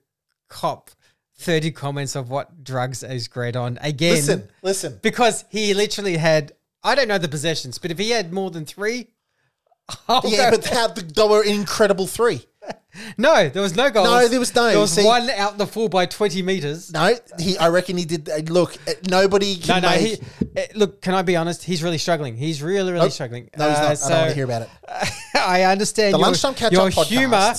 cop 0.49 0.91
thirty 1.37 1.71
comments 1.71 2.17
of 2.17 2.31
what 2.31 2.65
drugs 2.65 3.03
is 3.03 3.29
great 3.29 3.57
on 3.57 3.79
again. 3.83 4.15
Listen, 4.15 4.49
listen. 4.63 4.99
because 5.03 5.45
he 5.51 5.75
literally 5.75 6.17
had 6.17 6.53
I 6.83 6.95
don't 6.95 7.09
know 7.09 7.19
the 7.19 7.29
possessions, 7.29 7.79
but 7.79 7.91
if 7.91 7.99
he 7.99 8.11
had 8.11 8.33
more 8.33 8.51
than 8.51 8.65
three, 8.65 9.09
I'll 10.09 10.23
Yeah, 10.25 10.51
go- 10.51 10.57
but 10.59 10.67
how, 10.69 10.89
they 10.89 11.29
were 11.29 11.43
an 11.43 11.49
incredible 11.51 12.07
three. 12.07 12.45
No, 13.17 13.49
there 13.49 13.63
was 13.63 13.77
no 13.77 13.91
goals. 13.91 14.09
No, 14.09 14.27
there 14.29 14.41
was 14.41 14.53
no. 14.55 14.69
There 14.71 14.79
was 14.81 14.93
See- 14.93 15.05
one 15.05 15.31
out 15.31 15.57
the 15.57 15.67
full 15.67 15.89
by 15.89 16.07
twenty 16.07 16.43
meters. 16.43 16.93
No, 16.93 17.15
he. 17.39 17.57
I 17.57 17.69
reckon 17.69 17.97
he 17.97 18.05
did. 18.05 18.29
uh, 18.29 18.39
Look, 18.53 18.75
uh, 18.89 18.93
nobody 19.09 19.55
No, 19.61 19.61
can 19.67 19.83
no. 19.83 19.89
make. 19.91 20.01
He, 20.21 20.21
eh, 20.57 20.67
look, 20.75 21.01
can 21.01 21.15
I 21.15 21.23
be 21.23 21.37
honest? 21.37 21.63
He's 21.63 21.83
really 21.83 21.99
struggling. 21.99 22.37
He's 22.37 22.61
really, 22.61 22.91
really 22.91 23.05
Nope. 23.05 23.13
struggling. 23.13 23.51
no, 23.57 23.69
he's 23.69 23.79
Uh, 23.79 23.83
not. 23.83 23.91
I 23.91 23.95
don't 24.09 24.19
want 24.19 24.29
to 24.31 24.35
hear 24.35 24.45
about 24.45 24.63
it. 24.63 24.69
I 25.37 25.63
understand 25.63 26.15
The 26.15 26.19
your, 26.19 26.27
lunchtime 26.27 26.55
catch 26.55 26.75
up 26.75 26.93
podcast. 26.93 27.05
humor. 27.07 27.55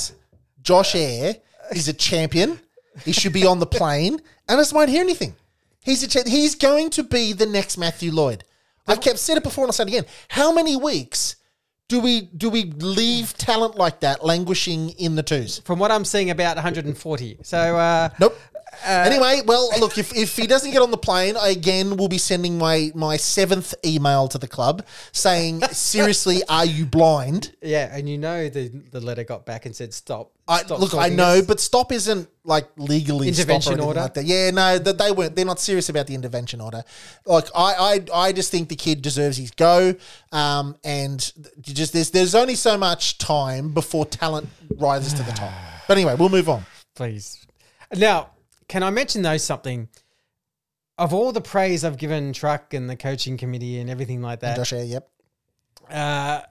Josh 0.61 0.95
Air 0.95 1.35
is 1.71 1.87
a 1.87 1.93
champion. 1.93 2.59
He 3.05 3.13
should 3.13 3.31
be 3.33 3.45
on 3.45 3.59
the 3.59 3.65
plane, 3.65 4.19
and 4.49 4.59
I 4.59 4.61
just 4.61 4.73
won't 4.73 4.89
hear 4.89 5.01
anything. 5.01 5.35
He's 5.81 6.03
a 6.15 6.29
he's 6.29 6.55
going 6.55 6.89
to 6.91 7.03
be 7.03 7.31
the 7.31 7.45
next 7.45 7.77
Matthew 7.77 8.11
Lloyd. 8.11 8.43
I 8.87 8.97
kept 8.97 9.19
said 9.19 9.37
it 9.37 9.43
before 9.43 9.63
and 9.63 9.69
I'll 9.69 9.73
say 9.73 9.83
it 9.83 9.87
again. 9.87 10.05
How 10.27 10.51
many 10.51 10.75
weeks 10.75 11.37
do 11.89 11.99
we 11.99 12.21
do 12.21 12.49
we 12.49 12.65
leave 12.65 13.35
talent 13.35 13.75
like 13.75 13.99
that 14.01 14.23
languishing 14.23 14.91
in 14.91 15.15
the 15.15 15.23
twos? 15.23 15.59
From 15.59 15.79
what 15.79 15.91
I'm 15.91 16.05
seeing, 16.05 16.29
about 16.29 16.55
140. 16.55 17.39
So 17.43 17.77
uh, 17.77 18.09
Nope. 18.19 18.37
Anyway, 18.85 19.41
well, 19.45 19.69
look, 19.79 19.97
if, 19.97 20.15
if 20.15 20.35
he 20.35 20.47
doesn't 20.47 20.71
get 20.71 20.81
on 20.81 20.91
the 20.91 20.97
plane, 20.97 21.35
I 21.37 21.49
again 21.49 21.97
will 21.97 22.07
be 22.07 22.17
sending 22.17 22.57
my, 22.57 22.91
my 22.95 23.17
seventh 23.17 23.73
email 23.85 24.27
to 24.29 24.37
the 24.37 24.47
club 24.47 24.85
saying, 25.11 25.61
seriously, 25.71 26.41
are 26.49 26.65
you 26.65 26.85
blind? 26.85 27.55
yeah, 27.61 27.89
and 27.95 28.09
you 28.09 28.17
know 28.17 28.49
the 28.49 28.69
the 28.91 28.99
letter 29.01 29.23
got 29.23 29.45
back 29.45 29.65
and 29.65 29.75
said 29.75 29.93
stop. 29.93 30.31
I, 30.47 30.61
stop 30.63 30.79
look, 30.79 30.95
I 30.95 31.09
know, 31.09 31.39
us." 31.39 31.45
but 31.45 31.59
stop 31.59 31.91
isn't 31.91 32.27
like 32.43 32.67
legally 32.77 33.27
Intervention 33.27 33.79
order? 33.79 33.99
Like 34.01 34.15
that. 34.15 34.25
Yeah, 34.25 34.49
no, 34.51 34.79
that 34.79 34.97
they 34.97 35.11
weren't. 35.11 35.35
They're 35.35 35.45
not 35.45 35.59
serious 35.59 35.89
about 35.89 36.07
the 36.07 36.15
intervention 36.15 36.59
order. 36.61 36.83
Like 37.25 37.45
I, 37.55 38.01
I, 38.13 38.27
I 38.27 38.31
just 38.31 38.51
think 38.51 38.69
the 38.69 38.75
kid 38.75 39.01
deserves 39.01 39.37
his 39.37 39.51
go. 39.51 39.95
Um, 40.31 40.75
and 40.83 41.19
just 41.61 41.93
there's 41.93 42.11
there's 42.11 42.35
only 42.35 42.55
so 42.55 42.77
much 42.77 43.17
time 43.19 43.73
before 43.73 44.05
talent 44.05 44.49
rises 44.77 45.13
to 45.13 45.23
the 45.23 45.31
top. 45.31 45.53
But 45.87 45.97
anyway, 45.97 46.15
we'll 46.15 46.29
move 46.29 46.49
on. 46.49 46.65
please. 46.95 47.45
Now, 47.95 48.29
can 48.69 48.83
I 48.83 48.89
mention 48.89 49.21
though 49.21 49.37
something? 49.37 49.89
Of 50.97 51.13
all 51.13 51.31
the 51.31 51.41
praise 51.41 51.83
I've 51.83 51.97
given 51.97 52.33
Truck 52.33 52.73
and 52.73 52.89
the 52.89 52.95
coaching 52.95 53.37
committee 53.37 53.79
and 53.79 53.89
everything 53.89 54.21
like 54.21 54.41
that, 54.41 54.55
Josh, 54.55 54.73
Ayer, 54.73 54.83
yep. 54.83 55.09
uh, 55.89 56.41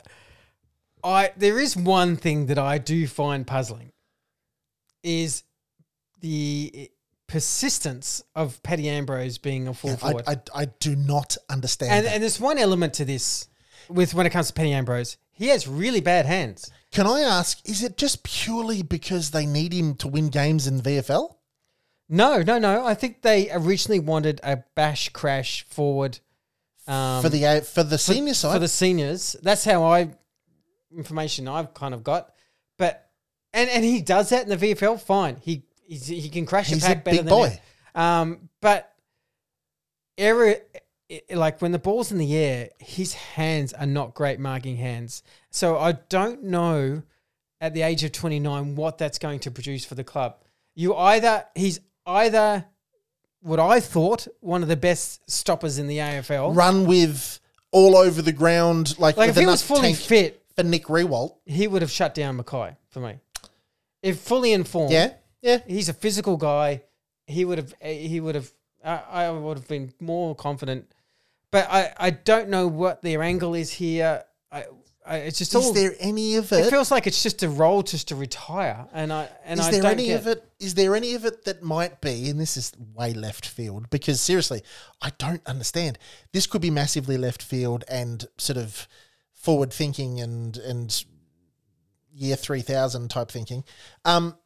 I 1.05 1.33
there 1.37 1.59
is 1.59 1.77
one 1.77 2.17
thing 2.17 2.47
that 2.47 2.59
I 2.59 2.79
do 2.79 3.07
find 3.07 3.47
puzzling 3.47 3.93
is 5.03 5.45
the 6.21 6.91
persistence 7.27 8.23
of 8.35 8.63
Paddy 8.63 8.89
Ambrose 8.89 9.39
being 9.39 9.69
a 9.69 9.75
full 9.75 9.93
I, 9.93 9.97
forward. 9.97 10.25
I, 10.27 10.41
I 10.55 10.65
do 10.81 10.97
not 10.97 11.37
understand. 11.49 11.93
and 11.93 12.07
that. 12.07 12.15
and 12.15 12.23
there's 12.23 12.41
one 12.41 12.59
element 12.59 12.95
to 12.95 13.05
this 13.05 13.49
with 13.89 14.15
when 14.15 14.27
it 14.27 14.31
comes 14.31 14.49
to 14.49 14.55
Paddy 14.55 14.73
Ambrose. 14.73 15.19
He 15.31 15.49
has 15.49 15.69
really 15.69 16.01
bad 16.01 16.27
hands. 16.27 16.71
Can 16.91 17.07
I 17.07 17.21
ask, 17.21 17.61
is 17.69 17.83
it 17.83 17.97
just 17.97 18.25
purely 18.25 18.83
because 18.83 19.31
they 19.31 19.47
need 19.47 19.73
him 19.73 19.95
to 19.97 20.09
win 20.09 20.31
games 20.31 20.67
in 20.67 20.81
VFL? 20.81 21.35
No, 22.09 22.43
no, 22.43 22.59
no. 22.59 22.87
I 22.87 22.95
think 22.95 23.23
they 23.23 23.51
originally 23.51 24.01
wanted 24.01 24.41
a 24.43 24.65
bash 24.75 25.11
crash 25.11 25.65
forward 25.69 26.21
um, 26.87 27.23
for 27.23 27.29
the 27.29 27.47
uh, 27.47 27.61
for 27.61 27.83
the 27.83 27.99
senior 27.99 28.35
side? 28.35 28.55
for 28.55 28.59
the 28.59 28.69
seniors. 28.69 29.37
That's 29.43 29.65
how 29.65 29.85
I 29.85 30.11
information 30.97 31.47
I've 31.47 31.75
kind 31.75 31.93
of 31.93 32.03
got. 32.03 32.33
But 32.79 33.11
and 33.53 33.69
and 33.69 33.85
he 33.85 34.01
does 34.01 34.31
that 34.31 34.49
in 34.49 34.59
the 34.59 34.75
VFL. 34.75 35.01
Fine, 35.01 35.37
he 35.43 35.65
he's, 35.87 36.07
he 36.07 36.29
can 36.31 36.47
crash 36.47 36.69
He's 36.69 36.83
a 36.83 36.87
a 36.87 36.95
pack 36.95 37.05
better 37.05 37.17
big 37.19 37.27
than 37.27 37.35
boy. 37.35 37.61
Um, 37.95 38.49
but 38.61 38.93
error. 40.17 40.57
Like 41.31 41.63
when 41.63 41.73
the 41.73 41.79
ball's 41.79 42.13
in 42.13 42.19
the 42.19 42.37
air, 42.37 42.69
his 42.79 43.15
hands 43.15 43.73
are 43.73 43.87
not 43.87 44.13
great 44.15 44.39
marking 44.39 44.77
hands. 44.77 45.23
So 45.51 45.79
I 45.79 45.93
don't 45.93 46.45
know 46.45 47.03
at 47.63 47.73
the 47.73 47.81
age 47.81 48.05
of 48.05 48.13
29 48.13 48.77
what 48.77 48.99
that's 48.99 49.19
going 49.19 49.41
to 49.41 49.51
produce 49.51 49.87
for 49.87 49.95
the 49.95 50.05
club. 50.05 50.37
You 50.75 50.95
either 50.95 51.47
he's 51.55 51.81
either 52.09 52.65
what 53.41 53.61
I 53.61 53.79
thought 53.81 54.27
one 54.41 54.63
of 54.63 54.69
the 54.69 54.77
best 54.77 55.29
stoppers 55.31 55.79
in 55.79 55.87
the 55.87 55.99
AFL. 55.99 56.57
Run 56.57 56.87
with 56.87 57.39
all 57.71 57.97
over 57.97 58.23
the 58.23 58.33
ground, 58.33 58.99
like, 58.99 59.17
Like 59.17 59.29
with 59.29 59.37
if 59.37 59.41
he 59.43 59.47
was 59.47 59.63
fully 59.63 59.95
fit, 59.95 60.43
for 60.57 60.65
Nick 60.65 60.87
Riewoldt. 60.87 61.35
he 61.47 61.69
would 61.69 61.83
have 61.83 61.91
shut 61.91 62.15
down 62.15 62.39
McKay 62.39 62.77
for 62.91 63.01
me. 63.01 63.17
If 64.03 64.19
fully 64.21 64.53
informed, 64.53 64.93
Yeah, 64.93 65.13
yeah. 65.43 65.59
he's 65.67 65.89
a 65.89 65.93
physical 65.93 66.37
guy. 66.37 66.83
He 67.27 67.45
would 67.45 67.59
have. 67.59 67.75
Eh, 67.81 67.95
he 68.09 68.21
would 68.21 68.35
have. 68.35 68.51
I, 68.83 68.97
I 69.27 69.31
would 69.31 69.59
have 69.59 69.69
been 69.69 69.93
more 70.01 70.35
confident. 70.35 70.91
But 71.51 71.67
I, 71.71 71.93
I 71.99 72.11
don't 72.11 72.49
know 72.49 72.67
what 72.69 73.03
their 73.03 73.23
angle 73.23 73.55
is 73.55 73.71
here. 73.71 74.25
I 74.51 74.65
it's 75.17 75.39
just 75.39 75.55
Is 75.55 75.65
all. 75.67 75.73
there 75.73 75.95
any 75.99 76.37
of 76.37 76.53
it 76.53 76.67
it? 76.67 76.71
feels 76.71 76.91
like 76.91 77.07
it's 77.07 77.23
just 77.23 77.43
a 77.43 77.49
role 77.49 77.83
just 77.83 78.09
to 78.09 78.17
retire, 78.17 78.87
and 78.93 79.13
I 79.13 79.29
and 79.45 79.59
Is 79.59 79.67
I 79.67 79.71
there 79.71 79.83
don't 79.83 79.93
any 79.93 80.07
get 80.07 80.21
of 80.21 80.27
it? 80.27 80.45
Is 80.61 80.75
there 80.75 80.95
any 80.95 81.15
of 81.15 81.25
it 81.25 81.45
that 81.45 81.63
might 81.63 82.01
be? 82.01 82.29
And 82.29 82.39
this 82.39 82.57
is 82.57 82.73
way 82.95 83.13
left 83.15 83.47
field 83.47 83.91
because 83.91 84.21
seriously, 84.21 84.63
I 85.01 85.11
don't 85.19 85.45
understand. 85.47 85.99
This 86.33 86.47
could 86.47 86.61
be 86.63 86.71
massively 86.71 87.17
left 87.17 87.43
field 87.43 87.85
and 87.89 88.27
sort 88.39 88.57
of 88.59 88.87
forward 89.35 89.73
thinking 89.73 90.21
and 90.21 90.57
and 90.59 91.05
year 92.13 92.37
three 92.37 92.63
thousand 92.63 93.09
type 93.09 93.31
thinking. 93.31 93.65
Um, 94.05 94.37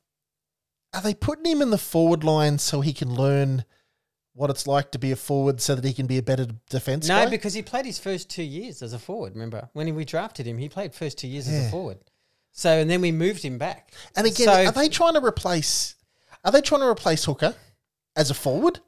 are 0.94 1.00
they 1.02 1.14
putting 1.14 1.46
him 1.46 1.62
in 1.62 1.70
the 1.70 1.78
forward 1.78 2.22
line 2.22 2.58
so 2.58 2.82
he 2.82 2.92
can 2.92 3.14
learn 3.14 3.64
what 4.34 4.50
it's 4.50 4.66
like 4.66 4.90
to 4.92 4.98
be 4.98 5.12
a 5.12 5.16
forward, 5.16 5.60
so 5.60 5.74
that 5.74 5.84
he 5.84 5.92
can 5.92 6.06
be 6.06 6.18
a 6.18 6.22
better 6.22 6.46
defense? 6.70 7.08
No, 7.08 7.24
guy? 7.24 7.30
because 7.30 7.54
he 7.54 7.62
played 7.62 7.84
his 7.86 7.98
first 7.98 8.30
two 8.30 8.42
years 8.42 8.82
as 8.82 8.92
a 8.92 8.98
forward. 8.98 9.34
Remember 9.34 9.68
when 9.72 9.94
we 9.94 10.04
drafted 10.04 10.46
him, 10.46 10.58
he 10.58 10.68
played 10.68 10.94
first 10.94 11.18
two 11.18 11.28
years 11.28 11.48
as 11.48 11.66
a 11.66 11.70
forward. 11.70 11.98
So 12.52 12.70
and 12.70 12.88
then 12.90 13.00
we 13.00 13.12
moved 13.12 13.42
him 13.42 13.58
back. 13.58 13.92
and 14.16 14.26
again, 14.26 14.46
So- 14.46 14.66
are 14.66 14.72
they 14.72 14.88
trying 14.88 15.14
to 15.14 15.24
replace? 15.24 15.94
Are 16.44 16.52
they 16.52 16.60
trying 16.60 16.80
to 16.80 16.88
replace 16.88 17.24
Hooker 17.24 17.54
as 18.16 18.30
a 18.30 18.34
forward? 18.34 18.80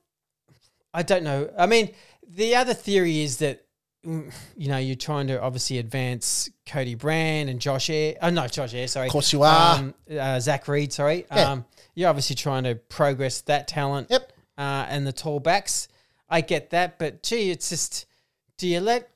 I 0.92 1.02
don't 1.02 1.24
know. 1.24 1.50
I 1.58 1.66
mean, 1.66 1.90
the 2.26 2.54
other 2.56 2.74
theory 2.74 3.22
is 3.22 3.38
that 3.38 3.64
mm, 4.06 4.32
you 4.56 4.68
know 4.68 4.78
you're 4.78 4.96
trying 4.96 5.26
to 5.28 5.40
obviously 5.40 5.78
advance 5.78 6.48
Cody 6.66 6.94
Brand 6.94 7.48
and 7.50 7.60
Josh 7.60 7.90
Air. 7.90 8.16
Oh 8.22 8.30
no, 8.30 8.46
Josh 8.46 8.74
Air. 8.74 8.86
Sorry, 8.88 9.06
Of 9.06 9.12
course 9.12 9.32
you 9.32 9.42
are. 9.42 9.76
Um, 9.78 9.94
uh, 10.10 10.40
Zach 10.40 10.66
Reid. 10.68 10.92
Sorry. 10.92 11.26
Yeah. 11.30 11.50
Um, 11.52 11.64
you're 11.94 12.08
obviously 12.08 12.34
trying 12.36 12.64
to 12.64 12.74
progress 12.74 13.40
that 13.42 13.68
talent. 13.68 14.08
Yep. 14.10 14.32
Uh, 14.56 14.86
and 14.88 15.06
the 15.06 15.12
tall 15.12 15.40
backs. 15.40 15.88
I 16.28 16.40
get 16.40 16.70
that, 16.70 16.98
but 16.98 17.22
gee, 17.22 17.50
it's 17.50 17.68
just. 17.68 18.06
Do 18.58 18.68
you 18.68 18.80
let? 18.80 19.10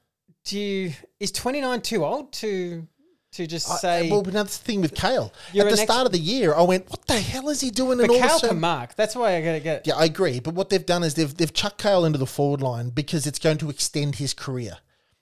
Do 0.45 0.59
you? 0.59 0.93
Is 1.21 1.31
29 1.33 1.81
too 1.83 2.05
old 2.05 2.33
to 2.35 2.87
to 3.33 3.47
just 3.47 3.71
I- 3.71 3.77
say? 3.77 4.11
well, 4.11 4.27
another 4.27 4.49
thing 4.49 4.81
with 4.81 4.95
Cale. 4.95 5.33
At 5.49 5.53
the 5.67 5.73
ex- 5.73 5.83
start 5.83 6.07
of 6.07 6.13
the 6.13 6.19
year, 6.19 6.55
I 6.55 6.63
went, 6.63 6.89
"What 6.91 7.07
the 7.07 7.19
hell 7.21 7.49
is 7.51 7.61
he 7.61 7.71
doing?" 7.71 7.99
but 7.99 8.11
And 8.11 8.25
all 8.25 8.37
a 8.39 8.49
can 8.49 8.61
mark. 8.61 8.97
That's 8.97 9.15
why 9.15 9.37
I 9.37 9.41
gotta 9.43 9.61
get. 9.61 9.87
Yeah, 9.87 9.95
I 9.97 10.07
agree. 10.07 10.41
But 10.41 10.55
what 10.55 10.71
they've 10.71 10.85
done 10.85 11.03
is 11.05 11.15
they've 11.15 11.35
they've 11.35 11.53
chucked 11.53 11.81
Cale 11.81 12.05
into 12.05 12.19
the 12.19 12.27
forward 12.27 12.63
line 12.63 12.91
because 12.91 13.27
it's 13.27 13.39
going 13.39 13.59
to 13.59 13.71
extend 13.71 14.17
his 14.17 14.35
career. 14.35 14.79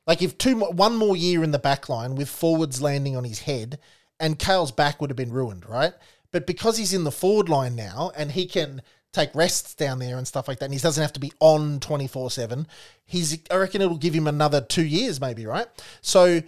Like 0.06 0.22
if 0.22 0.38
two 0.38 0.58
one 0.58 0.96
more 0.96 1.16
year 1.16 1.42
in 1.44 1.50
the 1.50 1.58
back 1.58 1.88
line 1.88 2.14
with 2.14 2.28
forwards 2.28 2.80
landing 2.80 3.16
on 3.16 3.24
his 3.24 3.40
head, 3.40 3.78
and 4.20 4.38
Cale's 4.38 4.72
back 4.72 5.00
would 5.00 5.10
have 5.10 5.16
been 5.16 5.32
ruined, 5.32 5.68
right? 5.68 5.92
But 6.32 6.46
because 6.46 6.76
he's 6.78 6.94
in 6.94 7.04
the 7.04 7.10
forward 7.12 7.48
line 7.48 7.74
now 7.76 8.12
and 8.16 8.32
he 8.32 8.46
can 8.46 8.82
take 9.12 9.34
rests 9.34 9.74
down 9.74 9.98
there 9.98 10.18
and 10.18 10.26
stuff 10.26 10.48
like 10.48 10.58
that, 10.58 10.66
and 10.66 10.74
he 10.74 10.80
doesn't 10.80 11.00
have 11.00 11.12
to 11.14 11.20
be 11.20 11.32
on 11.40 11.80
twenty 11.80 12.06
four 12.06 12.30
seven. 12.30 12.66
He's 13.04 13.38
I 13.50 13.56
reckon 13.56 13.80
it'll 13.82 13.96
give 13.96 14.14
him 14.14 14.26
another 14.26 14.60
two 14.60 14.84
years, 14.84 15.20
maybe, 15.20 15.46
right? 15.46 15.66
So 16.00 16.42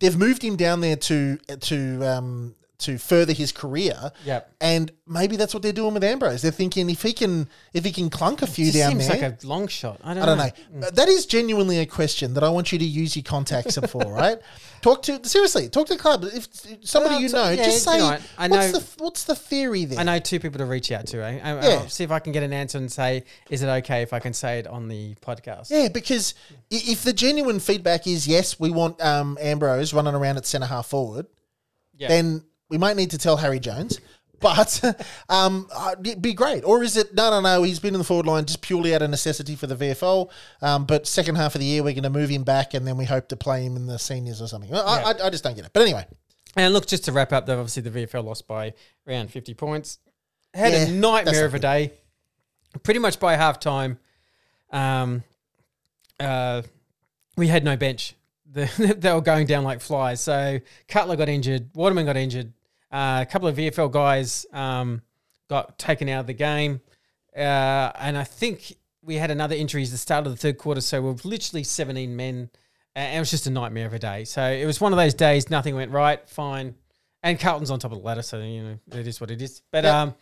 they've 0.00 0.16
moved 0.16 0.42
him 0.42 0.56
down 0.56 0.80
there 0.80 0.96
to 0.96 1.36
to 1.36 2.04
um, 2.06 2.54
to 2.78 2.96
further 2.96 3.32
his 3.32 3.50
career. 3.50 4.12
Yep. 4.24 4.54
And 4.60 4.92
maybe 5.06 5.36
that's 5.36 5.52
what 5.52 5.62
they're 5.64 5.72
doing 5.72 5.94
with 5.94 6.04
Ambrose. 6.04 6.42
They're 6.42 6.52
thinking 6.52 6.88
if 6.90 7.02
he 7.02 7.12
can 7.12 7.48
if 7.74 7.84
he 7.84 7.90
can 7.90 8.08
clunk 8.08 8.40
a 8.42 8.46
few 8.46 8.68
It 8.68 8.74
down 8.74 8.92
seems 8.92 9.08
there. 9.08 9.20
like 9.30 9.42
a 9.42 9.46
long 9.46 9.66
shot. 9.66 10.00
I 10.04 10.14
don't, 10.14 10.22
I 10.22 10.26
don't 10.26 10.38
know. 10.38 10.86
Uh, 10.86 10.90
That 10.92 11.08
is 11.08 11.26
genuinely 11.26 11.78
a 11.80 11.86
question 11.86 12.34
that 12.34 12.44
I 12.44 12.48
want 12.50 12.70
you 12.72 12.78
to 12.78 12.84
use 12.84 13.16
your 13.16 13.24
contacts 13.24 13.76
for, 13.90 14.04
right? 14.12 14.38
Talk 14.80 15.02
to 15.02 15.26
seriously. 15.28 15.68
Talk 15.68 15.88
to 15.88 15.94
the 15.94 15.98
club. 16.00 16.24
If 16.24 16.46
somebody 16.86 17.16
Well, 17.16 17.22
you 17.22 17.28
know, 17.30 17.48
yeah, 17.50 17.56
just 17.64 17.84
you 17.86 17.92
say 17.92 17.98
know 17.98 18.04
what, 18.10 18.22
I 18.38 18.46
what's 18.48 18.72
the 18.72 19.02
what's 19.02 19.24
the 19.24 19.34
theory 19.34 19.84
there? 19.84 19.98
I 19.98 20.04
know 20.04 20.18
two 20.20 20.38
people 20.38 20.58
to 20.58 20.64
reach 20.66 20.92
out 20.92 21.08
to. 21.08 21.24
Eh? 21.24 21.40
I, 21.42 21.54
Yeah. 21.54 21.68
I'll 21.80 21.88
see 21.88 22.04
if 22.04 22.12
I 22.12 22.20
can 22.20 22.32
get 22.32 22.44
an 22.44 22.52
answer 22.52 22.78
and 22.78 22.90
say, 22.90 23.24
is 23.50 23.62
it 23.62 23.68
okay 23.68 24.02
if 24.02 24.12
I 24.12 24.20
can 24.20 24.32
say 24.32 24.60
it 24.60 24.68
on 24.68 24.86
the 24.86 25.16
podcast? 25.16 25.70
Yeah, 25.70 25.88
because 25.88 26.34
if 26.70 27.02
the 27.02 27.12
genuine 27.12 27.58
feedback 27.58 28.06
is 28.06 28.28
yes, 28.28 28.60
we 28.60 28.70
want 28.70 29.02
um, 29.02 29.36
Ambrose 29.40 29.92
running 29.92 30.14
around 30.14 30.36
at 30.36 30.46
centre 30.46 30.66
half 30.68 30.86
forward, 30.86 31.26
Yeah. 31.96 32.06
then 32.08 32.44
we 32.68 32.78
might 32.78 32.96
need 32.96 33.10
to 33.10 33.18
tell 33.18 33.36
Harry 33.38 33.60
Jones. 33.60 34.00
But 34.40 34.82
um, 35.28 35.68
uh, 35.74 35.96
it'd 36.00 36.22
be 36.22 36.34
great. 36.34 36.64
Or 36.64 36.82
is 36.82 36.96
it 36.96 37.14
no, 37.14 37.30
no, 37.30 37.40
no? 37.40 37.62
He's 37.62 37.80
been 37.80 37.94
in 37.94 37.98
the 37.98 38.04
forward 38.04 38.26
line 38.26 38.44
just 38.44 38.60
purely 38.62 38.94
out 38.94 39.02
of 39.02 39.10
necessity 39.10 39.56
for 39.56 39.66
the 39.66 39.74
VFL. 39.74 40.30
Um, 40.62 40.84
but 40.84 41.06
second 41.06 41.36
half 41.36 41.54
of 41.54 41.60
the 41.60 41.66
year, 41.66 41.82
we're 41.82 41.92
going 41.92 42.04
to 42.04 42.10
move 42.10 42.30
him 42.30 42.44
back, 42.44 42.74
and 42.74 42.86
then 42.86 42.96
we 42.96 43.04
hope 43.04 43.28
to 43.28 43.36
play 43.36 43.64
him 43.64 43.76
in 43.76 43.86
the 43.86 43.98
seniors 43.98 44.40
or 44.40 44.46
something. 44.46 44.72
I, 44.72 44.78
I, 44.78 45.26
I 45.26 45.30
just 45.30 45.42
don't 45.42 45.56
get 45.56 45.64
it. 45.64 45.72
But 45.72 45.82
anyway, 45.82 46.06
And 46.56 46.72
look, 46.72 46.86
just 46.86 47.04
to 47.06 47.12
wrap 47.12 47.32
up, 47.32 47.46
though, 47.46 47.58
obviously 47.58 47.82
the 47.82 47.90
VFL 47.90 48.24
lost 48.24 48.46
by 48.46 48.74
around 49.08 49.30
50 49.30 49.54
points. 49.54 49.98
Had 50.54 50.72
Yeah, 50.72 50.86
a 50.86 50.90
nightmare 50.92 51.44
of 51.44 51.54
a 51.54 51.58
day. 51.58 51.92
Pretty 52.82 53.00
much 53.00 53.18
by 53.18 53.34
half 53.34 53.58
time, 53.58 53.98
um, 54.70 55.24
uh, 56.20 56.62
we 57.36 57.48
had 57.48 57.64
no 57.64 57.76
bench. 57.76 58.14
The, 58.50 58.94
they 58.98 59.12
were 59.12 59.20
going 59.20 59.46
down 59.46 59.64
like 59.64 59.80
flies. 59.80 60.20
So 60.20 60.60
Cutler 60.86 61.16
got 61.16 61.28
injured, 61.28 61.70
Waterman 61.74 62.06
got 62.06 62.16
injured, 62.16 62.52
Uh, 62.90 63.18
a 63.22 63.26
couple 63.30 63.48
of 63.48 63.56
VFL 63.56 63.90
guys 63.90 64.46
um, 64.52 65.02
got 65.48 65.78
taken 65.78 66.08
out 66.08 66.20
of 66.20 66.26
the 66.26 66.32
game, 66.32 66.80
uh, 67.36 67.92
and 67.98 68.16
I 68.16 68.24
think 68.24 68.74
we 69.02 69.16
had 69.16 69.30
another 69.30 69.54
injury 69.54 69.82
at 69.84 69.90
the 69.90 69.96
start 69.98 70.26
of 70.26 70.32
the 70.32 70.38
third 70.38 70.58
quarter. 70.58 70.80
So 70.80 71.00
we're 71.02 71.16
literally 71.24 71.64
17 71.64 72.14
men, 72.16 72.50
and 72.94 73.16
it 73.16 73.18
was 73.18 73.30
just 73.30 73.46
a 73.46 73.50
nightmare 73.50 73.86
of 73.86 73.92
a 73.92 73.98
day. 73.98 74.24
So 74.24 74.42
it 74.42 74.64
was 74.66 74.80
one 74.80 74.92
of 74.92 74.96
those 74.98 75.14
days. 75.14 75.50
Nothing 75.50 75.74
went 75.74 75.90
right. 75.92 76.26
Fine, 76.28 76.74
and 77.22 77.38
Carlton's 77.38 77.70
on 77.70 77.78
top 77.78 77.92
of 77.92 77.98
the 77.98 78.04
ladder, 78.04 78.22
so 78.22 78.38
you 78.40 78.62
know 78.62 78.78
it 78.98 79.06
is 79.06 79.20
what 79.20 79.30
it 79.30 79.42
is. 79.42 79.62
But 79.70 79.84
Yeah. 79.84 80.02
um, 80.02 80.14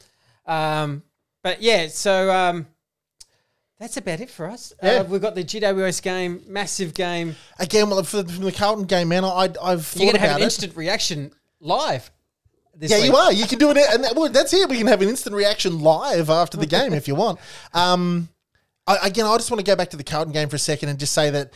um, 0.46 1.02
but 1.42 1.62
yeah, 1.62 1.88
so 1.88 2.30
um. 2.32 2.66
That's 3.78 3.98
about 3.98 4.20
it 4.20 4.30
for 4.30 4.46
us. 4.48 4.72
Yeah. 4.82 4.90
Uh, 4.92 5.04
we've 5.04 5.20
got 5.20 5.34
the 5.34 5.44
GWS 5.44 6.00
game, 6.00 6.40
massive 6.48 6.94
game. 6.94 7.36
Again, 7.58 7.90
well, 7.90 8.02
for, 8.04 8.24
from 8.24 8.42
the 8.44 8.50
Carlton 8.50 8.86
game, 8.86 9.08
man, 9.08 9.22
I, 9.22 9.50
I've 9.62 9.84
thought 9.84 9.96
You're 10.02 10.12
going 10.12 10.14
to 10.14 10.20
have 10.20 10.28
about 10.30 10.36
an 10.36 10.40
it. 10.40 10.44
instant 10.44 10.76
reaction 10.76 11.30
live. 11.60 12.10
This 12.78 12.90
Yeah, 12.90 12.98
week. 12.98 13.06
you 13.06 13.16
are. 13.16 13.32
You 13.32 13.46
can 13.46 13.58
do 13.58 13.70
it, 13.70 13.76
and 13.78 14.04
that, 14.04 14.14
well, 14.14 14.28
that's 14.28 14.52
it. 14.52 14.68
We 14.68 14.76
can 14.78 14.86
have 14.86 15.00
an 15.00 15.08
instant 15.08 15.34
reaction 15.34 15.80
live 15.80 16.28
after 16.28 16.56
the 16.58 16.66
game 16.66 16.92
if 16.92 17.08
you 17.08 17.14
want. 17.14 17.38
Um, 17.72 18.28
I, 18.86 18.98
again, 19.08 19.24
I 19.26 19.36
just 19.36 19.50
want 19.50 19.64
to 19.64 19.70
go 19.70 19.74
back 19.76 19.90
to 19.90 19.96
the 19.96 20.04
Carlton 20.04 20.32
game 20.32 20.48
for 20.48 20.56
a 20.56 20.60
second 20.60 20.90
and 20.90 20.98
just 20.98 21.12
say 21.14 21.30
that 21.30 21.52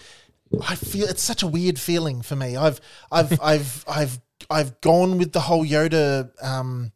I 0.67 0.75
feel 0.75 1.07
it's 1.07 1.23
such 1.23 1.43
a 1.43 1.47
weird 1.47 1.79
feeling 1.79 2.23
for 2.23 2.37
me. 2.37 2.57
I've, 2.57 2.81
I've, 3.13 3.39
I've, 3.43 3.85
I've, 3.87 4.19
I've 4.49 4.81
gone 4.81 5.19
with 5.19 5.33
the 5.33 5.41
whole 5.41 5.65
Yoda 5.65 6.31
um, 6.43 6.93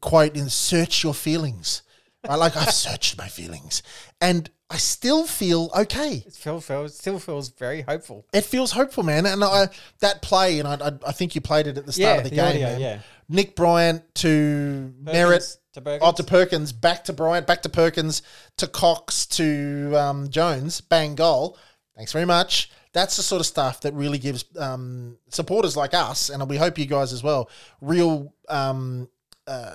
quote 0.00 0.36
in 0.36 0.48
"search 0.50 1.04
your 1.04 1.14
feelings." 1.14 1.82
Right? 2.28 2.34
Like 2.36 2.56
I've 2.56 2.72
searched 2.72 3.16
my 3.16 3.28
feelings, 3.28 3.82
and 4.20 4.50
I 4.68 4.78
still 4.78 5.26
feel 5.26 5.70
okay. 5.78 6.24
It 6.26 6.32
feel, 6.32 6.60
feel, 6.60 6.88
still 6.88 7.20
feels 7.20 7.50
very 7.50 7.82
hopeful. 7.82 8.26
It 8.32 8.40
feels 8.42 8.72
hopeful, 8.72 9.04
man. 9.04 9.24
And 9.24 9.44
I, 9.44 9.68
that 10.00 10.22
play, 10.22 10.58
and 10.58 10.66
I, 10.66 10.92
I, 11.06 11.12
think 11.12 11.36
you 11.36 11.40
played 11.40 11.68
it 11.68 11.78
at 11.78 11.86
the 11.86 11.92
start 11.92 12.02
Yeah, 12.04 12.16
of 12.16 12.24
the, 12.24 12.30
the 12.30 12.36
game. 12.36 12.44
audio, 12.46 12.66
man. 12.70 12.80
yeah. 12.80 12.98
Nick 13.28 13.54
Bryan 13.54 14.02
to 14.14 14.92
Merrett, 15.02 15.58
to 15.74 15.80
Perkins. 15.80 16.02
oh, 16.02 16.12
to 16.12 16.24
Perkins, 16.24 16.72
back 16.72 17.04
to 17.04 17.12
Bryan, 17.12 17.44
back 17.44 17.62
to 17.62 17.68
Perkins, 17.68 18.22
to 18.56 18.66
Cox, 18.66 19.26
to 19.26 19.94
um, 19.96 20.28
Jones, 20.30 20.80
bang 20.80 21.14
goal. 21.14 21.56
Thanks 21.96 22.12
very 22.12 22.24
much. 22.26 22.70
That's 22.92 23.16
the 23.16 23.22
sort 23.22 23.40
of 23.40 23.46
stuff 23.46 23.82
that 23.82 23.94
really 23.94 24.18
gives 24.18 24.44
um, 24.58 25.18
supporters 25.28 25.76
like 25.76 25.94
us, 25.94 26.30
and 26.30 26.48
we 26.48 26.56
hope 26.56 26.78
you 26.78 26.86
guys 26.86 27.12
as 27.12 27.22
well, 27.22 27.50
real 27.80 28.32
um, 28.48 29.08
uh, 29.46 29.74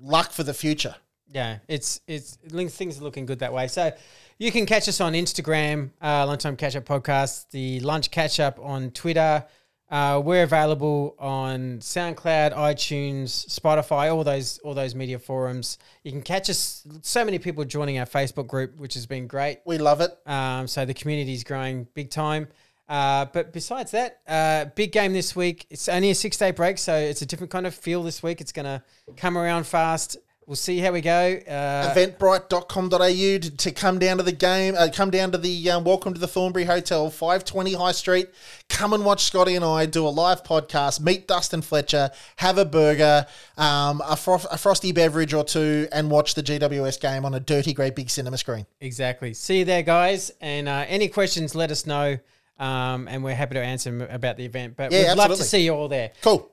luck 0.00 0.30
for 0.30 0.42
the 0.42 0.54
future. 0.54 0.94
Yeah, 1.30 1.58
it's 1.68 2.00
it's 2.06 2.36
things 2.36 3.00
are 3.00 3.04
looking 3.04 3.26
good 3.26 3.40
that 3.40 3.52
way. 3.52 3.68
So 3.68 3.92
you 4.38 4.52
can 4.52 4.66
catch 4.66 4.88
us 4.88 5.00
on 5.00 5.14
Instagram, 5.14 5.90
uh, 6.00 6.24
Lunchtime 6.26 6.56
Catch 6.56 6.76
Up 6.76 6.84
Podcast, 6.84 7.50
the 7.50 7.80
Lunch 7.80 8.10
Catch 8.10 8.38
Up 8.38 8.58
on 8.62 8.90
Twitter. 8.92 9.44
Uh, 9.90 10.20
we're 10.22 10.42
available 10.42 11.16
on 11.18 11.78
SoundCloud, 11.78 12.54
iTunes, 12.54 13.48
Spotify, 13.48 14.14
all 14.14 14.22
those 14.22 14.58
all 14.58 14.74
those 14.74 14.94
media 14.94 15.18
forums. 15.18 15.78
You 16.04 16.12
can 16.12 16.22
catch 16.22 16.50
us. 16.50 16.86
So 17.02 17.24
many 17.24 17.38
people 17.38 17.64
joining 17.64 17.98
our 17.98 18.04
Facebook 18.04 18.46
group, 18.46 18.76
which 18.76 18.94
has 18.94 19.06
been 19.06 19.26
great. 19.26 19.60
We 19.64 19.78
love 19.78 20.00
it. 20.02 20.16
Um, 20.26 20.68
so 20.68 20.84
the 20.84 20.94
community 20.94 21.32
is 21.32 21.42
growing 21.42 21.88
big 21.94 22.10
time. 22.10 22.48
Uh, 22.88 23.26
but 23.32 23.52
besides 23.52 23.90
that, 23.90 24.20
uh, 24.26 24.66
big 24.74 24.92
game 24.92 25.12
this 25.12 25.34
week. 25.34 25.66
It's 25.68 25.88
only 25.88 26.10
a 26.10 26.14
six 26.14 26.36
day 26.36 26.52
break, 26.52 26.78
so 26.78 26.94
it's 26.94 27.22
a 27.22 27.26
different 27.26 27.50
kind 27.50 27.66
of 27.66 27.74
feel 27.74 28.02
this 28.02 28.22
week. 28.22 28.40
It's 28.40 28.52
going 28.52 28.64
to 28.66 28.82
come 29.16 29.36
around 29.36 29.66
fast. 29.66 30.16
We'll 30.48 30.56
see 30.56 30.78
how 30.78 30.92
we 30.92 31.02
go. 31.02 31.38
Uh, 31.46 31.94
eventbrite.com.au 31.94 32.96
to, 32.96 33.38
to 33.38 33.70
come 33.70 33.98
down 33.98 34.16
to 34.16 34.22
the 34.22 34.32
game, 34.32 34.76
uh, 34.78 34.88
come 34.90 35.10
down 35.10 35.30
to 35.32 35.36
the 35.36 35.70
um, 35.70 35.84
Welcome 35.84 36.14
to 36.14 36.18
the 36.20 36.26
Thornbury 36.26 36.64
Hotel, 36.64 37.10
520 37.10 37.74
High 37.74 37.92
Street. 37.92 38.30
Come 38.70 38.94
and 38.94 39.04
watch 39.04 39.24
Scotty 39.24 39.56
and 39.56 39.64
I 39.64 39.84
do 39.84 40.06
a 40.06 40.08
live 40.08 40.44
podcast, 40.44 41.02
meet 41.02 41.28
Dustin 41.28 41.60
Fletcher, 41.60 42.10
have 42.36 42.56
a 42.56 42.64
burger, 42.64 43.26
um, 43.58 44.00
a, 44.08 44.16
fro- 44.16 44.40
a 44.50 44.56
frosty 44.56 44.90
beverage 44.90 45.34
or 45.34 45.44
two, 45.44 45.86
and 45.92 46.10
watch 46.10 46.32
the 46.32 46.42
GWS 46.42 46.98
game 46.98 47.26
on 47.26 47.34
a 47.34 47.40
dirty, 47.40 47.74
great 47.74 47.94
big 47.94 48.08
cinema 48.08 48.38
screen. 48.38 48.64
exactly. 48.80 49.34
See 49.34 49.58
you 49.58 49.64
there, 49.66 49.82
guys. 49.82 50.30
And 50.40 50.66
uh, 50.66 50.86
any 50.88 51.08
questions, 51.08 51.54
let 51.54 51.70
us 51.70 51.84
know. 51.84 52.16
Um, 52.58 53.06
and 53.06 53.22
we're 53.22 53.34
happy 53.34 53.56
to 53.56 53.62
answer 53.62 54.08
about 54.10 54.38
the 54.38 54.46
event. 54.46 54.78
But 54.78 54.92
Yeah, 54.92 55.08
we'd 55.12 55.18
love 55.18 55.36
to 55.36 55.44
see 55.44 55.66
you 55.66 55.74
all 55.74 55.88
there. 55.88 56.12
Cool. 56.22 56.50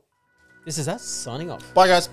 This 0.65 0.79
is 0.79 0.89
us 0.89 1.01
signing 1.01 1.49
off. 1.49 1.73
Bye, 1.73 1.87
guys. 1.87 2.09